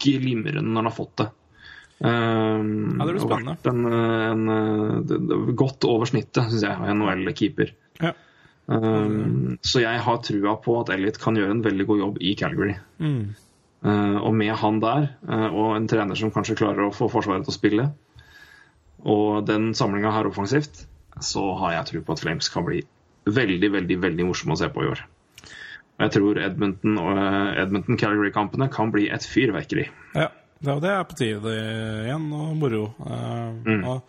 glimrende 0.00 0.64
når 0.64 0.80
han 0.80 0.88
har 0.88 0.96
fått 0.96 1.16
det. 1.20 1.26
Um, 1.98 2.96
Ja, 2.98 3.06
det 3.06 3.14
blir 3.14 3.24
spennende. 3.24 3.56
vært 3.56 3.68
En, 3.72 3.82
en, 3.88 4.48
eh, 4.52 5.52
godt 5.56 5.84
over 5.88 6.08
snittet, 6.08 6.48
syns 6.50 6.64
jeg, 6.64 6.94
NHL-keeper. 6.96 7.72
Ja. 8.00 8.12
Um, 8.66 9.58
så 9.60 9.84
jeg 9.84 10.00
har 10.02 10.22
trua 10.24 10.56
på 10.64 10.74
at 10.80 10.90
Elliot 10.94 11.20
kan 11.22 11.36
gjøre 11.38 11.54
en 11.54 11.62
veldig 11.64 11.86
god 11.86 12.00
jobb 12.02 12.16
i 12.24 12.32
Calgary. 12.38 12.78
Mm. 12.98 13.36
Uh, 13.84 14.16
og 14.24 14.32
med 14.34 14.56
han 14.58 14.80
der, 14.80 15.10
uh, 15.28 15.48
og 15.52 15.76
en 15.76 15.88
trener 15.92 16.18
som 16.18 16.32
kanskje 16.34 16.56
klarer 16.58 16.88
å 16.88 16.94
få 16.96 17.10
Forsvaret 17.12 17.44
til 17.44 17.52
å 17.52 17.58
spille, 17.58 17.86
og 19.06 19.44
den 19.46 19.74
samlinga 19.76 20.14
her 20.16 20.32
offensivt, 20.32 20.86
så 21.22 21.44
har 21.60 21.76
jeg 21.76 21.90
tro 21.92 22.02
på 22.08 22.16
at 22.16 22.24
Flames 22.24 22.48
kan 22.52 22.64
bli 22.66 22.80
veldig, 23.28 23.70
veldig 23.76 24.00
veldig 24.00 24.26
morsomme 24.28 24.56
å 24.56 24.60
se 24.64 24.72
på 24.72 24.84
i 24.84 24.90
år. 24.90 25.04
Og 25.96 26.04
jeg 26.04 26.14
tror 26.18 26.40
Edmonton 26.44 26.98
og 27.00 27.10
uh, 27.16 27.54
Edmonton-Calgary-kampene 27.62 28.68
kan 28.72 28.92
bli 28.92 29.08
et 29.12 29.24
fyrverkeri. 29.24 29.86
Ja, 30.16 30.28
det, 30.60 30.90
er 30.92 31.06
på 31.08 31.16
tide 31.16 31.54
igjen, 32.04 32.26
og 32.36 32.56
moro. 32.60 32.82
Mm. 33.00 33.84
og 33.84 34.02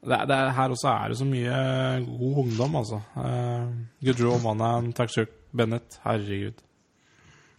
det, 0.00 0.16
det 0.30 0.36
er, 0.36 0.50
her 0.56 0.72
også 0.72 0.88
er 0.90 1.12
det 1.12 1.20
så 1.20 1.28
mye 1.28 1.60
god 2.08 2.42
ungdom, 2.44 2.80
altså. 2.80 3.02
Uh, 3.14 3.70
Goodrow, 4.02 4.40
Manan, 4.42 4.90
Takshuk, 4.96 5.30
Bennett. 5.54 6.00
Herregud. 6.06 6.58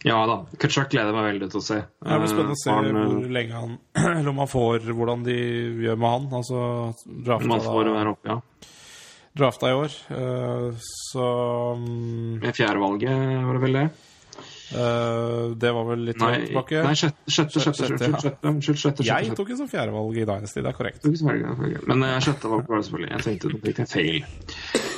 Ja 0.02 0.18
da. 0.26 0.38
Kutchuk 0.58 0.90
gleder 0.90 1.14
meg 1.14 1.28
veldig 1.30 1.48
til 1.52 1.60
å 1.60 1.64
se. 1.64 1.78
Det 2.02 2.18
blir 2.18 2.30
spennende 2.30 2.56
å 2.56 2.60
se 2.60 2.74
han, 2.74 2.88
hvor 2.96 3.34
lenge 3.36 3.54
han 3.54 3.74
Eller 4.16 4.30
om 4.32 4.40
han 4.42 4.50
får 4.50 4.88
hvordan 4.90 5.26
de 5.26 5.36
gjør 5.84 6.00
med 6.02 6.14
han. 6.16 6.28
Altså 6.40 6.62
drafta, 7.06 7.50
man 7.52 7.62
får 7.62 7.90
være 7.94 8.14
oppe, 8.16 8.34
ja. 8.34 8.71
Drafta 9.38 9.70
i 9.70 9.76
år. 9.76 9.92
Eh, 10.12 10.70
så 11.12 11.26
mm, 11.78 12.40
Med 12.42 12.56
fjerdevalget, 12.56 13.44
var 13.46 13.58
det 13.58 13.62
vel 13.66 13.76
det? 13.78 13.84
eh, 14.76 15.44
Det 15.62 15.72
var 15.76 15.84
vel 15.90 16.04
litt 16.08 16.20
langt 16.20 16.46
tilbake. 16.46 16.82
nei 16.86 16.94
sjette, 16.96 17.32
sjette, 17.32 17.60
sjette, 17.60 17.82
Sjette, 17.82 18.76
sjette, 18.76 19.04
Jeg 19.08 19.34
tok 19.36 19.52
det 19.52 19.58
som 19.60 19.68
fjerdevalg 19.72 20.16
i 20.16 20.24
Dynasty, 20.28 20.60
det 20.64 20.72
er 20.72 20.78
korrekt. 20.78 21.04
Men 21.04 22.02
eh, 22.08 22.18
sjette 22.24 22.48
valg 22.52 22.68
var 22.68 22.80
det 22.80 22.88
selvfølgelig. 22.88 23.12
Jeg 23.12 23.28
tenkte, 23.28 23.52
på 23.52 23.86
feil. 23.96 24.24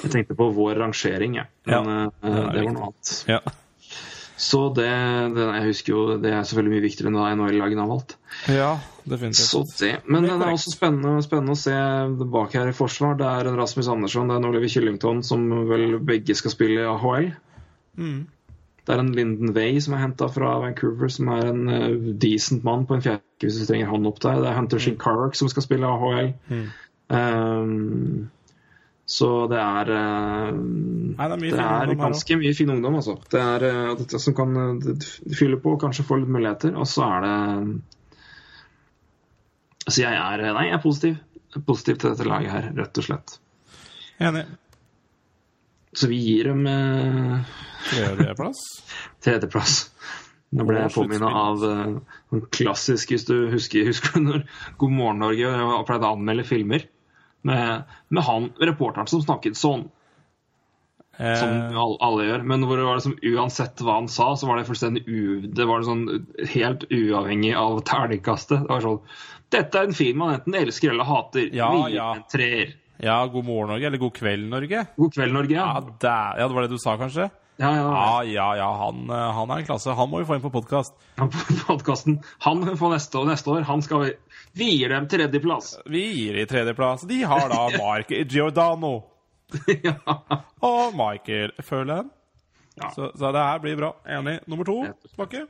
Jeg 0.04 0.14
tenkte 0.18 0.38
på 0.38 0.50
vår 0.54 0.80
rangering, 0.84 1.40
jeg. 1.42 1.52
Men 1.66 1.74
Ja, 1.74 2.08
det 2.52 2.64
var 2.64 2.74
noe 2.78 2.90
annet. 2.90 3.60
Så 4.36 4.68
det, 4.74 4.90
det 5.36 5.44
Jeg 5.46 5.66
husker 5.68 5.92
jo 5.92 6.04
det 6.18 6.32
er 6.34 6.42
selvfølgelig 6.42 6.74
mye 6.74 6.84
viktigere 6.84 7.10
enn 7.10 7.18
hva 7.20 7.30
NHL-lagene 7.36 7.84
har 7.84 7.90
valgt. 7.90 8.16
ja, 8.50 8.72
definitivt. 9.06 9.46
Så 9.46 9.62
det, 9.78 9.92
Men 10.08 10.26
Det 10.26 10.32
er 10.32 10.38
det 10.40 10.48
er 10.48 10.58
også 10.58 10.74
spennende, 10.74 11.22
spennende 11.22 11.54
å 11.54 11.60
se 11.60 11.76
bak 12.34 12.54
her 12.58 12.70
i 12.70 12.76
forsvar. 12.76 13.14
Det 13.20 13.28
er 13.30 13.50
en 13.50 13.58
Rasmus 13.60 13.88
Andersson, 13.88 14.28
det 14.28 14.34
er 14.34 14.42
en 14.42 14.50
Oliver 14.50 14.72
Killington 14.72 15.22
som 15.22 15.46
vel 15.70 16.00
begge 16.02 16.34
skal 16.34 16.54
spille 16.54 16.82
i 16.82 16.88
AHL. 16.90 17.30
Mm. 17.94 18.26
Det 18.84 18.92
er 18.92 19.00
en 19.00 19.14
Linden 19.16 19.54
Way 19.56 19.78
som 19.80 19.94
er 19.96 20.02
henta 20.02 20.26
fra 20.28 20.58
Vancouver, 20.60 21.08
som 21.08 21.30
er 21.32 21.46
en 21.48 21.68
uh, 21.70 22.14
decent 22.20 22.66
mann 22.66 22.84
på 22.86 22.98
en 22.98 23.04
fjerde 23.04 23.22
hvis 23.40 23.62
du 23.62 23.68
trenger 23.68 23.88
han 23.88 24.08
opp 24.10 24.20
der. 24.20 24.42
Det 24.42 24.50
er 24.50 24.58
Hunter 24.58 24.82
Shinkark 24.82 25.38
som 25.38 25.48
skal 25.48 25.64
spille 25.64 25.88
AHL. 25.88 26.34
Mm. 26.50 26.66
Um, 27.14 28.30
så 29.14 29.28
det 29.50 29.60
er 29.60 29.90
eh, 29.94 30.54
Nei, 30.54 31.26
det 31.28 31.34
er 31.36 31.42
mye 31.42 31.54
det 31.54 31.64
er 31.64 31.98
ganske 32.00 32.38
mye 32.40 32.54
fin 32.58 32.72
ungdom, 32.74 32.96
altså. 32.98 33.14
Det 33.30 33.42
er 33.42 33.66
eh, 33.68 33.92
dette 34.00 34.18
som 34.22 34.34
kan 34.34 34.56
eh, 34.58 35.04
fylle 35.38 35.58
på 35.62 35.76
og 35.76 35.84
kanskje 35.84 36.06
få 36.08 36.18
litt 36.18 36.32
muligheter. 36.34 36.74
Og 36.74 36.88
så 36.90 37.06
er 37.06 37.22
det 37.26 37.36
Altså, 39.84 40.00
jeg 40.00 40.16
er 40.16 40.42
Nei, 40.56 40.66
jeg 40.70 40.78
er 40.78 40.82
positiv. 40.82 41.16
Positiv 41.68 42.00
til 42.00 42.10
dette 42.10 42.26
laget 42.26 42.50
her, 42.50 42.68
rett 42.74 42.98
og 42.98 43.06
slett. 43.06 43.36
Enig. 44.24 44.42
Så 45.94 46.10
vi 46.10 46.18
gir 46.18 46.50
dem 46.50 46.66
eh, 46.66 47.54
Tredjeplass. 47.92 48.64
tredjeplass. 49.22 49.76
Nå 50.54 50.66
ble 50.66 50.80
jeg 50.80 50.94
påminna 50.94 51.30
av 51.38 51.62
en 51.68 52.42
klassisk, 52.54 53.14
hvis 53.14 53.28
du 53.30 53.36
husker, 53.54 53.86
husker 53.92 54.18
du 54.18 54.26
når 54.26 54.42
God 54.80 54.98
morgen 54.98 55.22
Norge 55.22 55.54
pleide 55.86 56.10
å 56.10 56.16
anmelde 56.18 56.48
filmer. 56.50 56.88
Med, 57.44 57.82
med 58.08 58.24
han 58.24 58.50
reporteren 58.60 59.06
som 59.10 59.20
snakket 59.22 59.58
sånn, 59.60 59.82
som 61.14 61.50
alle, 61.78 61.96
alle 62.02 62.24
gjør. 62.26 62.44
Men 62.50 62.64
hvor 62.66 62.80
det 62.80 62.86
var 62.88 62.96
liksom, 62.98 63.18
uansett 63.34 63.82
hva 63.84 63.98
han 64.00 64.08
sa, 64.10 64.32
så 64.36 64.48
var 64.48 64.58
det 64.58 64.64
fullstendig 64.66 65.04
u, 65.06 65.44
det 65.46 65.66
var 65.68 65.84
sånn 65.86 66.06
helt 66.54 66.86
uavhengig 66.90 67.52
av 67.60 67.82
terningkastet. 67.86 68.64
Det 68.64 68.72
var 68.72 68.82
sånn 68.82 69.02
Dette 69.54 69.78
er 69.78 69.86
en 69.86 69.94
film 69.94 70.18
man 70.24 70.32
enten 70.34 70.56
elsker 70.58 70.90
eller 70.90 71.06
hater. 71.06 71.50
Ja, 71.54 71.68
Vi 71.84 71.94
ja. 71.94 72.08
treer. 72.32 72.72
ja, 72.98 73.20
God 73.30 73.44
morgen, 73.46 73.70
Norge. 73.76 73.86
Eller 73.86 74.00
God 74.02 74.16
kveld, 74.16 74.48
Norge. 74.50 74.86
God 74.96 75.14
kveld, 75.14 75.36
Norge. 75.36 75.54
Ja, 75.54 75.68
Ja, 75.76 75.96
der, 76.02 76.40
ja, 76.40 76.48
det 76.48 76.54
var 76.56 76.66
det 76.66 76.72
du 76.74 76.80
sa, 76.82 76.96
kanskje? 76.98 77.28
Ja, 77.56 77.76
ja. 77.76 77.88
Ja, 77.88 78.24
ja, 78.24 78.56
ja. 78.56 78.76
Han, 78.76 79.10
eh, 79.10 79.32
han 79.36 79.50
er 79.50 79.62
en 79.62 79.66
klasse. 79.68 79.94
Han 79.94 80.10
må 80.10 80.18
vi 80.22 80.26
få 80.28 80.38
inn 80.38 80.44
på 80.44 80.50
podkast. 80.54 80.94
ja. 81.16 81.28
Podkasten. 81.66 82.18
Han 82.46 82.76
får 82.76 82.94
neste 82.96 83.18
år, 83.18 83.28
neste 83.30 83.50
år. 83.50 83.66
Han 83.70 83.82
skal 83.82 84.04
vi 84.04 84.12
Vi 84.54 84.70
gir 84.78 84.88
dem 84.88 85.08
tredjeplass. 85.10 85.78
Vi 85.86 86.02
gir 86.12 86.38
dem 86.38 86.46
tredjeplass. 86.50 87.06
De 87.10 87.22
har 87.22 87.48
da 87.50 87.68
Mark 87.82 88.10
Giordano 88.10 89.02
ja. 89.82 89.98
og 90.60 90.94
Michael 90.98 91.52
Følen. 91.62 92.10
Ja. 92.74 92.90
Så, 92.90 93.12
så 93.14 93.32
det 93.32 93.42
her 93.42 93.58
blir 93.62 93.76
bra. 93.78 93.92
Enig. 94.06 94.40
Nummer 94.46 94.66
to, 94.66 94.78
Bakke? 95.18 95.46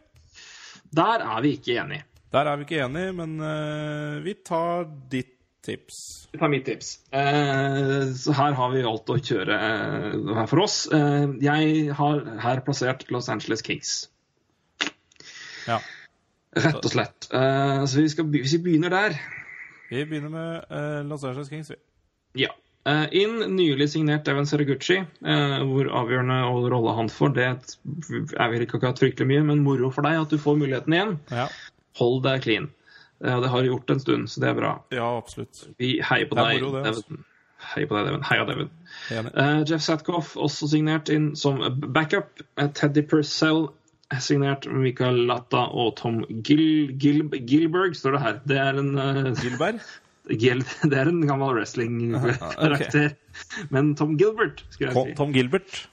Der 0.95 1.25
er 1.25 1.41
vi 1.43 1.57
ikke 1.59 1.79
enige. 1.81 2.05
Der 2.35 2.51
er 2.51 2.59
vi 2.59 2.67
ikke 2.67 2.83
enig, 2.85 3.07
men 3.15 3.37
uh, 3.41 4.21
vi 4.25 4.35
tar 4.45 4.89
ditt 5.11 5.34
tips. 5.65 5.99
Vi 6.33 6.39
tar 6.41 6.51
mitt 6.53 6.65
tips. 6.67 6.93
Eh, 7.15 8.11
så 8.19 8.35
her 8.37 8.57
har 8.59 8.73
vi 8.75 8.83
valgt 8.85 9.11
å 9.12 9.19
kjøre 9.19 9.57
eh, 9.57 10.17
her 10.39 10.49
for 10.51 10.65
oss. 10.65 10.81
Eh, 10.93 11.29
jeg 11.45 11.95
har 11.99 12.25
her 12.45 12.62
plassert 12.67 13.07
Los 13.15 13.31
Angeles 13.33 13.62
Kings. 13.67 13.95
Ja. 15.69 15.79
Rett 16.55 16.85
og 16.85 16.93
slett. 16.93 17.27
Så 17.31 17.99
vi 17.99 18.11
skal, 18.12 18.29
hvis 18.31 18.53
vi 18.59 18.61
begynner 18.69 18.93
der 18.93 19.17
Vi 19.89 20.05
begynner 20.07 20.31
med 20.31 21.09
Los 21.09 21.25
Angeles 21.27 21.49
Kings. 21.51 21.71
vi. 21.73 21.81
Ja. 22.45 22.53
Inn 23.17 23.41
nylig 23.57 23.89
signert 23.95 24.29
Evan 24.29 24.47
Seraguchi. 24.47 24.99
eh, 25.01 25.57
hvor 25.65 25.89
avgjørende 26.03 26.37
og 26.53 26.69
rolle 26.71 26.95
han 26.99 27.09
får, 27.09 27.33
det 27.35 27.47
er 28.37 28.53
vel 28.53 28.67
ikke 28.67 28.77
akkurat 28.79 29.01
fryktelig 29.01 29.27
mye, 29.31 29.43
men 29.49 29.65
moro 29.65 29.91
for 29.91 30.05
deg 30.05 30.21
at 30.21 30.31
du 30.31 30.37
får 30.39 30.59
muligheten 30.61 30.93
igjen. 30.99 31.15
Ja. 31.33 31.49
Hold 31.99 32.23
deg 32.27 32.43
clean. 32.45 32.69
Eh, 33.25 33.41
det 33.41 33.53
har 33.53 33.62
vi 33.62 33.71
gjort 33.71 33.91
en 33.91 34.01
stund, 34.01 34.31
så 34.31 34.41
det 34.41 34.51
er 34.51 34.59
bra. 34.59 34.73
ja, 34.95 35.07
absolutt. 35.19 35.67
Vi 35.79 35.97
heier 36.03 36.29
på 36.31 36.39
deg, 36.41 36.61
det, 36.65 36.83
altså. 36.87 37.07
Devin. 37.09 37.25
Heier 37.65 37.89
på 37.89 37.97
deg, 37.97 38.09
Devin. 38.11 38.27
Heia, 38.29 38.45
Devin. 38.49 38.71
Enig. 39.15 39.33
Eh, 39.41 39.62
Jeff 39.71 39.85
Satkoff 39.85 40.35
også 40.37 40.69
signert 40.73 41.12
inn 41.12 41.33
som 41.39 41.62
backup. 41.95 42.43
Eh, 42.61 42.71
Teddy 42.77 43.05
Purcell 43.09 43.69
er 44.12 44.23
signert. 44.25 44.69
Michael 44.69 45.25
Latta 45.29 45.67
og 45.73 45.95
Tom 46.01 46.23
Gil, 46.45 46.93
Gil, 47.01 47.25
Gilberg 47.49 47.97
står 47.99 48.19
det 48.19 48.25
her. 48.25 48.41
Det 48.53 48.59
er 48.61 48.81
en, 48.83 48.95
uh, 48.99 49.33
Gilberg? 49.43 49.81
Gil, 50.41 50.62
det 50.89 50.97
er 50.97 51.11
en 51.11 51.21
gammel 51.29 51.53
wrestling-karakter. 51.59 53.12
Men 53.75 53.93
Tom 53.99 54.17
Gilbert, 54.21 54.65
skulle 54.71 54.93
jeg 54.93 55.11
si. 55.11 55.17
Tom 55.19 55.35
Gilbert. 55.37 55.85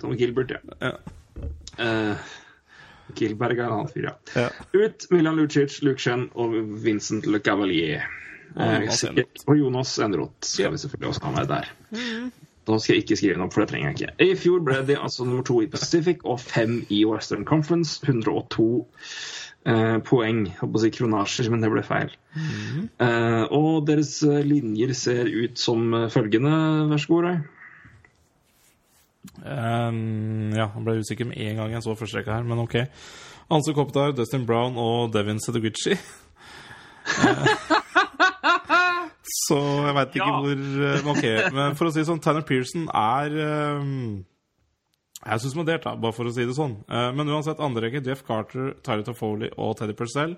Tom 0.00 0.16
Gilbert, 0.18 0.52
ja. 0.52 0.76
Ja. 0.82 0.96
Eh, 1.80 2.32
Gilberg 3.18 3.58
er 3.58 3.66
en 3.66 3.72
annen 3.78 3.88
fyr, 3.92 4.08
ja. 4.10 4.14
Ja. 4.36 4.48
Ut 4.74 5.06
Milan 5.12 5.36
Lucic, 5.36 5.80
Luke 5.82 6.00
Chen 6.00 6.28
og 6.34 6.54
Vincent 6.84 7.26
Le 7.26 7.40
Cavalier. 7.44 8.04
Eh, 8.52 8.78
Jonas 8.84 9.02
Enroth. 9.08 9.44
og 9.48 9.58
Jonas 9.58 9.98
Enroth 9.98 10.46
skal 10.46 10.64
Ja. 10.64 10.70
vi 10.70 10.78
selvfølgelig 10.78 11.08
også 11.08 11.24
ha 11.24 11.30
med 11.36 11.48
der. 11.48 11.68
Nå 12.68 12.78
skal 12.78 12.94
jeg 12.94 13.02
ikke 13.02 13.16
skrive 13.18 13.34
den 13.34 13.42
opp, 13.42 13.52
for 13.52 13.60
det 13.64 13.70
trenger 13.72 13.90
jeg 13.90 14.00
ikke. 14.00 14.30
I 14.30 14.34
fjor 14.38 14.60
ble 14.64 14.76
de 14.86 14.94
altså 14.96 15.24
nummer 15.26 15.42
to 15.42 15.60
i 15.62 15.66
Pacific 15.66 16.20
og 16.24 16.38
fem 16.40 16.84
i 16.90 17.04
Western 17.04 17.44
Conference. 17.44 17.98
102 18.06 18.86
eh, 19.66 19.98
poeng. 20.06 20.44
Jeg 20.46 20.56
holdt 20.60 20.72
på 20.72 20.78
å 20.78 20.82
si 20.84 20.90
kronasjer, 20.94 21.50
men 21.50 21.60
det 21.64 21.70
ble 21.72 21.82
feil. 21.82 22.12
Eh, 23.02 23.42
og 23.50 23.86
deres 23.88 24.22
eh, 24.22 24.42
linjer 24.46 24.94
ser 24.94 25.26
ut 25.26 25.58
som 25.58 25.92
eh, 25.94 26.08
følgende. 26.12 26.52
Vær 26.92 27.02
så 27.02 27.10
god, 27.16 27.24
Roy. 27.26 27.40
Um, 29.42 30.50
ja, 30.56 30.66
han 30.74 30.84
ble 30.86 30.96
usikker 31.02 31.28
med 31.28 31.38
en 31.38 31.56
gang 31.60 31.70
jeg 31.76 31.84
så 31.84 31.94
første 31.98 32.18
rekka 32.20 32.34
her, 32.40 32.46
men 32.48 32.58
ok. 32.64 32.74
Anse 33.52 33.74
Kopitar, 33.76 34.12
Dustin 34.16 34.46
Brown 34.48 34.74
og 34.80 35.12
Devin 35.14 35.38
Sedoguchi. 35.42 35.94
så 39.42 39.58
jeg 39.86 39.94
veit 39.96 40.16
ikke 40.16 40.26
Ja. 40.26 40.40
hvor 40.42 40.58
eh, 40.88 41.08
Ok, 41.12 41.24
men 41.54 41.74
for 41.78 41.88
å 41.88 41.92
si 41.92 42.00
det 42.02 42.08
sånn, 42.08 42.20
Tanner 42.22 42.44
Pearson 42.46 42.88
er 42.94 43.34
um, 43.78 44.24
Jeg 45.22 45.34
er 45.36 45.42
suspendert, 45.42 45.84
da, 45.86 45.94
bare 45.96 46.12
for 46.16 46.26
å 46.26 46.32
si 46.34 46.42
det 46.46 46.54
sånn. 46.56 46.76
Eh, 46.90 47.10
men 47.14 47.28
uansett, 47.30 47.60
andre 47.62 47.84
rekke, 47.86 48.02
Jeff 48.06 48.24
Carter, 48.26 48.72
Tyler 48.82 49.04
Toffoli 49.06 49.52
og 49.56 49.76
Teddy 49.78 49.94
Purcell. 49.98 50.34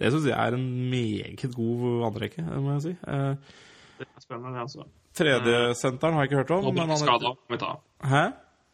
Det 0.00 0.12
syns 0.14 0.28
jeg 0.30 0.36
er 0.38 0.54
en 0.56 0.68
meget 0.92 1.42
god 1.56 2.06
andre 2.06 2.28
rekke, 2.28 2.44
må 2.62 2.76
jeg 2.78 2.84
si. 2.86 2.92
Uh, 3.02 3.34
Det 3.98 4.06
er 4.06 4.22
spennende, 4.22 4.54
det, 4.54 4.62
altså. 4.62 4.86
Tredjesenteren 5.16 6.14
har 6.14 6.24
jeg 6.24 6.30
ikke 6.30 6.40
hørt 6.44 6.54
om. 6.54 6.64
Gabriel 6.70 6.94
er 6.94 7.02
skada, 7.02 7.34
må 7.34 7.56
vi 7.56 7.60
ta. 7.60 7.72
Hæ? 8.06 8.24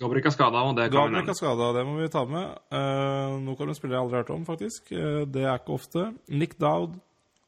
Gabriel 0.01 0.28
er 0.28 0.34
skada, 0.34 0.62
og 0.68 0.76
det 0.76 0.89
kan 0.91 0.99
Gabriel 0.99 1.22
nevne. 1.22 1.37
skada, 1.39 1.70
det 1.78 1.84
må 1.89 1.95
vi 2.01 2.09
ta 2.12 2.24
med. 2.28 2.57
Uh, 2.72 3.37
nå 3.41 3.55
kommer 3.57 3.72
en 3.72 3.78
spiller 3.78 3.97
jeg 3.97 4.05
aldri 4.05 4.18
har 4.18 4.26
hørt 4.26 4.34
om, 4.37 4.45
faktisk. 4.49 4.93
Uh, 4.93 5.22
det 5.24 5.47
er 5.47 5.55
ikke 5.57 5.76
ofte. 5.78 6.11
Nick 6.28 6.59
Dowd, 6.61 6.99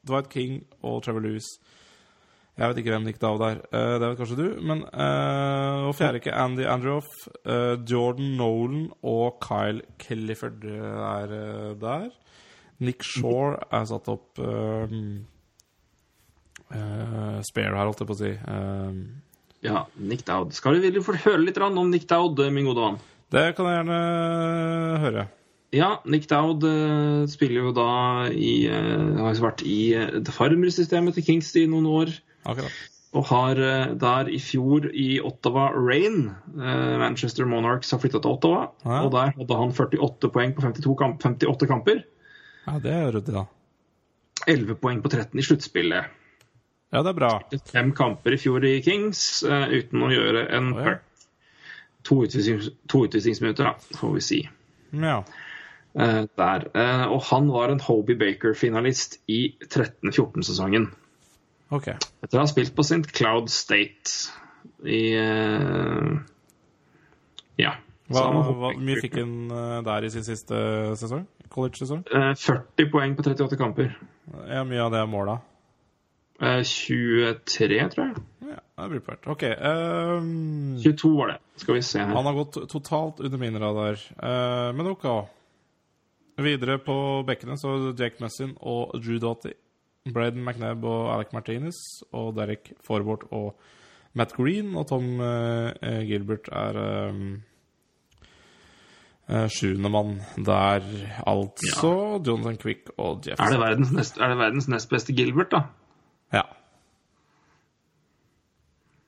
Dwight 0.08 0.30
King 0.32 0.62
og 0.82 1.02
Trevor 1.04 1.26
Lewis. 1.26 1.50
Jeg 2.58 2.72
vet 2.72 2.80
ikke 2.80 2.90
hvem 2.90 3.04
Nick 3.06 3.20
Dowd 3.22 3.44
er. 3.46 3.60
Uh, 3.70 4.00
det 4.00 4.08
vet 4.08 4.18
kanskje 4.18 4.38
du. 4.40 4.46
Men 4.66 4.80
uh, 4.88 5.86
Og 5.86 5.94
fjerde 5.94 6.18
ikke 6.18 6.34
Andy 6.34 6.64
Androff, 6.66 7.06
eh, 7.46 7.76
Jordan 7.90 8.32
Nolan 8.36 8.88
og 9.02 9.38
Kyle 9.40 9.84
Clifford 10.02 10.64
er 10.64 11.32
eh, 11.32 11.76
der. 11.80 12.08
Nick 12.78 13.02
Shore 13.06 13.56
er 13.72 13.86
satt 13.88 14.08
opp 14.12 14.38
uh, 14.42 14.84
uh, 16.74 17.38
Spare 17.46 17.74
her, 17.74 17.86
holdt 17.86 18.04
jeg 18.04 18.10
på 18.10 18.16
å 18.16 18.20
si. 18.20 18.34
Uh, 18.44 19.24
Ja, 19.64 19.86
Nick 19.98 20.24
Dowd. 20.26 20.52
Skal 20.54 20.76
du 20.76 20.84
ville 20.84 21.02
få 21.02 21.16
høre 21.18 21.42
litt 21.42 21.58
om 21.58 21.90
Nick 21.90 22.06
Dowd, 22.10 22.40
min 22.54 22.68
gode 22.68 22.84
mann? 22.84 23.00
det 23.34 23.50
kan 23.56 23.66
jeg 23.68 23.80
gjerne 23.80 23.96
høre. 25.02 25.24
Ja, 25.74 25.88
Nick 26.08 26.28
Dowd 26.30 26.64
eh, 26.64 27.26
spiller 27.28 27.66
jo 27.66 27.72
da 27.76 27.88
i 28.32 28.52
eh, 28.72 29.18
Har 29.20 29.36
vært 29.42 29.60
i 29.68 29.92
uh, 30.00 30.30
farmersystemet 30.32 31.18
til 31.18 31.26
Kings 31.26 31.50
i 31.60 31.66
noen 31.68 31.90
år. 31.90 32.14
Akkurat. 32.48 32.72
Og 33.18 33.26
har 33.28 33.60
eh, 33.60 33.90
der 34.00 34.30
i 34.32 34.38
fjor 34.40 34.88
i 34.92 35.18
Ottawa 35.24 35.66
Rain 35.74 36.30
eh, 36.30 36.94
Manchester 37.02 37.48
Monarchs 37.48 37.92
har 37.92 38.00
flytta 38.00 38.22
til 38.24 38.38
Ottawa. 38.38 38.62
Ja. 38.84 39.02
Og 39.02 39.12
der 39.12 39.34
hadde 39.36 39.60
han 39.60 39.74
48 39.76 40.32
poeng 40.32 40.56
på 40.56 40.64
52 40.64 40.96
kamp, 41.02 41.20
58 41.24 41.68
kamper. 41.68 42.02
Ja, 42.64 42.78
det 42.84 42.94
er 42.94 43.12
ryddig, 43.16 43.36
da. 43.36 43.44
11 44.48 44.80
poeng 44.80 45.04
på 45.04 45.12
13 45.12 45.40
i 45.40 45.44
sluttspillet. 45.44 46.17
Ja, 46.88 47.02
det 47.02 47.10
er 47.10 47.18
bra. 47.18 47.32
Fem 47.68 47.90
kamper 47.96 48.34
i 48.34 48.38
fjor 48.40 48.64
i 48.64 48.78
Kings 48.84 49.42
uh, 49.44 49.68
uten 49.68 50.04
å 50.06 50.08
gjøre 50.12 50.46
en 50.56 50.72
oh, 50.72 50.80
ja. 50.80 50.84
perk. 50.86 51.04
To, 52.08 52.22
utvisnings, 52.24 52.70
to 52.88 53.02
utvisningsminutter, 53.04 53.68
da, 53.68 53.98
får 53.98 54.14
vi 54.14 54.22
si. 54.24 54.38
Ja. 54.96 55.18
Uh, 55.92 56.24
der. 56.40 56.64
Uh, 56.72 57.04
og 57.12 57.20
han 57.28 57.50
var 57.52 57.74
en 57.74 57.82
Hobie 57.84 58.16
Baker-finalist 58.16 59.18
i 59.28 59.42
13-14-sesongen. 59.66 60.88
Okay. 61.76 61.98
Etter 62.24 62.40
å 62.40 62.46
ha 62.46 62.48
spilt 62.48 62.72
på 62.76 62.86
St. 62.86 63.04
Cloud 63.12 63.50
State 63.52 64.32
i 64.88 65.02
Ja. 67.58 67.74
Hva, 68.08 68.22
hva 68.56 68.70
mye 68.80 69.02
fikk 69.02 69.18
han 69.20 69.50
der 69.84 70.06
i 70.06 70.10
sin 70.14 70.24
siste 70.24 70.56
sesong? 70.96 71.26
College-sesong? 71.52 72.06
Eh, 72.08 72.32
40 72.40 72.90
poeng 72.92 73.16
på 73.18 73.24
38 73.26 73.56
kamper. 73.60 73.92
Ja, 74.48 74.64
mye 74.64 74.84
av 74.84 74.92
det 74.94 75.02
er 75.02 75.10
måla. 75.10 75.38
Eh, 76.38 76.62
23, 76.62 77.88
tror 77.90 78.04
jeg. 78.04 78.20
Ja, 78.46 78.60
det 78.62 78.84
er 78.84 78.92
brukbart. 78.92 79.26
Ok. 79.26 79.42
Um, 79.58 80.76
22 80.78 81.10
var 81.18 81.32
det. 81.32 81.38
Skal 81.58 81.74
vi 81.74 81.82
se 81.82 81.98
her. 81.98 82.14
han 82.14 82.28
har 82.30 82.36
gått 82.36 82.58
totalt 82.70 83.20
under 83.20 83.38
min 83.38 83.58
radar. 83.58 83.98
Uh, 84.22 84.70
men 84.76 84.86
ok. 84.86 85.08
Videre 86.38 86.78
på 86.78 86.94
bekkene 87.26 87.58
så 87.58 87.92
Jake 87.98 88.22
Messin 88.22 88.54
og 88.60 88.94
Drew 89.02 89.18
Doughty. 89.18 89.56
Braden 90.14 90.44
McNabb 90.44 90.86
og 90.86 91.10
Alec 91.12 91.34
Martinez 91.34 91.76
og 92.14 92.36
Derek 92.38 92.70
Forbort 92.86 93.26
og 93.34 93.58
Matt 94.14 94.32
Green. 94.38 94.76
Og 94.78 94.86
Tom 94.88 95.18
uh, 95.18 95.74
Gilbert 96.06 96.46
er 96.54 96.78
um, 97.10 97.42
sjuende 99.50 99.90
mann 99.90 100.14
der, 100.38 100.86
altså. 101.26 102.22
Jonathan 102.22 102.56
Quick 102.62 102.94
og 102.96 103.26
Jeff 103.26 103.42
Er 103.42 103.50
det, 103.52 103.60
verdens 103.60 103.92
nest, 103.92 104.16
er 104.22 104.30
det 104.30 104.38
verdens 104.38 104.70
nest 104.70 104.88
beste 104.88 105.12
Gilbert, 105.12 105.50
da? 105.50 105.66
Ja. 106.32 106.40
Eh, 106.40 106.54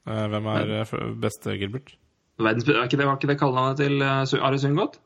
hvem 0.08 0.50
er 0.54 0.74
eh, 0.80 0.96
beste 1.20 1.56
Gilbert? 1.60 1.94
Verdens, 2.40 2.68
er 2.68 2.84
ikke 2.86 2.96
det, 2.96 3.06
var 3.06 3.18
ikke 3.18 3.28
det 3.28 3.38
kallenavnet 3.40 3.80
til 3.82 4.00
uh, 4.00 4.44
Ari 4.46 4.60
Sundgodt? 4.62 5.00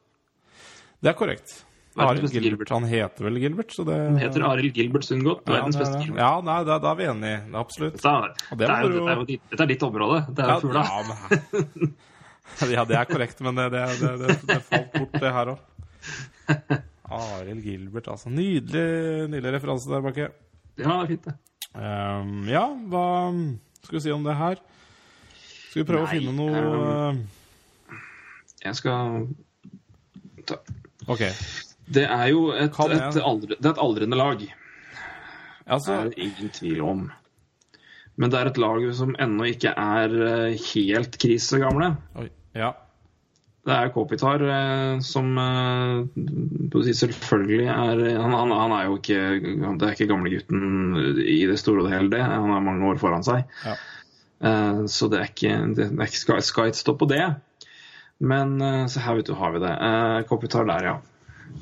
Det 1.02 1.10
er 1.10 1.16
korrekt. 1.18 1.64
Arild 1.94 2.24
beste 2.24 2.40
Gilbert. 2.42 2.70
Han 2.74 2.86
heter 2.90 3.26
vel 3.28 3.38
Gilbert, 3.38 3.74
så 3.74 3.84
det 3.86 3.94
Han 3.94 4.16
heter 4.18 4.44
Arild 4.48 4.74
Gilbert 4.74 5.06
Sundgodt. 5.06 5.44
ja, 5.46 5.58
Verdens 5.58 5.76
er 5.76 5.84
beste. 5.84 6.00
Gilbert. 6.02 6.22
Ja, 6.22 6.30
nei, 6.46 6.56
da, 6.66 6.78
da 6.82 6.90
er 6.90 6.98
vi 6.98 7.06
enige. 7.10 7.36
Det 7.44 7.54
er 7.54 7.60
Absolutt. 7.60 8.00
Er, 8.00 8.32
det 8.34 8.58
det 8.58 8.70
er, 8.70 8.82
jo, 8.82 8.88
det 8.94 9.12
er 9.12 9.20
jo 9.20 9.26
ditt, 9.28 9.44
dette 9.52 9.66
er 9.66 9.70
ditt 9.70 9.84
område. 9.86 10.18
Det 10.30 10.46
er 10.46 10.50
jo 10.54 10.64
fugla. 10.64 10.82
ja, 10.88 11.04
men, 11.10 12.72
ja, 12.76 12.86
det 12.90 12.98
er 12.98 13.10
korrekt, 13.10 13.44
men 13.46 13.60
det, 13.60 13.68
det, 13.74 13.84
det, 14.00 14.12
det, 14.24 14.38
det 14.50 14.58
falt 14.66 14.98
bort, 14.98 15.20
det 15.22 15.34
her 15.38 15.52
òg. 15.54 16.74
Arild 17.14 17.62
Gilbert, 17.62 18.10
altså. 18.10 18.32
Nydelig, 18.32 18.86
nydelig 19.30 19.56
referanse 19.58 19.90
der, 19.92 20.02
Bakke. 20.08 20.30
Ja, 20.74 20.88
det 20.88 20.98
er 20.98 21.10
fint, 21.12 21.30
det. 21.30 21.38
Um, 21.74 22.34
ja, 22.50 22.68
hva 22.90 23.06
skal 23.84 23.98
vi 23.98 24.02
si 24.02 24.14
om 24.14 24.26
det 24.26 24.34
her? 24.38 24.58
Skal 25.74 25.82
vi 25.82 25.88
prøve 25.88 26.06
å 26.06 26.10
finne 26.12 26.30
noe 26.30 26.58
um, 27.10 27.16
Jeg 28.62 28.76
skal 28.78 29.24
ta 30.46 30.60
OK. 31.10 31.24
Det 31.90 32.04
er 32.06 32.28
jo 32.30 32.44
et, 32.54 32.70
et, 32.70 33.16
aldre, 33.18 33.56
det 33.58 33.66
er 33.66 33.72
et 33.72 33.80
aldrende 33.82 34.18
lag. 34.20 34.38
Det 34.38 34.52
Altså, 35.66 35.96
er 35.96 36.12
det 36.12 36.28
ingen 36.28 36.52
tvil 36.54 36.84
om. 36.86 37.00
Men 38.14 38.30
det 38.30 38.38
er 38.38 38.50
et 38.52 38.60
lag 38.62 38.86
som 38.94 39.16
ennå 39.18 39.48
ikke 39.50 39.72
er 39.74 40.14
eh, 40.28 40.62
helt 40.70 41.18
krisegamle. 41.18 41.90
oi, 42.22 42.28
ja. 42.54 42.70
Det 43.66 43.74
er 43.74 43.90
Kopitar 43.96 44.44
eh, 44.46 45.02
som 45.02 45.34
eh, 45.42 46.86
selvfølgelig 46.86 47.66
er 47.66 48.04
han, 48.20 48.36
han, 48.38 48.54
han 48.54 48.76
er 48.76 48.86
jo 48.86 49.00
ikke 49.00 49.20
Det 49.40 49.88
er 49.88 49.96
ikke 49.96 50.10
gamlegutten 50.12 51.18
i 51.24 51.40
det 51.50 51.58
store 51.58 51.82
og 51.82 51.90
det 51.90 51.96
hele, 51.96 52.14
det. 52.14 52.22
Han 52.22 52.54
har 52.54 52.64
mange 52.70 52.92
år 52.92 53.02
foran 53.02 53.26
seg. 53.26 53.42
Ja. 53.66 53.74
Eh, 54.44 54.84
så 54.92 55.08
det 55.08 55.20
er 55.20 55.32
ikke, 55.32 55.56
det 55.76 55.88
er 55.88 56.06
ikke 56.08 56.22
skal, 56.22 56.42
skal 56.44 56.70
ikke 56.70 56.82
stå 56.82 56.96
på 57.00 57.08
det. 57.10 57.24
Men 58.24 58.60
eh, 58.60 58.86
så 58.92 59.02
her 59.04 59.18
vet 59.18 59.30
du, 59.30 59.36
har 59.38 59.54
vi 59.54 59.62
det. 59.64 59.74
Uh, 59.80 60.20
Kopitar 60.28 60.68
der, 60.68 60.90
ja. 60.90 60.98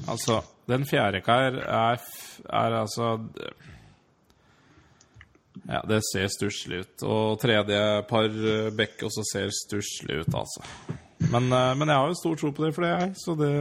Altså, 0.08 0.40
den 0.70 0.86
fjerde 0.88 1.20
kar 1.24 1.58
er, 1.58 2.02
er 2.48 2.74
altså 2.78 3.18
Ja, 5.68 5.82
det 5.88 6.00
ser 6.06 6.30
stusslig 6.32 6.82
ut. 6.82 7.04
Og 7.06 7.40
tredje 7.42 7.78
par 8.08 8.26
eh, 8.26 8.70
bekk 8.74 9.06
også 9.08 9.24
ser 9.28 9.52
stusslig 9.54 10.22
ut, 10.22 10.34
altså. 10.34 10.64
Men, 11.30 11.50
eh, 11.52 11.72
men 11.78 11.88
jeg 11.88 11.98
har 11.98 12.08
jo 12.10 12.18
stor 12.18 12.38
tro 12.40 12.52
på 12.56 12.64
det 12.66 12.72
for 12.76 12.86
det, 12.86 12.92
jeg. 12.92 13.12
Så 13.20 13.36
det 13.38 13.52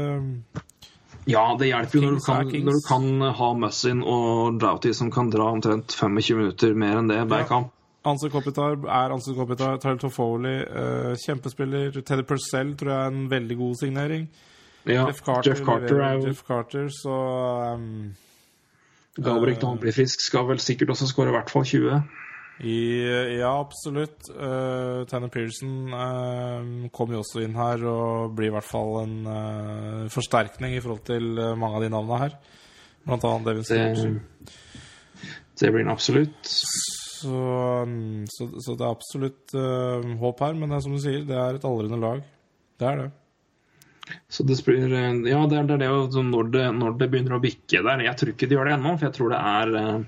Ja, 1.30 1.44
det 1.60 1.68
hjelper 1.70 2.00
jo 2.00 2.06
når 2.08 2.16
du 2.18 2.24
kan, 2.26 2.48
når 2.66 2.80
du 2.80 2.88
kan 2.88 3.36
ha 3.38 3.52
Mussin 3.54 4.02
og 4.02 4.58
Doughty 4.62 4.96
som 4.98 5.12
kan 5.14 5.30
dra 5.30 5.52
omtrent 5.52 5.94
25 5.94 6.40
minutter 6.40 6.74
mer 6.74 6.98
enn 6.98 7.12
det 7.12 7.20
hver 7.30 7.46
kamp. 7.50 7.76
Anse 8.06 8.30
Kopitar 8.34 8.80
er 8.82 9.14
Anse 9.14 9.34
Kopitar. 9.38 9.78
Tyler 9.78 10.00
Toffoli, 10.02 10.56
uh, 10.66 11.12
kjempespiller. 11.22 12.02
Teddy 12.02 12.26
Purcell 12.26 12.74
tror 12.78 12.92
jeg 12.92 13.00
er 13.02 13.14
en 13.14 13.28
veldig 13.30 13.58
god 13.58 13.76
signering. 13.84 14.26
Ja, 14.90 15.06
Jeff 15.06 15.22
Carter, 15.22 15.52
Jeff 15.52 15.62
Carter 15.66 16.02
er 16.02 16.14
jo 16.18 16.28
Jeff 16.28 16.42
Carter, 16.48 16.88
så 16.90 17.14
um, 17.76 18.16
Galbraith, 19.16 19.62
når 19.62 19.70
han 19.70 19.82
blir 19.84 19.94
frisk, 19.94 20.24
skal 20.26 20.48
vel 20.50 20.62
sikkert 20.64 20.96
også 20.96 21.10
skåre 21.12 21.30
i 21.30 21.36
hvert 21.36 21.52
fall 21.54 21.66
20. 21.68 22.00
i, 22.66 22.78
Ja, 23.38 23.52
absolutt. 23.60 24.30
Uh, 24.30 25.04
Tanner 25.10 25.30
Pearson 25.30 25.94
uh, 25.94 26.90
kommer 26.94 27.18
jo 27.18 27.22
også 27.22 27.44
inn 27.46 27.58
her 27.58 27.86
og 27.92 28.34
blir 28.38 28.50
i 28.50 28.56
hvert 28.56 28.66
fall 28.66 29.04
en 29.04 29.16
uh, 29.28 30.10
forsterkning 30.10 30.74
i 30.78 30.82
forhold 30.82 31.06
til 31.06 31.38
eh, 31.38 31.54
mange 31.58 31.78
av 31.78 31.86
de 31.86 31.92
navnene 31.94 32.24
her. 32.24 32.36
Blant 33.06 33.26
annet 33.26 33.48
Devin 33.50 33.70
Det, 33.70 34.58
det 35.62 35.72
blir 35.74 35.86
en 35.86 35.94
absolutt. 35.94 36.54
Så, 37.22 37.40
um, 37.86 38.26
så, 38.32 38.48
så 38.62 38.76
det 38.78 38.86
er 38.86 38.92
absolutt 38.92 39.56
uh, 39.58 40.14
håp 40.22 40.46
her, 40.46 40.56
men 40.58 40.72
det 40.72 40.80
er 40.80 40.86
som 40.86 40.96
du 40.96 41.02
sier, 41.04 41.26
det 41.28 41.38
er 41.38 41.58
et 41.58 41.68
aldrende 41.68 42.00
lag. 42.02 42.24
Det 42.82 42.88
er 42.88 43.04
det. 43.04 43.10
Så 44.28 44.44
det 44.44 44.58
blir, 44.66 44.92
eh, 44.92 45.20
ja, 45.30 45.44
det 45.48 45.60
er 45.60 45.68
det, 45.70 45.76
er 45.78 45.84
det 45.84 46.24
når, 46.26 46.50
det, 46.52 46.64
når 46.76 46.98
det 47.00 47.08
begynner 47.12 47.38
å 47.38 47.44
bikke 47.44 47.84
der. 47.86 48.02
Jeg 48.08 48.18
tror 48.20 48.32
ikke 48.34 48.50
de 48.50 48.58
gjør 48.58 48.68
det 48.68 48.74
ennå, 48.76 48.96
for 48.98 49.08
jeg 49.08 49.16
tror 49.18 49.32
det 49.32 49.42
er 49.52 49.74
eh, 49.80 50.00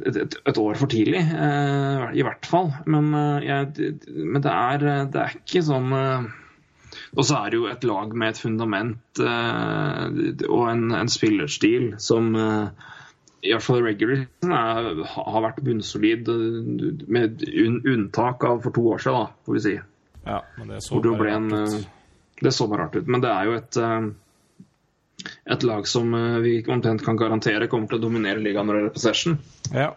et, 0.00 0.36
et, 0.40 0.58
år 0.64 0.80
for 0.80 0.90
tidlig. 0.90 1.20
I 1.20 2.24
hvert 2.26 2.48
fall. 2.50 2.72
Men, 2.90 3.12
jeg, 3.44 3.92
men 4.16 4.42
det, 4.42 4.54
er, 4.54 4.86
det 5.12 5.20
er 5.22 5.36
ikke 5.36 5.62
sånn 5.62 5.92
Og 5.94 7.20
så 7.22 7.36
er 7.36 7.52
det 7.52 7.60
jo 7.60 7.68
et 7.70 7.86
lag 7.86 8.16
med 8.16 8.32
et 8.32 8.40
fundament 8.40 9.22
og 9.22 10.64
en, 10.72 10.88
en 10.96 11.12
spillerstil 11.12 11.92
som 12.02 12.32
i 13.42 13.52
hvert 13.54 13.64
fall 13.64 13.82
regular 13.82 14.16
season 14.24 14.52
har 15.08 15.42
vært 15.46 15.62
bunnsolid, 15.64 16.28
eh, 16.28 17.04
med 17.08 17.44
unntak 17.94 18.44
av 18.44 18.62
for 18.62 18.70
to 18.76 18.82
år 18.92 18.98
siden, 19.04 19.16
da, 19.20 19.44
får 19.46 19.56
vi 19.56 19.62
si. 19.64 19.76
Ja, 20.26 20.42
men 20.58 20.68
det 20.74 20.82
så 20.84 21.00
bare 21.00 21.30
en 21.36 21.50
rart 21.50 21.72
ut. 21.72 21.78
eh, 21.80 21.86
Det 22.42 22.52
så 22.56 22.66
bare 22.68 22.82
rart 22.84 22.96
ut. 22.96 23.06
Men 23.08 23.20
det 23.20 23.30
er 23.30 23.44
jo 23.48 23.56
et 23.56 23.76
eh, 23.76 24.10
et 25.52 25.62
lag 25.68 25.86
som 25.86 26.12
vi 26.42 26.62
omtrent 26.72 27.02
kan 27.04 27.16
garantere 27.20 27.66
kommer 27.68 27.88
til 27.90 27.98
å 27.98 28.02
dominere 28.06 28.40
ligaen 28.40 28.66
når 28.66 28.74
det 28.78 28.84
er 28.86 28.94
possession. 28.94 29.38
Ja. 29.74 29.90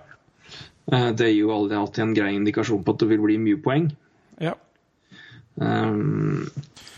Det 0.92 1.30
gir 1.30 1.46
jo 1.46 1.52
alltid 1.56 2.00
en 2.04 2.14
grei 2.14 2.34
indikasjon 2.36 2.84
på 2.84 2.92
at 2.92 3.00
det 3.00 3.08
vil 3.08 3.22
bli 3.24 3.38
mye 3.40 3.62
poeng. 3.64 3.92
ja. 4.40 4.56
Um, 5.62 6.48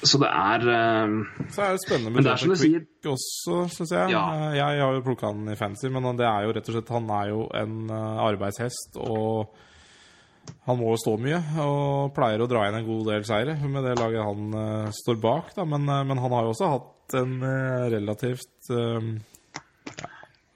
Så 0.06 0.16
det 0.22 0.30
er 0.32 0.62
um, 0.64 1.16
Så 1.52 1.60
er 1.66 1.74
det 1.76 1.82
spennende 1.84 2.12
Men 2.14 2.22
med 2.24 2.30
Jonathan 2.30 2.50
du 2.54 2.56
sier- 2.56 3.12
også, 3.12 3.58
syns 3.74 3.92
jeg. 3.92 4.14
Ja. 4.14 4.22
Eh, 4.32 4.56
Jeg 4.56 4.80
har 4.80 4.94
jo 4.96 5.02
plukka 5.04 5.28
han 5.34 5.50
i 5.52 5.58
fancy, 5.60 5.90
men 5.92 6.08
det 6.16 6.26
er 6.26 6.46
jo 6.46 6.54
rett 6.56 6.70
og 6.72 6.76
slett 6.78 6.94
Han 6.96 7.10
er 7.18 7.30
jo 7.34 7.42
en 7.54 7.76
eh, 7.92 8.22
arbeidshest, 8.30 8.96
og 8.96 9.52
han 10.66 10.78
må 10.80 10.94
jo 10.94 11.02
stå 11.02 11.18
mye. 11.20 11.42
Og 11.66 12.14
pleier 12.16 12.40
å 12.42 12.48
dra 12.48 12.68
inn 12.70 12.80
en 12.80 12.86
god 12.88 13.08
del 13.12 13.24
seire 13.28 13.58
med 13.68 13.84
det 13.84 13.96
laget 14.00 14.24
han 14.24 14.54
uh, 14.54 14.92
står 14.94 15.18
bak, 15.20 15.52
da. 15.58 15.66
Men, 15.66 15.90
uh, 15.90 16.04
men 16.06 16.22
han 16.22 16.32
har 16.38 16.46
jo 16.46 16.52
også 16.54 16.70
hatt 16.70 17.16
en 17.20 17.36
uh, 17.42 17.90
relativt 17.90 18.70
eh, 18.72 19.10
ja, 19.10 19.35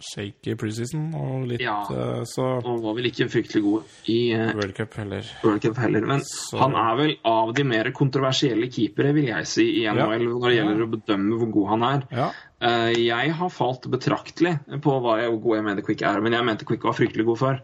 shaky 0.02 0.56
preseason, 0.60 1.10
og 1.16 1.48
litt 1.48 1.62
Ja. 1.62 1.82
eh, 1.90 2.24
Så 2.26 2.44
Og 2.66 2.82
var 2.84 2.94
vel 2.96 3.06
ikke 3.10 3.28
fryktelig 3.30 3.62
god 3.64 3.84
i 4.08 4.34
uh, 4.36 4.54
World 4.56 4.74
Cup 4.76 4.94
heller. 4.96 5.24
World 5.44 5.62
Cup 5.62 5.78
heller. 5.78 6.02
Men 6.06 6.22
Så- 6.22 6.58
han 6.60 6.76
er 6.76 6.96
vel 6.98 7.16
av 7.26 7.54
de 7.54 7.64
mer 7.64 7.92
kontroversielle 7.92 8.70
keepere, 8.72 9.14
vil 9.14 9.26
jeg 9.28 9.46
si, 9.48 9.66
i 9.84 9.88
NHL 9.88 10.26
når 10.30 10.48
det 10.50 10.58
gjelder 10.60 10.86
å 10.86 10.92
bedømme 10.96 11.38
hvor 11.40 11.52
god 11.52 11.68
han 11.70 11.84
er. 11.84 12.04
Ja. 12.12 12.30
Uh, 12.62 12.94
Jeg 13.00 13.32
har 13.34 13.50
falt 13.50 13.82
betraktelig 13.90 14.60
på 14.82 15.02
hva 15.02 15.20
jeg, 15.22 15.30
hvor 15.32 15.42
god 15.44 15.56
jeg 15.56 15.64
mener 15.66 15.82
Quick 15.82 16.02
er, 16.04 16.22
men 16.22 16.34
jeg 16.34 16.46
mente 16.46 16.66
Quick 16.66 16.84
var 16.84 16.94
fryktelig 16.94 17.26
god 17.26 17.38
før. 17.38 17.60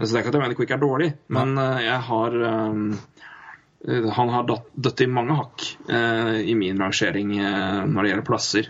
Så 0.00 0.12
det 0.12 0.16
er 0.16 0.22
ikke 0.22 0.28
at 0.28 0.34
jeg 0.38 0.42
mener 0.42 0.54
Quick 0.56 0.70
er 0.70 0.78
dårlig, 0.80 1.12
men 1.28 1.56
jeg 1.56 2.00
har 2.00 2.30
um, 2.70 2.98
Han 3.88 4.28
har 4.28 4.44
døtt 4.78 5.00
i 5.00 5.06
mange 5.08 5.34
hakk 5.36 5.62
i 6.44 6.54
min 6.54 6.76
rangering 6.78 7.30
når 7.32 8.02
det 8.02 8.10
gjelder 8.12 8.26
plasser. 8.26 8.66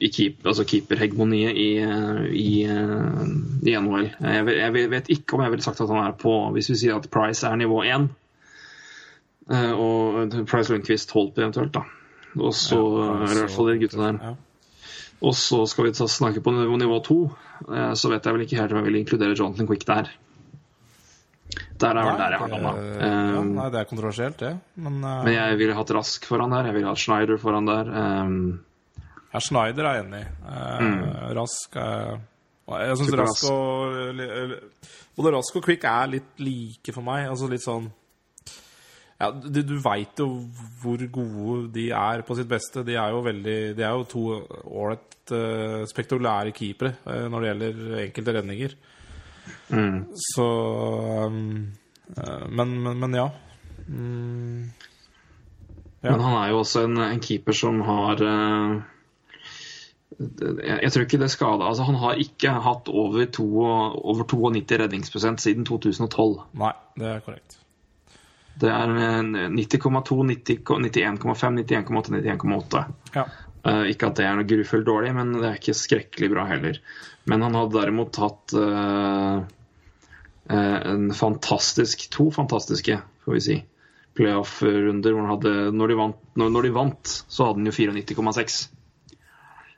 I 0.00 0.08
keep, 0.10 0.40
altså 0.46 0.64
keeperhegemoniet 0.66 1.54
i, 1.56 1.68
eh, 1.78 2.24
i, 2.34 2.64
eh, 2.64 3.24
i 3.68 3.74
NHL. 3.78 4.08
Jeg, 4.20 4.44
vet- 4.46 4.58
jeg 4.58 4.90
vet 4.90 5.10
ikke 5.14 5.34
om 5.36 5.42
jeg 5.44 5.50
ville 5.54 5.62
sagt 5.64 5.80
at 5.80 5.88
han 5.88 6.00
er 6.06 6.12
på 6.18 6.32
Hvis 6.56 6.68
vi 6.72 6.74
sier 6.80 6.96
at 6.98 7.06
Price 7.10 7.46
er 7.46 7.56
nivå 7.56 7.82
én, 7.86 8.08
eh, 9.50 9.72
og 9.72 10.34
Price 10.50 10.72
Lundqvist 10.72 11.12
Holtby 11.14 11.44
eventuelt, 11.44 11.72
da. 11.76 11.84
Og 12.40 12.52
så 12.58 12.80
Ja, 12.80 13.22
i 13.30 13.38
hvert 13.38 13.50
fall 13.54 13.70
de 13.72 13.78
gutta 13.84 14.00
der. 14.02 14.18
Ja. 14.22 14.34
Og 15.22 15.32
så 15.38 15.62
skal 15.70 15.84
vi 15.86 15.92
ta, 15.92 16.08
snakke 16.10 16.42
på 16.42 16.50
nivå, 16.52 16.76
nivå 16.76 16.98
to. 17.04 17.18
Så 17.94 18.10
vet 18.10 18.24
jeg 18.26 18.34
vel 18.34 18.42
ikke 18.44 18.58
helt 18.58 18.72
om 18.74 18.80
jeg 18.82 18.84
vil 18.90 18.96
inkludere 18.98 19.36
Jonathan 19.38 19.66
Quick 19.70 19.86
der. 19.86 20.10
Der 21.78 21.94
er 21.94 22.04
vel 22.04 22.18
der 22.18 22.30
jeg 22.34 22.38
har 22.40 22.48
det- 22.48 22.60
landa. 22.62 22.72
ja, 23.06 23.42
nei, 23.44 23.70
det 23.70 23.78
er 23.80 23.84
kontroversielt, 23.84 24.36
det. 24.38 24.58
Men, 24.76 24.98
uh... 25.04 25.22
men 25.24 25.32
jeg 25.34 25.58
ville 25.58 25.74
hatt 25.78 25.90
Rask 25.94 26.26
foran 26.26 26.50
der. 26.50 26.64
Jeg 26.66 26.74
ville 26.74 26.88
hatt 26.90 26.98
Schneider 26.98 27.38
foran 27.38 27.66
der. 27.66 27.90
Um, 27.94 28.60
Ja, 29.34 29.40
Schneider 29.42 29.88
er 29.90 30.00
enig. 30.04 30.22
Eh, 30.46 31.34
Rask 31.34 31.74
er 31.80 32.20
Jeg 32.70 32.96
syns 33.00 33.16
Rask 33.18 33.44
og 33.50 33.96
eller- 34.12 34.60
Både 35.16 35.32
Rask 35.34 35.56
og 35.58 35.64
Quick 35.66 35.84
er 35.84 36.06
litt 36.12 36.38
like 36.40 36.92
for 36.94 37.02
meg. 37.02 37.26
Altså 37.28 37.48
litt 37.50 37.62
sånn 37.64 37.90
ja, 39.20 39.28
Du, 39.30 39.60
du 39.62 39.76
veit 39.82 40.18
jo 40.18 40.28
hvor 40.82 41.02
gode 41.12 41.72
de 41.74 41.90
er 41.90 42.22
på 42.26 42.36
sitt 42.38 42.48
beste. 42.50 42.84
De 42.86 42.94
er 42.98 43.10
jo 43.10 43.22
veldig 43.26 43.58
De 43.76 43.82
er 43.82 43.90
jo 43.94 44.04
to 44.10 44.24
ålreit 44.64 45.34
uh, 45.34 45.84
spektakulære 45.90 46.52
keepere 46.54 46.94
uh, 47.06 47.26
når 47.30 47.40
det 47.40 47.50
gjelder 47.50 48.00
enkelte 48.06 48.34
redninger. 48.38 48.74
mm. 49.70 50.00
Så 50.34 50.46
um, 51.26 51.72
uh, 52.16 52.46
men, 52.48 52.74
men, 52.82 52.98
men 53.00 53.14
ja. 53.18 53.28
Mm, 53.88 54.70
Ja. 56.04 56.10
Men 56.12 56.20
han 56.20 56.34
er 56.42 56.50
jo 56.52 56.58
også 56.60 56.82
en, 56.84 56.98
en 57.00 57.20
keeper 57.20 57.52
som 57.56 57.78
har 57.80 58.20
eh, 58.20 58.74
jeg, 60.18 60.78
jeg 60.82 60.92
tror 60.94 61.04
ikke 61.06 61.20
det 61.20 61.30
skada 61.32 61.66
altså, 61.66 61.86
Han 61.88 61.98
har 61.98 62.20
ikke 62.22 62.52
hatt 62.64 62.88
over, 62.92 63.24
to, 63.34 63.46
over 63.64 64.26
92 64.30 64.78
redningsprosent 64.84 65.42
siden 65.42 65.66
2012. 65.68 66.40
nei, 66.60 66.72
det 67.00 67.10
er 67.10 67.24
korrekt. 67.24 67.58
Det 68.60 68.70
er 68.70 68.92
eh, 68.94 69.48
90,2, 69.50 70.20
90 70.30 70.62
91,5, 70.86 71.58
91,8, 71.64 72.14
91,8. 72.22 72.84
Ja. 73.16 73.26
Uh, 73.64 73.86
ikke 73.88 74.10
at 74.10 74.18
det 74.18 74.26
er 74.28 74.34
noe 74.36 74.44
grufullt 74.44 74.84
dårlig, 74.84 75.14
men 75.16 75.38
det 75.38 75.46
er 75.48 75.54
ikke 75.56 75.76
skrekkelig 75.76 76.28
bra 76.34 76.44
heller. 76.50 76.80
Men 77.30 77.46
han 77.46 77.56
hadde 77.56 77.78
derimot 77.78 78.18
hatt 78.20 78.52
uh, 78.60 79.38
eh, 80.52 80.80
en 80.90 81.06
fantastisk 81.16 82.04
To 82.12 82.28
fantastiske, 82.34 82.98
får 83.24 83.38
vi 83.38 83.40
si, 83.46 83.56
playoff-runder 84.18 85.14
hvor 85.14 85.24
han 85.24 85.32
hadde 85.32 85.54
når 85.72 85.90
de, 85.90 85.96
vant, 86.02 86.20
når, 86.36 86.52
når 86.58 86.68
de 86.68 86.74
vant, 86.76 87.14
så 87.24 87.48
hadde 87.48 87.62
han 87.62 87.70
jo 87.72 87.76
94,6. 88.04 88.58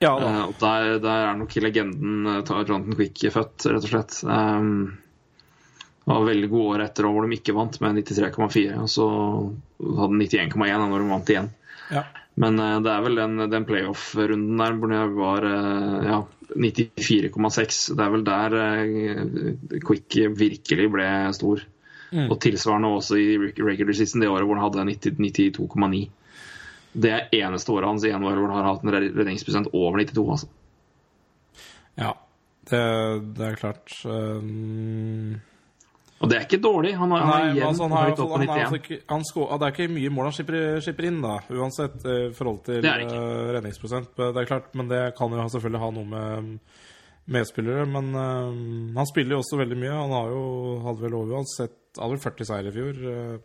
Ja. 0.03 0.13
Eh, 0.13 0.41
og 0.45 0.55
der, 0.61 0.97
der 1.01 1.27
er 1.31 1.37
nok 1.39 1.55
legenden 1.61 2.29
eh, 2.29 2.41
Jonathan 2.45 2.95
Quick 2.97 3.25
født, 3.33 3.65
rett 3.65 3.85
og 3.85 3.91
slett. 3.91 4.19
Um, 4.27 4.97
det 6.07 6.13
var 6.13 6.27
veldig 6.27 6.49
gode 6.51 6.75
år 6.75 6.85
etter 6.85 7.07
hvor 7.09 7.25
de 7.25 7.35
ikke 7.35 7.55
vant, 7.57 7.79
med 7.83 8.01
93,4. 8.03 8.77
Og 8.83 8.91
så 8.91 9.07
hadde 9.81 10.19
de 10.21 10.29
91,1 10.45 10.85
når 10.85 11.01
de 11.01 11.09
vant 11.11 11.33
igjen. 11.33 11.49
Ja. 11.91 12.05
Men 12.37 12.61
uh, 12.61 12.75
det 12.85 12.93
er 12.93 13.05
vel 13.07 13.21
den, 13.23 13.47
den 13.51 13.65
playoff-runden 13.67 14.61
der 14.61 14.77
hvor 14.77 14.93
jeg 14.93 15.15
var 15.17 15.47
uh, 15.49 15.97
ja, 16.05 16.19
94,6. 16.53 17.81
Det 17.97 18.05
er 18.05 18.13
vel 18.13 18.27
der 18.27 18.59
uh, 18.61 19.81
Quick 19.81 20.21
virkelig 20.37 20.91
ble 20.93 21.09
stor. 21.35 21.65
Mm. 22.07 22.29
Og 22.31 22.37
tilsvarende 22.39 22.93
også 22.95 23.17
i 23.19 23.33
regular 23.35 23.97
season 23.97 24.21
det 24.23 24.29
året 24.31 24.47
hvor 24.47 24.55
han 24.61 24.69
hadde 24.69 24.95
92,9. 25.09 26.05
Det 26.97 27.11
er 27.13 27.27
eneste 27.43 27.69
året 27.73 27.91
hans 27.91 28.05
igjen 28.07 28.23
hvor 28.25 28.37
han 28.41 28.55
har 28.57 28.71
hatt 28.71 28.85
en 28.85 28.93
redningsprosent 28.97 29.69
over 29.73 29.99
92. 30.01 30.23
altså. 30.35 30.47
ja. 32.01 32.13
Det, 32.67 32.79
det 33.37 33.45
er 33.47 33.53
klart 33.55 33.93
um, 34.03 35.37
Og 36.19 36.27
det 36.27 36.35
er 36.35 36.41
ikke 36.43 36.57
dårlig. 36.59 36.89
Han 36.99 37.13
har, 37.15 37.21
han 37.23 37.29
Nei, 37.31 37.61
er 37.61 37.67
altså, 37.69 37.85
han 37.85 37.93
har, 37.95 38.09
høyt 38.09 38.19
opp 38.19 38.31
på 38.33 38.39
fall- 38.41 38.41
han 38.41 38.49
har 38.49 38.57
91. 38.57 38.65
altså 38.65 38.79
ikke, 38.81 38.97
han 39.13 39.61
Det 39.61 39.67
er 39.69 39.75
ikke 39.75 39.93
mye 39.93 40.11
mål 40.17 40.27
han 40.27 40.35
skipper, 40.35 40.57
skipper 40.83 41.07
inn, 41.07 41.21
da, 41.23 41.37
uansett 41.47 42.03
i 42.03 42.17
forhold 42.35 42.59
til 42.67 42.83
eh, 42.91 43.53
redningsprosent. 43.55 44.11
Det 44.19 44.41
er 44.43 44.49
klart, 44.49 44.67
Men 44.75 44.89
det 44.91 45.01
kan 45.15 45.31
jo 45.31 45.47
selvfølgelig 45.53 45.83
ha 45.85 45.91
noe 45.95 46.11
med 46.11 46.59
medspillere. 47.37 47.85
Men 47.87 48.11
eh, 48.19 48.97
han 48.99 49.07
spiller 49.13 49.37
jo 49.37 49.43
også 49.45 49.61
veldig 49.61 49.77
mye. 49.85 49.95
Han 50.01 50.15
har 50.17 50.33
jo, 50.35 50.43
hadde 50.89 51.05
vel 51.07 51.15
uansett 51.21 51.77
hadde 51.97 52.17
vel 52.17 52.25
40 52.27 52.49
seire 52.51 52.67
i 52.67 52.75
fjor. 52.75 52.99
eh, 53.13 53.37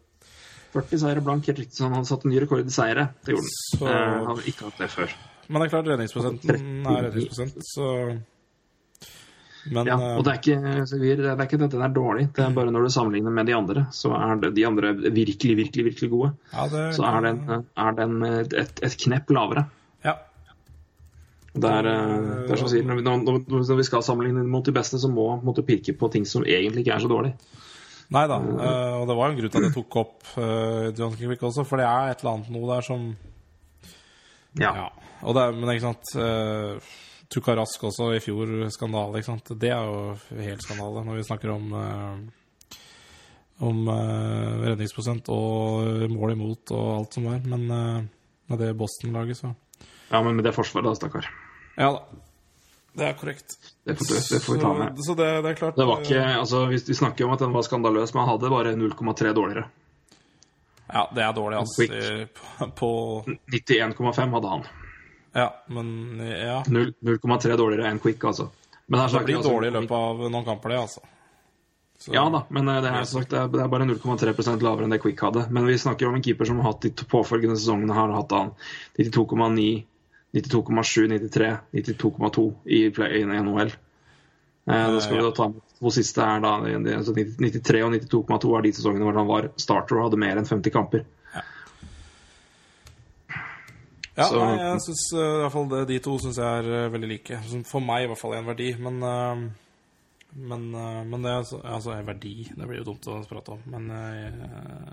40 0.73 0.99
seire 1.03 1.20
blank, 1.24 1.47
helt 1.47 1.59
riktig. 1.59 1.77
Så 1.78 1.89
han 1.93 2.05
satte 2.09 2.28
ny 2.31 2.40
rekord 2.40 2.65
i 2.66 2.70
seire. 2.73 3.09
Det 3.24 3.35
gjorde 3.35 3.49
han. 3.49 3.78
Så- 3.78 3.86
Eh, 3.93 4.27
har 4.27 4.36
ikke 4.53 4.65
hatt 4.70 4.78
det 4.78 4.90
før. 4.90 5.11
Men 5.49 5.61
det 5.61 5.66
er 5.66 5.73
klart, 5.77 5.89
redningsprosenten 5.90 6.86
er 6.86 7.11
redningsprosent, 7.11 7.62
så 7.74 7.89
Men 9.70 9.86
Ja, 9.86 9.94
eh, 9.94 10.16
og 10.19 10.24
det 10.24 10.32
er 10.32 10.39
ikke, 10.40 10.61
det 10.90 11.20
er 11.31 11.43
ikke 11.47 11.62
at 11.62 11.70
den 11.70 11.82
er 11.82 11.93
dårlig, 11.94 12.32
det 12.35 12.43
er 12.44 12.51
bare 12.51 12.73
når 12.74 12.82
du 12.82 12.90
sammenligner 12.90 13.31
med 13.31 13.47
de 13.47 13.53
andre, 13.55 13.85
så 13.94 14.11
er 14.11 14.40
det, 14.40 14.55
de 14.57 14.65
andre 14.66 14.90
virkelig, 15.15 15.55
virkelig 15.57 15.85
virkelig 15.86 16.11
gode. 16.11 16.32
ja, 16.53 16.65
det, 16.66 16.94
Så 16.97 17.05
er 17.07 17.20
den, 17.23 17.65
er 17.77 17.93
den 17.93 18.23
et, 18.24 18.82
et 18.82 18.97
knepp 18.99 19.31
lavere. 19.31 19.69
Ja. 20.05 20.16
Det 21.55 21.62
er, 21.70 21.86
eh, 21.86 22.47
det 22.49 22.51
er 22.51 22.57
som 22.57 22.69
sier, 22.73 22.82
når 22.82 23.03
når, 23.05 23.44
når 23.47 23.77
vi 23.77 23.82
skal 23.85 24.03
sammenligne 24.03 24.43
mot 24.44 24.65
de 24.65 24.73
beste, 24.73 24.99
så 24.99 25.09
må 25.09 25.28
en 25.39 25.47
måte 25.47 25.62
pirke 25.62 25.94
på 25.97 26.11
ting 26.11 26.24
som 26.27 26.43
egentlig 26.43 26.82
ikke 26.85 26.94
er 26.97 27.05
så 27.07 27.09
dårlig. 27.09 27.35
Nei 28.12 28.24
da. 28.30 28.39
uh, 28.39 28.97
og 29.01 29.06
det 29.09 29.16
var 29.18 29.28
jo 29.28 29.34
en 29.34 29.39
grunn 29.40 29.52
til 29.52 29.62
at 29.62 29.68
jeg 29.68 29.76
tok 29.76 29.97
opp 30.02 30.34
uh, 30.36 30.90
John 30.98 31.16
Quick 31.16 31.47
også, 31.48 31.64
for 31.68 31.80
det 31.80 31.86
er 31.89 32.12
et 32.12 32.20
eller 32.24 32.34
annet 32.36 32.52
noe 32.55 32.68
der 32.74 32.86
som 32.86 33.06
Ja. 34.60 34.74
Ja. 34.76 34.90
Og 35.22 35.36
det 35.36 35.47
er, 35.47 35.56
men 35.56 35.72
ikke 35.72 35.86
sant 35.86 36.12
uh, 36.18 36.93
Tukka 37.32 37.55
Rask 37.56 37.89
også 37.89 38.10
i 38.12 38.20
fjor, 38.20 38.51
skandale. 38.74 39.20
ikke 39.20 39.30
sant? 39.30 39.55
Det 39.56 39.70
er 39.72 39.89
jo 39.89 40.43
helt 40.44 40.64
skandale 40.64 41.05
når 41.06 41.20
vi 41.20 41.26
snakker 41.30 41.55
om 41.55 41.70
uh, 41.72 42.43
om 43.62 43.86
eh, 43.89 44.64
redningsprosent 44.66 45.30
og 45.32 46.10
mål 46.10 46.34
imot 46.34 46.74
og 46.74 46.90
alt 46.97 47.18
som 47.18 47.28
er. 47.32 47.40
Men 47.47 47.64
eh, 47.70 48.10
med 48.51 48.62
det 48.62 48.72
Boston-laget, 48.78 49.39
så 49.39 49.52
ja, 50.12 50.20
men 50.20 50.36
med 50.36 50.44
det 50.44 50.52
forsvaret, 50.52 50.90
da, 50.90 50.97
stakkar. 50.98 51.28
Ja 51.78 51.93
da. 51.94 52.22
Det 52.94 53.06
er 53.09 53.12
korrekt. 53.16 53.55
Det, 53.89 53.94
får- 53.98 54.35
det 54.35 54.40
får 54.44 54.55
vi 54.55 54.60
ta 54.60 54.73
med. 54.77 54.97
Så, 54.98 55.05
så 55.06 55.14
det, 55.16 55.28
det 55.43 55.51
er 55.51 55.55
klart 55.56 55.77
Det 55.81 55.86
var 55.89 56.02
ikke, 56.05 56.24
altså, 56.43 56.66
hvis 56.69 56.85
Vi 56.89 56.94
snakker 56.98 57.24
om 57.24 57.32
at 57.32 57.40
den 57.40 57.52
var 57.55 57.62
skandaløs, 57.64 58.12
men 58.14 58.20
han 58.27 58.28
hadde 58.35 58.51
bare 58.52 58.74
0,3 58.77 59.32
dårligere. 59.39 59.64
Ja, 60.93 61.06
det 61.16 61.23
er 61.24 61.32
dårlig, 61.32 61.56
altså. 61.62 61.86
På, 62.36 62.66
på 62.77 62.90
91,5 63.48 64.35
hadde 64.36 64.48
han. 64.52 64.66
Ja, 65.32 65.47
men 65.73 66.20
ja. 66.20 66.59
0,3 66.69 67.56
dårligere 67.56 67.89
enn 67.89 67.98
Quick, 68.05 68.24
altså. 68.28 68.51
Men 68.86 69.01
det, 69.01 69.09
Det 69.19 69.24
blir 69.24 69.36
altså- 69.40 69.52
dårlig 69.55 69.70
i 69.73 69.74
løpet 69.78 69.97
av 69.97 70.20
noen 70.28 70.44
kamper, 70.44 70.69
det, 70.74 70.78
altså. 70.85 71.01
Så- 72.02 72.12
Ja 72.12 72.27
da, 72.28 72.43
men 72.51 72.69
eh, 72.69 72.81
det 72.82 72.90
er, 72.90 73.05
sagt, 73.09 73.31
det 73.31 73.39
er, 73.39 73.69
bare 73.73 73.86
0,3% 73.89 74.60
lavere 74.66 74.85
enn 74.85 74.90
det 74.93 75.01
Quick 75.01 75.20
hadde. 75.23 75.47
Men 75.55 75.64
vi 75.70 75.78
snakker 75.78 76.09
om 76.10 76.14
en 76.19 76.23
keeper 76.23 76.44
som 76.44 76.59
har 76.60 76.73
hatt 76.74 76.82
de 76.82 77.06
påfølgende 77.09 77.56
sesongene 77.56 77.94
har 77.97 78.12
hatt 78.12 78.32
han 78.36 78.51
92,9, 78.98 79.85
92,7, 80.34 81.09
93, 81.09 81.48
92,2 81.74 82.44
i, 82.66 82.84
i 82.88 83.24
NHL. 83.24 83.72
Eh, 84.70 84.98
skal 85.02 85.16
vi 85.18 85.22
da 85.26 85.32
ta 85.36 85.48
med 85.50 85.60
to 85.82 85.90
siste 85.90 86.22
er 86.22 86.40
da 86.40 86.52
det- 86.62 86.84
det- 86.84 86.96
altså 86.96 87.12
93 87.16 87.82
og 87.82 87.92
92,2 87.92 88.56
er 88.59 88.62
de 88.62 88.72
sesongene 88.72 89.02
hvor 89.09 89.18
han 89.18 89.26
var 89.26 89.48
starter 89.59 89.98
og 89.98 90.04
hadde 90.10 90.20
mer 90.22 90.36
enn 90.38 90.46
50 90.46 90.70
kamper. 90.72 91.04
Ja, 94.14 94.24
Så- 94.28 94.38
nei, 94.38 94.59
jeg 94.59 94.80
synes, 94.80 95.12
eh, 95.14 95.18
i 95.18 95.40
hvert 95.40 95.52
fall 95.52 95.68
det, 95.68 95.88
de 95.88 95.98
to 95.98 96.18
syns 96.18 96.36
jeg 96.36 96.44
er 96.64 96.84
eh, 96.84 96.90
veldig 96.92 97.09
like. 97.09 97.38
For 97.64 97.80
meg 97.80 98.04
i 98.04 98.06
hvert 98.06 98.18
fall 98.20 98.34
en 98.34 98.46
verdi, 98.46 98.74
men 98.78 99.02
eh, 99.02 99.50
Men, 100.34 100.70
men 101.10 101.22
det 101.22 101.28
altså, 101.30 101.59
altså 101.62 101.90
en 101.92 102.06
verdi 102.06 102.48
Det 102.56 102.66
blir 102.66 102.78
jo 102.78 102.84
dumt 102.84 103.04
å 103.06 103.18
prate 103.28 103.50
om, 103.52 103.59
men 103.66 103.88
jeg, 103.90 104.32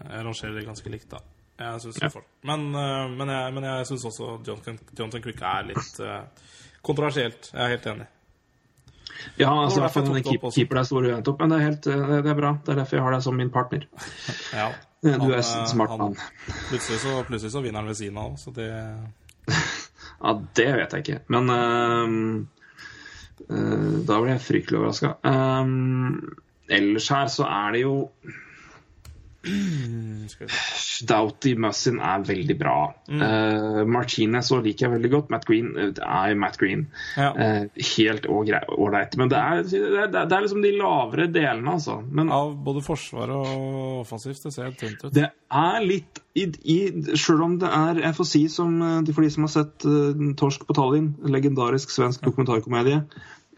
jeg 0.10 0.26
rangerer 0.26 0.54
det 0.58 0.66
ganske 0.68 0.90
likt, 0.92 1.10
da. 1.10 1.20
Jeg 1.60 1.82
synes 1.82 1.98
Ja. 2.02 2.10
men, 2.44 2.76
eh, 2.76 3.10
men 3.18 3.30
jeg, 3.30 3.54
men 3.54 3.64
jeg 3.64 3.88
syns 3.88 4.06
også 4.06 4.40
Jonathan, 4.48 4.80
Jonathan 5.00 5.22
Quick 5.22 5.42
er 5.42 5.68
litt 5.68 6.00
eh, 6.00 6.22
kontroversielt. 6.82 7.52
Jeg 7.54 7.64
er 7.64 7.74
helt 7.76 7.88
enig. 7.94 8.08
Ja, 9.38 9.52
altså, 9.52 9.82
hvert 9.82 9.92
fall 9.92 10.06
den 10.08 10.24
keep, 10.24 10.46
keeper 10.56 10.80
er 10.80 10.88
stor 10.88 11.04
uendt 11.04 11.28
opp, 11.28 11.42
men 11.42 11.52
det 11.52 11.58
er, 11.58 11.66
helt, 11.66 11.88
eh, 11.88 12.14
det, 12.24 12.32
er 12.32 12.38
bra. 12.38 12.54
Det 12.64 12.74
er 12.74 12.80
derfor 12.80 12.98
jeg 12.98 13.04
har 13.04 13.18
deg 13.18 13.26
som 13.26 13.36
min 13.36 13.52
partner. 13.52 13.90
Ja. 14.62 14.72
Du 15.00 15.30
er 15.32 15.38
en 15.40 15.68
smart 15.68 15.94
mann. 15.96 16.18
Plutselig 16.68 17.00
så, 17.00 17.22
plutselig 17.24 17.54
så 17.54 17.62
vinner 17.64 17.80
han 17.80 17.88
ved 17.88 17.96
siden 17.96 18.18
av, 18.20 18.34
så 18.36 18.52
det 18.52 18.68
Ja, 20.24 20.34
det 20.60 20.66
vet 20.76 20.96
jeg 20.96 21.06
ikke. 21.06 21.20
Men 21.32 21.48
uh, 21.48 22.42
uh, 23.48 23.94
da 24.04 24.18
ble 24.20 24.34
jeg 24.34 24.44
fryktelig 24.44 24.82
overraska. 24.82 25.14
ellers 26.68 27.08
her 27.16 27.32
så 27.32 27.48
er 27.48 27.78
det 27.78 27.86
jo. 27.86 27.94
Doughty 31.08 31.54
Mussin 31.56 32.00
er 32.04 32.24
veldig 32.28 32.56
bra. 32.60 32.76
Mm. 33.08 33.22
Uh, 33.22 33.82
Martinez 33.88 34.50
så 34.52 34.60
liker 34.64 34.86
jeg 34.86 34.94
veldig 34.98 35.12
godt. 35.14 35.32
Matt 35.32 35.48
Green 35.48 35.72
eh, 35.80 35.94
det 35.96 36.04
er 36.04 36.36
Matt 36.40 36.60
Green. 36.60 36.86
Ja. 37.16 37.30
Uh, 37.38 37.86
helt 37.96 38.28
ålreit. 38.28 39.16
Men 39.20 39.32
det 39.32 39.40
er, 39.40 39.64
det, 39.64 39.80
er, 40.04 40.12
det 40.12 40.36
er 40.36 40.46
liksom 40.46 40.66
de 40.66 40.74
lavere 40.76 41.30
delene, 41.32 41.78
altså. 41.78 42.00
Men 42.04 42.34
Av 42.36 42.52
både 42.66 42.84
forsvar 42.84 43.32
og 43.38 43.50
offensivt. 44.04 44.44
Det 44.44 44.54
ser 44.56 44.68
helt 44.68 44.80
tynt 44.82 45.08
ut. 45.08 45.16
det 45.16 45.30
er 45.32 45.82
litt 45.88 46.22
i, 46.36 46.46
i, 46.46 46.80
Selv 47.18 47.42
om 47.48 47.56
det 47.60 47.68
er 47.74 47.98
Jeg 48.04 48.16
får 48.20 48.28
si 48.30 48.44
som 48.52 48.76
de 49.06 49.16
for 49.16 49.26
de 49.26 49.32
som 49.34 49.48
har 49.48 49.56
sett 49.56 49.88
uh, 49.88 50.30
Torsk 50.40 50.68
på 50.68 50.76
Tallinn, 50.78 51.14
legendarisk 51.26 51.96
svensk 51.96 52.28
dokumentarkomedie. 52.28 53.04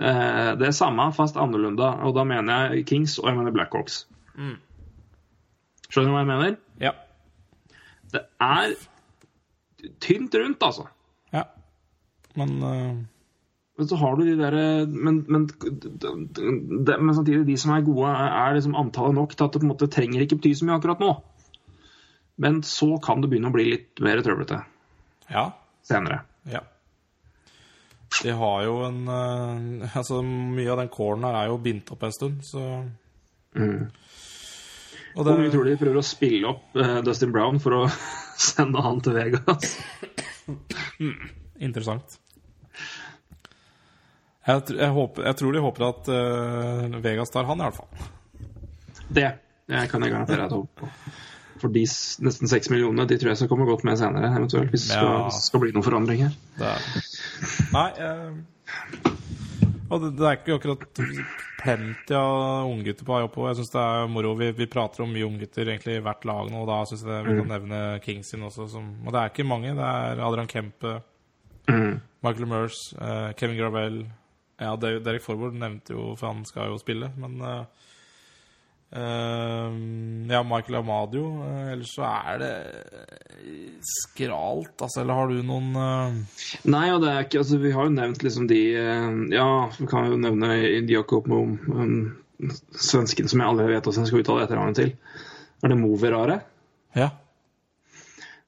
Det 0.02 0.66
er 0.66 0.74
samme, 0.74 1.04
fast 1.14 1.36
annerledes. 1.38 2.00
Og 2.08 2.16
da 2.16 2.24
mener 2.26 2.72
jeg 2.72 2.88
Kings, 2.90 3.20
og 3.22 3.28
jeg 3.30 3.38
mener 3.38 3.54
Blackhawks. 3.54 4.06
Mm. 4.34 4.56
Skjønner 5.92 6.12
du 6.12 6.16
hva 6.16 6.24
jeg 6.24 6.32
mener? 6.32 6.58
Ja. 6.82 6.94
Det 8.12 8.24
er 8.44 8.76
tynt 10.04 10.36
rundt, 10.40 10.64
altså. 10.64 10.88
ja. 11.36 11.48
Men 12.40 12.62
uh... 12.64 13.02
Men 13.80 13.88
så 13.90 13.98
har 13.98 14.18
du 14.18 14.26
de 14.28 14.34
derre 14.38 14.64
men, 14.86 15.22
men, 15.32 15.48
men 15.48 17.16
samtidig, 17.16 17.48
de 17.48 17.56
som 17.58 17.72
er 17.74 17.86
gode, 17.86 18.12
er, 18.12 18.54
liksom 18.54 18.76
antallet 18.78 19.16
nok 19.18 19.32
til 19.34 19.48
at 19.48 19.56
det 19.56 19.62
på 19.64 19.66
en 19.66 19.72
måte 19.72 19.88
trenger 19.90 20.22
ikke 20.22 20.38
bety 20.38 20.52
så 20.60 20.68
mye 20.68 20.76
akkurat 20.78 21.02
nå. 21.02 21.16
Men 22.42 22.60
så 22.68 22.92
kan 23.02 23.24
det 23.24 23.32
begynne 23.32 23.50
å 23.50 23.56
bli 23.56 23.66
litt 23.72 24.04
mer 24.04 24.22
trøblete 24.22 24.60
ja. 25.32 25.48
senere. 25.88 26.20
Ja. 26.52 26.62
De 28.22 28.36
har 28.38 28.64
jo 28.68 28.78
en 28.86 29.02
eh, 29.08 29.96
Altså, 30.00 30.20
mye 30.22 30.70
av 30.74 30.82
den 30.84 30.92
kålen 30.94 31.26
her 31.26 31.40
er 31.40 31.50
jo 31.50 31.62
bindt 31.64 31.90
opp 31.96 32.06
en 32.06 32.16
stund, 32.16 32.44
så 32.46 32.66
Og 33.56 33.88
Hvor 35.16 35.38
mye 35.38 35.52
tror 35.52 35.66
du 35.68 35.72
de 35.74 35.80
prøver 35.82 36.00
å 36.00 36.06
spille 36.06 36.48
opp 36.52 36.78
uh, 36.80 37.00
Dustin 37.06 37.32
Brown 37.36 37.60
for 37.64 37.76
å 37.76 37.82
sende 38.52 38.84
han 38.86 39.02
til 39.04 39.18
Vegas? 39.18 39.76
Interessant. 41.62 42.18
Jeg, 44.42 44.64
jeg, 44.74 44.90
håper, 44.96 45.28
jeg 45.30 45.38
tror 45.38 45.54
de 45.54 45.62
håper 45.68 45.86
at 45.86 46.08
uh, 46.10 47.02
Vegas 47.04 47.30
tar 47.34 47.46
han, 47.50 47.60
i 47.62 47.68
hvert 47.68 47.78
fall. 47.78 48.08
Det, 49.12 49.28
jeg 49.70 49.92
kan 49.92 50.02
jeg 50.08 50.14
garantere 50.16 50.48
at 50.48 50.56
jeg 50.56 50.64
håper 50.64 50.82
på. 50.88 50.90
For 51.62 51.70
de 51.76 51.84
nesten 52.26 52.50
seks 52.50 52.72
millionene 52.74 53.06
de 53.06 53.20
tror 53.22 53.36
jeg 53.36 53.42
skal 53.44 53.52
komme 53.52 53.68
godt 53.70 53.84
med 53.86 54.00
senere, 54.02 54.32
eventuelt, 54.34 54.72
hvis 54.74 54.88
det 54.88 54.96
skal, 54.96 55.12
Ja. 55.28 55.36
skal 55.36 55.62
bli 55.62 55.76
noen 55.76 55.86
forandring 55.86 56.24
her. 56.26 56.34
Er, 56.58 56.88
nei 57.76 57.84
eh, 58.02 59.12
Og 59.92 60.00
det, 60.06 60.10
det 60.18 60.26
er 60.28 60.38
ikke 60.40 60.56
akkurat 60.56 61.02
plenty 61.62 62.16
av 62.16 62.70
unggutter 62.72 63.06
på 63.08 63.12
vei 63.18 63.24
oppover. 63.26 63.52
Jeg 63.52 63.60
syns 63.60 63.74
det 63.74 63.82
er 63.84 64.08
moro. 64.14 64.32
Vi, 64.40 64.48
vi 64.56 64.68
prater 64.72 65.04
om 65.04 65.12
mye 65.12 65.28
unggutter 65.28 65.68
egentlig 65.68 65.98
i 66.00 66.04
hvert 66.06 66.24
lag 66.30 66.48
nå, 66.54 66.62
og 66.64 66.70
da 66.72 66.78
syns 66.88 67.04
jeg 67.04 67.12
det- 67.12 67.26
vi 67.28 67.36
kan 67.42 67.52
nevne 67.52 67.82
Kings 68.06 68.32
sin 68.32 68.46
også. 68.48 68.70
Som, 68.72 68.88
og 69.06 69.12
det 69.12 69.20
er 69.22 69.34
ikke 69.34 69.48
mange. 69.52 69.76
Det 69.76 69.90
er 69.92 70.24
Adrian 70.24 70.48
Kempe, 70.48 70.96
Michael 72.24 72.48
Murs, 72.50 72.80
eh, 73.02 73.32
Kevin 73.38 73.58
Gravel 73.60 74.02
Ja, 74.62 74.76
Derek 74.78 75.24
Forward 75.26 75.56
nevnte 75.58 75.96
jo, 75.96 76.12
for 76.16 76.28
han 76.32 76.44
skal 76.46 76.70
jo 76.70 76.78
spille, 76.78 77.12
men 77.18 77.40
Eh, 77.42 77.64
ja, 78.92 80.44
Michael 80.44 80.76
Amadio. 80.76 81.26
Eh, 81.46 81.72
ellers 81.72 81.94
så 81.96 82.04
er 82.08 82.42
det 82.42 82.52
eh, 83.00 83.62
skralt, 83.88 84.74
altså. 84.82 85.02
Eller 85.02 85.16
har 85.16 85.32
du 85.32 85.40
noen 85.48 85.70
eh, 85.80 86.42
Nei, 86.68 86.88
og 86.92 87.00
det 87.04 87.14
er 87.14 87.24
ikke 87.26 87.40
Altså, 87.44 87.62
vi 87.62 87.72
har 87.72 87.88
jo 87.88 87.96
nevnt 87.96 88.26
liksom 88.26 88.50
de 88.52 88.60
Ja, 89.32 89.48
vi 89.78 89.88
kan 89.92 90.12
jo 90.12 90.20
nevne 90.20 90.60
Diakop 90.88 91.30
Mom, 91.32 91.56
um, 91.72 91.96
svensken 92.76 93.32
som 93.32 93.40
jeg 93.40 93.54
aldri 93.54 93.70
vet 93.70 93.86
hvordan 93.86 94.04
jeg 94.04 94.12
skal 94.12 94.24
uttale 94.24 94.46
etternavnet 94.48 94.80
til. 94.82 94.94
Er 95.62 95.72
det 95.72 95.78
Moverare? 95.80 96.40
Ja. 96.98 97.12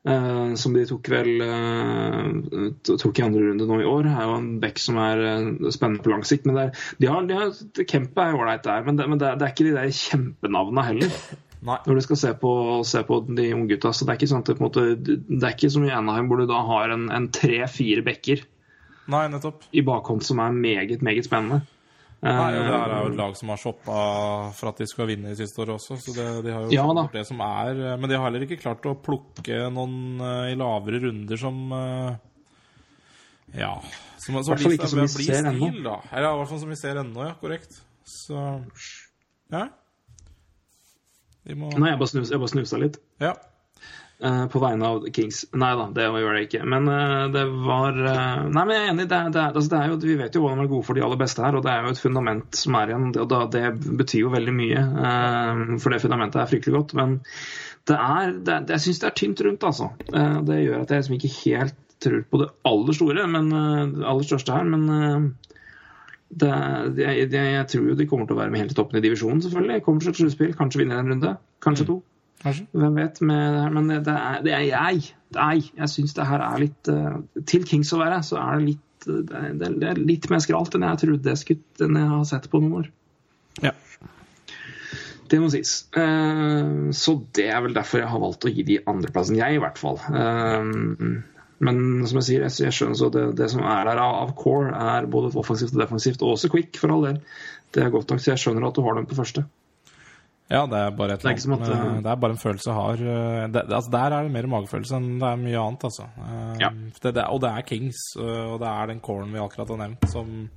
Eh, 0.04 0.54
som 0.60 0.74
de 0.76 0.82
tok 0.84 1.08
vel 1.14 1.40
uh, 1.40 2.66
tok 2.84 3.22
i 3.22 3.24
andre 3.24 3.46
runde 3.46 3.68
nå 3.70 3.78
i 3.80 3.88
år. 3.88 4.10
er 4.12 4.26
jo 4.28 4.36
en 4.36 4.50
back 4.60 4.82
som 4.84 5.00
er 5.00 5.22
uh, 5.24 5.70
spennende 5.72 6.04
på 6.04 6.12
lang 6.12 6.26
sikt. 6.28 6.48
Men 6.50 6.58
det 6.58 6.66
er, 6.66 6.84
de 7.00 7.12
har, 7.12 7.30
de 7.30 7.38
har, 7.40 7.54
Kempe 7.88 8.26
er 8.26 8.36
ålreit 8.36 8.66
der, 8.68 8.84
men, 8.84 9.00
det, 9.00 9.08
men 9.08 9.22
det, 9.22 9.30
er, 9.30 9.40
det 9.40 9.48
er 9.48 9.56
ikke 9.56 9.70
de 9.70 9.78
der 9.78 9.96
kjempenavna 9.96 10.88
heller. 10.90 11.18
Nei. 11.64 11.78
Når 11.88 11.96
du 11.96 12.04
skal 12.04 12.20
se 12.20 12.34
på, 12.36 12.54
se 12.84 13.06
på 13.08 13.22
de 13.30 13.46
unggutta. 13.56 13.94
Så 13.96 14.04
det 14.04 14.12
er 14.12 14.20
ikke 14.20 14.32
sånn 14.34 14.44
at 14.44 14.52
det, 14.52 14.60
måte, 14.60 14.84
det 15.00 15.40
er 15.40 15.54
ikke 15.56 15.72
som 15.72 15.86
i 15.88 15.94
Anaheim, 15.96 16.28
hvor 16.28 16.44
du 16.44 16.50
da 16.52 16.60
har 16.68 16.92
en, 16.92 17.08
en 17.16 17.30
tre-fire 17.32 18.04
bekker 18.04 18.44
Nei, 19.14 19.24
nettopp. 19.32 19.64
i 19.72 19.86
bakhånd 19.88 20.26
som 20.28 20.44
er 20.44 20.52
meget, 20.52 21.00
meget 21.06 21.30
spennende. 21.30 21.64
Nei, 22.24 22.56
og 22.56 22.64
det 22.64 22.72
her 22.72 22.88
er 22.88 23.02
jo 23.04 23.08
Eh, 23.10 23.12
et 23.12 23.18
lag 23.20 23.34
som 23.36 23.50
har 23.52 23.60
shoppa 23.60 23.96
for 24.56 24.72
at 24.72 24.78
de 24.80 24.88
skal 24.88 25.10
vinne 25.10 25.34
i 25.34 25.36
siste 25.36 25.60
år 25.60 25.74
også, 25.76 25.98
så 26.00 26.16
det, 26.16 26.28
de 26.46 26.54
har 26.56 26.66
jo 26.66 26.72
Ja 26.76 27.08
det 27.12 27.26
som 27.28 27.42
er 27.44 27.82
Men 28.00 28.08
de 28.10 28.16
har 28.16 28.24
heller 28.30 28.46
ikke 28.48 28.62
klart 28.62 28.86
å 28.88 28.96
plukke 28.96 29.68
noen 29.74 30.22
eh, 30.24 30.54
i 30.54 30.58
lavere 30.60 31.04
runder 31.04 31.40
som 31.42 31.60
eh, 31.76 32.16
Ja. 33.60 33.76
Som, 34.18 34.40
som 34.44 34.58
som, 34.58 34.78
som 34.88 35.04
vi 35.04 35.26
ser 35.28 35.44
ennå. 35.52 35.68
Eller 36.12 36.30
i 36.32 36.38
hvert 36.40 36.50
fall 36.50 36.62
som 36.64 36.72
vi 36.72 36.80
ser 36.80 37.02
ennå, 37.04 37.26
ja. 37.28 37.34
Korrekt. 37.42 37.82
Så 38.08 38.38
Ja. 39.52 39.68
De 41.44 41.56
må 41.60 41.74
Nei, 41.76 41.90
jeg 41.92 42.00
bare, 42.00 42.08
snus, 42.08 42.32
jeg 42.32 42.40
bare 42.40 42.54
snusa 42.54 42.80
litt. 42.80 43.02
Ja. 43.20 43.34
Eh, 44.24 44.44
på 44.52 44.62
vegne 44.64 44.90
av 44.90 45.06
Kings. 45.16 45.44
Nei 45.60 45.72
da, 45.80 45.88
det 45.96 46.08
gjør 46.08 46.38
det 46.38 46.46
ikke. 46.48 46.62
Men 46.70 46.88
uh, 46.90 47.26
det 47.34 47.44
var 47.66 48.00
uh, 48.00 48.46
Nei, 48.48 48.64
men 48.64 48.74
jeg 48.74 48.84
er 48.84 48.92
enig. 48.94 49.08
Det 49.12 49.20
det 49.36 49.42
er, 49.42 49.52
altså, 49.52 49.70
det 49.74 49.80
er 49.80 49.92
jo, 49.92 50.00
vi 50.04 50.18
vet 50.20 50.38
jo 50.38 50.44
hvordan 50.44 50.62
vi 50.62 50.66
er 50.68 50.72
gode 50.74 50.88
for 50.88 50.98
de 51.00 51.06
aller 51.06 51.22
beste 51.22 51.46
her, 51.46 51.58
og 51.58 51.66
det 51.66 51.74
er 51.74 51.86
jo 51.86 51.94
et 51.94 52.02
fundament 52.02 52.60
som 52.60 52.80
er 52.80 52.94
igjen. 52.94 53.12
Og 53.24 53.30
det, 53.34 53.44
det 53.58 53.94
betyr 54.02 54.26
jo 54.26 54.34
veldig 54.34 54.56
mye, 54.58 54.84
for 55.84 55.94
det 55.94 56.02
fundamentet 56.04 56.42
er 56.42 56.52
fryktelig 56.52 56.76
godt. 56.78 56.96
Men 57.00 57.16
det 57.90 58.00
er, 58.00 58.36
det 58.48 58.78
jeg 58.78 58.86
syns 58.88 59.02
det 59.04 59.10
er 59.10 59.18
tynt 59.20 59.46
rundt, 59.48 59.66
altså. 59.70 59.90
Det 60.08 60.60
gjør 60.62 60.84
at 60.84 60.94
jeg 60.94 61.04
liksom 61.04 61.18
ikke 61.20 61.34
helt 61.40 61.80
tror 62.04 62.24
på 62.28 62.40
det 62.42 62.52
aller 62.68 62.96
store, 62.98 63.28
men 63.32 63.52
det 63.52 64.08
aller 64.08 64.28
største 64.28 64.56
her. 64.56 64.68
Men 64.68 65.36
det, 66.40 66.54
jeg, 66.98 67.30
jeg 67.34 67.68
tror 67.70 67.92
jo 67.92 67.98
de 68.00 68.08
kommer 68.10 68.30
til 68.30 68.38
å 68.38 68.42
være 68.42 68.54
med 68.54 68.64
helt 68.64 68.74
i 68.74 68.78
toppen 68.78 69.00
i 69.00 69.04
divisjonen, 69.04 69.44
selvfølgelig. 69.44 69.84
Kommer 69.86 70.04
til 70.04 70.14
et 70.14 70.22
sluttspill, 70.22 70.58
kanskje 70.58 70.84
vinner 70.84 71.02
en 71.02 71.14
runde. 71.14 71.36
Kanskje 71.64 71.88
to. 71.90 72.00
Kanskje. 72.44 72.66
Hvem 72.76 72.98
vet 73.00 73.22
med 73.24 73.60
men 73.74 73.90
det, 73.90 74.00
det, 74.08 74.16
er, 74.16 74.42
det 74.44 74.56
er 74.56 74.66
jeg. 74.68 75.04
Det 75.34 75.44
er 75.44 75.60
jeg. 75.60 75.92
Syns 75.92 76.16
det 76.18 76.28
her 76.28 76.44
er 76.44 76.64
litt 76.64 76.92
eh, 76.92 77.22
Til 77.50 77.68
Kings 77.68 77.94
å 77.96 78.02
være, 78.02 78.20
så 78.26 78.40
er 78.42 78.60
det 78.60 78.74
litt 78.74 79.08
eh, 79.08 79.48
det 79.62 79.70
er, 79.92 80.02
litt 80.02 80.28
mer 80.32 80.44
skralt 80.44 80.76
enn 80.76 80.88
jeg 80.90 81.04
trodde 81.06 81.34
jeg 81.34 81.44
skulle 81.44 81.88
enn 81.88 82.02
jeg 82.02 82.12
har 82.12 82.28
sett 82.28 82.50
på 82.52 82.62
noen 82.64 82.84
år. 82.84 82.92
Ja. 83.64 83.74
Det 85.32 85.40
må 85.40 85.48
sies. 85.54 85.76
Eh, 85.98 86.92
så 86.94 87.16
det 87.38 87.48
er 87.50 87.64
vel 87.64 87.78
derfor 87.78 88.04
jeg 88.04 88.12
har 88.12 88.26
valgt 88.26 88.50
å 88.50 88.52
gi 88.52 88.68
de 88.68 88.82
andreplassen, 88.92 89.40
jeg 89.40 89.58
i 89.58 89.64
hvert 89.64 89.80
fall. 89.80 90.02
Men 91.64 91.78
som 92.10 92.20
jeg 92.20 92.28
sier, 92.28 92.44
jeg, 92.44 92.76
skjønner 92.76 93.00
så 93.00 93.08
det, 93.14 93.28
det 93.40 93.48
som 93.54 93.64
er 93.64 93.88
der 93.88 94.02
av, 94.04 94.18
av 94.26 94.36
core, 94.36 94.74
er 94.76 95.08
både 95.08 95.32
offensivt 95.40 95.78
og 95.78 95.86
defensivt, 95.86 96.24
og 96.26 96.36
også 96.36 96.52
quick, 96.52 96.76
for 96.82 96.92
all 96.92 97.08
del. 97.08 97.22
Det 97.74 97.86
er 97.86 97.94
godt 97.94 98.12
nok, 98.12 98.20
så 98.20 98.34
jeg 98.34 98.44
skjønner 98.44 98.68
at 98.68 98.76
du 98.76 98.84
har 98.84 99.00
dem 99.00 99.08
på 99.08 99.16
første. 99.16 99.46
Ja, 100.52 100.66
det 100.68 100.78
er 100.78 100.92
bare 100.92 101.14
et 101.16 101.22
Det 101.24 101.32
er 101.32 101.38
eller 101.40 101.56
annet, 101.56 101.70
uh, 101.70 101.96
eh, 101.96 102.02
Det 102.04 102.12
er 102.12 102.16
bare 102.16 102.32
en 102.32 102.38
følelse 102.38 102.68
jeg 102.68 102.76
har. 102.76 102.94
eh, 102.94 103.48
Det, 103.48 103.54
det- 103.68 103.76
altså, 103.76 103.92
der 103.92 104.12
er 104.18 104.24
det 104.24 104.32
mer 104.32 104.48
magefølelse 104.48 104.96
enn 105.00 105.20
det 105.20 105.28
er 105.30 105.36
mye 105.38 105.60
annet, 105.68 105.84
altså. 105.84 106.04
Eh, 106.20 106.58
Ja. 106.60 106.70
Det, 107.02 107.14
det, 107.16 107.24
og 107.30 107.42
det 107.42 107.50
er 107.50 107.62
Kings, 107.62 108.02
og 108.18 108.60
det 108.60 108.68
er 108.68 108.88
den 108.88 109.00
coren 109.00 109.32
vi 109.32 109.40
akkurat 109.40 109.68
har 109.70 109.78
nevnt, 109.78 110.10
som, 110.10 110.50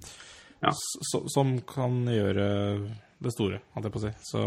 Ja. 0.62 0.70
s- 0.70 1.32
som 1.32 1.60
kan 1.60 2.04
gjøre 2.06 2.88
det 3.22 3.30
store, 3.32 3.58
holdt 3.72 3.86
jeg 3.86 3.92
på 3.94 3.98
å 3.98 4.02
si. 4.02 4.10
Så 4.28 4.40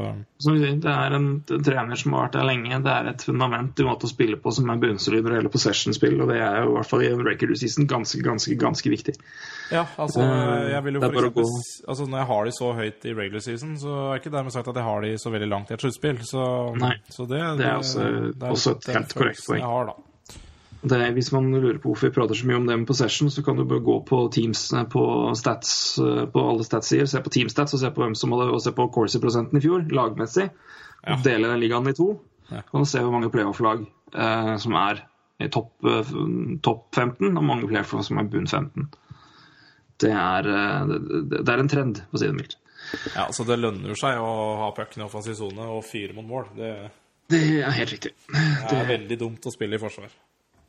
Som 0.45 0.53
vi 0.53 0.59
sier, 0.61 0.75
det 0.83 0.91
er 0.93 1.13
en, 1.17 1.23
en 1.41 1.63
trener 1.65 1.97
som 1.97 2.13
har 2.13 2.27
vært 2.27 2.35
der 2.37 2.45
lenge. 2.45 2.77
Det 2.85 2.91
er 2.93 3.07
et 3.09 3.23
fundament 3.25 3.79
i 3.81 3.85
måte 3.87 4.05
å 4.05 4.11
spille 4.11 4.37
på 4.37 4.51
som 4.53 4.69
er 4.69 4.77
bunnsolid 4.83 5.23
når 5.25 5.29
det 5.33 5.39
gjelder 5.39 5.53
possession-spill, 5.55 6.19
og 6.21 6.29
det 6.29 6.37
er 6.37 6.59
jo 6.63 6.69
i 6.69 6.75
hvert 6.77 6.89
fall 6.91 7.01
i 7.03 7.09
en 7.09 7.23
record 7.25 7.55
season 7.57 7.87
ganske, 7.89 8.21
ganske, 8.21 8.53
ganske 8.61 8.89
viktig. 8.93 9.15
ja, 9.71 9.85
altså 9.97 10.21
Eh, 10.21 10.69
Jeg 10.75 10.83
vil 10.85 10.93
jo 10.93 11.01
for 11.01 11.17
eksempel 11.17 11.49
Altså 11.89 12.05
Når 12.09 12.17
jeg 12.19 12.27
har 12.27 12.45
de 12.45 12.51
så 12.51 12.73
høyt 12.77 13.05
i 13.09 13.13
regular 13.13 13.39
season, 13.41 13.73
så 13.81 13.95
er 14.13 14.19
ikke 14.21 14.31
dermed 14.37 14.51
sagt 14.53 14.67
at 14.67 14.75
jeg 14.75 14.83
har 14.83 15.01
de 15.01 15.15
så 15.17 15.31
veldig 15.33 15.49
langt 15.49 15.71
i 15.71 15.73
et 15.73 15.81
sluttspill. 15.81 16.21
Så, 16.21 16.45
så 17.09 17.25
det, 17.27 17.41
det 17.57 17.65
er 17.65 17.77
også- 17.81 18.33
det 18.37 18.43
er 18.43 18.51
også 18.53 18.71
et 18.77 18.93
helt 18.93 19.13
korrekt 19.17 19.45
poeng. 19.47 19.59
Jeg 19.59 19.65
har, 19.73 19.85
da. 19.89 19.93
Det, 20.81 20.99
hvis 21.11 21.31
man 21.35 21.49
lurer 21.51 21.77
på 21.81 21.91
hvorfor 21.91 22.07
vi 22.07 22.15
prater 22.15 22.37
så 22.39 22.47
mye 22.47 22.59
om 22.61 22.67
det 22.69 22.77
med 22.79 22.87
possession, 22.87 23.27
så 23.31 23.43
kan 23.43 23.57
du 23.59 23.65
bare 23.67 23.83
gå 23.83 23.97
på 24.07 24.21
Teams 24.31 24.61
eh, 24.73 24.85
på 24.87 25.03
stats 25.35 25.73
eh, 25.99 26.23
på 26.31 26.43
alle 26.51 26.63
statssider, 26.63 27.09
se 27.11 27.19
på 27.25 27.33
Teamstats 27.35 27.75
og 27.75 27.81
se 27.81 27.91
på 27.91 28.05
hvem 28.05 28.15
som 28.15 28.35
hadde, 28.35 28.47
og 28.55 28.63
se 28.63 28.71
på 28.75 28.87
Corsi-prosenten 28.95 29.59
i 29.59 29.63
fjor, 29.65 29.83
lagmessig. 29.91 30.47
Ja. 31.03 31.17
Og 31.17 31.25
dele 31.27 31.51
den 31.51 31.63
ligaen 31.63 31.91
i 31.91 31.95
to. 31.97 32.13
Ja. 32.49 32.63
Og 32.71 32.87
se 32.87 33.03
hvor 33.03 33.11
mange 33.15 33.31
playoff-lag 33.33 33.83
eh, 34.15 34.55
som 34.63 34.79
er 34.79 35.03
i 35.39 35.47
topp 35.47 35.71
top 35.83 36.09
topp 36.63 36.95
15, 36.95 37.29
og 37.29 37.43
mange 37.43 37.67
playoff-lag 37.67 38.07
som 38.07 38.19
er 38.19 38.31
bunn 38.31 38.47
15. 38.47 38.89
Det 39.99 40.11
er, 40.15 40.47
eh, 40.47 40.87
det, 40.87 41.43
det 41.43 41.53
er 41.53 41.61
en 41.63 41.71
trend, 41.71 42.01
for 42.07 42.19
å 42.19 42.23
si 42.23 42.31
det 42.31 42.37
mildt. 42.37 42.57
Ja, 43.13 43.25
altså 43.27 43.43
Det 43.45 43.59
lønner 43.59 43.97
seg 43.99 44.17
å 44.23 44.31
ha 44.63 44.71
pucken 44.75 45.03
i 45.03 45.05
offensiv 45.05 45.35
sone 45.37 45.67
og 45.67 45.83
fyre 45.87 46.15
mot 46.15 46.27
mål. 46.27 46.49
Det, 46.55 46.71
Det 47.29 47.43
er 47.59 47.75
helt 47.75 47.91
riktig. 47.93 48.15
det 48.31 48.77
er 48.77 48.87
veldig 48.95 49.19
dumt 49.19 49.45
å 49.45 49.53
spille 49.53 49.75
i 49.75 49.81
forsvar. 49.81 50.13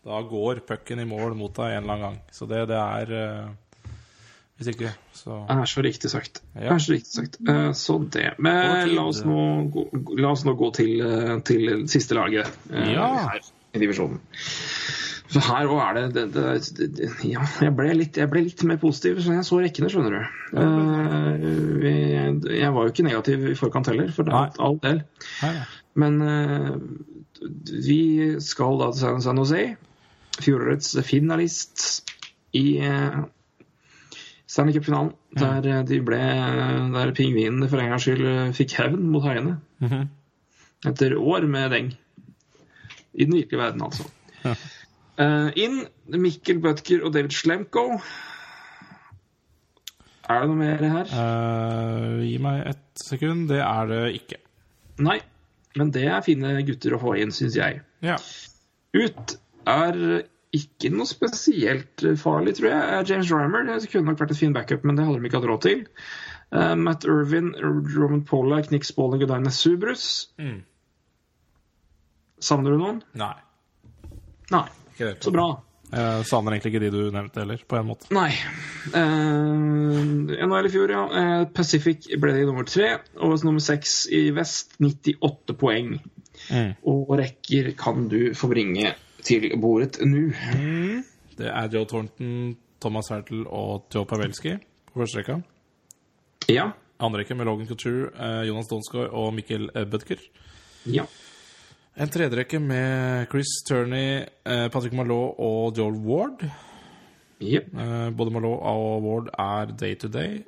Da 0.07 0.23
går 0.25 0.63
pucken 0.67 1.01
i 1.03 1.05
mål 1.09 1.35
mot 1.37 1.53
deg 1.59 1.75
en 1.77 1.83
eller 1.85 1.93
annen 1.95 2.05
gang. 2.07 2.21
Så 2.33 2.47
det, 2.49 2.63
det 2.71 2.79
er 2.81 3.11
eh, 3.13 3.91
Hvis 4.61 4.71
ikke, 4.75 4.93
så 5.17 5.43
Det 5.49 5.57
er 5.61 5.69
så 5.73 5.83
riktig 5.85 6.11
sagt. 6.13 6.41
Det 6.55 6.65
Ja. 6.65 6.75
er 6.75 6.79
så 6.81 6.93
riktig 6.95 7.13
sagt. 7.19 7.37
Eh, 7.49 7.73
Så 7.77 7.99
det. 8.13 8.31
Men 8.39 8.95
la 8.95 9.05
oss 9.09 9.21
nå 9.25 9.43
gå, 9.73 9.85
la 10.21 10.31
oss 10.33 10.45
nå 10.49 10.55
gå 10.57 10.71
til, 10.77 11.01
eh, 11.05 11.35
til 11.45 11.87
siste 11.89 12.17
laget 12.17 12.49
eh, 12.73 12.93
Ja. 12.95 13.11
her 13.29 13.41
i 13.75 13.79
divisjonen. 13.79 14.21
For 15.31 15.41
her 15.47 15.69
òg 15.71 15.81
er 15.85 15.95
det, 15.95 16.07
det, 16.15 16.25
det, 16.35 16.89
det, 16.97 17.11
Ja, 17.31 17.45
jeg 17.61 17.77
ble, 17.77 17.93
litt, 17.95 18.17
jeg 18.19 18.29
ble 18.33 18.41
litt 18.49 18.65
mer 18.67 18.81
positiv 18.83 19.21
så 19.23 19.37
jeg 19.37 19.45
så 19.47 19.61
rekkene, 19.63 19.91
skjønner 19.93 20.17
du. 20.17 20.25
Uh, 20.59 21.79
vi, 21.85 21.93
jeg 22.59 22.73
var 22.75 22.89
jo 22.89 22.91
ikke 22.91 23.07
negativ 23.07 23.45
i 23.53 23.55
forkant 23.55 23.87
heller, 23.93 24.11
for 24.17 24.27
det 24.27 24.35
er 24.35 24.57
all 24.59 24.81
del. 24.83 25.05
Nei. 25.45 25.53
Men 25.95 26.19
uh, 26.25 26.75
vi 27.87 28.01
skal 28.43 28.81
da 28.83 28.91
til 28.97 29.23
San 29.23 29.39
Jose. 29.39 29.63
Fjorårets 30.45 30.95
finalist 31.07 31.85
i 32.57 32.81
uh, 32.83 33.23
Stanley 34.51 34.75
Cup-finalen. 34.75 35.13
Der 35.39 35.67
eh, 35.67 35.83
de 35.87 36.01
ble 36.03 36.21
Der 36.91 37.13
pingvinene 37.15 37.69
for 37.71 37.79
en 37.79 37.93
gangs 37.93 38.07
skyld 38.07 38.25
eh, 38.27 38.55
fikk 38.57 38.75
hevn 38.81 39.07
mot 39.13 39.23
haiene. 39.27 39.61
Mhm. 39.85 40.09
Etter 40.91 41.15
år 41.19 41.47
med 41.47 41.71
deng. 41.71 41.93
I 43.15 43.27
den 43.27 43.37
virkelige 43.37 43.61
verden, 43.61 43.83
altså. 43.85 44.07
Ja. 44.45 44.55
Uh, 45.21 45.51
inn 45.61 45.83
Mikkel 46.17 46.63
Butker 46.65 47.03
og 47.05 47.13
David 47.13 47.35
Slemko. 47.37 47.83
Er 50.31 50.41
det 50.41 50.49
noe 50.49 50.57
mer 50.57 50.85
her? 50.95 51.11
Uh, 51.13 52.23
gi 52.25 52.39
meg 52.41 52.63
ett 52.71 53.03
sekund. 53.03 53.51
Det 53.51 53.61
er 53.61 53.91
det 53.91 54.01
ikke. 54.23 54.41
Nei. 55.05 55.19
Men 55.77 55.93
det 55.95 56.07
er 56.09 56.25
fine 56.25 56.55
gutter 56.67 56.97
å 56.97 57.03
få 57.03 57.15
inn, 57.21 57.35
syns 57.35 57.59
jeg. 57.61 57.83
Ja. 58.03 58.17
Ut 58.97 59.37
er 59.69 60.25
ikke 60.57 60.91
noe 60.91 61.07
spesielt 61.07 62.03
farlig, 62.19 62.57
tror 62.59 62.73
jeg. 62.73 62.81
er 62.81 63.07
James 63.07 63.31
Rymer 63.31 63.69
det 63.69 63.91
kunne 63.91 64.11
nok 64.11 64.21
vært 64.23 64.35
et 64.35 64.41
fin 64.41 64.55
backup, 64.55 64.85
men 64.85 64.99
det 64.99 65.07
hadde 65.07 65.21
de 65.21 65.31
ikke 65.31 65.39
hatt 65.39 65.51
råd 65.51 65.63
til. 65.67 65.85
Uh, 66.51 66.75
Matt 66.75 67.07
Irvin, 67.07 67.53
Roman 67.63 68.25
Polak, 68.27 68.73
Nick 68.75 68.89
Spalling 68.89 69.23
og 69.23 69.31
Dine 69.31 69.53
Subrus. 69.55 70.05
Mm. 70.43 70.63
Savner 72.43 72.75
du 72.75 72.81
noen? 72.81 73.03
Nei. 73.21 73.35
Nei. 74.51 74.67
Så 74.99 75.33
bra. 75.33 75.53
Jeg 75.91 76.27
savner 76.29 76.55
egentlig 76.55 76.71
ikke 76.75 76.83
de 76.85 76.91
du 76.95 77.15
nevnte 77.15 77.43
heller, 77.43 77.63
på 77.67 77.79
en 77.79 77.87
måte. 77.89 78.11
Nei. 78.15 78.31
Uh, 78.91 80.35
NHL 80.35 80.67
i 80.67 80.73
fjor, 80.75 80.95
ja. 80.95 81.05
Uh, 81.11 81.45
Pacific 81.55 82.11
ble 82.23 82.35
de 82.35 82.49
nummer 82.49 82.67
tre, 82.67 82.97
og 83.23 83.39
nummer 83.47 83.63
seks 83.63 84.03
i 84.15 84.29
vest 84.35 84.75
98 84.83 85.57
poeng. 85.61 85.95
Mm. 86.51 86.75
Og 86.91 87.15
rekker 87.21 87.73
kan 87.79 88.09
du 88.11 88.33
få 88.35 88.51
bringe 88.51 88.97
til 89.25 89.51
bordet 89.61 90.01
nå. 90.07 90.29
Det 91.39 91.49
er 91.49 91.73
Joe 91.73 91.87
Thornton, 91.89 92.57
Thomas 92.81 93.09
Hertel 93.13 93.47
og 93.47 93.87
Theo 93.93 94.05
Pavelski 94.09 94.57
på 94.91 95.01
første 95.03 95.21
rekka. 95.21 95.41
Ja. 96.51 96.71
Andre 97.01 97.23
rekke 97.23 97.37
med 97.39 97.49
Logan 97.49 97.69
Couture, 97.69 98.11
eh, 98.13 98.47
Jonas 98.49 98.69
Donsgaard 98.69 99.13
og 99.17 99.33
Mikkel 99.35 99.71
eh, 99.75 99.87
Bødker. 99.89 100.21
Ja. 100.87 101.07
En 101.97 102.09
tredje 102.13 102.37
rekke 102.37 102.61
med 102.61 103.27
Chris 103.33 103.55
Turney, 103.69 104.27
eh, 104.45 104.67
Patrick 104.73 104.95
Malot 104.97 105.39
og 105.39 105.79
Joel 105.79 105.97
Ward. 106.05 106.45
Eh, 107.41 108.11
både 108.17 108.35
Malot 108.35 108.61
og 108.61 109.03
Ward 109.07 109.31
er 109.39 109.73
day 109.77 109.95
to 109.97 110.09
day. 110.09 110.43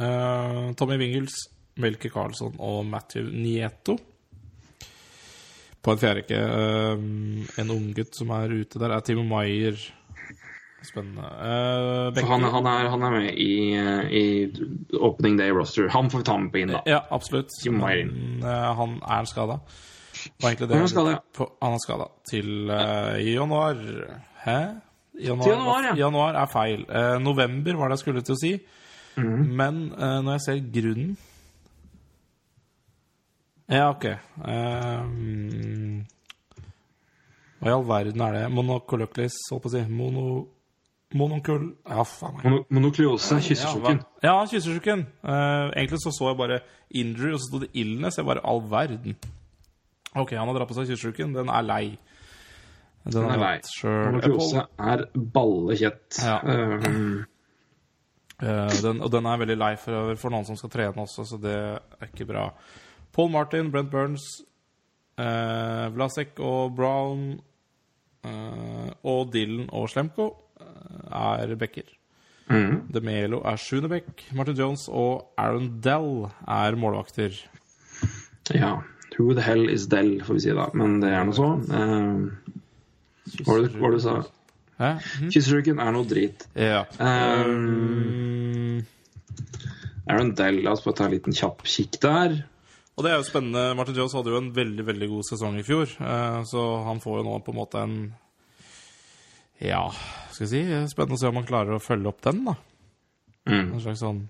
Tommy 0.00 0.96
Wingles, 0.98 1.34
Melke 1.78 2.08
Karlsson 2.10 2.56
og 2.58 2.86
Matthew 2.86 3.28
Nieto. 3.30 3.98
På 5.82 5.94
en 5.94 5.98
fjerde 5.98 6.22
rekke 6.22 6.38
eh, 6.38 7.00
en 7.58 7.74
unggutt 7.74 8.14
som 8.14 8.30
er 8.36 8.54
ute 8.54 8.78
der, 8.78 8.94
er 8.94 9.02
Timo 9.06 9.24
Maier. 9.26 9.80
Spennende. 10.82 11.22
Uh, 11.22 12.26
han, 12.26 12.42
han, 12.42 12.66
er, 12.66 12.88
han 12.90 13.04
er 13.06 13.12
med 13.14 13.38
i, 13.38 13.52
eh, 13.78 14.08
i 14.10 14.98
opening 14.98 15.38
day 15.38 15.54
roster. 15.54 15.86
Han 15.94 16.10
får 16.10 16.22
vi 16.22 16.26
ta 16.26 16.36
med 16.42 16.50
på 16.50 16.62
inn, 16.62 16.72
da. 16.74 16.82
Ja, 16.90 17.04
absolutt. 17.14 17.54
Timo 17.62 17.84
Maier. 17.84 18.10
Eh, 18.42 18.68
han 18.80 18.96
er 19.16 19.28
skada. 19.30 19.60
Var 20.42 20.48
egentlig 20.50 20.68
det 20.70 20.76
Han 20.76 20.86
er 20.86 20.92
skadet, 20.92 21.14
ja. 21.14 21.46
Han 21.62 21.76
er 21.76 21.82
skada. 21.82 22.08
Til 22.30 22.50
uh, 22.70 23.14
januar. 23.22 23.82
Hæ? 24.42 24.58
Januar, 25.22 25.44
Til 25.44 25.54
januar, 25.54 25.86
ja. 25.86 25.94
januar 26.02 26.40
er 26.42 26.50
feil. 26.50 26.86
Uh, 26.90 27.16
november 27.22 27.78
var 27.78 27.90
det 27.90 27.98
jeg 27.98 28.04
skulle 28.06 28.24
til 28.26 28.36
å 28.36 28.42
si. 28.42 28.52
Mm. 29.12 29.40
Men 29.60 29.80
når 29.92 30.38
jeg 30.38 30.42
ser 30.46 30.60
grunnen 30.72 31.16
Ja, 33.72 33.86
OK. 33.90 34.04
Mm, 34.42 36.02
hva 37.62 37.70
i 37.70 37.74
all 37.76 37.84
verden 37.88 38.24
er 38.26 38.34
det? 38.36 38.42
Monocoloclis, 38.52 39.36
holdt 39.52 39.64
på 39.66 39.70
å 39.70 39.74
si. 39.76 39.84
Mono... 39.88 40.24
Monokul... 41.16 41.66
Ja, 41.88 42.04
faen 42.08 42.38
meg. 42.38 42.44
Mono- 42.48 42.66
Monokleose, 42.72 43.36
kyssersjuken. 43.44 43.98
Ja, 44.24 44.34
kyssersjuken. 44.48 45.02
Uh, 45.20 45.68
egentlig 45.76 46.00
så 46.00 46.12
så 46.16 46.30
jeg 46.30 46.38
bare 46.40 46.60
injury, 46.96 47.34
og 47.36 47.40
så 47.42 47.50
sto 47.50 47.60
det 47.64 47.68
illness. 47.76 48.16
Jeg 48.20 48.28
bare 48.28 48.44
all 48.48 48.62
verden. 48.72 49.16
OK, 50.16 50.32
han 50.36 50.48
har 50.48 50.56
dratt 50.56 50.70
på 50.72 50.76
seg 50.78 50.88
kyssersjuken. 50.88 51.34
Den 51.36 51.52
er 51.52 51.66
lei. 51.68 51.82
Den 53.04 53.18
Den 53.18 53.28
er 53.34 53.42
lei. 53.42 53.54
Monokleose 53.84 54.64
er 54.92 55.04
ballekjett. 55.36 56.22
Ja. 56.24 56.38
Um, 56.48 57.20
den, 58.42 58.98
og 59.04 59.12
den 59.14 59.28
er 59.30 59.38
veldig 59.44 59.58
lei 59.60 59.74
for, 59.78 60.16
for 60.18 60.34
noen 60.34 60.48
som 60.48 60.56
skal 60.58 60.72
trene 60.72 61.04
også, 61.04 61.22
så 61.28 61.36
det 61.38 61.54
er 61.62 62.08
ikke 62.08 62.26
bra. 62.26 62.48
Paul 63.12 63.30
Martin, 63.30 63.70
Brent 63.70 63.90
Burns, 63.92 64.22
eh, 65.18 65.88
Vlasek 65.92 66.38
og 66.40 66.76
Brown 66.76 67.40
eh, 68.24 68.90
og 69.04 69.32
Dylan 69.34 69.66
og 69.70 69.90
Slemko 69.92 70.30
eh, 70.60 71.02
er 71.12 71.54
backer. 71.60 71.90
mm. 72.48 72.88
DeMelo 72.92 73.42
er 73.44 73.56
sjuende 73.60 73.88
back. 73.92 74.24
Martin 74.32 74.56
Jones 74.56 74.88
og 74.88 75.32
Aaron 75.38 75.80
Dell 75.84 76.26
er 76.48 76.76
målvakter. 76.76 77.36
Ja. 78.54 78.78
Who 79.18 79.34
the 79.34 79.42
hell 79.44 79.68
is 79.68 79.86
Dell, 79.92 80.22
får 80.24 80.34
vi 80.34 80.40
si 80.40 80.54
da. 80.56 80.70
Men 80.74 81.00
det 81.02 81.10
er 81.12 81.24
nå 81.28 81.34
så. 81.36 81.50
Eh, 81.68 82.22
hva 83.44 83.58
var 83.60 83.92
det 83.92 84.00
du 84.00 84.04
sa? 84.06 84.22
Mhm. 84.82 85.78
Er 85.78 85.92
noe 85.94 86.04
drit. 86.08 86.46
Ja. 86.58 86.82
Um, 86.98 88.82
Aaron 90.08 90.32
Dell, 90.34 90.62
la 90.64 90.72
oss 90.72 90.82
bare 90.82 90.96
ta 90.98 91.04
en 91.06 91.12
liten 91.14 91.36
kjapp 91.36 91.62
kikk 91.62 92.00
der. 92.02 92.40
Og 93.02 93.06
det 93.08 93.10
er 93.10 93.18
jo 93.18 93.24
spennende. 93.26 93.62
Martin 93.74 93.96
Jones 93.98 94.12
hadde 94.14 94.30
jo 94.30 94.38
en 94.38 94.52
veldig 94.54 94.84
veldig 94.86 95.08
god 95.10 95.24
sesong 95.26 95.56
i 95.58 95.64
fjor. 95.66 95.90
eh, 95.98 96.42
Så 96.46 96.60
han 96.86 97.00
får 97.02 97.16
jo 97.18 97.24
nå 97.26 97.38
på 97.42 97.50
en 97.50 97.58
måte 97.58 97.80
en 97.82 97.96
Ja, 99.62 99.88
skal 100.30 100.46
jeg 100.46 100.50
si 100.52 100.62
Spennende 100.92 101.18
å 101.18 101.18
se 101.18 101.26
om 101.32 101.40
han 101.40 101.46
klarer 101.48 101.74
å 101.74 101.82
følge 101.82 102.06
opp 102.12 102.20
den, 102.22 102.44
da. 102.46 102.54
Mm. 103.50 103.72
En 103.74 103.80
slags 103.82 103.98
sånn 104.04 104.22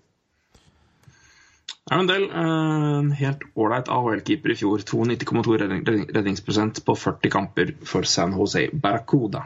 Aaron 1.90 2.06
en 2.06 2.08
del 2.08 2.24
en 2.30 3.10
helt 3.18 3.42
ålreit 3.58 3.88
AHL-keeper 3.90 4.52
i 4.52 4.56
fjor. 4.56 4.78
92,2 4.86 5.58
redning, 5.60 5.82
redning- 5.84 6.08
redningsprosent 6.14 6.78
på 6.86 6.94
40 6.96 7.28
kamper 7.34 7.72
for 7.84 8.02
San 8.08 8.32
Jose 8.38 8.68
Barracuda. 8.72 9.42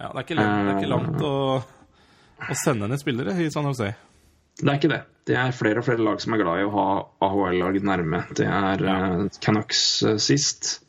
Ja, 0.00 0.10
det 0.12 0.18
er 0.18 0.26
ikke 0.26 0.36
langt, 0.36 0.66
det 0.66 0.72
er 0.74 0.80
ikke 0.82 0.90
langt 0.90 1.22
å, 1.22 1.32
å 2.50 2.56
sende 2.64 2.88
ned 2.90 2.98
spillere 3.00 3.36
i 3.40 3.48
San 3.54 3.64
Jose. 3.70 3.94
Det 4.60 4.68
er 4.68 4.78
ikke 4.78 4.92
det. 4.92 5.02
Det 5.28 5.36
er 5.38 5.52
flere 5.54 5.80
og 5.80 5.86
flere 5.86 6.02
lag 6.02 6.20
som 6.22 6.34
er 6.34 6.42
glad 6.42 6.60
i 6.60 6.66
å 6.66 6.72
ha 6.74 6.86
AHL-lag 7.22 7.78
nærme. 7.86 8.24
Det 8.36 8.46
er 8.48 8.82
eh, 8.92 9.20
Canucks 9.42 9.82
uh, 10.02 10.16
sist. 10.20 10.80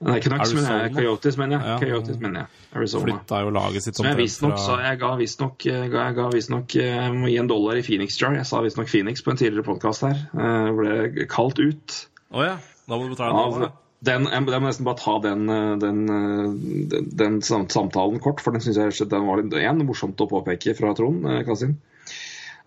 Nei, 0.00 0.16
Canucks, 0.24 0.54
men 0.56 0.64
jeg, 0.64 0.92
Coyotes, 0.96 1.36
mener 1.36 1.58
jeg. 1.58 1.68
Ja. 1.68 1.76
Coyotes, 1.82 2.18
mener 2.20 2.42
jeg. 2.42 2.60
Arizona. 2.72 3.04
Flytta 3.04 3.40
jo 3.44 3.50
laget 3.52 3.84
sitt 3.84 3.98
Som 3.98 4.06
jeg 4.06 4.14
omtrent 4.16 4.38
fra 4.40 4.62
sa 4.62 4.76
Jeg 4.84 4.98
ga 5.00 5.10
visstnok 5.18 5.66
eh, 5.66 5.82
jeg 5.90 6.14
ga 6.16 6.26
visstnok, 6.32 6.76
eh, 6.78 6.94
jeg 6.94 7.16
må 7.16 7.30
gi 7.32 7.36
en 7.42 7.50
dollar 7.50 7.80
i 7.80 7.84
Phoenix 7.84 8.16
Jar. 8.20 8.36
Jeg 8.38 8.48
sa 8.48 8.62
visstnok 8.64 8.88
Phoenix 8.90 9.24
på 9.26 9.34
en 9.34 9.40
tidligere 9.40 9.66
podkast 9.66 10.06
her. 10.06 10.24
Jeg 10.30 10.76
ble 10.78 11.26
kalt 11.30 11.60
ut 11.60 11.98
Å 12.30 12.46
ja, 12.46 12.56
da 12.86 12.96
må 12.96 13.08
du 13.08 13.14
betale 13.16 13.34
en 13.34 13.54
dollar. 13.56 13.74
den, 14.06 14.28
jeg 14.30 14.46
må 14.46 14.62
nesten 14.64 14.88
bare 14.88 15.02
ta 15.02 15.18
den, 15.26 15.44
eh, 15.52 15.74
den, 15.82 16.00
eh, 16.14 16.88
den, 16.94 17.10
den 17.20 17.40
samtalen 17.44 18.22
kort, 18.22 18.40
for 18.40 18.56
den 18.56 18.64
syns 18.64 18.80
jeg 18.80 19.10
den 19.10 19.28
var 19.28 19.42
litt 19.42 19.56
en, 19.60 19.84
morsomt 19.88 20.22
å 20.22 20.30
påpeke 20.30 20.76
fra 20.78 20.94
Trond 20.96 21.26
eh, 21.28 21.42
Kassin. 21.48 21.76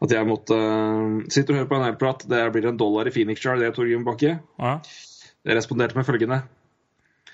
At 0.03 0.11
jeg 0.11 0.27
måtte 0.27 0.55
uh, 0.57 1.21
sitte 1.31 1.53
og 1.53 1.61
høre 1.61 1.69
på 1.69 1.77
en 1.79 1.85
airprat. 1.87 2.25
Det 2.29 2.41
blir 2.55 2.67
en 2.69 2.79
dollar 2.79 3.07
i 3.07 3.13
Phoenix 3.15 3.43
Jar, 3.45 3.59
det, 3.61 3.71
Torgrim 3.77 4.03
Bakke. 4.07 4.37
Ja. 4.59 4.73
Jeg 5.43 5.57
responderte 5.59 5.95
med 5.99 6.07
følgende 6.07 6.41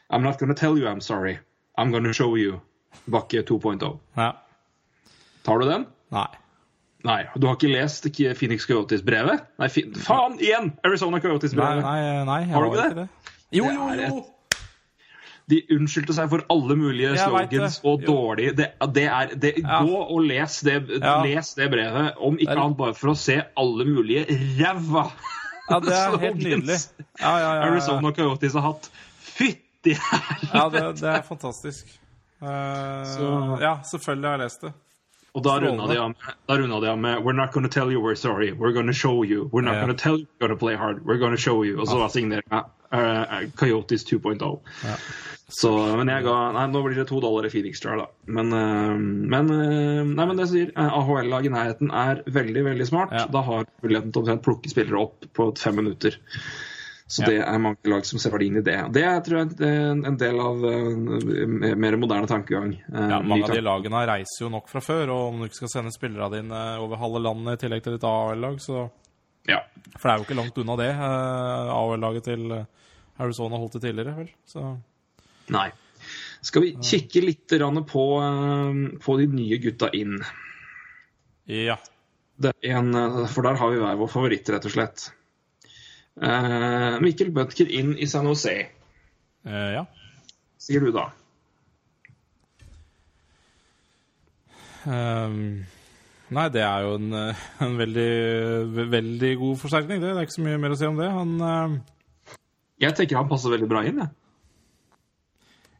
I'm 0.09 0.23
not 0.25 0.39
gonna 0.39 0.55
tell 0.57 0.77
you 0.77 0.87
I'm 0.89 1.01
sorry. 1.01 1.37
I'm 1.77 1.91
gonna 1.93 2.13
show 2.13 2.35
you. 2.37 2.59
Bakke 3.05 3.43
2.0. 3.45 3.97
ja. 4.17 4.31
Tar 5.45 5.59
du 5.59 5.69
den? 5.69 5.85
Nei. 6.11 6.27
Nei. 7.07 7.19
Du 7.35 7.47
har 7.47 7.55
ikke 7.55 7.69
lest 7.71 8.07
Phoenix 8.35 8.65
Coyotes-brevet? 8.67 9.45
Nei, 9.61 9.69
faen 10.03 10.35
igjen! 10.41 10.73
Arizona 10.83 11.21
Coyotes-brevet. 11.23 11.85
nei, 11.85 12.01
nei 12.01 12.25
nei, 12.27 12.41
Har 12.51 12.65
du 12.65 12.73
ikke 12.73 12.89
det? 12.89 13.05
det? 13.05 13.35
Jo, 13.55 13.69
jo, 13.71 13.85
er 13.93 14.01
jo! 14.09 14.25
De 15.49 15.59
unnskyldte 15.73 16.13
seg 16.13 16.29
for 16.29 16.43
alle 16.53 16.75
mulige 16.77 17.13
Jeg 17.15 17.23
slogans 17.25 17.79
og 17.83 18.03
dårlig 18.05 18.51
det, 18.57 18.67
det 18.95 19.05
er, 19.09 19.31
det, 19.33 19.53
Ja. 19.63 19.79
Gå 19.85 20.01
og 20.03 20.19
les 20.29 20.59
det, 20.67 20.75
les 21.25 21.53
det 21.57 21.69
brevet, 21.73 22.11
om 22.17 22.37
ikke 22.37 22.57
annet 22.57 22.77
bare 22.77 22.93
for 22.97 23.13
å 23.13 23.17
se 23.17 23.39
alle 23.57 23.85
mulige 23.89 24.25
ræva 24.59 25.07
Ja, 25.69 25.79
det 25.85 25.93
er 25.93 26.17
helt 26.17 26.37
nydelig. 26.41 26.77
Ja, 27.21 27.31
ja, 27.37 27.49
ja. 27.59 27.65
Arizona 27.69 28.11
Coyotes 28.17 28.53
har 28.57 28.63
hatt. 28.65 28.87
Fytti 29.21 29.93
helvete! 29.93 30.53
Ja, 30.53 30.63
det, 30.73 30.81
det 31.01 31.09
er 31.13 31.25
fantastisk. 31.27 31.91
Uh, 32.41 33.03
Så- 33.05 33.57
Ja, 33.61 33.75
selvfølgelig 33.85 34.29
har 34.31 34.37
jeg 34.37 34.45
lest 34.47 34.61
det. 34.65 34.71
Og 35.37 35.43
da 35.43 35.59
runda 35.59 36.79
de 36.81 36.89
av 36.89 36.97
med, 36.97 37.17
We're 37.21 37.35
not 37.37 37.51
gonna 37.53 37.69
tell 37.69 37.91
you 37.91 38.01
we're 38.01 38.15
sorry. 38.15 38.51
We're 38.51 38.73
gonna 38.73 38.93
show 38.93 39.23
you. 39.23 39.49
We're 39.53 39.61
not 39.61 39.75
gonna 39.81 39.93
tell 39.93 40.17
you 40.17 40.25
we're 40.25 40.47
gonna 40.47 40.57
play 40.57 40.75
hard. 40.75 41.03
We're 41.05 41.19
gonna 41.19 41.37
show 41.37 41.63
you. 41.63 41.79
Og 41.79 41.87
så 41.87 41.97
var 41.99 42.09
signeringa 42.09 42.63
uh, 42.93 43.49
Coyotes 43.55 44.03
2.0. 44.13 44.59
Så, 45.49 45.69
men 45.97 46.07
jeg 46.11 46.23
ga 46.27 46.33
Nei, 46.53 46.67
nå 46.69 46.81
blir 46.85 46.99
det 46.99 47.07
to 47.09 47.19
dollar 47.23 47.47
i 47.47 47.49
Phoenix 47.49 47.79
Jar, 47.81 47.97
da. 47.97 48.05
Men, 48.29 48.51
eh, 48.53 48.97
men, 49.33 49.47
eh, 49.49 50.01
nei, 50.05 50.25
men 50.29 50.37
det 50.37 50.45
sier, 50.51 50.69
eh, 50.75 50.97
AHL-lag 50.99 51.47
i 51.47 51.49
nærheten 51.53 51.89
er 51.89 52.21
veldig, 52.29 52.63
veldig 52.67 52.85
smart. 52.87 53.13
Ja. 53.17 53.25
Da 53.33 53.41
har 53.47 53.65
muligheten 53.81 54.11
til 54.13 54.21
å 54.21 54.25
omtrent 54.27 54.43
plukke 54.45 54.69
spillere 54.69 55.01
opp 55.01 55.25
på 55.33 55.47
fem 55.57 55.79
minutter. 55.81 56.19
Så 57.09 57.23
Ja. 57.23 57.29
det 57.31 57.37
er 57.41 57.57
mange 57.57 57.89
lag 57.89 58.05
som 58.05 58.19
ser 58.21 58.29
verdien 58.29 58.57
i 58.57 58.61
det. 58.61 58.77
Det 58.93 59.01
er, 59.03 59.19
tror 59.25 59.39
jeg, 59.41 59.55
en 59.65 60.05
en 60.05 60.17
del 60.21 60.39
av 60.39 60.57
mer 60.61 61.97
moderne 61.97 62.27
tankegang. 62.29 62.75
Ja, 62.93 63.19
mange 63.19 63.45
av 63.49 63.55
de 63.55 63.61
lagene 63.65 64.05
reiser 64.05 64.43
jo 64.45 64.49
nok 64.53 64.69
fra 64.69 64.79
før, 64.79 65.09
og 65.09 65.33
om 65.33 65.39
du 65.39 65.45
ikke 65.47 65.65
skal 65.65 65.73
sende 65.73 65.91
spillerne 65.91 66.29
dine 66.37 66.61
over 66.77 66.97
halve 67.01 67.23
landet 67.25 67.57
i 67.57 67.65
tillegg 67.65 67.81
til 67.81 67.93
ditt 67.97 68.03
AHL-lag, 68.05 68.57
så 68.61 68.91
Ja. 69.47 69.61
For 69.97 70.09
det 70.09 70.13
er 70.13 70.17
jo 70.19 70.25
ikke 70.29 70.37
langt 70.37 70.57
unna 70.61 70.75
det. 70.77 70.93
AHL-laget 70.93 72.23
til 72.23 72.67
Arizona 73.19 73.57
holdt 73.57 73.73
det 73.73 73.81
tidligere, 73.81 74.15
vel. 74.15 74.29
Så 74.45 74.77
Nei. 75.53 75.69
Skal 76.45 76.63
vi 76.63 76.73
kikke 76.79 77.23
litt 77.25 77.55
på, 77.89 78.03
eh, 78.23 78.97
på 79.03 79.17
de 79.19 79.27
nye 79.27 79.57
gutta 79.61 79.89
inn? 79.93 80.19
ja. 81.49 81.77
Det 82.39 82.53
er 82.63 82.77
en, 82.79 82.93
eh, 82.95 83.27
for 83.27 83.43
der 83.43 83.57
har 83.59 83.71
vi 83.71 83.79
hver 83.81 83.97
vår 83.99 84.07
favoritt, 84.07 84.49
rett 84.49 84.65
og 84.65 84.71
slett. 84.71 85.09
Eh, 86.21 86.99
Mikkel 87.03 87.33
Bødker 87.35 87.67
inn 87.67 87.97
i 87.97 88.07
San 88.07 88.25
Jose, 88.25 88.69
Eh, 89.45 89.71
ja. 89.73 89.85
sier 90.59 90.83
du 90.83 90.91
da. 90.91 91.05
Um, 94.83 95.65
nei, 96.31 96.47
det 96.51 96.63
er 96.63 96.83
jo 96.85 96.95
en, 96.97 97.13
en 97.65 97.77
veldig, 97.79 98.09
veldig 98.91 99.31
god 99.39 99.59
forsterkning, 99.59 100.01
det. 100.01 100.11
Det 100.11 100.21
er 100.21 100.27
ikke 100.27 100.37
så 100.39 100.47
mye 100.47 100.59
mer 100.59 100.75
å 100.75 100.79
si 100.79 100.87
om 100.87 100.99
det. 100.99 101.09
Han 101.11 101.35
uh... 101.39 101.77
Jeg 102.79 102.95
tenker 102.95 103.19
han 103.19 103.31
passer 103.31 103.51
veldig 103.51 103.67
bra 103.71 103.83
inn. 103.87 103.99
Jeg. 103.99 104.18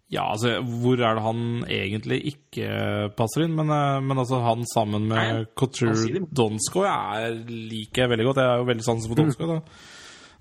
Ja, 0.09 0.23
altså, 0.33 0.55
hvor 0.65 0.97
er 0.97 1.19
det 1.19 1.21
han 1.21 1.41
egentlig 1.69 2.17
ikke 2.31 2.69
passer 3.17 3.43
inn? 3.45 3.53
Men, 3.57 3.69
eh, 3.69 3.99
men 4.01 4.17
altså, 4.17 4.39
han 4.41 4.63
sammen 4.71 5.05
med 5.05 5.19
Nei, 5.19 5.45
Couture. 5.59 6.23
Donskoy 6.33 6.87
er, 6.89 7.35
liker 7.45 8.05
jeg 8.07 8.09
veldig 8.15 8.25
godt. 8.31 8.41
Jeg 8.41 8.49
er 8.55 8.63
jo 8.63 8.69
veldig 8.71 8.85
sansen 8.87 9.11
for 9.11 9.21
Donskoy, 9.21 9.51
da. 9.51 9.59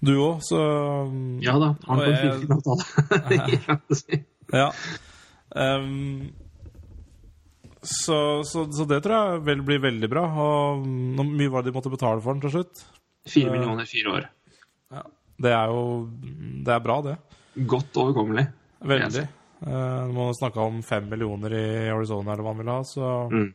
Du 0.01 0.13
òg, 0.23 0.41
så 0.47 0.59
Ja 1.43 1.57
da, 1.59 1.73
han 1.89 2.01
kan 2.01 2.13
jeg- 2.15 2.43
en 2.47 2.57
avtale. 2.57 4.25
Ja. 4.63 4.71
Um, 5.53 6.31
så, 7.83 8.43
så, 8.45 8.65
så 8.73 8.85
det 8.89 9.03
tror 9.05 9.15
jeg 9.35 9.43
vel 9.47 9.61
blir 9.67 9.81
veldig 9.85 10.09
bra. 10.11 10.25
Og 10.33 10.85
hvor 11.19 11.29
mye 11.29 11.53
var 11.53 11.63
det 11.67 11.73
de 11.73 11.77
måtte 11.77 11.93
betale 11.93 12.23
for 12.25 12.33
den 12.33 12.41
til 12.47 12.55
slutt? 12.57 12.85
Fire 13.29 13.53
millioner, 13.53 13.85
i 13.85 13.91
fire 13.91 14.15
år. 14.17 14.29
Det 15.39 15.53
er 15.55 15.69
jo 15.71 15.83
Det 16.65 16.73
er 16.75 16.81
bra, 16.83 16.97
det. 17.05 17.17
Godt 17.69 18.01
overkommelig. 18.01 18.47
Veldig. 18.89 19.27
Uh, 19.67 20.07
må 20.15 20.29
snakke 20.39 20.61
om 20.63 20.83
fem 20.87 21.09
millioner 21.11 21.51
i 21.59 21.67
Arizona, 21.91 22.33
eller 22.33 22.45
hva 22.47 22.55
man 22.55 22.63
vil 22.65 22.73
ha, 22.75 22.81
så, 22.87 23.09
Mm. 23.33 23.49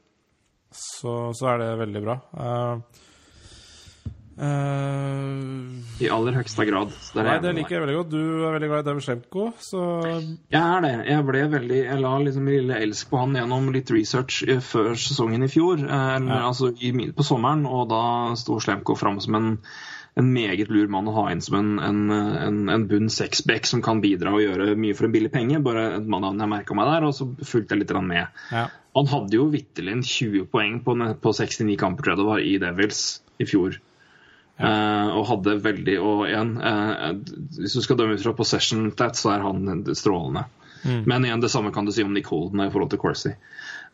så, 0.71 1.13
så 1.37 1.47
er 1.53 1.57
det 1.63 1.71
veldig 1.85 2.03
bra. 2.03 2.19
Uh, 2.35 2.79
Eh, 4.33 6.03
I 6.03 6.07
aller 6.09 6.33
høyeste 6.39 6.65
grad. 6.65 6.89
Så 7.05 7.21
nei, 7.21 7.35
det 7.43 7.51
liker 7.53 7.75
jeg 7.77 7.83
veldig 7.83 7.97
godt. 7.99 8.09
Du 8.15 8.21
er 8.47 8.55
veldig 8.55 8.69
glad 8.71 8.81
i 8.81 8.87
David 8.87 9.05
Shemko, 9.05 9.43
så 9.61 9.83
Jeg 10.49 10.57
er 10.61 10.81
det. 10.81 10.93
Jeg 11.11 11.25
ble 11.27 11.43
veldig 11.53 11.77
Jeg 11.83 11.99
la 12.01 12.13
liksom 12.25 12.49
lille 12.49 12.79
elsk 12.81 13.11
på 13.11 13.19
han 13.21 13.35
gjennom 13.37 13.69
litt 13.75 13.91
research 13.93 14.41
eh, 14.47 14.57
før 14.65 14.93
sesongen 14.97 15.45
i 15.45 15.51
fjor. 15.53 15.83
eh, 15.85 16.15
Eller, 16.17 16.33
Ja. 16.33 16.47
altså 16.49 16.71
i, 16.81 16.91
på 17.13 17.23
sommeren, 17.23 17.65
og 17.69 17.89
da 17.93 18.33
sto 18.35 18.57
Slemko 18.59 18.97
fram 18.97 19.19
som 19.21 19.35
en, 19.35 19.51
en 20.19 20.29
meget 20.33 20.69
lur 20.69 20.89
mann 20.93 21.07
å 21.09 21.15
ha 21.15 21.23
inn 21.33 21.41
som 21.41 21.57
en, 21.57 21.71
en, 21.81 22.01
en, 22.13 22.59
en 22.69 22.85
bunn 22.89 23.09
sexback 23.09 23.65
som 23.65 23.81
kan 23.85 24.01
bidra 24.03 24.35
og 24.35 24.43
gjøre 24.43 24.75
mye 24.77 24.97
for 24.97 25.07
en 25.07 25.15
billig 25.15 25.31
penge. 25.33 25.61
Bare 25.65 25.87
et 25.97 26.09
mann 26.09 26.27
jeg 26.29 26.51
merka 26.51 26.77
meg 26.77 26.91
der, 26.91 27.07
og 27.07 27.15
så 27.17 27.27
fulgte 27.41 27.73
jeg 27.73 27.83
litt 27.83 27.95
med. 28.05 28.43
ja. 28.53 28.67
Han 28.93 29.09
hadde 29.09 29.39
jo 29.39 29.47
vitterlig 29.49 30.03
20 30.05 30.45
poeng 30.53 30.77
på, 30.85 30.93
på 31.17 31.33
69 31.33 31.79
kamper 31.81 32.05
tror 32.05 32.13
jeg 32.13 32.21
det 32.21 32.27
var, 32.27 32.43
i 32.45 32.59
Devils 32.61 33.01
i 33.41 33.47
fjor. 33.49 33.79
Eh, 34.61 35.07
og 35.17 35.25
hadde 35.25 35.55
veldig 35.63 35.95
Og 35.97 36.27
igjen, 36.27 36.51
eh, 36.61 37.07
hvis 37.57 37.73
du 37.73 37.81
skal 37.81 37.97
dømme 37.97 38.19
ut 38.19 38.21
fra 38.21 38.35
possession 38.37 38.91
stats, 38.93 39.23
så 39.25 39.33
er 39.33 39.47
han 39.47 39.81
strålende. 39.97 40.45
Men 40.83 41.25
igjen, 41.25 41.41
det 41.41 41.49
samme 41.49 41.71
kan 41.73 41.87
du 41.87 41.93
si 41.95 42.03
om 42.03 42.13
Nick 42.13 42.27
Holden 42.27 42.59
i 42.59 42.69
forhold 42.69 42.91
til 42.91 42.99
Corsi. 42.99 43.31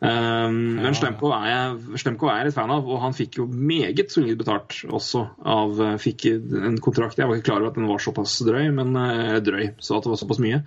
Um, 0.00 0.78
Men 0.80 0.94
Slemko 0.96 1.28
er, 1.36 1.48
jeg, 1.50 1.98
Slemko 2.00 2.30
er 2.32 2.46
litt 2.46 2.56
fan 2.56 2.72
av, 2.72 2.86
og 2.88 3.02
han 3.02 3.12
fikk 3.12 3.36
jo 3.42 3.44
meget 3.52 4.08
solid 4.12 4.38
betalt 4.40 4.78
også. 4.88 5.26
Av, 5.44 5.74
eh, 5.84 5.98
fikk 6.00 6.24
en 6.30 6.78
kontrakt 6.80 7.20
Jeg 7.20 7.28
var 7.28 7.36
ikke 7.36 7.50
klar 7.50 7.60
over 7.60 7.74
at 7.74 7.76
den 7.76 7.90
var 7.90 8.00
såpass 8.00 8.38
drøy, 8.46 8.70
men 8.78 8.96
eh, 8.96 9.36
drøy, 9.44 9.74
så 9.76 9.98
at 9.98 10.06
det 10.06 10.14
var 10.14 10.22
såpass 10.22 10.40
mye. 10.40 10.62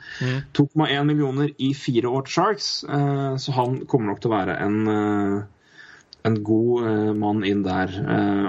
2,1 0.53 1.09
millioner 1.09 1.49
i 1.57 1.71
fire 1.73 2.13
år 2.13 2.27
til 2.27 2.37
Sharks, 2.37 2.69
uh, 2.85 3.33
så 3.41 3.57
han 3.57 3.81
kommer 3.89 4.11
nok 4.11 4.21
til 4.21 4.29
å 4.29 4.35
være 4.35 4.59
en 4.61 4.79
uh, 4.85 5.67
en 6.23 6.37
god 6.45 6.85
uh, 6.85 7.13
mann 7.17 7.41
inn 7.43 7.65
der, 7.65 7.89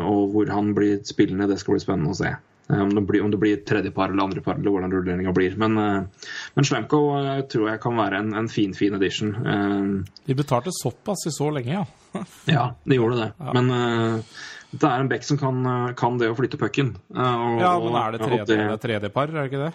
og 0.06 0.36
hvor 0.36 0.52
han 0.52 0.68
blir 0.76 1.00
spillende, 1.08 1.48
det 1.50 1.56
skal 1.58 1.74
bli 1.74 1.82
spennende 1.82 2.12
å 2.12 2.18
se. 2.20 2.36
Eh, 2.70 2.82
om, 2.82 2.94
det 2.94 3.00
blir, 3.00 3.22
om 3.24 3.30
det 3.30 3.36
blir 3.36 3.56
tredjepar 3.56 4.08
eller 4.08 4.22
andrepar, 4.22 4.54
eller 4.54 4.70
hvordan 4.70 4.92
rulleringa 4.92 5.32
blir. 5.32 5.56
Men, 5.56 5.78
eh, 5.78 6.26
men 6.54 6.64
Slemko 6.64 7.02
eh, 7.20 7.40
tror 7.50 7.70
jeg 7.70 7.82
kan 7.82 7.96
være 7.98 8.22
en, 8.22 8.34
en 8.40 8.48
fin, 8.48 8.74
fin 8.74 8.96
edition. 8.96 9.34
De 10.24 10.34
betalte 10.34 10.72
såpass 10.72 11.26
i 11.28 11.34
så 11.34 11.50
lenge, 11.54 11.72
ja. 11.72 11.84
ja, 12.56 12.66
de 12.84 13.00
gjorde 13.00 13.20
det. 13.20 13.30
Men 13.52 13.70
eh, 13.70 14.36
det 14.70 14.90
er 14.90 15.00
en 15.00 15.10
back 15.10 15.26
som 15.26 15.38
kan, 15.38 15.64
kan 15.98 16.16
det 16.18 16.32
å 16.32 16.38
flytte 16.38 16.58
pucken. 16.58 16.96
Ja, 17.14 17.74
men 17.78 17.98
er 18.00 18.16
det 18.16 18.24
tredje, 18.24 18.46
det 18.48 18.62
er 18.64 18.80
tredjepar, 18.82 19.30
er 19.30 19.44
det 19.44 19.50
ikke 19.52 19.66
det? 19.68 19.74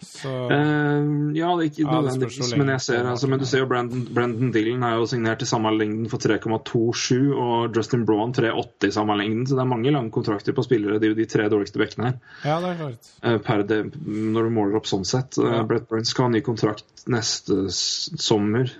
Så 0.00 0.30
uh, 0.48 1.30
ja, 1.36 1.48
det 1.58 1.64
er 1.64 1.68
ikke 1.70 1.84
nødvendigvis, 1.86 2.50
men 2.56 2.72
jeg 2.72 2.80
ser, 2.86 3.06
altså, 3.10 3.28
men 3.28 3.38
du 3.42 3.44
ser 3.48 3.62
jo 3.62 3.68
Brandon, 3.70 4.02
Brandon 4.16 4.50
Dillon 4.54 4.82
er 4.88 4.96
jo 4.96 5.06
signert 5.10 5.42
til 5.42 5.50
samme 5.50 5.72
lengden 5.76 6.08
for 6.12 6.22
3,27, 6.24 7.30
og 7.36 7.76
Justin 7.76 8.04
Braun 8.08 8.32
3,80 8.36 8.88
i 8.88 8.94
samme 8.96 9.16
lengden, 9.20 9.46
så 9.46 9.58
det 9.58 9.64
er 9.64 9.70
mange 9.72 9.92
lange 9.94 10.10
kontrakter 10.14 10.56
på 10.56 10.64
spillere. 10.64 10.98
Det 10.98 11.10
er 11.10 11.14
jo 11.14 11.20
de 11.20 11.28
tre 11.30 11.48
dårligste 11.52 11.82
bekkene 11.82 12.10
her. 12.10 12.20
ja, 12.44 12.58
det 12.64 12.70
er 12.72 12.78
klart. 12.80 13.10
eh, 13.22 13.38
Per 13.50 13.64
det, 13.68 13.80
når 14.06 14.48
du 14.48 14.54
måler 14.56 14.80
opp 14.80 14.88
sånn 14.90 15.04
sett. 15.08 15.36
Eh, 15.38 15.50
Ja. 15.50 15.62
Brett 15.68 15.88
Burns 15.90 16.10
skal 16.14 16.28
ha 16.28 16.34
ny 16.36 16.40
kontrakt 16.46 17.04
neste 17.08 17.66
sommer, 17.70 18.70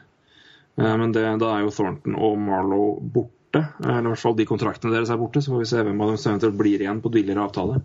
Eh, 0.81 0.97
men 0.97 1.13
det, 1.13 1.23
da 1.43 1.49
er 1.57 1.65
jo 1.67 1.71
Thornton 1.75 2.15
og 2.17 2.39
Marlow 2.39 3.01
borte. 3.03 3.61
Eller 3.83 4.07
i 4.07 4.13
hvert 4.13 4.23
fall 4.23 4.37
de 4.39 4.47
kontraktene 4.47 4.95
deres 4.95 5.11
er 5.11 5.19
borte, 5.21 5.43
så 5.43 5.51
får 5.53 5.59
vi 5.65 5.69
se 5.69 5.83
hvem 5.83 6.01
av 6.01 6.13
dem 6.13 6.17
som 6.23 6.31
eventuelt 6.33 6.57
blir 6.57 6.81
igjen 6.85 7.01
på 7.03 7.11
billigere 7.13 7.43
avtale. 7.43 7.81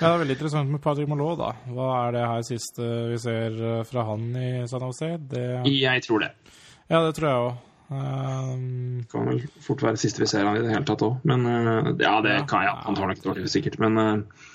Ja, 0.00 0.08
det 0.08 0.14
er 0.14 0.20
veldig 0.22 0.34
interessant 0.38 0.70
med 0.72 0.80
Patrick 0.80 1.08
Malot, 1.10 1.36
da. 1.40 1.50
Hva 1.76 1.88
er 2.06 2.14
det 2.16 2.22
her 2.24 2.44
siste 2.46 2.86
vi 3.10 3.18
ser 3.20 3.56
eh, 3.70 3.80
fra 3.84 4.04
han 4.08 4.30
i 4.40 4.46
San 4.70 4.80
Jose? 4.86 5.10
Det, 5.28 5.42
Jeg 5.68 6.02
tror 6.06 6.22
det. 6.24 6.30
ja, 6.88 7.02
det 7.04 7.10
tror 7.18 7.28
jeg 7.28 7.42
òg. 7.48 7.66
Um, 7.90 9.00
kan 9.10 9.24
vel 9.26 9.40
fort 9.66 9.80
være 9.82 9.98
siste 9.98 10.22
vi 10.22 10.28
ser 10.30 10.44
han 10.46 10.54
i 10.56 10.62
det 10.62 10.70
hele 10.72 10.86
tatt 10.88 11.02
òg. 11.04 11.18
Men 11.26 11.44
eh, 11.50 11.90
ja, 12.00 12.14
det 12.24 12.36
Ja. 12.38 12.44
kan 12.48 12.62
jeg. 12.64 12.76
Han 12.86 12.96
tar 12.96 13.10
nok 13.10 13.20
det 13.40 13.50
sikkert. 13.52 13.76
Men, 13.82 13.98
eh, 13.98 14.54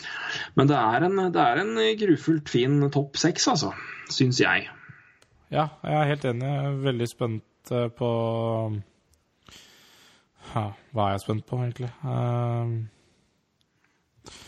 men 0.56 0.72
det, 0.72 0.78
er 0.80 1.06
en, 1.10 1.22
det 1.36 1.44
er 1.44 1.62
en 1.62 1.76
grufullt 2.00 2.50
fin 2.50 2.80
topp 2.96 3.18
seks, 3.22 3.46
altså. 3.52 3.74
Syns 4.10 4.40
jeg. 4.42 4.66
ja, 5.52 5.68
jeg 5.84 5.94
er 6.02 6.10
helt 6.14 6.26
enig. 6.32 6.48
Jeg 6.50 6.66
er 6.72 6.82
veldig 6.90 7.08
spent 7.12 7.72
eh, 7.76 7.88
på 7.94 8.10
ja, 10.56 10.66
Hva 10.96 11.08
er 11.10 11.16
jeg 11.18 11.24
spent 11.28 11.46
på, 11.50 11.60
egentlig? 11.62 11.92
Um, 12.02 12.76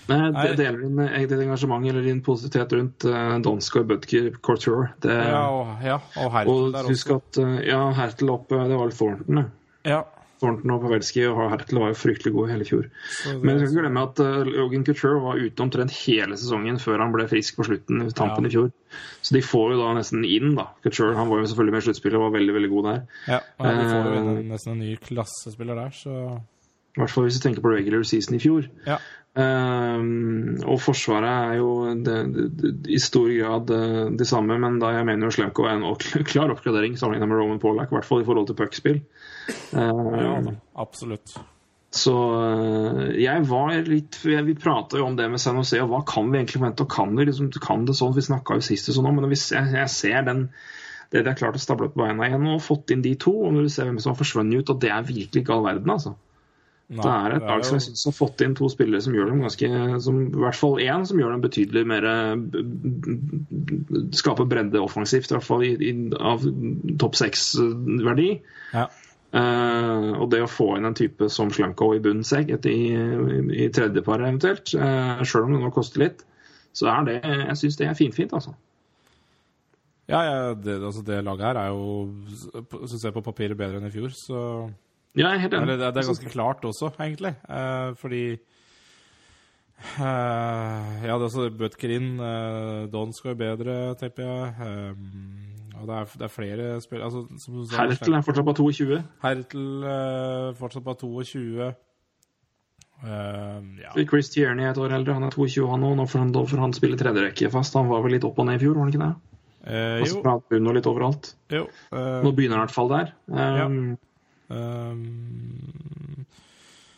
Nei. 0.08 0.20
jeg 0.48 0.58
deler 0.62 0.78
din, 0.86 0.99
deler 1.28 1.45
engasjement 1.49 1.88
eller 1.90 2.06
din 2.08 2.22
positivitet 2.24 2.76
rundt 2.78 3.06
uh, 3.12 3.38
Donskoy 3.44 3.84
Budker, 3.90 4.30
Couture. 4.41 4.91
Det, 5.04 5.12
ja, 5.12 5.41
og, 5.52 5.74
ja, 5.84 5.98
og 6.24 6.30
Hertel 6.36 6.54
og 6.54 6.70
der 6.78 6.91
husk 6.94 7.10
også. 7.12 7.18
at 7.18 7.41
eh, 7.44 7.58
ja, 7.74 7.82
Hertel 7.98 8.30
opp 8.32 8.52
eh, 8.56 8.64
Det 8.70 8.78
var 8.78 8.86
vel 8.88 8.95
Thornton, 8.95 9.41
det. 9.41 9.49
Ja, 9.91 10.04
Thornton 10.38 10.70
og 10.76 10.84
Pavelski 10.86 11.24
og 11.26 11.40
Hertel 11.49 11.80
var 11.82 11.90
jo 11.90 11.98
fryktelig 11.98 12.32
gode 12.36 12.52
hele 12.54 12.66
fjor. 12.68 12.84
Men 13.41 13.58
du 13.58 13.64
skal 13.64 13.72
ikke 13.72 13.82
glemme 13.82 14.04
at 14.06 14.20
uh, 14.22 14.44
Logan 14.45 14.84
Couture 14.86 15.18
var 15.24 15.40
ute 15.41 15.64
omtrent 15.66 15.95
hele 16.06 16.38
sesongen 16.38 16.78
før 16.80 17.02
han 17.02 17.12
ble 17.16 17.26
frisk 17.32 17.58
på 17.58 17.66
slutten 17.66 18.04
i 18.06 18.12
tampen 18.14 18.45
Ja. 18.45 18.52
i 18.52 18.54
fjor. 18.54 18.68
Så 19.26 19.34
de 19.34 19.41
får 19.41 19.74
jo 19.74 19.80
da 19.82 19.95
nesten 19.98 20.22
inn, 20.30 20.54
da. 20.60 20.68
Couture 20.86 21.18
han 21.18 21.28
var 21.32 21.41
jo 21.41 21.49
selvfølgelig 21.49 21.74
med 21.74 21.82
i 21.82 21.88
sluttspillet 21.88 22.20
og 22.22 22.28
var 22.28 22.36
veldig 22.38 22.54
veldig 22.60 22.70
god 22.76 22.86
der. 22.91 23.02
ja, 23.34 23.40
ja, 23.41 23.74
de 23.82 23.90
får 23.90 23.98
jo 23.98 24.14
Eh, 24.14 24.20
en, 24.22 24.38
nesten 24.54 24.76
en 24.76 24.84
ny 24.86 24.94
klassespiller 25.10 25.82
der, 25.82 25.90
så 25.98 26.14
I 26.38 27.02
hvert 27.02 27.14
fall 27.16 27.26
hvis 27.28 27.41
du 27.41 27.44
tenker 27.48 27.66
på 27.66 27.74
regular 27.74 28.06
season 28.06 28.38
i 28.38 28.40
fjor. 28.45 28.70
Ja. 28.86 29.02
Um, 29.38 30.55
og 30.65 30.80
Forsvaret 30.81 31.30
er 31.30 31.59
jo 31.59 31.73
det, 31.93 32.15
det, 32.34 32.45
det, 32.57 32.72
i 32.89 32.97
stor 32.97 33.27
grad 33.30 33.69
eh, 33.76 34.07
det 34.18 34.26
samme, 34.26 34.55
men 34.57 34.80
da 34.81 34.95
jeg 34.95 35.05
mener 35.05 35.30
jo 35.30 35.35
Slemko 35.35 35.68
er 35.69 35.76
en 35.76 36.23
klar 36.31 36.49
oppgradering 36.55 36.97
sammenlignet 36.97 37.30
med 37.30 37.38
Roman 37.38 37.61
Pollack, 37.61 37.91
i 37.91 37.99
hvert 37.99 38.07
fall 38.07 38.23
i 38.23 38.26
forhold 38.26 38.49
til 38.49 38.57
puckspill. 38.57 39.03
Uh, 39.76 40.18
ja 40.18 40.34
absolutt. 40.81 41.35
Så 41.97 42.14
øh, 42.14 43.14
jeg 43.15 43.45
var 43.47 43.72
litt 43.88 44.18
Vi 44.26 44.55
prata 44.59 44.99
jo 44.99 45.05
om 45.07 45.15
det 45.15 45.30
med 45.31 45.39
San 45.39 45.55
Jose, 45.55 45.80
og 45.81 45.93
hva 45.93 46.01
kan 46.07 46.27
vi 46.27 46.41
egentlig 46.41 46.59
forvente? 46.59 46.84
Og 46.84 46.91
kan 46.91 47.14
vi 47.15 47.30
liksom, 47.30 47.47
kan 47.64 47.85
det 47.88 47.95
sånn? 47.97 48.15
Vi 48.18 48.26
snakka 48.26 48.57
jo 48.57 48.65
sist 48.65 48.91
sånn 48.91 49.07
men 49.07 49.30
hvis 49.31 49.47
jeg, 49.55 49.72
jeg 49.77 49.93
ser 49.93 50.27
den 50.27 50.47
det 51.14 51.22
de 51.23 51.31
har 51.31 51.38
klart 51.39 51.55
å 51.55 51.61
stable 51.61 51.88
opp 51.88 51.95
beina 51.95 52.27
igjen 52.27 52.49
og 52.51 52.64
fått 52.65 52.91
inn 52.91 53.05
de 53.05 53.14
to, 53.15 53.31
og 53.47 53.53
når 53.55 53.68
du 53.68 53.72
ser 53.72 53.88
hvem 53.88 53.99
som 54.03 54.11
har 54.11 54.19
forsvunnet 54.19 54.59
ut, 54.59 54.73
og 54.73 54.81
det 54.84 54.89
er 54.91 55.05
virkelig 55.07 55.45
ikke 55.45 55.53
all 55.55 55.64
verden, 55.64 55.93
altså. 55.93 56.18
Nei, 56.88 57.03
Det 57.03 57.11
er 57.11 57.34
et 57.35 57.43
lag 57.43 57.65
som 57.68 57.76
jeg 57.76 57.84
synes 57.84 58.05
har 58.07 58.14
fått 58.15 58.41
inn 58.45 58.53
to 58.55 58.69
spillere 58.72 59.03
som 59.03 59.15
gjør 59.15 59.34
dem 59.34 59.41
ganske 59.43 59.69
som, 60.05 60.22
I 60.30 60.39
hvert 60.39 60.55
fall 60.55 60.77
én 60.80 61.03
som 61.09 61.19
gjør 61.19 61.34
dem 61.35 61.41
betydelig 61.43 61.84
mer 61.89 62.05
eh, 62.07 62.35
Skaper 64.15 64.47
bredde 64.47 64.80
offensivt, 64.80 65.27
i 65.27 65.35
hvert 65.35 65.47
fall 65.49 65.65
i, 65.68 65.73
i, 65.84 65.91
av 66.15 66.45
topp 67.01 67.19
seks-verdi. 67.19 68.30
Ja. 68.72 68.85
Uh, 69.35 70.15
og 70.22 70.30
det 70.31 70.39
å 70.39 70.47
få 70.47 70.69
inn 70.77 70.88
en 70.88 70.95
type 70.95 71.27
som 71.30 71.51
Slanko 71.51 71.89
i 71.97 71.99
bunnen 71.99 72.23
seg 72.23 72.47
etter, 72.55 72.72
i, 72.72 72.95
i 73.51 73.68
tredjeparet 73.76 74.23
eventuelt, 74.30 74.72
uh, 74.80 75.19
sjøl 75.27 75.49
om 75.49 75.57
det 75.57 75.65
nå 75.65 75.73
koster 75.76 76.05
litt, 76.05 76.23
så 76.72 76.88
er 76.93 77.03
det 77.09 77.18
Jeg 77.26 77.57
syns 77.59 77.77
det 77.81 77.89
er 77.89 77.99
finfint, 77.99 78.31
altså. 78.38 78.55
Ja, 80.07 80.22
ja 80.23 80.53
det, 80.55 80.80
altså 80.80 81.03
det 81.03 81.19
laget 81.27 81.49
her 81.49 81.59
er 81.65 81.76
jo, 81.76 82.07
syns 82.88 83.03
jeg, 83.03 83.15
på 83.18 83.26
papiret, 83.26 83.59
bedre 83.59 83.81
enn 83.81 83.89
i 83.89 83.91
fjor. 83.91 84.15
Så 84.15 84.39
Ja, 85.18 85.31
jeg 85.31 85.39
er 85.39 85.44
helt 85.48 85.57
enig. 85.57 85.68
Det, 85.73 85.89
det 85.95 86.02
er 86.03 86.10
ganske 86.11 86.31
klart 86.34 86.65
også, 86.69 86.91
egentlig. 87.02 87.34
Eh, 87.49 87.89
fordi 87.98 88.23
eh, 89.98 91.06
Ja, 91.07 91.14
det 91.18 91.23
er 91.23 91.27
også 91.30 91.49
Butkerin. 91.57 92.11
går 92.94 93.34
jo 93.34 93.39
bedre, 93.41 93.77
tipper 93.99 94.23
jeg. 94.23 94.53
Eh, 94.68 94.94
og 95.77 95.88
det 95.89 95.95
er, 95.98 96.14
det 96.18 96.26
er 96.26 96.34
flere 96.34 96.69
spillere 96.81 97.06
Altså, 97.06 97.26
som 97.38 97.60
som, 97.65 97.76
Hertel 97.77 98.18
er 98.18 98.23
fortsatt 98.26 98.48
på 98.48 98.56
22. 98.57 99.02
Hertel 99.23 99.68
eh, 99.85 100.48
fortsatt 100.57 100.85
på 100.88 100.95
22. 101.03 101.68
Eh, 103.06 103.61
ja. 103.84 103.94
Chris 104.10 104.31
Tierney 104.34 104.65
er 104.65 104.73
et 104.73 104.81
år 104.81 104.95
eldre, 104.98 105.14
han 105.18 105.27
er 105.27 105.34
22 105.35 105.68
han 105.69 105.85
òg. 105.85 105.95
Nå 105.99 106.07
får 106.10 106.23
han, 106.26 106.34
får 106.34 106.64
han 106.65 106.73
spille 106.77 106.98
tredjerekke 106.99 107.52
fast. 107.53 107.77
Han 107.77 107.89
var 107.91 108.02
vel 108.06 108.18
litt 108.18 108.26
opp 108.27 108.39
og 108.41 108.49
ned 108.49 108.57
i 108.57 108.65
fjor, 108.65 108.77
var 108.77 108.88
han 108.88 108.94
ikke 108.94 109.06
det? 109.06 109.14
Eh, 109.68 109.99
Altså 110.02 110.18
jo. 110.18 110.23
og 110.72 110.77
litt 110.80 110.89
overalt. 110.89 111.31
jo 111.52 111.65
eh, 111.68 112.19
Nå 112.23 112.34
begynner 112.34 112.57
han 112.57 112.64
i 112.64 112.68
hvert 112.68 112.77
fall 112.77 112.94
der. 112.94 113.14
Um, 113.27 113.98
eh, 114.49 114.94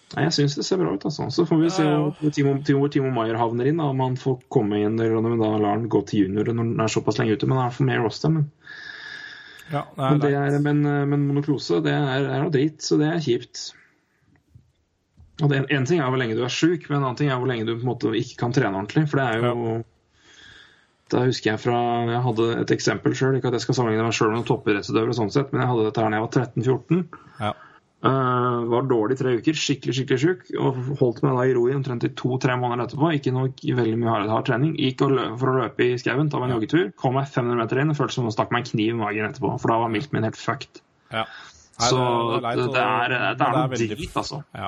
Nei, 0.09 0.23
Jeg 0.25 0.33
syns 0.33 0.55
det 0.57 0.65
ser 0.65 0.79
bra 0.81 0.91
ut, 0.95 1.03
altså. 1.05 1.27
Så 1.29 1.45
får 1.45 1.59
vi 1.61 1.69
se 1.69 1.83
Ja, 1.85 1.89
ja. 1.93 2.05
hvor 2.17 2.31
Timo, 2.33 2.55
Timo, 2.65 2.87
Timo 2.89 3.11
Maier 3.13 3.37
havner 3.37 3.69
inn. 3.69 3.81
Om 3.83 3.99
han 4.01 4.15
får 4.17 4.39
komme 4.49 4.79
inn 4.81 4.97
eller 4.97 5.19
om 5.19 5.27
da 5.37 5.49
lar 5.57 5.75
han 5.77 5.89
gå 5.91 6.01
til 6.09 6.25
junior 6.25 6.49
når 6.49 6.63
han 6.63 6.85
er 6.85 6.93
såpass 6.95 7.19
lenge 7.21 7.37
ute. 7.37 7.49
Men 7.49 7.59
han 7.61 7.69
er 7.69 7.75
for 7.75 7.89
mer 7.89 8.01
roster. 8.01 8.33
Men, 8.33 8.47
ja, 9.69 9.83
det 9.93 10.31
er 10.33 10.55
men, 10.55 10.55
er, 10.57 10.57
men, 10.65 10.81
men 11.11 11.27
monoklose, 11.27 11.83
det 11.85 11.93
er, 11.93 12.25
er 12.25 12.41
noe 12.41 12.53
dritt, 12.53 12.81
så 12.81 12.97
det 12.97 13.11
er 13.11 13.21
kjipt. 13.21 13.67
Og 15.43 15.53
det, 15.53 15.61
En 15.71 15.85
ting 15.85 16.01
er 16.01 16.09
hvor 16.09 16.19
lenge 16.19 16.35
du 16.35 16.41
er 16.43 16.51
sjuk, 16.51 16.89
men 16.89 16.99
en 16.99 17.11
annen 17.11 17.19
ting 17.21 17.29
er 17.29 17.37
hvor 17.37 17.51
lenge 17.51 17.67
du 17.69 17.75
på 17.75 17.83
en 17.85 17.91
måte 17.93 18.15
ikke 18.17 18.41
kan 18.41 18.55
trene 18.55 18.73
ordentlig. 18.81 19.05
For 19.11 19.21
det 19.21 19.27
er 19.29 19.45
jo 19.45 19.77
Da 21.09 21.23
husker 21.25 21.53
jeg 21.53 21.61
fra 21.63 21.79
Jeg 22.09 22.21
hadde 22.25 22.49
et 22.59 22.75
eksempel 22.75 23.15
sjøl, 23.17 23.39
ikke 23.39 23.49
at 23.49 23.57
jeg 23.57 23.65
skal 23.65 23.79
sammenligne 23.79 24.05
meg 24.05 24.15
sjøl 24.15 24.29
med 24.29 24.41
noen 24.41 24.49
toppidrettsutøvere, 24.49 25.15
sånn 25.17 25.33
sett, 25.33 25.49
men 25.53 25.63
jeg 25.63 25.71
hadde 25.71 25.87
dette 25.89 26.03
her 26.03 26.13
da 26.13 26.19
jeg 26.19 26.25
var 26.27 26.37
13-14. 26.43 27.01
Ja. 27.39 27.55
Uh, 27.99 28.63
var 28.71 28.85
dårlig 28.87 29.17
i 29.17 29.19
tre 29.19 29.31
uker, 29.41 29.57
skikkelig 29.59 29.95
skikkelig 29.97 30.19
sjuk. 30.21 30.43
Og 30.61 30.77
holdt 31.01 31.19
meg 31.25 31.35
da 31.35 31.47
i 31.49 31.55
ro 31.57 31.65
i 31.67 31.75
omtrent 31.75 32.05
i 32.07 32.11
to-tre 32.21 32.55
måneder 32.61 32.85
etterpå. 32.85 33.11
Ikke 33.17 33.33
noe 33.35 33.51
veldig 33.51 33.99
mye 33.99 34.13
hard, 34.13 34.29
hard 34.31 34.47
trening. 34.47 34.75
Gikk 34.79 35.03
for 35.03 35.51
å 35.51 35.57
løpe 35.57 35.87
i 35.89 35.97
skauen, 35.99 36.31
ta 36.31 36.39
meg 36.39 36.51
en 36.51 36.57
joggetur. 36.59 36.85
Kom 37.01 37.17
meg 37.19 37.27
500 37.27 37.59
meter 37.59 37.81
inn 37.83 37.91
og 37.91 37.99
følte 37.99 38.15
som 38.15 38.27
noen 38.27 38.37
stakk 38.37 38.53
meg 38.55 38.63
en 38.63 38.71
kniv 38.71 38.93
i 38.93 38.99
magen 39.01 39.27
etterpå. 39.27 39.51
For 39.59 39.73
da 39.73 39.81
var 39.83 39.91
milten 39.91 40.15
min 40.15 40.29
helt 40.29 40.39
fucked. 40.39 40.83
ja. 41.11 41.25
Nei, 41.79 41.87
Så 41.87 41.99
det, 41.99 42.39
det 42.43 42.49
er 42.51 42.57
det, 42.59 43.17
er, 43.17 43.35
det 43.39 43.45
er 43.45 43.53
noe 43.55 43.77
drit, 43.79 44.15
altså. 44.19 44.41
Ja. 44.51 44.65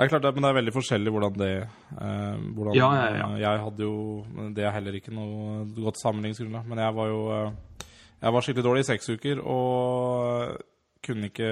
Det 0.00 0.06
er 0.06 0.12
klart, 0.14 0.22
det, 0.24 0.30
men 0.32 0.44
det 0.46 0.48
er 0.48 0.56
veldig 0.56 0.72
forskjellig 0.72 1.12
hvordan 1.12 1.34
det 1.36 1.50
eh, 1.60 2.36
hvordan, 2.56 2.72
Ja, 2.72 2.86
ja, 2.96 3.08
ja. 3.18 3.26
Jeg 3.36 3.64
hadde 3.66 3.84
jo 3.84 4.24
Det 4.56 4.64
er 4.64 4.72
heller 4.72 4.96
ikke 4.96 5.12
noe 5.12 5.66
godt 5.76 6.00
sammenligningsgrunnlag, 6.00 6.64
men 6.70 6.80
jeg 6.80 6.94
var 6.96 7.10
jo 7.10 7.18
eh, 7.34 7.84
Jeg 8.22 8.32
var 8.32 8.46
skikkelig 8.46 8.64
dårlig 8.64 8.84
i 8.86 8.88
seks 8.88 9.10
uker 9.12 9.42
og 9.44 10.56
kunne 11.04 11.28
ikke 11.28 11.50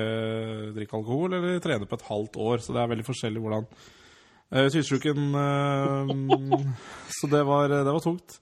drikke 0.76 0.96
alkohol 0.96 1.36
eller 1.36 1.60
trene 1.64 1.88
på 1.88 1.98
et 2.00 2.06
halvt 2.08 2.40
år, 2.40 2.64
så 2.64 2.72
det 2.72 2.80
er 2.80 2.90
veldig 2.94 3.06
forskjellig 3.10 3.44
hvordan 3.44 3.68
eh, 3.68 4.70
Sydsjuken 4.72 5.28
eh, 5.44 6.64
Så 7.18 7.28
det 7.28 7.44
var, 7.44 7.68
det 7.68 7.84
var 7.84 8.00
tungt. 8.04 8.40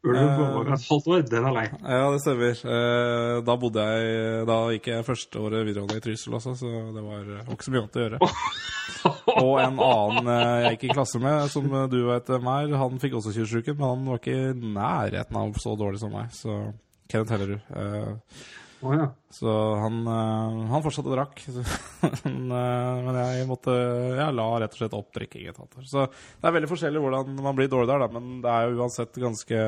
Ulven 0.00 0.30
på 0.32 0.44
over 0.46 0.70
et 0.72 0.84
halvt 0.88 1.08
år, 1.12 1.24
den 1.28 1.46
er 1.50 1.52
lei. 1.52 1.64
Ja, 1.84 2.04
det 2.08 2.20
stemmer. 2.24 2.60
Eh, 2.72 3.34
da 3.44 3.56
bodde 3.60 3.82
jeg 3.84 4.46
Da 4.48 4.56
gikk 4.72 4.86
jeg 4.88 5.04
første 5.04 5.42
året 5.42 5.66
videregående 5.68 5.98
i 6.00 6.04
Trysil 6.06 6.36
også, 6.38 6.54
så 6.56 6.70
det 6.96 7.02
var, 7.04 7.26
var 7.28 7.52
ikke 7.52 7.66
så 7.66 7.74
mye 7.74 7.82
annet 7.84 7.98
å 7.98 8.04
gjøre. 8.06 8.30
Og 9.40 9.52
en 9.60 9.82
annen 9.84 10.30
eh, 10.32 10.54
jeg 10.64 10.78
gikk 10.78 10.86
i 10.88 10.96
klasse 10.96 11.20
med, 11.20 11.44
som 11.52 11.68
du 11.92 11.98
vet 12.08 12.32
hvem 12.32 12.48
er, 12.54 12.78
han 12.80 13.02
fikk 13.02 13.18
også 13.20 13.34
kystsjuken, 13.36 13.76
men 13.76 13.92
han 13.92 14.08
var 14.08 14.22
ikke 14.22 14.38
i 14.38 14.72
nærheten 14.78 15.40
av 15.42 15.60
så 15.60 15.76
dårlig 15.80 16.00
som 16.00 16.16
meg. 16.16 16.32
Så 16.32 16.56
Kenneth 17.10 17.36
Hellerud. 17.36 17.60
Å 18.80 18.92
ja. 18.96 19.06
så 19.34 19.54
han, 19.82 19.98
eh, 20.08 20.60
han 20.70 20.84
fortsatte 20.84 21.10
å 21.10 21.16
drakk. 21.16 21.42
men, 22.24 22.46
eh, 22.56 23.00
men 23.04 23.18
jeg 23.18 23.48
måtte 23.50 23.74
Jeg 23.74 24.36
la 24.36 24.46
rett 24.62 24.76
og 24.76 24.80
slett 24.80 24.96
opp 24.96 25.10
drikking 25.16 25.50
et 25.50 25.60
halvt 25.60 25.82
år. 25.82 25.88
Så 25.90 26.06
det 26.08 26.48
er 26.48 26.56
veldig 26.56 26.70
forskjellig 26.70 27.02
hvordan 27.04 27.34
man 27.44 27.58
blir 27.58 27.68
dårlig 27.72 27.90
der, 27.92 28.06
da, 28.06 28.08
men 28.14 28.40
det 28.44 28.54
er 28.54 28.68
jo 28.68 28.80
uansett 28.80 29.20
ganske 29.20 29.60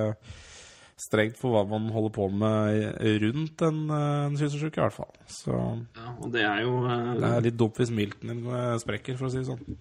strengt 1.02 1.36
for 1.40 1.52
hva 1.52 1.64
man 1.66 1.90
holder 1.92 2.12
på 2.14 2.28
med 2.30 2.98
rundt 3.24 3.64
en, 3.66 3.84
eh, 3.90 4.24
en 4.30 4.38
kyssersjuke, 4.38 4.80
i 4.80 4.84
hvert 4.86 4.96
fall. 4.96 5.12
Så 5.28 5.52
ja. 5.52 6.14
Og 6.14 6.32
det 6.32 6.46
er 6.48 6.64
jo 6.64 6.78
uh, 6.86 7.12
det 7.18 7.32
er 7.32 7.46
litt 7.48 7.60
dumt 7.60 7.80
hvis 7.80 7.92
milten 7.92 8.32
din 8.32 8.46
sprekker, 8.80 9.18
for 9.20 9.28
å 9.28 9.32
si 9.34 9.42
det 9.42 9.50
sånn. 9.50 9.80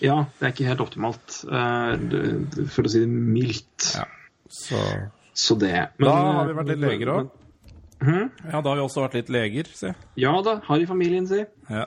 Ja, 0.00 0.22
det 0.36 0.44
er 0.44 0.52
ikke 0.52 0.68
helt 0.68 0.84
optimalt, 0.84 1.40
uh, 1.48 1.96
for 2.72 2.84
å 2.84 2.92
si 2.92 3.04
det 3.04 3.08
mildt. 3.08 3.92
Ja. 3.96 4.04
Så 4.52 4.84
Så 5.36 5.56
det. 5.60 5.74
Da 6.00 6.12
har 6.12 6.46
vi 6.48 6.60
vært 6.60 6.74
litt 6.74 6.84
leger 6.84 7.14
òg. 7.14 7.34
Mhm. 8.02 8.30
Ja, 8.52 8.60
da 8.60 8.68
har 8.68 8.76
vi 8.76 8.84
også 8.84 9.02
vært 9.06 9.14
litt 9.20 9.30
leger, 9.32 9.68
si. 9.72 9.90
Ja 10.20 10.34
da, 10.44 10.58
har 10.66 10.82
i 10.82 10.86
familien, 10.88 11.26
si. 11.28 11.42
Ja. 11.70 11.86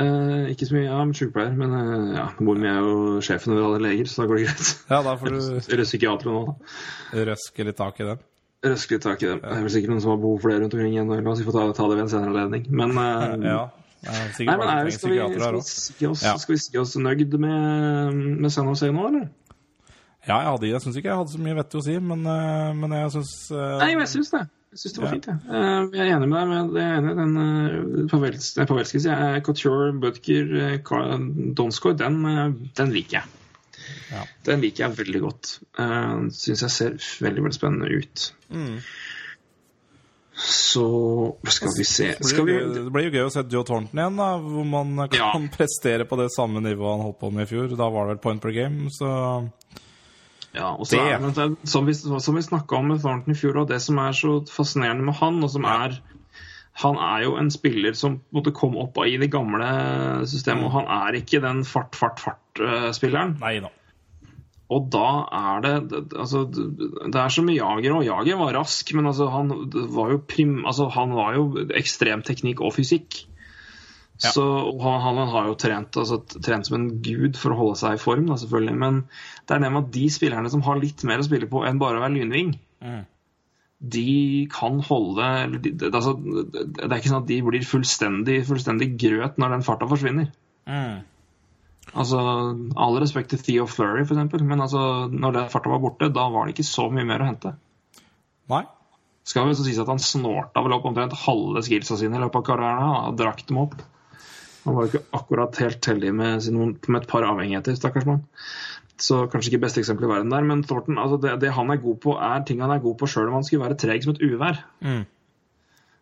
Eh, 0.00 0.50
ikke 0.52 0.68
så 0.68 0.76
mye, 0.76 0.84
ja, 0.86 0.98
sykepleier. 1.16 1.54
Men 1.58 1.72
eh, 1.74 2.16
ja, 2.18 2.26
moren 2.38 2.60
min 2.62 2.70
er 2.70 2.80
jo 2.84 3.20
sjefen 3.24 3.56
over 3.56 3.70
alle 3.70 3.80
leger, 3.88 4.06
så 4.10 4.22
da 4.22 4.28
går 4.30 4.40
det 4.40 4.44
greit. 4.50 4.72
ja, 4.92 5.00
da 5.06 5.16
får 5.18 5.32
du 5.32 5.38
Eller 5.72 6.24
nå, 6.30 6.36
da. 6.46 7.24
røske 7.32 7.66
litt 7.66 7.80
tak 7.80 8.00
i 8.00 8.08
den. 8.12 8.22
Røske 8.64 8.96
litt 8.98 9.02
tak 9.08 9.22
i 9.24 9.30
dem. 9.30 9.40
Det 9.42 9.56
er 9.56 9.64
vel 9.64 9.72
sikkert 9.72 9.94
noen 9.94 10.02
som 10.04 10.12
har 10.14 10.20
behov 10.22 10.40
for 10.42 10.52
det 10.52 10.60
rundt 10.60 10.74
omkring 10.76 10.94
igjen. 10.94 11.10
La 11.10 11.32
oss 11.32 11.42
få 11.46 11.54
ta, 11.56 11.66
ta 11.72 11.88
det 11.88 11.96
ved 11.96 12.04
en 12.06 12.12
senere 12.12 12.32
anledning. 12.34 12.66
Men, 12.70 12.96
eh, 13.04 13.50
Ja. 13.50 13.68
Nei, 14.00 14.54
men 14.56 14.62
er, 14.64 14.88
skal, 14.96 15.10
vi, 15.12 15.18
skal, 15.36 15.56
vi 15.58 15.60
si 15.66 16.06
oss, 16.08 16.22
Ja. 16.24 16.32
skal 16.40 16.54
vi 16.54 16.60
si 16.62 16.78
oss 16.80 16.94
nøyd 16.96 17.34
med, 17.36 18.14
med 18.40 18.52
San 18.54 18.70
Jose 18.70 18.88
nå, 18.88 19.02
eller? 19.10 19.26
Ja, 20.24 20.38
jeg, 20.38 20.46
hadde, 20.52 20.70
jeg 20.70 20.80
syns 20.84 20.96
ikke 20.96 21.10
jeg 21.10 21.18
hadde 21.18 21.32
så 21.34 21.40
mye 21.40 21.56
vettig 21.58 21.80
å 21.80 21.84
si, 21.84 21.98
men, 22.00 22.24
eh, 22.28 22.70
men 22.76 22.94
jeg 22.96 23.12
syns 23.16 23.34
eh, 23.52 23.76
Nei, 23.82 23.90
jo, 23.92 24.00
jeg 24.04 24.12
syns 24.14 24.32
det. 24.32 24.40
Jeg 24.70 24.78
syns 24.78 24.92
det 24.94 25.00
var 25.02 25.08
Ja. 25.08 25.12
fint, 25.16 25.26
jeg. 25.26 25.38
Eh, 25.50 25.98
Jeg 25.98 26.00
er 26.06 26.16
enig 26.16 26.28
med 26.30 26.38
deg. 26.38 26.48
med 26.48 26.72
det 26.76 26.84
ene, 26.86 27.14
den 27.18 27.36
uh, 27.36 28.08
Pavelski, 28.12 28.66
Pavelski 28.70 29.00
jeg, 29.02 29.42
Couture, 29.42 29.92
Butker, 29.92 30.52
eh, 30.62 31.18
Donskoy, 31.58 31.94
den, 31.98 32.20
eh, 32.26 32.52
den 32.78 32.92
liker 32.94 33.18
jeg. 33.20 33.24
Ja. 34.12 34.24
Den 34.46 34.60
liker 34.62 34.84
jeg 34.88 34.96
veldig 35.00 35.20
godt. 35.24 35.58
Syns 36.36 36.62
jeg 36.62 36.70
ser 36.70 36.90
veldig 37.26 37.42
veldig 37.42 37.56
spennende 37.58 37.90
ut. 37.98 38.32
Mm. 38.52 38.78
Så 40.40 40.84
skal 41.52 41.72
vi 41.76 41.84
se 41.84 42.14
skal 42.24 42.46
vi, 42.46 42.54
det 42.72 42.92
blir 42.94 43.08
jo 43.10 43.12
gøy 43.18 43.26
å 43.26 43.32
se 43.34 43.42
Joe 43.52 43.66
Thornton 43.66 43.98
igjen, 43.98 44.16
da, 44.16 44.28
hvor 44.40 44.64
man 44.64 45.08
kan 45.12 45.48
prestere 45.56 46.06
på 46.08 46.16
det 46.20 46.30
samme 46.32 46.62
nivået 46.64 46.94
han 46.96 47.04
holdt 47.08 47.18
på 47.20 47.30
med 47.34 47.44
i 47.44 47.50
fjor. 47.50 47.74
Da 47.76 47.90
var 47.92 48.06
det 48.08 48.14
vel 48.14 48.22
point 48.24 48.40
per 48.42 48.54
game, 48.56 48.88
så 48.94 49.10
Ja, 50.54 50.72
og 50.74 50.86
så 50.86 50.96
Det- 50.98 51.12
er, 51.14 51.18
men 51.20 51.32
det 51.32 51.68
som 51.68 51.86
vi, 51.86 51.92
som 51.94 52.34
vi 52.34 52.42
snakka 52.42 52.76
om 52.76 52.88
med 52.88 53.00
Thornton 53.00 53.32
i 53.32 53.38
fjor, 53.38 53.56
og 53.62 53.68
det 53.68 53.80
som 53.80 53.98
er 53.98 54.10
så 54.12 54.40
fascinerende 54.50 55.04
med 55.04 55.14
han, 55.14 55.42
og 55.44 55.50
som 55.50 55.64
er 55.64 56.00
Han 56.80 56.96
er 56.96 57.24
jo 57.24 57.36
en 57.36 57.50
spiller 57.50 57.92
som 57.98 58.20
måtte 58.32 58.52
komme 58.54 58.78
opp 58.80 58.96
i 59.04 59.16
det 59.18 59.28
gamle 59.30 60.24
systemet, 60.24 60.64
og 60.64 60.70
han 60.70 60.86
er 60.86 61.18
ikke 61.18 61.40
den 61.42 61.64
fart, 61.64 61.94
fart, 61.98 62.20
fart-spilleren. 62.20 63.38
Nei 63.40 63.58
da. 63.60 63.68
Og 64.70 64.88
da 64.88 65.26
er 65.32 65.60
det 65.60 65.88
det- 65.90 66.16
Altså, 66.18 66.44
det 66.48 67.14
er 67.16 67.28
som 67.28 67.44
med 67.44 67.56
Jager, 67.56 67.92
og 67.96 68.04
Jager 68.04 68.36
var 68.38 68.54
rask, 68.54 68.94
men 68.94 69.04
altså, 69.06 69.28
han 69.30 69.48
var 69.48 70.16
prim... 70.18 70.64
Altså, 70.64 70.88
han 70.90 71.10
var 71.10 71.34
jo 71.34 71.66
ekstrem 71.74 72.22
teknikk 72.22 72.60
og 72.60 72.72
fysikk. 72.72 73.26
Ja. 74.20 74.32
Så 74.34 74.42
han, 74.82 74.98
han 75.00 75.20
har 75.32 75.46
jo 75.48 75.54
trent, 75.56 75.96
altså, 75.96 76.18
trent 76.44 76.68
som 76.68 76.76
en 76.76 76.88
gud 77.04 77.38
for 77.40 77.54
å 77.54 77.60
holde 77.60 77.78
seg 77.80 77.96
i 77.96 78.02
form, 78.02 78.26
da, 78.28 78.36
selvfølgelig. 78.40 78.74
Men 78.82 78.98
det 79.48 79.54
er 79.56 79.62
det 79.62 79.70
med 79.72 79.84
at 79.86 79.94
de 79.94 80.02
spillerne 80.12 80.50
som 80.52 80.64
har 80.66 80.80
litt 80.80 81.04
mer 81.08 81.22
å 81.22 81.24
spille 81.24 81.48
på 81.48 81.62
enn 81.68 81.80
bare 81.80 82.00
å 82.00 82.04
være 82.04 82.18
lynving, 82.18 82.58
Mm. 82.80 83.02
de 83.80 84.46
kan 84.48 84.78
holde 84.80 85.26
de, 85.60 85.72
det, 85.76 85.90
altså, 85.92 86.14
det 86.16 86.86
er 86.86 86.94
ikke 86.96 87.10
sånn 87.10 87.22
at 87.22 87.28
de 87.28 87.36
blir 87.44 87.64
fullstendig, 87.68 88.38
fullstendig 88.48 88.94
grøt 89.00 89.36
når 89.40 89.52
den 89.56 89.64
farta 89.66 89.88
forsvinner. 89.88 90.30
Mm. 90.64 91.02
Altså, 91.90 92.20
All 92.76 92.98
respekt 93.02 93.32
til 93.34 93.42
Theo 93.44 93.66
Flurry, 93.68 94.04
eksempel, 94.04 94.44
men 94.46 94.60
altså, 94.64 95.10
når 95.12 95.36
den 95.36 95.52
farta 95.52 95.72
var 95.72 95.82
borte, 95.82 96.08
da 96.12 96.28
var 96.32 96.46
det 96.46 96.54
ikke 96.54 96.68
så 96.70 96.88
mye 96.92 97.08
mer 97.08 97.24
å 97.24 97.28
hente. 97.30 97.54
Nei. 98.52 98.64
Skal 99.28 99.46
vel 99.46 99.56
så 99.58 99.64
sies 99.66 99.78
at 99.80 99.90
han 99.90 100.00
snorta 100.02 100.62
vel 100.64 100.74
opp 100.76 100.86
omtrent 100.88 101.16
halve 101.26 101.62
skillsa 101.66 101.98
sine 102.00 102.16
i 102.16 102.22
løpet 102.22 102.40
av 102.40 102.46
karrieren 102.46 102.94
og 103.10 103.18
drakk 103.20 103.44
dem 103.48 103.60
opp. 103.62 103.74
Han 104.64 104.76
var 104.76 104.84
jo 104.86 104.90
ikke 104.92 105.06
akkurat 105.16 105.60
helt 105.62 105.86
heldig 105.92 106.10
med, 106.16 106.50
med 106.52 107.00
et 107.00 107.08
par 107.08 107.24
avhengigheter, 107.28 107.78
stakkars 107.78 108.08
mann. 108.08 108.26
Så 109.00 109.22
kanskje 109.32 109.54
ikke 109.54 109.62
beste 109.64 109.80
eksempel 109.80 110.04
i 110.04 110.10
verden 110.10 110.32
der, 110.32 110.44
men 110.44 110.64
Thornton, 110.66 110.98
altså 111.00 111.16
det, 111.22 111.38
det 111.40 111.54
han 111.56 111.72
er 111.72 111.80
god 111.80 111.96
på, 112.04 112.18
er 112.20 112.44
ting 112.44 112.60
han 112.60 112.74
er 112.74 112.82
god 112.84 112.98
på 113.00 113.08
sjøl 113.08 113.30
om 113.30 113.38
han 113.38 113.46
skulle 113.48 113.64
være 113.64 113.78
treg 113.80 114.04
som 114.04 114.12
et 114.12 114.22
uvær. 114.26 114.60
Mm. 114.84 115.02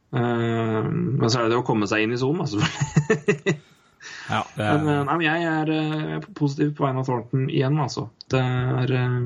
Uh, 0.08 0.88
men 0.88 1.28
så 1.28 1.38
er 1.38 1.46
det 1.46 1.52
det 1.52 1.60
å 1.60 1.66
komme 1.68 1.86
seg 1.86 2.02
inn 2.02 2.16
i 2.16 2.20
sonen, 2.20 2.48
selvfølgelig. 2.50 3.58
Ja, 4.28 4.44
det 4.54 4.64
Men, 4.64 4.88
er, 4.88 4.98
eh, 5.00 5.04
nei, 5.06 5.14
men 5.16 5.26
jeg 5.26 5.46
er 5.50 5.70
eh, 5.74 6.26
positiv 6.36 6.74
på 6.76 6.84
vegne 6.84 7.02
av 7.02 7.08
Thornton 7.08 7.48
igjen, 7.50 7.78
altså. 7.82 8.08
Det 8.30 8.40
er 8.40 8.92
eh, 8.94 9.16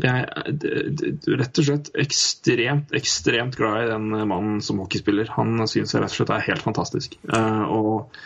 Jeg 0.00 0.26
er 0.26 0.52
d- 0.52 1.36
rett 1.40 1.58
og 1.60 1.66
slett 1.66 1.90
ekstremt, 2.00 2.92
ekstremt 2.96 3.56
glad 3.58 3.84
i 3.84 3.90
den 3.90 4.08
mannen 4.30 4.60
som 4.64 4.78
hockeyspiller. 4.82 5.28
Han 5.36 5.56
syns 5.68 5.92
jeg 5.94 6.02
rett 6.02 6.14
og 6.14 6.18
slett 6.20 6.32
er 6.36 6.46
helt 6.48 6.64
fantastisk. 6.64 7.18
Eh, 7.32 7.62
og 7.68 8.16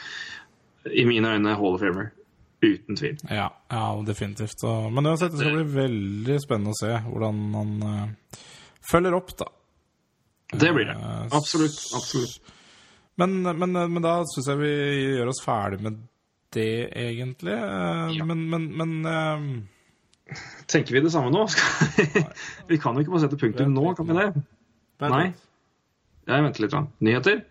i 0.93 1.05
mine 1.09 1.35
øyne 1.37 1.57
Hall 1.57 1.75
of 1.77 1.81
Famer. 1.83 2.11
Uten 2.65 2.97
tvil. 2.97 3.19
ja, 3.29 3.51
ja, 3.69 3.83
definitivt. 4.07 4.63
Men 4.95 5.05
uansett, 5.11 5.35
det 5.35 5.43
skal 5.43 5.59
bli 5.59 5.75
veldig 5.75 6.37
spennende 6.41 6.73
å 6.73 6.79
se 6.79 6.93
hvordan 7.11 7.43
han 7.59 7.73
eh, 7.91 8.39
følger 8.89 9.17
opp, 9.19 9.35
da. 9.37 9.51
Det 10.55 10.71
blir 10.73 10.87
det. 10.89 10.95
Eh, 10.97 11.27
Absolutt. 11.37 11.77
absolutt. 11.99 12.39
Men, 13.21 13.35
men, 13.45 13.73
men 13.93 14.03
da 14.03 14.15
syns 14.31 14.49
jeg 14.49 14.59
vi 14.63 14.71
gjør 15.19 15.29
oss 15.35 15.43
ferdig 15.45 15.83
med 15.85 16.01
det, 16.57 16.71
egentlig. 17.05 17.53
Eh, 17.53 18.17
Ja. 18.17 18.25
Men, 18.31 18.47
men, 18.51 18.71
men 18.81 18.97
eh, 19.13 19.45
Tenker 20.71 20.97
vi 20.97 21.01
det 21.05 21.11
samme 21.13 21.31
nå? 21.35 21.45
vi 22.71 22.79
kan 22.81 22.97
jo 22.97 23.05
ikke 23.05 23.13
bare 23.13 23.25
sette 23.27 23.39
punktum 23.41 23.75
nå, 23.77 23.91
kan 23.99 24.09
vi 24.09 24.17
det? 24.17 24.29
Nei. 25.05 25.27
Jeg 26.25 26.47
venter 26.47 26.65
litt. 26.65 26.77
Nyheter? 27.05 27.43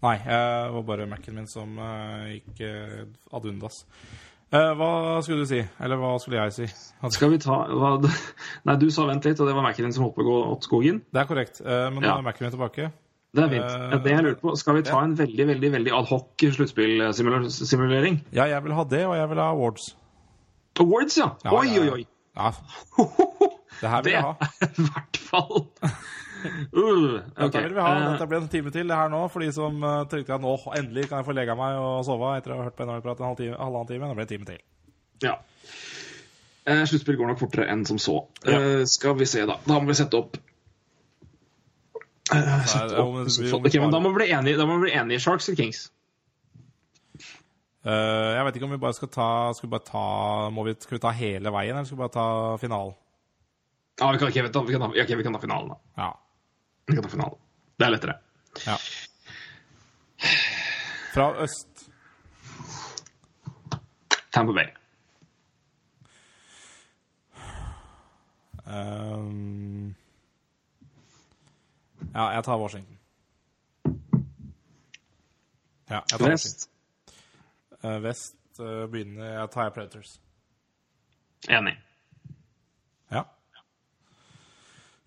Nei, 0.00 0.14
det 0.24 0.72
var 0.72 0.84
bare 0.88 1.04
Mac-en 1.10 1.36
min 1.36 1.48
som 1.50 1.74
eh, 1.76 2.38
gikk 2.38 2.62
uh, 2.64 3.02
ad 3.36 3.44
undas. 3.50 3.82
Eh, 4.50 4.70
hva 4.80 5.20
skulle 5.22 5.44
du 5.44 5.50
si? 5.50 5.60
Eller 5.84 6.00
hva 6.00 6.14
skulle 6.22 6.40
jeg 6.40 6.54
si? 6.56 6.68
At- 7.04 7.12
Skal 7.14 7.34
vi 7.34 7.38
ta 7.44 7.58
hva, 7.68 7.90
Nei, 8.66 8.78
du 8.80 8.88
sa 8.90 9.04
vent 9.10 9.28
litt, 9.28 9.38
og 9.44 9.46
det 9.50 9.54
var 9.58 9.66
Mac-en 9.68 9.84
din 9.90 9.92
som 9.94 10.06
holdt 10.06 10.16
på 10.16 10.24
å 10.24 10.30
gå 10.30 10.38
opp 10.56 10.64
skogen. 10.64 11.02
Det 11.12 11.20
er 11.20 11.28
korrekt. 11.28 11.60
eh, 11.60 11.90
men 11.92 12.00
nå 12.00 12.08
Ja. 12.08 12.16
er 12.16 12.24
Mac-en 12.26 12.48
min 12.48 12.56
tilbake. 12.56 12.88
Det 13.36 13.44
er 13.44 13.52
fint. 13.52 13.68
Eh, 13.76 13.98
Det 14.02 14.10
jeg 14.16 14.24
lurte 14.26 14.42
på, 14.42 14.56
Skal 14.58 14.74
vi 14.80 14.86
ta 14.88 15.04
en 15.04 15.12
veldig 15.20 15.46
veldig, 15.52 15.70
veldig 15.76 15.92
adhoc 16.00 16.48
sluttspillsimulering? 16.56 18.22
Ja, 18.32 18.48
jeg 18.50 18.64
vil 18.64 18.72
ha 18.80 18.84
det, 18.96 19.04
og 19.06 19.14
jeg 19.20 19.28
vil 19.34 19.38
ha 19.44 19.50
awards. 19.52 19.92
Awards, 20.78 21.18
ja! 21.18 21.32
Ja, 21.44 21.52
oi, 21.56 21.68
oi, 21.80 21.90
oi! 21.98 22.06
Ja, 22.38 22.52
det 23.80 23.90
her 23.90 24.02
vil 24.04 24.12
vi 24.12 24.14
jeg 24.14 24.22
ha. 24.22 24.48
i 24.64 24.84
hvert 24.86 25.18
fall 25.18 25.56
uh, 25.60 27.16
Dette 27.18 27.48
ok. 27.48 27.56
vil 27.56 27.74
vi 27.74 27.82
ha. 27.82 27.90
Eh, 27.90 28.04
Dette 28.12 28.28
blir 28.30 28.38
en 28.40 28.50
time 28.52 28.72
til 28.72 28.92
det 28.92 28.96
her 28.96 29.10
nå, 29.12 29.24
for 29.32 29.44
de 29.44 29.50
som 29.52 29.82
uh, 29.82 30.04
tenkte 30.10 30.36
at 30.36 30.44
nå 30.44 30.54
endelig 30.78 31.08
kan 31.10 31.20
jeg 31.20 31.28
få 31.28 31.36
lega 31.36 31.56
meg 31.58 31.80
og 31.80 32.04
sove 32.06 32.34
etter 32.38 32.54
å 32.54 32.60
ha 32.60 32.68
hørt 32.68 32.78
på 32.78 32.86
NHL-prat 32.86 33.20
en 33.20 33.28
halv 33.32 33.40
time, 33.40 33.56
halvannen 33.58 33.90
time. 33.90 34.06
Det 34.06 34.18
blir 34.20 34.28
en 34.28 34.32
time 34.34 34.48
til. 34.52 34.62
Ja. 35.26 35.34
Eh, 36.70 36.84
Sluttspill 36.88 37.18
går 37.18 37.32
nok 37.32 37.42
fortere 37.42 37.66
enn 37.72 37.84
som 37.88 37.98
så. 38.00 38.22
Ja. 38.46 38.62
Uh, 38.62 38.84
skal 38.88 39.18
vi 39.20 39.28
se, 39.28 39.42
da. 39.48 39.58
Da 39.66 39.80
må 39.80 39.90
vi 39.90 39.98
sette 39.98 40.22
opp 40.22 40.38
Eh, 42.30 42.66
sette 42.70 43.00
opp 43.02 43.64
ok, 43.66 43.76
men 43.82 43.90
da 43.90 43.98
må 44.02 44.12
vi 44.12 44.20
bli 44.20 44.28
enige, 44.34 44.62
enige 44.62 45.18
i 45.18 45.22
Sharks 45.22 45.48
eller 45.48 45.64
Kings. 45.64 45.88
Eh, 47.80 48.30
jeg 48.36 48.44
vet 48.44 48.56
ikke 48.58 48.66
om 48.68 48.74
vi 48.74 48.80
bare 48.82 48.92
skal 48.92 49.08
ta 49.08 49.26
Skal 49.56 49.64
vi 49.64 49.72
bare 49.72 49.86
ta 49.88 50.00
må 50.52 50.66
vi, 50.66 50.74
Skal 50.84 50.98
vi 50.98 51.00
ta 51.00 51.14
hele 51.16 51.48
veien, 51.54 51.72
eller 51.72 51.86
skal 51.88 51.96
vi 51.96 52.02
bare 52.02 52.12
ta 52.12 52.24
finalen? 52.60 52.92
Ja, 54.00 54.10
vi 54.12 54.18
kan, 54.20 54.28
ikke, 54.28 54.42
vi 54.66 54.74
kan, 54.76 54.82
okay, 54.90 55.16
vi 55.16 55.24
kan 55.24 55.32
ta 55.32 55.40
finalen, 55.40 55.68
da. 55.72 55.78
Ja. 55.96 56.10
Vi 56.88 56.94
kan 56.94 57.04
ta 57.04 57.08
finalen. 57.12 57.38
Det 57.80 57.86
er 57.86 57.90
lettere. 57.90 58.14
ja. 58.66 58.76
Fra 61.14 61.26
øst. 61.42 61.90
Tamper 64.32 64.52
Bay. 64.52 64.68
Um, 68.66 69.94
ja, 72.14 72.28
jeg 72.28 72.44
tar 72.44 72.56
Washington. 72.56 72.98
Ja, 75.90 76.00
jeg 76.10 76.18
tar 76.18 76.30
Washington. 76.30 76.69
Vest. 77.82 77.84
Eh, 77.84 78.02
vest 78.02 78.60
eh, 78.60 78.90
begynner 78.90 79.40
Jeg 79.40 79.50
tar 79.50 79.70
Predators. 79.70 80.20
Enig. 81.48 81.76
Ja. 83.10 83.22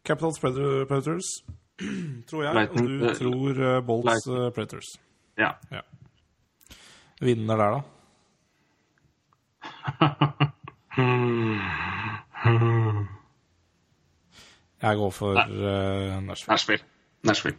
Capitals 0.03 0.39
Predators, 0.39 1.43
tror 2.27 2.43
jeg. 2.43 2.53
Lightning, 2.53 2.85
og 2.85 2.91
du 2.99 3.05
eh, 3.05 3.15
tror 3.15 3.77
uh, 3.77 3.85
Bolts 3.85 4.25
Predators. 4.55 4.99
Ja. 5.37 5.51
Ja. 5.71 5.79
Vinner 7.21 7.57
der, 7.57 7.71
da? 7.71 7.81
Jeg 14.83 14.97
går 14.97 15.09
for 15.09 15.31
uh, 15.31 16.23
Nashville. 16.23 16.51
Nashville. 16.51 16.83
Nashville. 17.23 17.57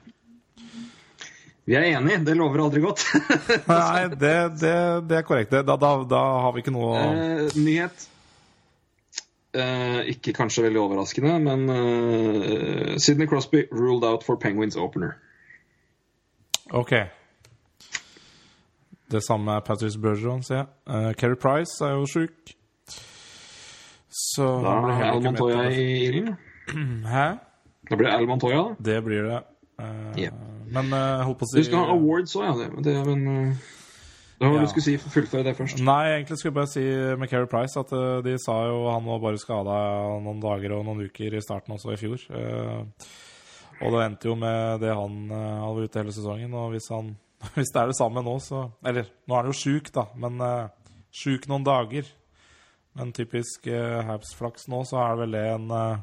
Vi 1.65 1.75
er 1.79 1.87
enige. 1.95 2.19
Det 2.27 2.35
lover 2.37 2.61
aldri 2.67 2.83
godt. 2.85 3.05
Nei, 3.71 4.09
det, 4.21 4.35
det, 4.61 4.75
det 5.09 5.17
er 5.21 5.25
korrekt. 5.25 5.55
Da, 5.55 5.77
da, 5.81 5.93
da 6.09 6.23
har 6.45 6.53
vi 6.53 6.61
ikke 6.65 6.75
noe 6.75 6.99
Eh, 7.01 7.57
nyhet. 7.57 8.05
Eh, 9.55 10.01
ikke 10.13 10.35
kanskje 10.35 10.65
veldig 10.67 10.81
overraskende, 10.83 11.37
men 11.41 11.69
eh, 11.71 12.97
Sidney 13.01 13.29
Crosby 13.31 13.65
ruled 13.73 14.05
out 14.05 14.27
for 14.27 14.37
Penguins 14.37 14.77
opener. 14.77 15.15
OK. 16.75 16.93
Det 19.15 19.21
samme 19.25 19.55
er 19.57 19.61
Patrice 19.65 20.01
Bergeron, 20.01 20.43
ser 20.43 20.57
jeg. 20.63 20.69
Uh, 20.91 21.11
Keri 21.15 21.37
Price 21.39 21.85
er 21.85 21.93
jo 21.95 22.07
sjuk. 22.09 22.55
Så 24.15 24.47
Da 24.65 24.79
blir 24.83 25.03
er 25.05 25.21
Montoya 25.23 25.65
i 25.71 25.85
ilden. 26.09 26.35
Hæ? 27.07 27.27
Da 27.91 27.97
blir 27.97 28.09
det 28.09 28.15
Al 28.17 28.27
Montoya, 28.27 28.63
da. 28.63 28.91
Det 28.91 28.97
blir 29.05 29.29
det. 29.29 29.41
Eh, 29.79 30.31
Men 30.75 30.93
uh, 30.93 30.99
jeg 30.99 31.25
holdt 31.29 31.39
på 31.41 31.47
å 31.47 31.51
si 31.51 31.59
Du 31.63 31.67
skal 31.69 31.83
ha 31.85 31.95
awards 31.95 32.35
òg, 32.39 32.45
ja. 32.47 32.53
Det, 32.61 32.85
det, 32.87 32.95
men 33.07 33.25
uh, 33.27 33.73
Det 34.39 34.47
var 34.49 34.57
Ja. 34.57 34.63
du 34.65 34.71
skulle 34.73 34.87
si. 34.87 34.95
Fullføre 34.99 35.45
det 35.47 35.57
først. 35.59 35.83
Nei, 35.85 36.01
egentlig 36.15 36.39
skulle 36.39 36.53
jeg 36.53 36.59
bare 36.61 36.73
si 36.73 36.85
med 37.21 37.31
Keri 37.31 37.49
Price 37.51 37.81
at 37.81 37.93
eh, 37.95 38.23
de 38.27 38.35
sa 38.43 38.57
jo 38.69 38.81
han 38.91 39.05
var 39.07 39.21
bare 39.23 39.39
skada 39.41 39.77
noen 40.25 40.41
dager 40.43 40.75
og 40.79 40.83
noen 40.89 41.05
uker 41.07 41.37
i 41.39 41.43
starten 41.45 41.77
også 41.77 41.95
i 41.95 42.01
fjor. 42.01 42.25
Eh, 42.35 42.81
og 43.85 43.95
det 43.95 44.03
endte 44.05 44.29
jo 44.31 44.35
med 44.39 44.81
det 44.83 44.91
han 44.95 45.15
hadde 45.31 45.77
vært 45.79 45.91
ute 45.91 46.03
hele 46.03 46.15
sesongen. 46.17 46.53
Og 46.59 46.75
hvis, 46.75 46.89
han, 46.95 47.15
hvis 47.57 47.73
det 47.75 47.81
er 47.83 47.93
det 47.93 47.97
samme 47.99 48.23
nå, 48.27 48.35
så 48.43 48.67
Eller, 48.87 49.09
nå 49.27 49.35
er 49.39 49.43
han 49.47 49.53
jo 49.55 49.59
sjuk, 49.59 49.91
da, 49.95 50.07
men 50.19 50.43
uh, 50.43 50.69
sjuk 51.15 51.49
noen 51.51 51.67
dager. 51.67 52.11
Men 52.95 53.11
typisk 53.15 53.67
uh, 53.71 54.03
Habs-flaks 54.07 54.69
nå, 54.71 54.83
så 54.87 55.01
er 55.03 55.15
det 55.15 55.25
vel 55.25 55.35
det 55.39 55.47
en 55.55 55.71
eh, 55.75 56.03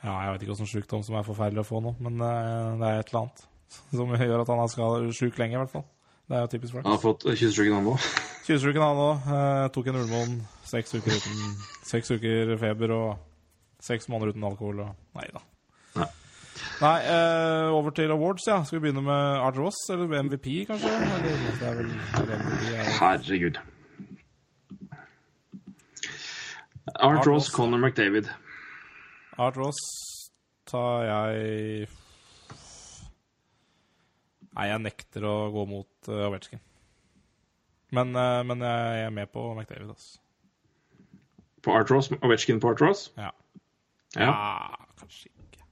Ja, 0.00 0.16
jeg 0.24 0.32
vet 0.32 0.42
ikke 0.44 0.54
hvilken 0.54 0.70
sykdom 0.70 1.02
som 1.04 1.16
er 1.18 1.26
forferdelig 1.26 1.62
å 1.64 1.68
få 1.68 1.80
nå, 1.84 1.94
men 2.00 2.20
uh, 2.24 2.76
det 2.80 2.88
er 2.88 3.02
et 3.02 3.10
eller 3.12 3.26
annet 3.26 3.46
som 3.98 4.14
gjør 4.16 4.44
at 4.44 4.52
han 4.52 4.62
er 4.64 5.10
sjuk 5.16 5.40
lenge, 5.40 5.58
i 5.58 5.60
hvert 5.60 5.74
fall. 5.74 5.86
Det 6.30 6.38
er 6.38 6.44
jo 6.44 6.50
typisk 6.52 6.76
flaks. 6.76 6.86
Han 6.86 6.94
har 6.94 7.02
fått 7.02 7.26
kyssesyken, 7.26 7.74
han 7.74 7.90
òg. 7.90 8.08
20-uken 8.46 8.84
han 8.84 9.02
òg. 9.02 9.26
Uh, 9.26 9.66
tok 9.74 9.90
en 9.90 10.00
ulmon. 10.00 10.36
Seks 10.70 10.94
uker 10.94 11.16
uten 11.18 11.54
Seks 11.86 12.12
uker 12.14 12.54
feber 12.60 12.94
og 12.94 13.08
seks 13.82 14.06
måneder 14.12 14.34
uten 14.34 14.44
alkohol 14.46 14.84
og 14.84 15.16
Nei 15.18 15.26
da. 15.34 15.42
Nei. 15.96 16.06
Nei, 16.80 16.96
eh, 17.08 17.70
over 17.72 17.90
til 17.96 18.12
awards, 18.12 18.46
ja. 18.46 18.60
Skal 18.64 18.78
vi 18.78 18.82
begynne 18.86 19.02
med 19.04 19.40
Art 19.40 19.58
Ross, 19.58 19.80
eller 19.90 20.22
MVP, 20.22 20.46
kanskje? 20.68 20.92
Eller, 20.92 21.40
det 21.58 21.66
er 21.68 21.74
vel 21.78 21.90
MVP 21.90 22.70
er 22.76 22.92
Herregud. 23.00 23.60
Art 26.94 27.00
Art 27.00 27.18
Ross, 27.18 27.26
Ross. 27.26 27.50
Conor 27.56 27.78
McDavid. 27.78 28.30
Art 29.40 29.56
Ross 29.56 29.78
tar 30.68 31.06
jeg 31.08 31.88
Nei, 34.50 34.66
jeg 34.66 34.82
nekter 34.82 35.24
å 35.24 35.34
gå 35.54 35.62
mot 35.70 36.08
uh, 36.10 36.26
Ovetsjkin. 36.26 36.60
Men, 37.96 38.10
uh, 38.12 38.42
men 38.44 38.64
jeg 38.66 39.04
er 39.06 39.14
med 39.14 39.30
på 39.32 39.44
McDavid, 39.54 39.92
altså. 39.94 40.18
På 41.64 41.76
Art 41.78 41.92
Ross, 41.92 42.10
Ovechkin 42.18 42.60
på 42.60 42.72
Art 42.72 42.82
Ross? 42.84 43.06
Ja. 43.16 43.30
Ja. 44.18 44.26
Ja, 44.26 44.88
kanskje 44.98 45.30
ikke. 45.30 45.64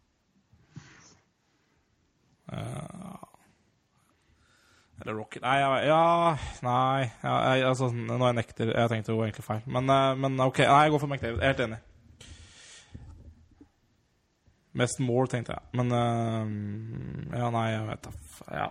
Uh, 2.48 3.18
eller 5.02 5.18
Rocket 5.18 5.42
Nei, 5.44 5.58
jeg, 5.60 5.90
ja 5.90 6.00
Nei. 6.64 7.02
Jeg, 7.20 7.66
altså, 7.68 7.90
nå 7.92 8.16
jeg 8.22 8.36
nekter 8.38 8.70
Jeg 8.72 8.90
tenkte 8.90 9.12
jo 9.12 9.20
egentlig 9.26 9.44
feil. 9.44 9.60
Men, 9.68 9.90
men 10.22 10.40
OK. 10.46 10.62
Nei, 10.64 10.80
jeg 10.86 10.94
går 10.94 11.04
for 11.04 11.12
McDavid. 11.12 11.42
Jeg 11.42 11.44
er 11.44 11.54
helt 11.54 11.66
enig. 11.68 11.82
Mest 14.78 15.00
more, 15.02 15.26
tenkte 15.30 15.56
jeg. 15.56 15.64
Men 15.78 15.92
uh, 15.92 17.38
Ja, 17.38 17.50
nei, 17.54 17.66
jeg 17.74 17.86
vet 17.88 18.08
da 18.08 18.12
Ja. 18.54 18.68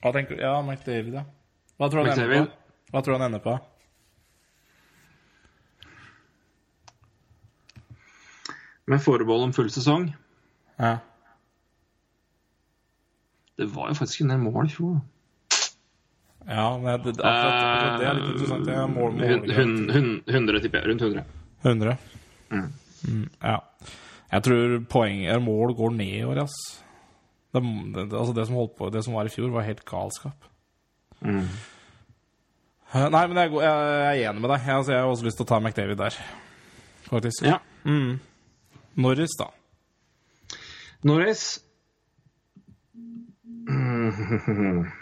Hva 0.00 0.14
tenker 0.16 0.36
du? 0.36 0.42
Ja, 0.42 0.54
McDavid, 0.62 1.16
ja. 1.20 1.26
Hva 1.80 1.88
tror 1.90 2.04
du 2.04 2.10
han 2.10 2.20
ender 2.20 2.46
på? 2.46 2.56
Hva 2.90 3.02
tror 3.04 3.16
han 3.18 3.26
ender 3.28 3.42
på? 3.44 3.58
Med 8.90 9.02
forbehold 9.04 9.48
om 9.48 9.52
full 9.54 9.70
sesong. 9.70 10.08
Ja. 10.80 10.98
Det 13.60 13.68
var 13.74 13.90
jo 13.92 13.94
faktisk 14.00 14.24
en 14.24 14.32
del 14.32 14.40
mål 14.42 14.66
i 14.66 14.72
fjor. 14.72 15.00
Ja, 16.48 16.78
men 16.78 16.84
det, 17.04 17.12
akkurat, 17.12 17.54
akkurat 17.54 18.00
det 18.00 18.06
er 18.08 18.16
litt 18.16 18.30
interessant. 18.32 18.64
Det 18.66 18.74
er 18.74 18.86
mål, 18.90 19.12
mål, 19.20 19.52
hun, 19.54 19.74
hun, 19.92 20.08
100, 20.26 20.62
tipper 20.64 20.80
jeg. 20.80 20.88
Rundt 20.90 21.02
100. 21.04 21.24
100. 21.62 21.96
Mm, 22.50 23.28
ja. 23.42 23.58
Jeg 24.30 24.46
tror 24.46 24.76
poeng 24.90 25.24
eller 25.26 25.42
mål 25.42 25.74
går 25.78 25.90
ned 25.96 26.14
i 26.20 26.24
år, 26.26 26.44
ass. 26.44 26.56
Det, 27.50 27.62
det, 27.96 28.04
altså 28.14 28.34
det 28.36 28.46
som 28.46 28.58
holdt 28.60 28.76
på, 28.78 28.90
det 28.94 29.02
som 29.04 29.16
var 29.16 29.26
i 29.26 29.32
fjor, 29.32 29.50
var 29.50 29.66
helt 29.66 29.82
galskap. 29.88 30.46
Mm. 31.20 31.48
Eh, 32.94 33.08
Nei, 33.10 33.24
men 33.26 33.36
jeg, 33.42 33.50
jeg, 33.56 33.62
jeg 33.64 34.22
er 34.22 34.30
enig 34.30 34.40
med 34.44 34.50
deg. 34.52 34.60
Jeg, 34.66 34.76
altså, 34.76 34.92
jeg 34.94 35.02
har 35.02 35.10
også 35.10 35.26
lyst 35.26 35.40
til 35.40 35.46
å 35.48 35.50
ta 35.50 35.58
McDavid 35.58 35.98
der, 35.98 36.14
faktisk. 37.08 37.42
Ja. 37.48 37.58
Norris, 39.00 39.34
da. 39.40 39.48
Norris 41.06 41.44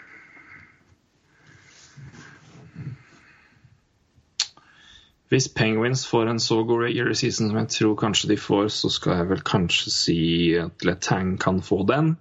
Hvis 5.29 5.47
Penguins 5.53 6.07
får 6.09 6.31
en 6.31 6.39
så 6.41 6.63
god 6.65 6.87
regular 6.87 7.13
season 7.13 7.51
som 7.51 7.57
jeg 7.61 7.69
tror 7.75 7.95
kanskje 7.95 8.31
de 8.31 8.37
får, 8.37 8.71
så 8.73 8.89
skal 8.89 9.19
jeg 9.19 9.29
vel 9.29 9.43
kanskje 9.45 9.93
si 9.93 10.17
at 10.57 10.85
Letang 10.85 11.35
kan 11.41 11.61
få 11.61 11.83
den. 11.85 12.15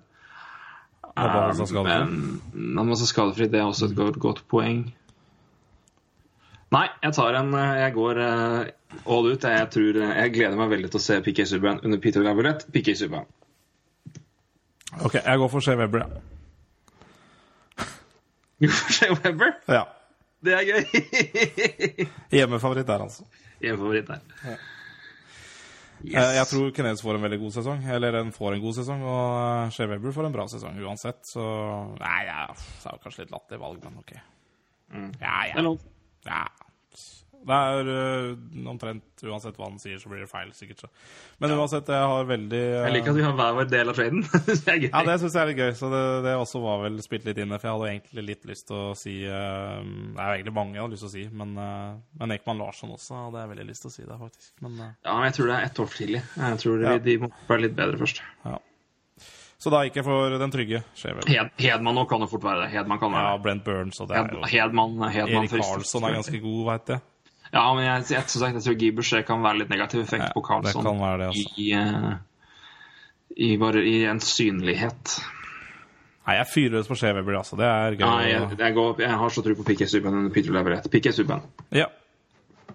Han 1.16 1.32
var 1.32 1.48
være 2.84 3.06
skadefri. 3.06 3.48
Det 3.48 3.60
er 3.60 3.64
også 3.64 3.88
et 3.88 3.96
godt, 3.96 4.20
godt 4.20 4.44
poeng. 4.48 4.94
Nei, 6.70 6.86
jeg 7.02 7.14
tar 7.16 7.34
en 7.38 7.52
Jeg 7.56 7.92
går 7.94 8.20
eh, 8.20 8.68
all 9.08 9.32
ut. 9.32 9.44
Jeg, 9.44 9.68
tror, 9.72 10.02
eh, 10.04 10.16
jeg 10.20 10.34
gleder 10.36 10.56
meg 10.60 10.70
veldig 10.76 10.90
til 10.92 11.00
å 11.00 11.06
se 11.08 11.20
PK 11.24 11.46
Subban 11.48 11.80
under 11.82 11.98
Peter 11.98 12.22
Laviolette. 12.22 12.68
PK 12.72 12.92
Subban. 12.94 13.24
OK, 15.00 15.14
jeg 15.14 15.38
går 15.38 15.48
for 15.48 15.64
Shea 15.64 15.76
Weber, 15.80 16.04
ja. 16.04 16.08
Shea 18.68 19.16
Webber? 19.16 19.56
ja. 19.68 19.86
Det 20.44 20.54
er 20.54 20.66
gøy! 20.68 20.82
Hjemmefavoritt 22.36 22.86
der, 22.86 23.02
altså. 23.08 23.24
Hjemmefavoritt 23.62 24.10
der. 24.10 24.20
Eh, 24.46 26.14
Jeg 26.14 26.46
tror 26.46 26.68
Canadiens 26.76 27.02
får 27.02 27.18
en 27.18 27.24
veldig 27.26 27.38
god 27.42 27.54
sesong. 27.56 27.82
Eller 27.90 28.14
den 28.14 28.30
får 28.36 28.54
en 28.54 28.62
god 28.62 28.76
sesong, 28.78 29.02
og 29.02 29.24
eh, 29.40 29.72
Shea 29.74 29.88
Weber 29.90 30.14
får 30.14 30.28
en 30.28 30.36
bra 30.36 30.46
sesong 30.52 30.78
uansett. 30.86 31.24
Så 31.26 31.42
Nei, 31.98 32.20
ja, 32.28 32.44
det 32.54 32.86
er 32.86 32.94
jo 32.94 33.02
kanskje 33.06 33.24
litt 33.24 33.34
latterlig 33.34 33.62
valg, 33.64 33.82
men 33.88 33.98
OK. 34.04 34.14
Ja, 34.94 35.34
er 35.42 35.50
ja. 35.56 35.64
lov. 35.66 35.82
ja. 36.28 36.44
Det 37.48 37.56
er 37.58 37.88
uh, 37.88 38.70
omtrent 38.70 39.22
uansett 39.26 39.56
hva 39.58 39.66
han 39.70 39.78
sier, 39.82 39.96
så 39.98 40.10
blir 40.12 40.20
det 40.22 40.28
feil, 40.30 40.50
sikkert. 40.54 40.82
så. 40.84 40.90
Men 41.42 41.54
uansett, 41.56 41.88
jeg 41.90 42.10
har 42.12 42.28
veldig 42.28 42.60
uh, 42.60 42.84
Jeg 42.84 42.94
liker 42.98 43.14
at 43.14 43.18
vi 43.18 43.24
har 43.26 43.34
hver 43.40 43.56
vår 43.58 43.70
del 43.72 43.92
av 43.92 43.96
traden. 43.98 44.20
det 44.46 44.56
er 44.74 44.78
gøy. 44.84 44.88
Ja, 44.92 45.02
det 45.08 45.16
syns 45.22 45.38
jeg 45.38 45.42
er 45.42 45.50
litt 45.52 45.62
gøy. 45.64 45.72
Så 45.80 45.90
det, 45.94 46.02
det 46.28 46.36
også 46.38 46.62
var 46.62 46.84
vel 46.84 47.00
spilt 47.06 47.26
litt 47.30 47.40
inne. 47.42 47.58
For 47.58 47.70
jeg 47.70 47.76
hadde 47.78 47.90
egentlig 47.94 48.26
litt 48.28 48.46
lyst 48.52 48.68
til 48.70 48.78
å 48.78 48.94
si 48.98 49.16
uh, 49.24 49.80
Det 49.80 50.20
er 50.20 50.30
jo 50.30 50.38
egentlig 50.38 50.56
mange 50.60 50.76
jeg 50.78 50.84
hadde 50.84 50.94
lyst 50.98 51.06
til 51.08 51.10
å 51.10 51.16
si, 51.16 51.26
men, 51.42 51.56
men 52.22 52.36
Ekman 52.38 52.62
Larsson 52.62 52.94
også 52.94 53.24
hadde 53.26 53.42
jeg 53.46 53.54
veldig 53.56 53.68
lyst 53.72 53.86
til 53.86 53.90
å 53.92 53.96
si 53.96 54.06
det, 54.06 54.20
faktisk. 54.22 54.52
Men 54.66 54.78
Ja, 54.84 55.16
men 55.18 55.26
jeg 55.30 55.38
tror 55.40 55.50
det 55.50 55.58
er 55.58 55.68
ett 55.72 55.82
år 55.82 55.90
for 55.92 56.04
tidlig. 56.04 56.24
Jeg 56.38 56.62
tror 56.64 56.84
Ja. 56.88 56.96
de, 57.08 57.18
må 57.24 57.32
være 57.48 57.64
litt 57.68 57.78
bedre 57.78 58.00
først. 58.04 58.22
ja. 58.44 58.58
Så 59.58 59.72
da 59.74 59.80
gikk 59.82 59.96
jeg 59.98 60.04
for 60.06 60.30
den 60.38 60.52
trygge. 60.54 60.78
Hed, 61.26 61.48
Hedman 61.58 61.96
nå 61.98 62.04
kan 62.06 62.22
jo 62.22 62.28
fort 62.30 62.44
være 62.46 62.60
det. 62.62 62.68
Hedman 62.76 63.00
kan 63.02 63.10
Ja, 63.10 63.22
være 63.24 63.32
det. 63.32 63.42
Brent 63.42 63.64
Burns 63.66 63.98
og 63.98 64.06
det 64.06 64.14
er 64.14 64.28
Hed, 64.28 64.36
jo 64.36 64.50
Hedman, 64.52 64.92
Hedman 65.10 65.48
Erik. 65.48 65.50
Karlsson 65.58 66.06
er 66.06 66.14
ganske 66.14 66.38
god, 66.44 66.60
veit 66.68 66.92
jeg. 66.94 67.02
Ja, 67.52 67.64
men 67.74 67.84
jeg, 67.84 68.04
jeg, 68.12 68.24
jeg, 68.28 68.54
jeg 68.58 68.64
tror 68.64 68.96
Boucher 68.98 69.24
kan 69.26 69.44
være 69.44 69.62
litt 69.62 69.70
negativ 69.72 70.02
effekt 70.02 70.26
Ja, 70.26 70.32
på 70.34 70.42
Karlsson. 70.44 70.84
det 70.84 70.90
kan 70.90 71.00
være 71.00 71.18
det, 71.22 71.28
altså. 71.32 71.52
I, 71.56 71.68
eh, 71.72 73.44
i, 73.46 73.50
bare, 73.60 73.84
I 73.88 73.94
en 74.10 74.20
synlighet. 74.20 75.14
Nei, 76.28 76.34
jeg 76.36 76.48
fyrer 76.52 76.74
løs 76.76 76.90
på 76.90 76.98
Shea 77.00 77.14
Weber, 77.16 77.38
altså. 77.40 77.56
Det 77.56 77.64
er 77.64 77.96
gøy. 77.96 78.04
Nei, 78.04 78.26
jeg, 78.28 78.50
jeg, 78.58 78.74
går, 78.76 79.00
jeg 79.00 79.20
har 79.22 79.32
så 79.32 79.44
tro 79.46 79.54
på 79.56 79.64
PK 79.70 79.86
Subban 79.88 80.18
enn 80.18 80.28
Peter 80.34 80.52
Leverett. 80.52 80.90
Subban. 81.16 81.46
Ja. 81.72 81.86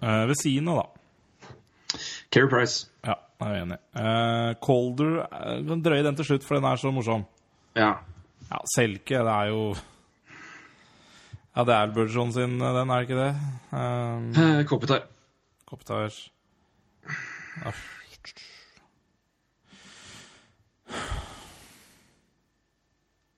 Uh, 0.00 0.24
ved 0.26 0.34
siden 0.40 0.72
av, 0.72 0.82
da. 0.82 1.52
Keri 2.34 2.50
Price. 2.50 2.88
Ja, 3.06 3.14
jeg 3.44 3.52
er 3.52 3.60
enig. 3.62 3.78
Uh, 3.94 4.50
Calder 4.64 5.20
uh, 5.22 5.76
Drøy 5.86 6.02
den 6.02 6.18
til 6.18 6.32
slutt, 6.32 6.46
for 6.48 6.58
den 6.58 6.66
er 6.66 6.82
så 6.82 6.90
morsom. 6.90 7.22
Ja. 7.78 7.92
Ja, 8.48 8.58
Selke, 8.74 9.22
det 9.22 9.36
er 9.36 9.52
jo 9.52 9.60
Ja, 11.54 11.64
det 11.64 11.74
er 11.74 11.92
Burgeon 11.94 12.32
sin, 12.32 12.60
den, 12.60 12.90
er 12.90 12.94
det 12.94 13.02
ikke 13.08 13.20
det? 13.20 13.34
Um, 13.72 14.30
Eh, 14.34 14.64
Kopitar. 14.66 15.04
Kopitar 15.66 16.08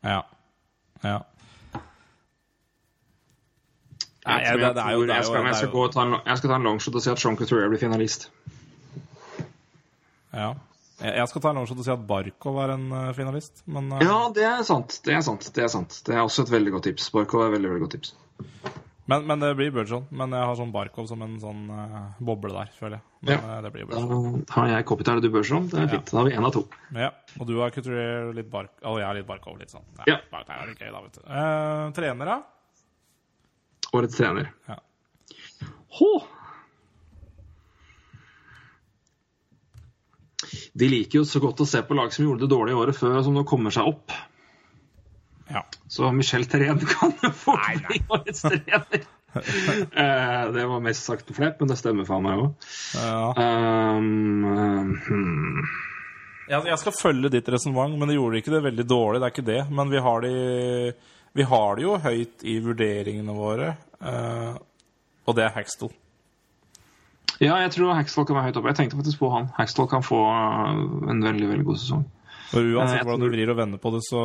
ja. 0.05 0.23
ja. 1.05 1.19
Nei, 4.27 4.39
Jeg, 4.39 4.47
tror 4.47 4.59
det, 4.59 4.77
det 4.77 4.83
er 4.83 4.91
jo, 4.91 5.03
det 5.03 5.11
er 5.11 5.17
jo, 5.17 6.21
jeg 6.27 6.39
skal 6.39 6.51
ta 6.51 6.57
en 6.57 6.63
longshot 6.63 6.95
og 6.95 7.03
si 7.03 7.11
at 7.11 7.21
Sean 7.23 7.37
Couturier 7.37 7.69
blir 7.69 7.79
finalist. 7.79 8.31
Ja. 10.33 10.55
Jeg 10.97 11.29
skal 11.29 11.43
ta 11.45 11.51
en 11.53 11.59
longshot 11.61 11.81
og 11.83 11.85
si 11.85 11.93
at 11.93 12.05
Barkov 12.09 12.57
er 12.63 12.71
en 12.73 12.87
eh, 12.93 13.11
finalist, 13.17 13.63
men 13.69 13.91
eh, 13.99 14.05
Ja, 14.07 14.21
det 14.33 14.47
er 14.49 14.63
sant. 14.65 15.01
Det 15.05 15.13
er 15.13 15.21
sant. 15.27 15.51
Det 15.53 15.65
er 15.67 15.69
sant. 15.73 15.99
Det 16.07 16.15
er 16.17 16.23
også 16.25 16.47
et 16.47 16.53
veldig 16.55 16.73
godt 16.79 16.87
tips. 16.89 17.11
Barkov 17.13 17.43
er 17.45 17.51
et 17.51 17.57
veldig, 17.59 17.69
veldig 17.75 17.85
godt 17.85 17.97
tips. 17.99 18.15
men, 19.13 19.27
men 19.29 19.43
det 19.45 19.51
blir 19.59 19.75
Burgeon. 19.77 20.07
Men 20.11 20.33
jeg 20.33 20.49
har 20.49 20.57
sånn 20.57 20.73
Barkov 20.73 21.07
som 21.11 21.21
en 21.27 21.37
sånn 21.43 21.67
eh, 21.69 21.99
boble 22.25 22.55
der, 22.55 22.73
føler 22.79 22.97
jeg. 22.97 23.05
Men 23.27 23.45
Ja. 23.45 23.61
det 23.67 23.73
blir 23.75 23.91
Da 23.93 24.01
har 24.57 24.69
jeg 24.73 24.87
Kopitar 24.89 25.21
og 25.21 25.23
du 25.27 25.29
Burgeon. 25.35 25.69
Det 25.69 25.83
er 25.85 25.89
fint. 25.93 26.11
Da 26.15 26.19
har 26.23 26.25
vi 26.31 26.35
én 26.39 26.49
av 26.49 26.53
to. 26.57 26.65
Ja. 26.97 27.11
Og 27.41 27.47
du 27.51 27.59
har 27.61 27.71
Couturier 27.77 28.33
litt 28.37 28.49
Bark... 28.51 28.73
Og 28.83 28.97
jeg 29.03 29.07
har 29.11 29.15
litt 29.21 29.29
Barkov, 29.29 29.59
litt 29.61 29.71
sånn. 29.77 29.85
Ja. 30.01 30.15
Ja. 30.15 30.19
Bark- 30.33 30.49
Det 30.49 30.57
er 30.57 30.75
gøy, 30.81 30.93
da, 30.97 31.05
vet 31.05 31.21
du. 31.21 31.23
Eh, 31.29 31.85
trener, 32.01 32.33
da? 32.33 32.41
Årets 34.01 34.17
trener. 34.17 34.49
Ja. 34.69 34.81
Hå! 36.01 36.11
De 40.77 40.89
liker 40.93 41.23
jo 41.23 41.27
så 41.29 41.41
godt 41.41 41.63
å 41.65 41.69
se 41.69 41.81
på 41.87 41.97
lag 41.97 42.13
som 42.13 42.27
gjorde 42.27 42.45
det 42.45 42.53
dårlig 42.53 42.75
i 42.75 42.81
året 42.81 42.99
før, 42.99 43.19
og 43.21 43.27
som 43.27 43.37
nå 43.37 43.47
kommer 43.49 43.75
seg 43.75 43.89
opp. 43.89 44.15
ja. 45.49 45.63
Så 45.89 46.11
Michel 46.13 46.45
Terén 46.51 46.83
kan 46.95 47.15
jo 47.23 47.31
få 47.33 47.57
bli 47.89 48.03
årets 48.09 48.45
trener. 48.45 49.07
Eh, 49.37 50.53
det 50.53 50.63
var 50.65 50.81
mest 50.81 51.05
sagt 51.05 51.27
på 51.29 51.35
fleip, 51.37 51.59
men 51.61 51.69
det 51.69 51.77
stemmer 51.77 52.07
faen 52.09 52.23
meg 52.25 52.39
òg. 52.41 52.69
Ja. 52.97 53.35
Um, 53.37 54.95
hmm. 55.05 55.67
Jeg, 56.47 56.63
jeg 56.71 56.79
skal 56.81 56.97
følge 56.97 57.33
ditt 57.35 57.51
resonnement, 57.53 57.99
men 58.01 58.09
det 58.09 58.17
gjorde 58.17 58.41
ikke 58.41 58.55
det 58.55 58.63
veldig 58.65 58.87
dårlig. 58.89 59.21
Det 59.21 59.29
er 59.29 59.35
ikke 59.35 59.47
det. 59.51 59.59
Men 59.77 59.93
vi 59.93 60.01
har 60.07 60.25
det, 60.25 60.33
vi 61.37 61.49
har 61.53 61.77
det 61.77 61.85
jo 61.85 61.99
høyt 62.07 62.49
i 62.49 62.57
vurderingene 62.65 63.37
våre, 63.37 63.75
uh, 64.01 64.57
og 65.29 65.37
det 65.37 65.45
er 65.45 65.57
Haxtell. 65.59 65.93
Ja, 67.41 67.57
jeg 67.61 67.71
tror 67.75 67.93
Haxtell 67.99 68.25
kan 68.27 68.37
være 68.39 68.49
høyt 68.51 68.57
oppe. 68.61 68.71
Jeg 68.73 68.77
tenkte 68.79 68.97
faktisk 68.97 69.19
på 69.21 69.29
han. 69.35 69.51
Haxtell 69.59 69.89
kan 69.91 70.03
få 70.07 70.21
uh, 70.25 71.11
en 71.11 71.21
veldig 71.25 71.49
veldig 71.51 71.67
god 71.69 71.77
sesong. 71.83 72.05
For 72.53 72.63
uansett 72.63 73.01
jeg 73.03 73.05
hvordan 73.09 73.25
du 73.27 73.29
vrir 73.35 73.51
og 73.53 73.57
vender 73.59 73.79
på 73.83 73.91
det, 73.93 74.01
så 74.07 74.21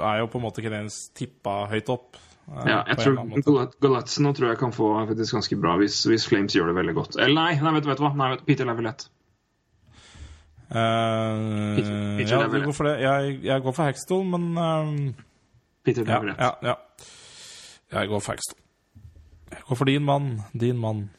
er 0.00 0.18
jo 0.22 0.26
på 0.32 0.38
en 0.40 0.44
måte 0.46 0.62
Canadiens 0.64 0.96
tippa 1.14 1.66
høyt 1.70 1.90
opp. 1.92 2.16
eh, 2.48 2.64
Ja, 2.66 2.78
jeg 2.88 2.96
tror 2.96 3.10
eller 3.12 3.20
annen 3.20 3.34
måte. 3.36 3.46
Galat- 3.50 3.76
Galatzen 3.84 4.24
nå 4.26 4.32
tror 4.34 4.48
jeg 4.48 4.58
kan 4.58 4.72
få 4.72 4.88
faktisk 5.06 5.36
ganske 5.36 5.58
bra 5.60 5.76
hvis, 5.76 6.00
hvis 6.08 6.24
Flames 6.26 6.56
gjør 6.56 6.72
det 6.72 6.76
veldig 6.80 6.94
godt. 6.96 7.18
Eller 7.20 7.34
nei, 7.36 7.54
nei 7.60 7.72
vet, 7.76 7.84
du- 7.84 7.90
vet 7.92 7.98
du 8.00 8.04
hva? 8.06 8.14
Nei, 8.16 8.30
vet, 8.34 8.46
Peter 8.48 8.64
Lavillet. 8.66 9.06
Uh, 10.70 11.76
Peter- 11.76 12.16
Peter 12.16 12.34
ja, 12.34 12.40
Laviolette. 12.46 12.72
du 12.78 12.84
går. 12.84 12.98
Jeg, 13.02 13.38
jeg 13.44 13.62
går 13.62 13.72
for 13.74 13.84
Haxtell, 13.84 14.24
men 14.24 14.44
eh, 14.56 15.12
Peter 15.84 16.04
ja, 16.06 16.18
Lavillet. 16.18 16.38
ja, 16.38 16.50
ja. 16.62 16.74
Jeg 17.92 18.08
går 18.08 18.20
for 18.22 18.32
Haxtell. 18.32 18.60
Jeg 19.50 19.62
går 19.68 19.76
for 19.76 19.84
din 19.84 20.04
mann. 20.04 20.28
Din 20.54 20.78
mann. 20.78 21.10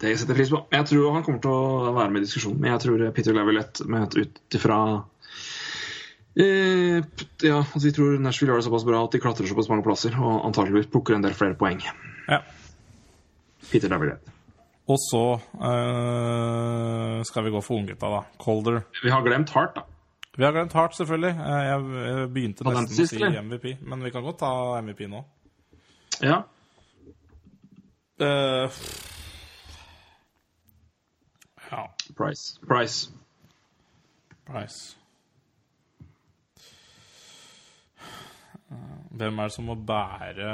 Det 0.00 0.14
setter 0.16 0.32
jeg 0.32 0.38
pris 0.40 0.50
på. 0.54 0.62
Jeg 0.72 0.86
tror 0.88 1.12
han 1.12 1.24
kommer 1.26 1.42
til 1.44 1.52
å 1.52 1.92
være 1.92 2.10
med 2.14 2.22
i 2.22 2.26
diskusjonen, 2.26 2.60
men 2.62 2.70
jeg 2.72 2.80
tror 2.86 3.02
Peter 3.16 3.36
Lavillet 3.36 3.82
med 3.92 4.16
ut 4.16 4.56
ifra 4.56 4.78
eh, 6.40 7.00
Ja, 7.44 7.58
altså 7.60 7.82
vi 7.84 7.92
tror 7.96 8.16
Nashville 8.24 8.54
gjør 8.54 8.62
det 8.62 8.68
såpass 8.70 8.86
bra 8.88 9.02
at 9.04 9.12
de 9.12 9.20
klatrer 9.20 9.50
såpass 9.50 9.68
mange 9.72 9.84
plasser, 9.84 10.16
og 10.16 10.46
antakeligvis 10.48 10.88
plukker 10.92 11.18
en 11.18 11.24
del 11.26 11.36
flere 11.36 11.58
poeng. 11.60 11.82
Ja. 12.30 12.40
Peter 13.70 13.92
Lavillet. 13.92 14.32
Og 14.90 14.96
så 15.04 15.22
eh, 15.68 17.20
skal 17.28 17.44
vi 17.46 17.52
gå 17.54 17.60
for 17.62 17.78
unggutta, 17.82 18.08
da. 18.10 18.22
Calder. 18.42 18.80
Vi 19.04 19.12
har 19.12 19.22
glemt 19.26 19.52
Hart, 19.54 19.76
da. 19.76 19.84
Vi 20.38 20.46
har 20.46 20.54
glemt 20.56 20.72
Hart, 20.74 20.96
selvfølgelig. 20.96 21.34
Eh, 21.36 21.60
Jeg, 21.68 21.84
jeg 22.08 22.30
begynte 22.34 22.66
nesten 22.66 23.04
å 23.04 23.10
si? 23.12 23.20
MVP, 23.44 23.68
men 23.86 24.02
vi 24.06 24.10
kan 24.16 24.24
godt 24.26 24.40
ta 24.42 24.50
MVP 24.80 25.04
nå. 25.12 25.20
Ja. 26.24 26.40
Eh, 28.20 28.80
ja, 31.70 31.84
Price. 32.16 32.58
Price. 32.68 33.10
Price. 34.46 34.96
Hvem 39.10 39.38
er 39.42 39.48
det 39.50 39.54
som 39.56 39.66
må 39.66 39.74
bære 39.74 40.50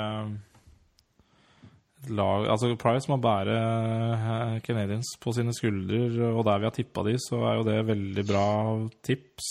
et 2.06 2.10
lag 2.16 2.47
Altså, 2.52 2.70
Price 2.80 3.10
må 3.10 3.16
bære 3.20 3.56
eh, 3.56 4.55
Canadiens 4.64 5.10
på 5.20 5.32
sine 5.36 5.52
skuldre, 5.56 6.30
og 6.32 6.44
der 6.47 6.59
vi 6.62 6.68
har 6.68 6.74
tippa 6.76 7.02
de, 7.09 7.16
så 7.20 7.40
er 7.51 7.59
jo 7.59 7.66
det 7.66 7.76
veldig 7.88 8.24
bra 8.28 8.47
tips. 9.05 9.51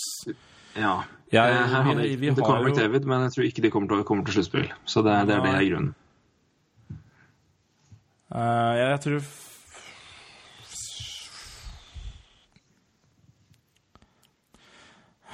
Ja. 0.76 0.96
Jeg- 1.32 1.52
Eh, 1.52 1.68
her 1.68 1.82
vi- 1.94 1.94
vi, 2.08 2.16
vi 2.16 2.30
det 2.34 2.44
kommer 2.44 2.68
McDavid, 2.68 3.04
men 3.04 3.22
jeg 3.22 3.32
tror 3.32 3.44
ikke 3.44 3.62
de 3.62 3.70
kommer 3.70 3.88
til, 3.88 4.04
kommer 4.04 4.24
til 4.24 4.34
sluttspill. 4.34 4.72
Så 4.84 5.02
det, 5.02 5.26
det 5.28 5.36
er 5.36 5.42
det 5.42 5.54
er 5.54 5.70
grunnen. 5.70 5.94
Eh, 8.34 8.74
jeg 8.78 9.00
tror 9.00 9.20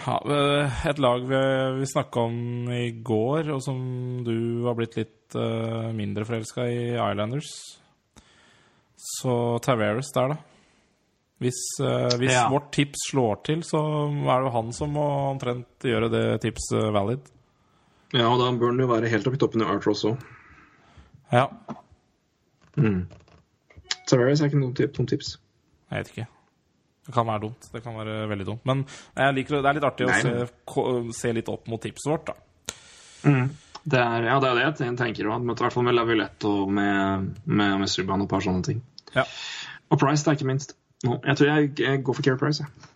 ja, 0.06 0.16
eh, 0.36 0.86
Et 0.90 0.98
lag 0.98 1.24
vi, 1.28 1.40
vi 1.80 1.86
snakka 1.86 2.20
om 2.28 2.36
i 2.72 2.90
går, 3.02 3.50
og 3.54 3.62
som 3.64 3.78
du 4.26 4.64
har 4.66 4.74
blitt 4.78 4.96
litt 4.98 5.36
uh, 5.38 5.90
mindre 5.96 6.24
forelska 6.28 6.66
i, 6.68 6.80
Islanders. 6.96 7.50
Så 9.02 9.58
Taveras 9.64 10.10
der, 10.14 10.34
da. 10.34 10.36
Hvis, 11.42 11.58
uh, 11.82 12.06
hvis 12.20 12.30
Ja. 12.34 12.48
vårt 12.52 12.70
tips 12.76 13.08
slår 13.10 13.40
til, 13.48 13.62
så 13.66 13.80
er 14.10 14.42
det 14.42 14.46
jo 14.50 14.56
han 14.56 14.72
som 14.76 14.92
må 14.94 15.06
omtrent 15.32 15.86
gjøre 15.88 16.10
det 16.12 16.24
tipset 16.44 16.92
valid. 16.94 17.24
Ja, 18.12 18.28
og 18.28 18.38
da 18.42 18.50
bør 18.60 18.70
den 18.74 18.84
jo 18.84 18.90
være 18.92 19.08
helt 19.08 19.26
oppe 19.26 19.38
i 19.38 19.40
toppen 19.40 19.62
i 19.64 19.66
Art 19.72 19.86
også. 19.88 20.12
Ja, 21.32 21.46
Tavares 24.08 24.40
er 24.42 24.50
ikke 24.50 24.60
noe 24.60 24.74
tip- 24.76 24.94
tips. 25.08 25.36
jeg 25.90 25.98
vet 26.04 26.10
ikke. 26.12 26.26
Det 27.02 27.14
kan 27.14 27.26
være 27.26 27.42
dumt. 27.42 27.66
Det 27.72 27.82
kan 27.82 27.96
være 27.98 28.28
veldig 28.30 28.46
dumt. 28.46 28.64
Men 28.68 28.84
jeg 29.16 29.34
liker, 29.38 29.56
det 29.56 29.62
det 29.64 29.70
er 29.70 29.78
litt 29.78 29.88
artig 29.88 30.06
Nei, 30.06 30.20
å 30.22 30.94
se, 31.10 31.18
se 31.18 31.32
litt 31.34 31.50
opp 31.50 31.66
mot 31.70 31.82
tipset 31.82 32.10
vårt, 32.12 32.30
da. 32.30 32.36
Det 33.82 33.98
er, 33.98 34.28
ja, 34.28 34.36
det 34.38 34.48
er 34.48 34.58
det 34.60 34.86
jeg 34.86 34.96
tenker 34.98 35.26
òg. 35.26 35.42
I 35.42 35.56
hvert 35.58 35.74
fall 35.74 35.86
med 35.86 35.96
Laviolette 35.96 36.46
og 36.46 36.70
med, 36.70 37.32
med, 37.44 37.80
Mystery 37.82 38.04
Subban 38.04 38.22
og 38.22 38.28
et 38.28 38.34
par 38.34 38.44
sånne 38.44 38.62
ting. 38.66 38.78
Ja. 39.16 39.26
Og 39.90 39.98
Price, 39.98 40.22
da, 40.26 40.36
ikke 40.36 40.46
minst. 40.46 40.76
No, 41.02 41.18
jeg 41.26 41.38
tror 41.38 41.50
jeg, 41.50 41.72
jeg 41.82 42.04
går 42.06 42.18
for 42.18 42.22
Care 42.22 42.38
Price. 42.38 42.62
Jeg. 42.62 42.90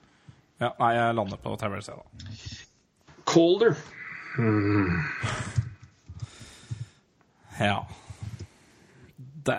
ja 0.62 0.70
nei, 0.78 0.92
jeg 0.94 1.16
lander 1.18 1.42
på 1.42 1.56
Tavares, 1.58 1.90
jeg, 1.90 1.98
da. 1.98 2.06
Calder. 3.26 3.74
Ja. 7.58 7.80
Det, 9.46 9.58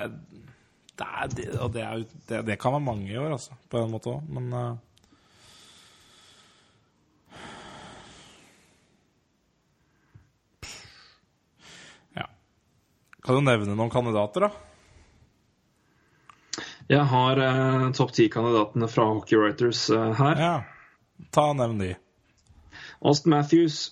det, 0.98 1.06
er, 1.06 1.32
det, 1.36 1.48
og 1.62 1.74
det, 1.74 1.84
er, 1.86 2.04
det, 2.30 2.44
det 2.48 2.60
kan 2.62 2.74
være 2.74 2.86
mange 2.88 3.10
i 3.12 3.18
år, 3.18 3.32
altså, 3.38 3.58
på 3.70 3.82
en 3.82 3.92
måte 3.94 4.14
òg, 4.16 4.30
men 4.34 4.54
uh, 4.54 4.76
Ja. 12.18 12.26
Kan 13.22 13.38
du 13.38 13.46
nevne 13.46 13.76
noen 13.78 13.94
kandidater, 13.94 14.48
da? 14.48 14.68
Jeg 16.88 17.04
har 17.12 17.40
eh, 17.44 17.86
topp 17.92 18.14
ti-kandidatene 18.16 18.88
fra 18.88 19.10
Hockey 19.12 19.36
Writers 19.36 19.90
eh, 19.92 20.14
her. 20.16 20.40
Ja. 20.40 20.54
Ta 21.36 21.50
og 21.52 21.58
Nevn 21.60 21.82
de. 21.82 21.90
Austin 23.04 23.34
Matthews, 23.36 23.92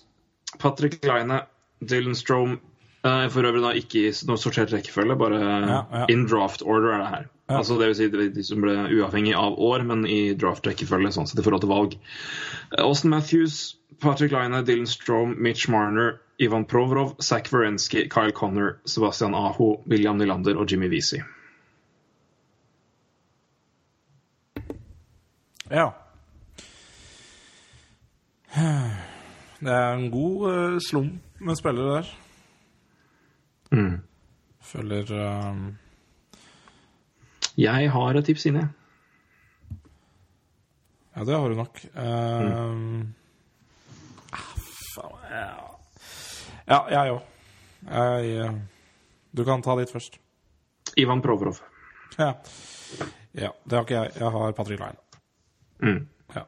Patrick 0.58 1.04
Line, 1.04 1.42
Dylan 1.84 2.16
Strome 2.16 2.56
For 3.32 3.46
øvrig 3.46 3.62
da 3.62 3.70
ikke 3.78 4.00
i 4.08 4.12
noe 4.28 4.38
sortert 4.40 4.72
rekkefølge, 4.74 5.16
bare 5.20 5.40
Ja, 5.40 5.80
ja. 5.92 6.04
in 6.12 6.26
draft 6.26 6.62
order 6.66 6.92
er 6.94 6.98
det 7.02 7.08
her. 7.12 7.24
Ja. 7.50 7.58
Altså 7.60 7.76
det 7.78 7.86
vil 7.86 7.94
si 7.98 8.08
de- 8.34 8.42
som 8.44 8.60
ble 8.64 8.72
uavhengig 8.90 9.34
av 9.38 9.58
år, 9.58 9.84
men 9.86 10.06
i 10.06 10.34
draft-rekkefølge, 10.34 11.12
sånn 11.14 11.26
sett 11.30 11.38
i 11.38 11.42
forhold 11.46 11.60
til 11.62 11.70
valg. 11.70 11.94
Eh, 12.72 12.82
Austin 12.84 13.10
Matthews, 13.10 13.76
Patrick 14.00 14.32
Line, 14.32 14.64
Dylan 14.66 14.86
Strome, 14.90 15.36
Mitch 15.38 15.68
Marner, 15.68 16.18
Ivan 16.40 16.64
Provorov, 16.64 17.14
Zach 17.22 17.52
Wierenski, 17.52 18.08
Kyle 18.10 18.32
Connor, 18.32 18.76
Sebastian 18.84 19.34
Aho, 19.34 19.80
William 19.86 20.18
Nylander 20.18 20.56
og 20.58 20.66
Jimmy 20.70 20.88
Vesey. 20.90 21.20
Ja. 25.70 25.90
Det 29.60 29.72
er 29.72 29.92
en 29.96 30.10
god 30.10 30.50
uh, 30.52 30.78
slump 30.88 31.12
med 31.40 31.56
spillere 31.56 31.96
der. 31.96 32.10
Mm. 33.72 34.00
Føler 34.66 35.10
um, 35.12 35.62
Jeg 37.58 37.90
har 37.92 38.18
et 38.18 38.26
tips 38.26 38.46
inni. 38.50 38.64
Ja, 41.16 41.24
det 41.24 41.36
har 41.36 41.48
du 41.48 41.56
nok. 41.56 41.80
Um, 41.94 43.14
ah, 44.36 44.50
faen, 44.92 45.22
ja. 45.32 45.46
ja, 46.68 46.80
jeg 46.92 47.14
òg. 47.14 47.22
Jeg 47.86 48.34
eh, 48.42 48.58
Du 49.36 49.44
kan 49.46 49.62
ta 49.64 49.76
ditt 49.78 49.92
først. 49.92 50.18
Ivan 51.00 51.22
Provorov. 51.24 51.62
Ja. 52.18 52.34
ja. 53.32 53.50
Det 53.64 53.78
har 53.78 53.86
ikke 53.86 53.96
jeg. 54.02 54.12
Jeg 54.20 54.32
har 54.36 54.52
Patrick 54.58 54.80
Line. 54.80 55.00
Mm. 55.80 56.06
Ja. 56.34 56.44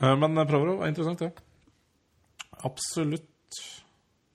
Eh, 0.00 0.16
Men 0.18 0.46
Provorov 0.46 0.82
er 0.82 0.90
interessant, 0.90 1.22
det. 1.22 1.32
Absolutt 2.64 3.62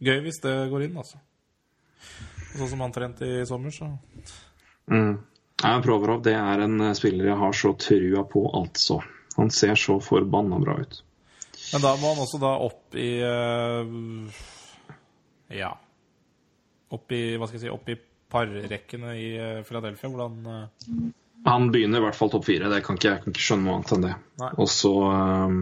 gøy 0.04 0.22
hvis 0.26 0.42
det 0.44 0.56
går 0.72 0.88
inn, 0.88 0.98
altså. 1.00 1.20
Sånn 2.56 2.72
som 2.72 2.82
han 2.82 2.96
trente 2.96 3.28
i 3.28 3.46
sommer, 3.48 3.74
så 3.76 3.92
Mm. 4.90 5.20
Nei, 5.62 5.82
Provorov 5.86 6.24
det 6.26 6.34
er 6.34 6.64
en 6.64 6.80
eh, 6.82 6.96
spiller 6.98 7.30
jeg 7.30 7.38
har 7.38 7.54
så 7.54 7.76
trua 7.78 8.24
på, 8.26 8.42
altså. 8.58 9.02
Han 9.36 9.52
ser 9.54 9.76
så 9.78 10.00
forbanna 10.04 10.58
bra 10.64 10.80
ut. 10.82 11.02
Men 11.74 11.84
da 11.84 11.92
må 12.00 12.14
han 12.14 12.24
også 12.24 12.40
da 12.42 12.56
opp 12.66 12.98
i 12.98 13.10
eh, 13.22 13.92
Ja. 15.60 15.74
Opp 16.90 17.14
i 17.14 17.22
Hva 17.38 17.46
skal 17.46 17.60
jeg 17.60 17.68
si 17.68 17.74
Opp 17.74 17.92
i 17.92 17.98
parrekkene 18.30 19.14
i 19.20 19.30
eh, 19.38 19.62
Philadelphia. 19.68 20.10
Hvordan 20.10 21.12
Han 21.46 21.70
begynner 21.74 22.02
i 22.02 22.08
hvert 22.08 22.18
fall 22.18 22.32
topp 22.34 22.48
fire. 22.50 22.72
Det 22.72 22.82
kan 22.86 22.98
ikke, 22.98 23.14
jeg 23.14 23.24
kan 23.24 23.36
ikke 23.36 23.46
skjønne 23.46 23.68
noe 23.68 23.78
annet 23.78 23.94
enn 23.96 24.08
det. 24.08 24.16
Og 24.50 24.68
så 24.72 24.94
ehm, 25.12 25.62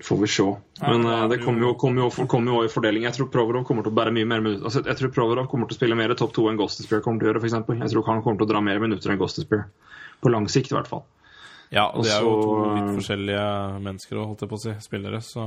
får 0.00 0.16
vi 0.16 0.26
se. 0.26 0.56
Men 0.80 1.06
eh, 1.06 1.28
det 1.28 1.38
kommer 1.38 1.66
jo, 1.66 1.74
kom 1.74 1.98
jo, 1.98 2.10
kom 2.26 2.46
jo 2.48 2.62
i 2.64 2.70
fordeling. 2.72 3.04
Jeg 3.04 3.18
tror 3.18 3.28
Provorov 3.32 3.64
kommer 3.68 3.84
til 3.84 3.92
å 3.92 3.96
bære 3.98 4.14
mye 4.16 4.28
mer 4.28 4.44
minutter. 4.44 4.64
Altså, 4.68 4.84
jeg 4.86 4.98
tror 4.98 5.12
Provorov 5.12 5.48
kommer 5.50 5.68
til 5.68 5.76
å 5.76 5.80
spille 5.80 5.98
mer 5.98 6.14
topp 6.18 6.32
to 6.36 6.46
enn 6.48 6.60
Gostespear 6.60 7.02
kommer 7.04 7.20
til 7.20 7.28
å 7.28 7.32
gjøre, 7.32 7.42
f.eks. 7.42 7.58
Jeg 7.84 7.92
tror 7.92 8.06
han 8.08 8.22
kommer 8.24 8.40
til 8.40 8.48
å 8.48 8.52
dra 8.54 8.62
mer 8.64 8.80
minutter 8.82 9.12
enn 9.12 9.20
Gostespear. 9.20 9.66
På 10.22 10.32
lang 10.32 10.48
sikt, 10.48 10.72
i 10.72 10.78
hvert 10.78 10.88
fall. 10.88 11.04
Ja, 11.72 11.88
og 11.88 12.04
det 12.04 12.12
er 12.12 12.24
jo 12.24 12.32
to 12.36 12.56
litt 12.76 12.88
eh, 12.88 12.96
forskjellige 13.00 13.44
mennesker, 13.84 14.22
holdt 14.22 14.44
jeg 14.44 14.50
på 14.50 14.58
å 14.58 14.64
si. 14.64 14.74
Spillere, 14.84 15.20
så 15.24 15.46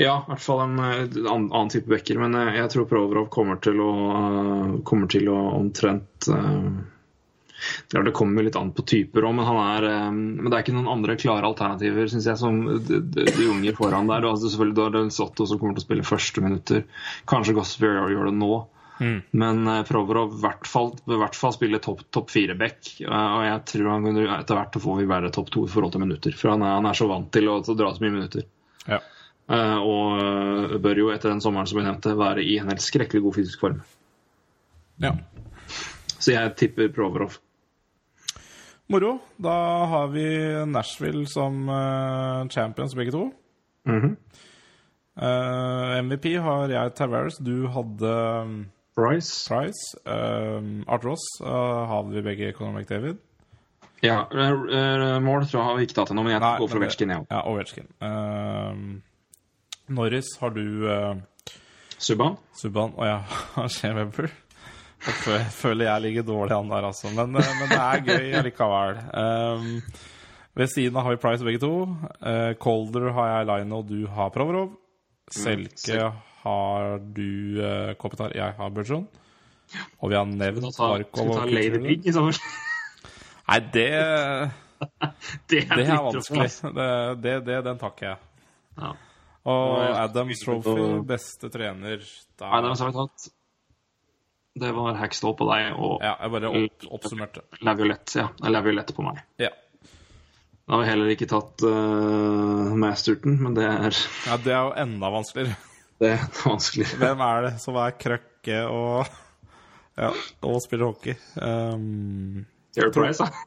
Ja, 0.00 0.18
i 0.22 0.30
hvert 0.30 0.44
fall 0.44 0.64
en 0.64 0.74
en 0.78 0.88
annen, 0.88 1.46
annen 1.50 1.72
type 1.72 1.90
backer. 1.90 2.20
Men 2.20 2.36
eh, 2.40 2.56
jeg 2.60 2.72
tror 2.72 2.88
Provorov 2.88 3.30
kommer 3.32 3.60
til 3.64 3.80
å 3.84 3.92
eh, 4.16 4.74
kommer 4.88 5.12
til 5.12 5.28
å 5.32 5.38
omtrent 5.58 6.28
eh, 6.32 6.68
er, 7.94 8.04
det 8.06 8.14
kommer 8.16 8.46
litt 8.46 8.58
an 8.60 8.72
på 8.74 8.84
typer 8.88 9.26
òg, 9.26 9.34
men, 9.38 9.48
han 9.48 9.60
er, 9.62 9.88
eh, 9.90 10.10
men 10.12 10.50
det 10.50 10.58
er 10.58 10.66
ikke 10.66 10.76
noen 10.76 10.92
andre 10.96 11.18
klare 11.20 11.48
alternativer, 11.48 12.10
syns 12.12 12.28
jeg, 12.30 12.40
som 12.40 12.60
de, 12.88 13.00
de, 13.14 13.48
unge 13.50 13.74
foran 13.78 14.10
der. 14.10 14.24
Du 14.24 14.30
har 14.30 14.38
selvfølgelig 14.42 14.78
du 14.78 14.84
har 14.84 14.94
det 14.98 15.04
Sotto 15.14 15.48
som 15.48 15.60
kommer 15.60 15.78
til 15.78 15.84
å 15.84 15.88
spille 15.88 16.06
første 16.06 16.44
minutter. 16.44 16.86
Kanskje 17.30 17.56
Gospel 17.56 17.98
gjør 18.12 18.30
det 18.30 18.38
nå. 18.38 18.54
Men 19.30 19.66
eh, 19.66 19.82
Provorov 19.82 20.36
i 20.36 20.40
hvert 20.44 20.68
fall, 20.70 20.92
i 21.10 21.18
hvert 21.18 21.36
fall 21.36 21.54
spille 21.56 21.80
topp 21.82 22.04
top 22.14 22.30
fire-back. 22.30 23.00
eh, 23.02 23.08
og 23.10 23.42
jeg 23.46 23.64
tror 23.72 23.90
han 23.90 24.06
kunne 24.06 24.26
etter 24.38 24.60
hvert 24.60 24.78
få 24.82 24.98
være 25.00 25.32
topp 25.34 25.50
to 25.54 25.64
i 25.66 25.72
forhold 25.72 25.94
til 25.94 26.04
minutter. 26.04 26.36
For 26.38 26.54
han 26.54 26.62
er, 26.62 26.76
han 26.78 26.90
er 26.90 26.98
så 26.98 27.08
vant 27.10 27.32
til 27.34 27.50
å, 27.50 27.58
til 27.64 27.74
å 27.74 27.80
dra 27.82 27.92
så 27.94 28.04
mye 28.04 28.16
minutter. 28.20 28.48
ja. 28.86 29.02
Eh, 29.44 29.76
og 29.76 30.78
bør 30.80 30.96
jo 31.02 31.10
etter 31.12 31.28
den 31.28 31.42
sommeren 31.44 31.68
som 31.68 31.76
vi 31.76 31.84
nevnte, 31.84 32.14
være 32.16 32.40
i 32.40 32.54
en 32.62 32.70
helt 32.72 32.84
skrekkelig 32.84 33.26
god 33.26 33.40
fysisk 33.40 33.66
form. 33.66 33.82
ja. 35.04 35.16
Så 36.14 36.32
jeg 36.32 36.54
tipper 36.56 36.88
Provorov. 36.94 37.36
Moro. 38.92 39.18
Da 39.40 39.54
har 39.90 40.08
vi 40.12 40.26
Nashville 40.68 41.26
som 41.30 41.68
eh, 41.68 42.48
champions, 42.52 42.94
begge 42.94 43.14
to. 43.14 43.30
Mhm. 43.88 44.16
Eh, 45.14 45.98
MVP 46.02 46.34
har 46.42 46.68
jeg 46.68 46.94
Tavares. 46.98 47.38
Du 47.38 47.66
hadde 47.70 48.14
um, 48.42 48.56
Price. 48.94 49.48
Price. 49.48 49.94
Art 50.04 51.04
Ross 51.04 51.22
eh, 51.40 51.86
har 51.90 52.10
vi 52.10 52.22
begge 52.22 52.52
Conor 52.52 52.80
McDavid. 52.80 53.16
Ja, 54.04 54.26
eh, 54.32 54.50
eh, 54.50 55.20
mål 55.20 55.46
tror 55.48 55.60
jeg 55.60 55.68
har 55.68 55.76
vi 55.78 55.86
ikke 55.88 55.96
tatt 55.96 56.10
ennå, 56.12 56.24
men 56.26 56.34
jeg 56.34 56.42
Nei, 56.44 56.56
går 56.60 56.68
for 56.68 56.84
òg. 56.84 57.26
Ja, 57.30 57.42
Ovechkin. 57.48 57.86
Um, 58.04 59.02
Norris 59.88 60.28
har 60.40 60.52
du 60.52 60.64
uh, 60.88 61.14
Subban? 61.98 62.36
Subban, 62.56 62.92
og 62.96 63.06
jeg 63.06 63.20
har 63.54 63.68
Shea 63.78 63.94
Webber. 63.96 64.28
Jeg 65.04 65.48
føler 65.52 65.84
jeg 65.84 66.02
ligger 66.06 66.24
dårlig 66.24 66.54
an 66.56 66.70
der, 66.72 66.86
altså. 66.88 67.10
Men, 67.12 67.36
eh, 67.36 67.50
men 67.60 67.72
det 67.72 67.80
er 67.80 68.04
gøy 68.08 68.38
likevel. 68.46 69.00
Um, 69.12 69.82
ved 70.56 70.70
siden 70.72 70.96
av 70.96 71.04
har 71.04 71.16
vi 71.16 71.20
Price 71.20 71.44
begge 71.44 71.60
to. 71.60 71.72
Uh, 72.24 72.54
Colder 72.62 73.10
har 73.12 73.30
jeg 73.32 73.48
Line, 73.50 73.76
og 73.76 73.88
du 73.90 74.06
har 74.08 74.32
Provorov. 74.32 74.72
Selke 75.34 76.08
har 76.44 76.98
du 77.16 77.60
uh, 77.60 77.92
Kopitar, 78.00 78.32
jeg 78.36 78.56
har 78.56 78.72
Burgeon. 78.72 79.06
Og 80.00 80.12
vi 80.12 80.16
har 80.16 80.28
nevnt 80.28 80.78
Markov 80.78 81.32
og 81.36 81.52
Lady 81.52 81.80
Pig 81.82 82.08
i 82.08 82.12
sommer? 82.14 82.36
Nei, 83.48 83.60
det, 83.74 83.88
Det 85.50 85.64
er, 85.64 85.76
det 85.76 85.86
er 85.88 86.02
vanskelig. 86.04 86.50
Det, 86.76 86.90
det, 87.24 87.38
det, 87.46 87.60
den 87.66 87.80
takker 87.80 88.08
jeg. 88.08 88.18
Ja. 88.80 88.92
Og 89.44 89.80
Adams 90.00 90.40
Trophy, 90.40 91.00
beste 91.08 91.50
trener 91.52 92.00
der. 92.00 92.60
Den 92.64 92.76
har 92.80 92.94
tatt. 92.96 93.32
Det 94.54 94.70
var 94.72 94.94
Hackstall 95.00 95.34
på 95.34 95.46
deg 95.48 95.74
og 95.74 95.98
Ja, 96.04 96.14
jeg 96.22 96.30
bare 96.30 96.50
opp, 96.54 96.86
oppsummerte. 96.98 97.42
Laviolette. 97.66 98.20
Ja, 98.20 98.28
Laviolette 98.54 98.94
på 98.94 99.02
meg. 99.02 99.18
Ja. 99.42 99.50
Da 100.64 100.76
har 100.76 100.84
vi 100.84 100.88
heller 100.88 101.10
ikke 101.12 101.28
tatt 101.28 101.64
uh, 101.66 102.70
Masterton, 102.78 103.34
men 103.42 103.56
det 103.58 103.66
er, 103.68 103.98
ja, 104.28 104.38
det 104.40 104.54
er 104.54 104.62
jo 104.68 104.72
enda 104.84 105.10
vanskeligere. 105.12 105.58
det 106.00 106.14
er 106.14 106.24
vanskeligere. 106.44 107.00
Hvem 107.02 107.26
er 107.26 107.44
det 107.48 107.52
som 107.66 107.80
er 107.82 107.98
krøkke 108.00 108.62
og 108.70 109.10
ja, 109.98 110.14
og 110.46 110.62
spiller 110.64 110.88
hockey? 110.88 111.18
Um, 111.36 112.46
Air 112.78 112.94
Price, 112.94 113.26
da. 113.26 113.44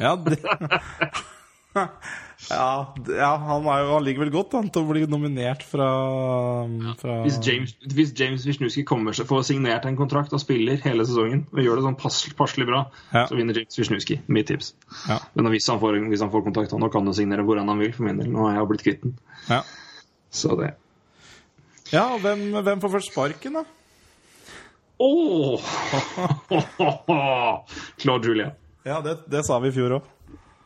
ja, 0.00 0.16
det 0.16 0.40
ja, 2.50 2.70
ja, 3.16 3.30
han, 3.42 3.66
er 3.72 3.82
jo, 3.82 3.90
han 3.94 4.04
ligger 4.06 4.24
vel 4.24 4.32
godt 4.34 4.54
an 4.58 4.70
til 4.72 4.84
å 4.84 4.88
bli 4.90 5.02
nominert 5.10 5.64
fra, 5.66 5.86
fra 7.00 7.16
Hvis 7.26 7.38
James, 7.44 7.74
hvis 7.96 8.12
James 8.16 8.46
Wisniewski 8.48 8.84
kommer 8.88 9.16
seg 9.16 9.28
får 9.30 9.44
signert 9.50 9.86
en 9.88 9.98
kontrakt 9.98 10.32
og 10.36 10.42
spiller 10.42 10.80
hele 10.84 11.06
sesongen, 11.08 11.44
og 11.52 11.60
gjør 11.64 11.80
det 11.80 11.86
sånn 11.88 11.98
pass, 12.00 12.22
passelig 12.38 12.68
bra, 12.70 12.84
Ja. 13.12 13.26
så 13.30 13.38
vinner 13.38 13.56
James 13.60 13.78
Wisniewski. 13.80 14.20
Mitt 14.32 14.48
tips. 14.52 14.72
Ja. 15.08 15.20
Men 15.36 15.52
hvis 15.52 15.68
han 15.72 15.80
får, 15.82 16.00
hvis 16.10 16.24
han 16.24 16.32
får 16.32 16.46
kontakt, 16.48 16.72
nå 16.76 16.90
kan 16.92 17.06
han 17.08 17.16
signere 17.16 17.44
hvor 17.46 17.60
han 17.60 17.78
vil, 17.80 17.92
for 17.96 18.08
min 18.08 18.20
del. 18.22 18.32
Nå 18.32 18.48
har 18.48 18.58
jeg 18.60 18.72
blitt 18.72 18.86
kvitt 18.88 19.06
den. 19.06 19.16
Ja, 19.52 19.62
Så 20.34 20.56
det 20.60 20.74
ja 21.94 22.16
hvem, 22.18 22.48
hvem 22.66 22.80
får 22.82 22.90
først 22.96 23.12
sparken, 23.12 23.60
da? 23.60 23.64
Åh! 24.98 25.60
Claude 28.00 28.26
Julia 28.26 28.50
Ja, 28.82 29.00
det, 29.04 29.18
det 29.30 29.44
sa 29.46 29.58
vi 29.62 29.68
i 29.70 29.74
fjor 29.76 29.98
òg. 29.98 30.08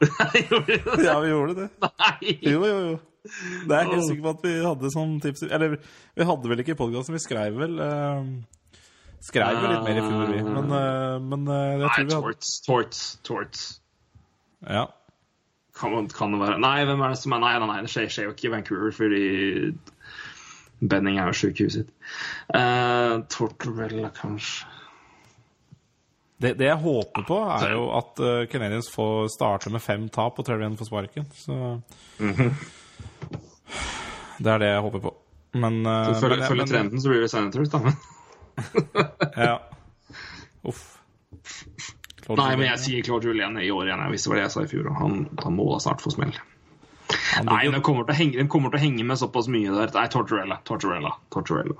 Ja, 0.00 1.16
vi 1.20 1.28
gjorde 1.28 1.54
det. 1.56 1.68
Nei! 1.84 2.34
Jo, 2.46 2.62
jo, 2.64 2.76
jo. 2.90 2.98
Det 3.68 3.74
er 3.76 3.82
jeg 3.84 3.90
helt 3.90 4.06
sikker 4.06 4.24
på 4.24 4.32
at 4.32 4.46
vi 4.46 4.52
hadde 4.64 4.90
som 4.94 5.10
tips 5.20 5.42
Eller 5.44 5.74
vi 5.76 6.24
hadde 6.24 6.48
vel 6.48 6.62
ikke 6.62 6.72
i 6.72 6.78
podkasten, 6.78 7.12
vi 7.18 7.20
skrev 7.20 7.58
vel 7.60 7.74
uh, 7.76 8.30
Skrev 9.20 9.60
vel 9.60 9.74
litt 9.74 9.84
mer 9.84 10.00
i 10.00 10.04
fjor, 10.06 10.22
vi. 10.30 10.38
Men, 10.46 10.72
uh, 10.72 11.18
men 11.20 11.44
uh, 11.50 11.58
jeg 11.58 11.82
Nei, 11.82 11.90
tror 11.90 12.08
vi 12.08 12.16
hadde 12.16 12.22
Torts. 12.30 12.54
Torts. 12.64 13.02
Torts. 13.28 13.66
Ja. 14.64 14.86
Kan, 15.76 16.08
kan 16.16 16.32
det 16.32 16.40
være 16.40 16.56
Nei, 16.64 16.78
hvem 16.88 17.04
er 17.04 17.12
det 17.12 17.20
som 17.20 17.36
er 17.36 17.44
Nei, 17.44 17.54
nei, 17.60 17.68
nei 17.74 17.78
det 17.84 17.92
skjer, 17.92 18.08
skjer 18.14 18.30
jo 18.30 18.34
ikke 18.34 18.48
i 18.48 18.54
Vancouver, 18.56 18.96
fordi 18.96 19.24
Benning 20.80 21.20
er 21.20 21.28
jo 21.28 21.36
sjuk 21.36 21.60
i 21.60 21.68
sitt. 21.76 21.92
Uh, 22.56 23.20
Tortorella, 23.28 24.08
kanskje. 24.16 24.64
Det, 26.40 26.54
det 26.56 26.70
jeg 26.70 26.80
håper 26.80 27.24
på, 27.28 27.38
er 27.52 27.74
jo 27.74 27.82
at 27.98 28.20
uh, 28.24 28.46
Canadiens 28.48 28.88
får 28.92 29.28
starte 29.34 29.72
med 29.72 29.82
fem 29.84 30.06
tap 30.12 30.38
og 30.40 30.46
Terrian 30.46 30.78
får 30.78 30.88
sparken. 30.88 31.26
Så 31.36 31.80
Det 34.40 34.48
er 34.48 34.62
det 34.62 34.70
jeg 34.70 34.84
håper 34.86 35.02
på. 35.04 35.12
Men, 35.60 35.82
uh, 35.84 36.14
Følger 36.16 36.54
men- 36.54 36.70
trenden, 36.70 37.02
så 37.02 37.12
blir 37.12 37.20
det 37.26 37.30
Senators, 37.32 37.68
da. 37.68 37.92
Ja. 39.46 39.58
Uff. 40.64 40.86
Claude 42.24 42.40
Nei, 42.42 42.56
men 42.56 42.66
jeg 42.70 42.80
sier 42.84 43.04
Claude 43.04 43.26
Julien 43.28 43.56
i 43.60 43.70
år 43.72 43.88
igjen. 43.88 44.02
Jeg 44.06 44.14
visste 44.14 44.30
hva 44.30 44.38
det 44.38 44.46
jeg 44.46 44.54
sa 44.54 44.64
i 44.64 44.70
fjor. 44.70 44.88
Han, 45.00 45.22
han 45.42 45.56
må 45.56 45.66
da 45.72 45.80
snart 45.82 46.04
få 46.04 46.12
smell. 46.14 46.32
Nei, 47.42 47.64
den 47.66 47.74
de 47.74 47.80
kommer, 47.84 48.06
til 48.06 48.14
å 48.14 48.18
henge, 48.20 48.44
til 48.46 48.78
å 48.78 48.80
henge 48.80 49.06
med 49.06 49.18
såpass 49.18 49.48
mye 49.50 49.72
der. 49.74 49.92
Nei, 49.96 50.06
Tortorella. 50.12 50.60
Tortorella. 50.68 51.12
Tortorella. 51.32 51.76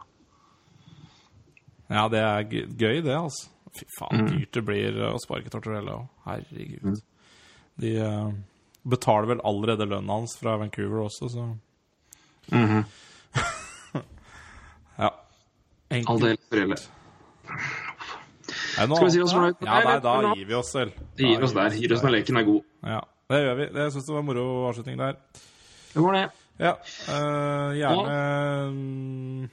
Ja, 1.90 2.06
det 2.10 2.22
er 2.22 2.44
gøy 2.50 3.00
det, 3.06 3.14
altså. 3.14 3.48
Fy 3.76 3.84
faen, 3.98 4.20
Mm. 4.24 4.30
dyrt 4.32 4.52
det 4.52 4.64
blir 4.66 4.92
å 5.12 5.18
sparke 5.22 5.50
Tortorella 5.52 5.92
òg. 6.00 6.06
Herregud. 6.26 7.00
De 7.80 7.92
uh, 8.02 8.32
betaler 8.84 9.26
vel 9.34 9.40
allerede 9.44 9.86
lønna 9.86 10.12
hans 10.18 10.36
fra 10.40 10.56
Vancouver 10.58 11.04
også, 11.06 11.28
så 11.30 11.56
Mhm. 12.50 12.84
Ja. 14.98 15.10
Enkelt. 15.90 16.08
Aldeles 16.10 16.48
foreldre. 16.50 16.76
Er 18.78 18.86
det 18.86 18.96
Skal 18.96 19.06
vi 19.06 19.10
si 19.14 19.20
oss 19.22 19.32
fornøyd? 19.34 19.54
Ja, 19.64 19.78
nei, 19.84 19.98
da 20.00 20.34
gir 20.34 20.46
vi 20.46 20.54
oss 20.54 20.72
selv. 20.72 20.92
Det 21.16 21.26
gir 21.28 21.42
oss 21.44 21.52
der. 21.56 21.70
Gir 21.70 21.92
oss 21.94 22.02
når 22.02 22.10
leken 22.16 22.36
er 22.40 22.44
god. 22.48 22.62
Ja, 22.86 23.00
det 23.30 23.40
gjør 23.44 23.56
vi. 23.60 23.66
Jeg 23.78 23.92
syns 23.94 24.06
det 24.06 24.14
var 24.14 24.22
moro 24.26 24.44
avslutning 24.70 24.98
der. 24.98 25.16
Det 25.94 26.02
var 26.04 26.12
det. 26.18 26.26
Ja, 26.60 26.74
Uh, 27.08 27.72
gjerne 27.78 29.48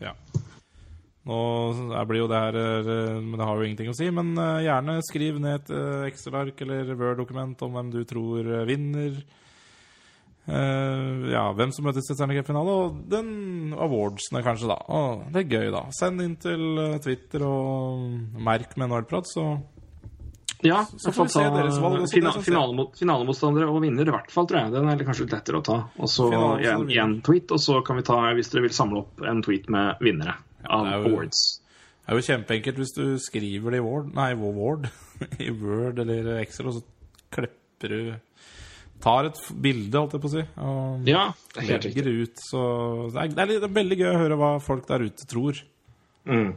Ja 0.00 0.08
Ja. 0.08 0.12
Nå 1.24 2.04
blir 2.08 2.20
jo 2.20 2.28
det 2.28 2.40
her 2.40 2.58
øh, 2.58 3.22
Men 3.22 3.38
det 3.38 3.46
har 3.48 3.56
jo 3.56 3.64
ingenting 3.64 3.92
å 3.92 3.96
si. 3.96 4.10
Men 4.12 4.34
øh, 4.36 4.60
gjerne 4.66 4.98
skriv 5.06 5.40
ned 5.40 5.62
et 5.62 5.72
øh, 5.72 6.04
Excel-ark 6.10 6.60
eller 6.66 6.92
Word-dokument 6.92 7.64
om 7.64 7.78
hvem 7.78 7.94
du 7.94 8.02
tror 8.08 8.52
vinner. 8.68 9.16
Uh, 10.44 11.24
ja, 11.32 11.46
hvem 11.56 11.70
som 11.72 11.86
møtes 11.88 12.04
i 12.12 12.14
Stjernecup-finale, 12.18 12.68
og 12.68 12.96
den 13.08 13.70
awardsene, 13.80 14.42
kanskje, 14.44 14.68
da. 14.68 14.76
Oh, 14.92 15.22
det 15.32 15.40
er 15.40 15.54
gøy, 15.54 15.70
da. 15.72 15.86
Send 15.96 16.20
inn 16.20 16.34
til 16.36 16.82
Twitter 17.00 17.46
og 17.48 18.42
merk 18.44 18.76
med 18.76 18.92
Nordprat, 18.92 19.24
så 19.24 19.46
Ja, 20.60 20.82
Så 21.00 21.14
får 21.16 21.30
vi 21.30 21.32
se 21.32 21.46
deres 21.48 21.80
valg 21.80 22.04
Fina, 22.12 22.34
det 22.36 22.44
finale 22.44 22.86
Finalemotstandere 23.00 23.72
og 23.72 23.80
vinner, 23.86 24.04
i 24.04 24.12
hvert 24.12 24.28
fall, 24.36 24.44
tror 24.50 24.66
jeg. 24.66 24.74
Den 24.76 24.92
er 24.92 25.08
kanskje 25.08 25.24
litt 25.24 25.38
lettere 25.38 25.62
å 25.62 25.64
ta. 25.64 25.78
Og 25.96 26.12
så 26.12 26.28
Finalemotstander 26.28 26.74
en, 26.74 26.82
og 26.82 26.92
vinner. 26.92 27.04
en 27.06 27.20
tweet, 27.24 27.56
og 27.56 27.64
så 27.64 27.80
kan 27.88 28.02
vi 28.02 28.08
ta, 28.12 28.20
hvis 28.36 28.52
dere 28.52 28.66
vil 28.68 28.76
samle 28.82 29.00
opp, 29.00 29.24
en 29.24 29.40
tweet 29.48 29.72
med 29.72 30.04
vinnere 30.04 30.36
av 30.70 31.04
jo- 31.06 31.18
Det 32.04 32.12
er 32.12 32.18
jo 32.18 32.26
kjempeenkelt 32.26 32.76
hvis 32.76 32.94
du 32.96 33.04
skriver 33.18 33.70
det 33.70 33.78
i 33.80 33.84
Word, 33.84 34.12
nei, 34.14 34.34
Word, 34.34 34.88
i 35.40 35.50
Word 35.50 35.98
eller 35.98 36.38
Excel, 36.42 36.66
og 36.68 36.74
så 36.74 36.82
klepper 37.32 37.88
du 37.88 38.14
Tar 39.04 39.26
et 39.26 39.38
bilde, 39.60 39.98
holdt 39.98 40.12
jeg 40.14 40.20
på 40.22 40.28
å 40.28 40.32
si, 40.32 40.42
og 40.64 41.08
Ja, 41.10 41.24
det 41.52 41.60
er 41.60 41.66
helt 41.74 41.84
legger 41.84 42.04
det 42.06 42.12
ut. 42.24 42.38
Så 42.40 42.60
det 43.12 43.20
er, 43.20 43.28
det, 43.34 43.38
er 43.42 43.48
litt, 43.50 43.58
det 43.60 43.68
er 43.68 43.74
veldig 43.74 43.98
gøy 44.00 44.06
å 44.14 44.20
høre 44.22 44.36
hva 44.40 44.50
folk 44.64 44.86
der 44.88 45.02
ute 45.04 45.26
tror. 45.28 45.58
Mm, 46.24 46.54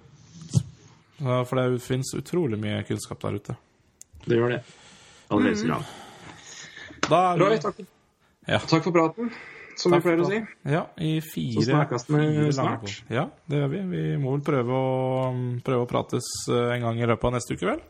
For 1.20 1.60
det 1.60 1.82
fins 1.84 2.14
utrolig 2.16 2.60
mye 2.62 2.86
kunnskap 2.88 3.20
der 3.26 3.40
ute. 3.42 3.56
det 4.28 4.38
gjør 4.38 4.54
det. 4.56 4.62
Aller 5.34 5.50
helst 5.50 5.66
Mm. 5.66 5.84
Da 7.10 7.20
er 7.34 7.38
Bra, 7.42 7.50
takk, 7.58 7.82
Ja. 8.48 8.60
takk 8.60 8.84
for 8.86 8.92
praten, 8.96 9.32
som 9.78 9.94
Takk 9.94 10.02
vi 10.02 10.08
pleier 10.08 10.24
å 10.24 10.30
si. 10.30 10.40
Ja, 10.68 10.82
i 10.98 11.12
fire, 11.22 11.62
Så 11.62 11.68
snakkes 11.70 12.08
vi 12.10 12.52
snart. 12.56 12.90
Ja, 13.14 13.28
det 13.50 13.62
gjør 13.62 13.70
vi. 13.74 13.82
Vi 13.92 14.04
må 14.22 14.34
vel 14.34 14.44
prøve 14.48 14.80
å, 14.80 15.30
prøve 15.66 15.86
å 15.86 15.90
prates 15.90 16.28
eh, 16.50 16.74
en 16.76 16.88
gang 16.88 17.02
i 17.02 17.08
løpet 17.10 17.30
av 17.30 17.36
neste 17.38 17.58
uke, 17.58 17.70
vel? 17.70 17.84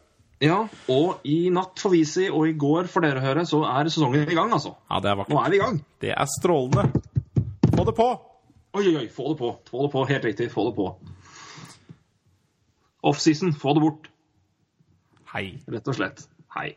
Ja, 0.43 0.59
og 0.93 1.25
i 1.25 1.47
natt 1.49 1.79
for 1.81 1.95
Visi, 1.95 2.27
og 2.29 2.45
i 2.49 2.53
går 2.59 2.89
for 2.91 3.05
dere 3.05 3.23
å 3.23 3.25
høre, 3.25 3.45
så 3.49 3.63
er 3.71 3.89
sesongen 3.89 4.27
i 4.27 4.37
gang, 4.37 4.51
altså. 4.53 4.75
Ja, 4.91 4.99
det 5.01 5.13
er 5.13 5.23
Nå 5.31 5.39
er 5.41 5.53
vi 5.53 5.57
i 5.57 5.61
gang. 5.63 5.79
Det 6.03 6.11
er 6.13 6.33
strålende. 6.37 6.91
Få 7.73 7.87
det 7.87 7.95
på! 7.97 8.09
Oi, 8.77 8.83
oi, 8.83 8.95
oi, 8.99 9.07
få 9.09 9.31
det 9.31 9.39
på. 9.39 9.53
Få 9.71 9.85
det 9.87 9.93
på, 9.95 10.03
helt 10.11 10.27
riktig. 10.27 10.49
Få 10.53 10.67
det 10.67 10.75
på. 10.77 10.91
Offseason, 13.07 13.55
få 13.57 13.73
det 13.77 13.85
bort. 13.87 14.11
Hei. 15.31 15.47
Rett 15.71 15.89
og 15.89 15.97
slett. 15.97 16.27
Hei. 16.53 16.75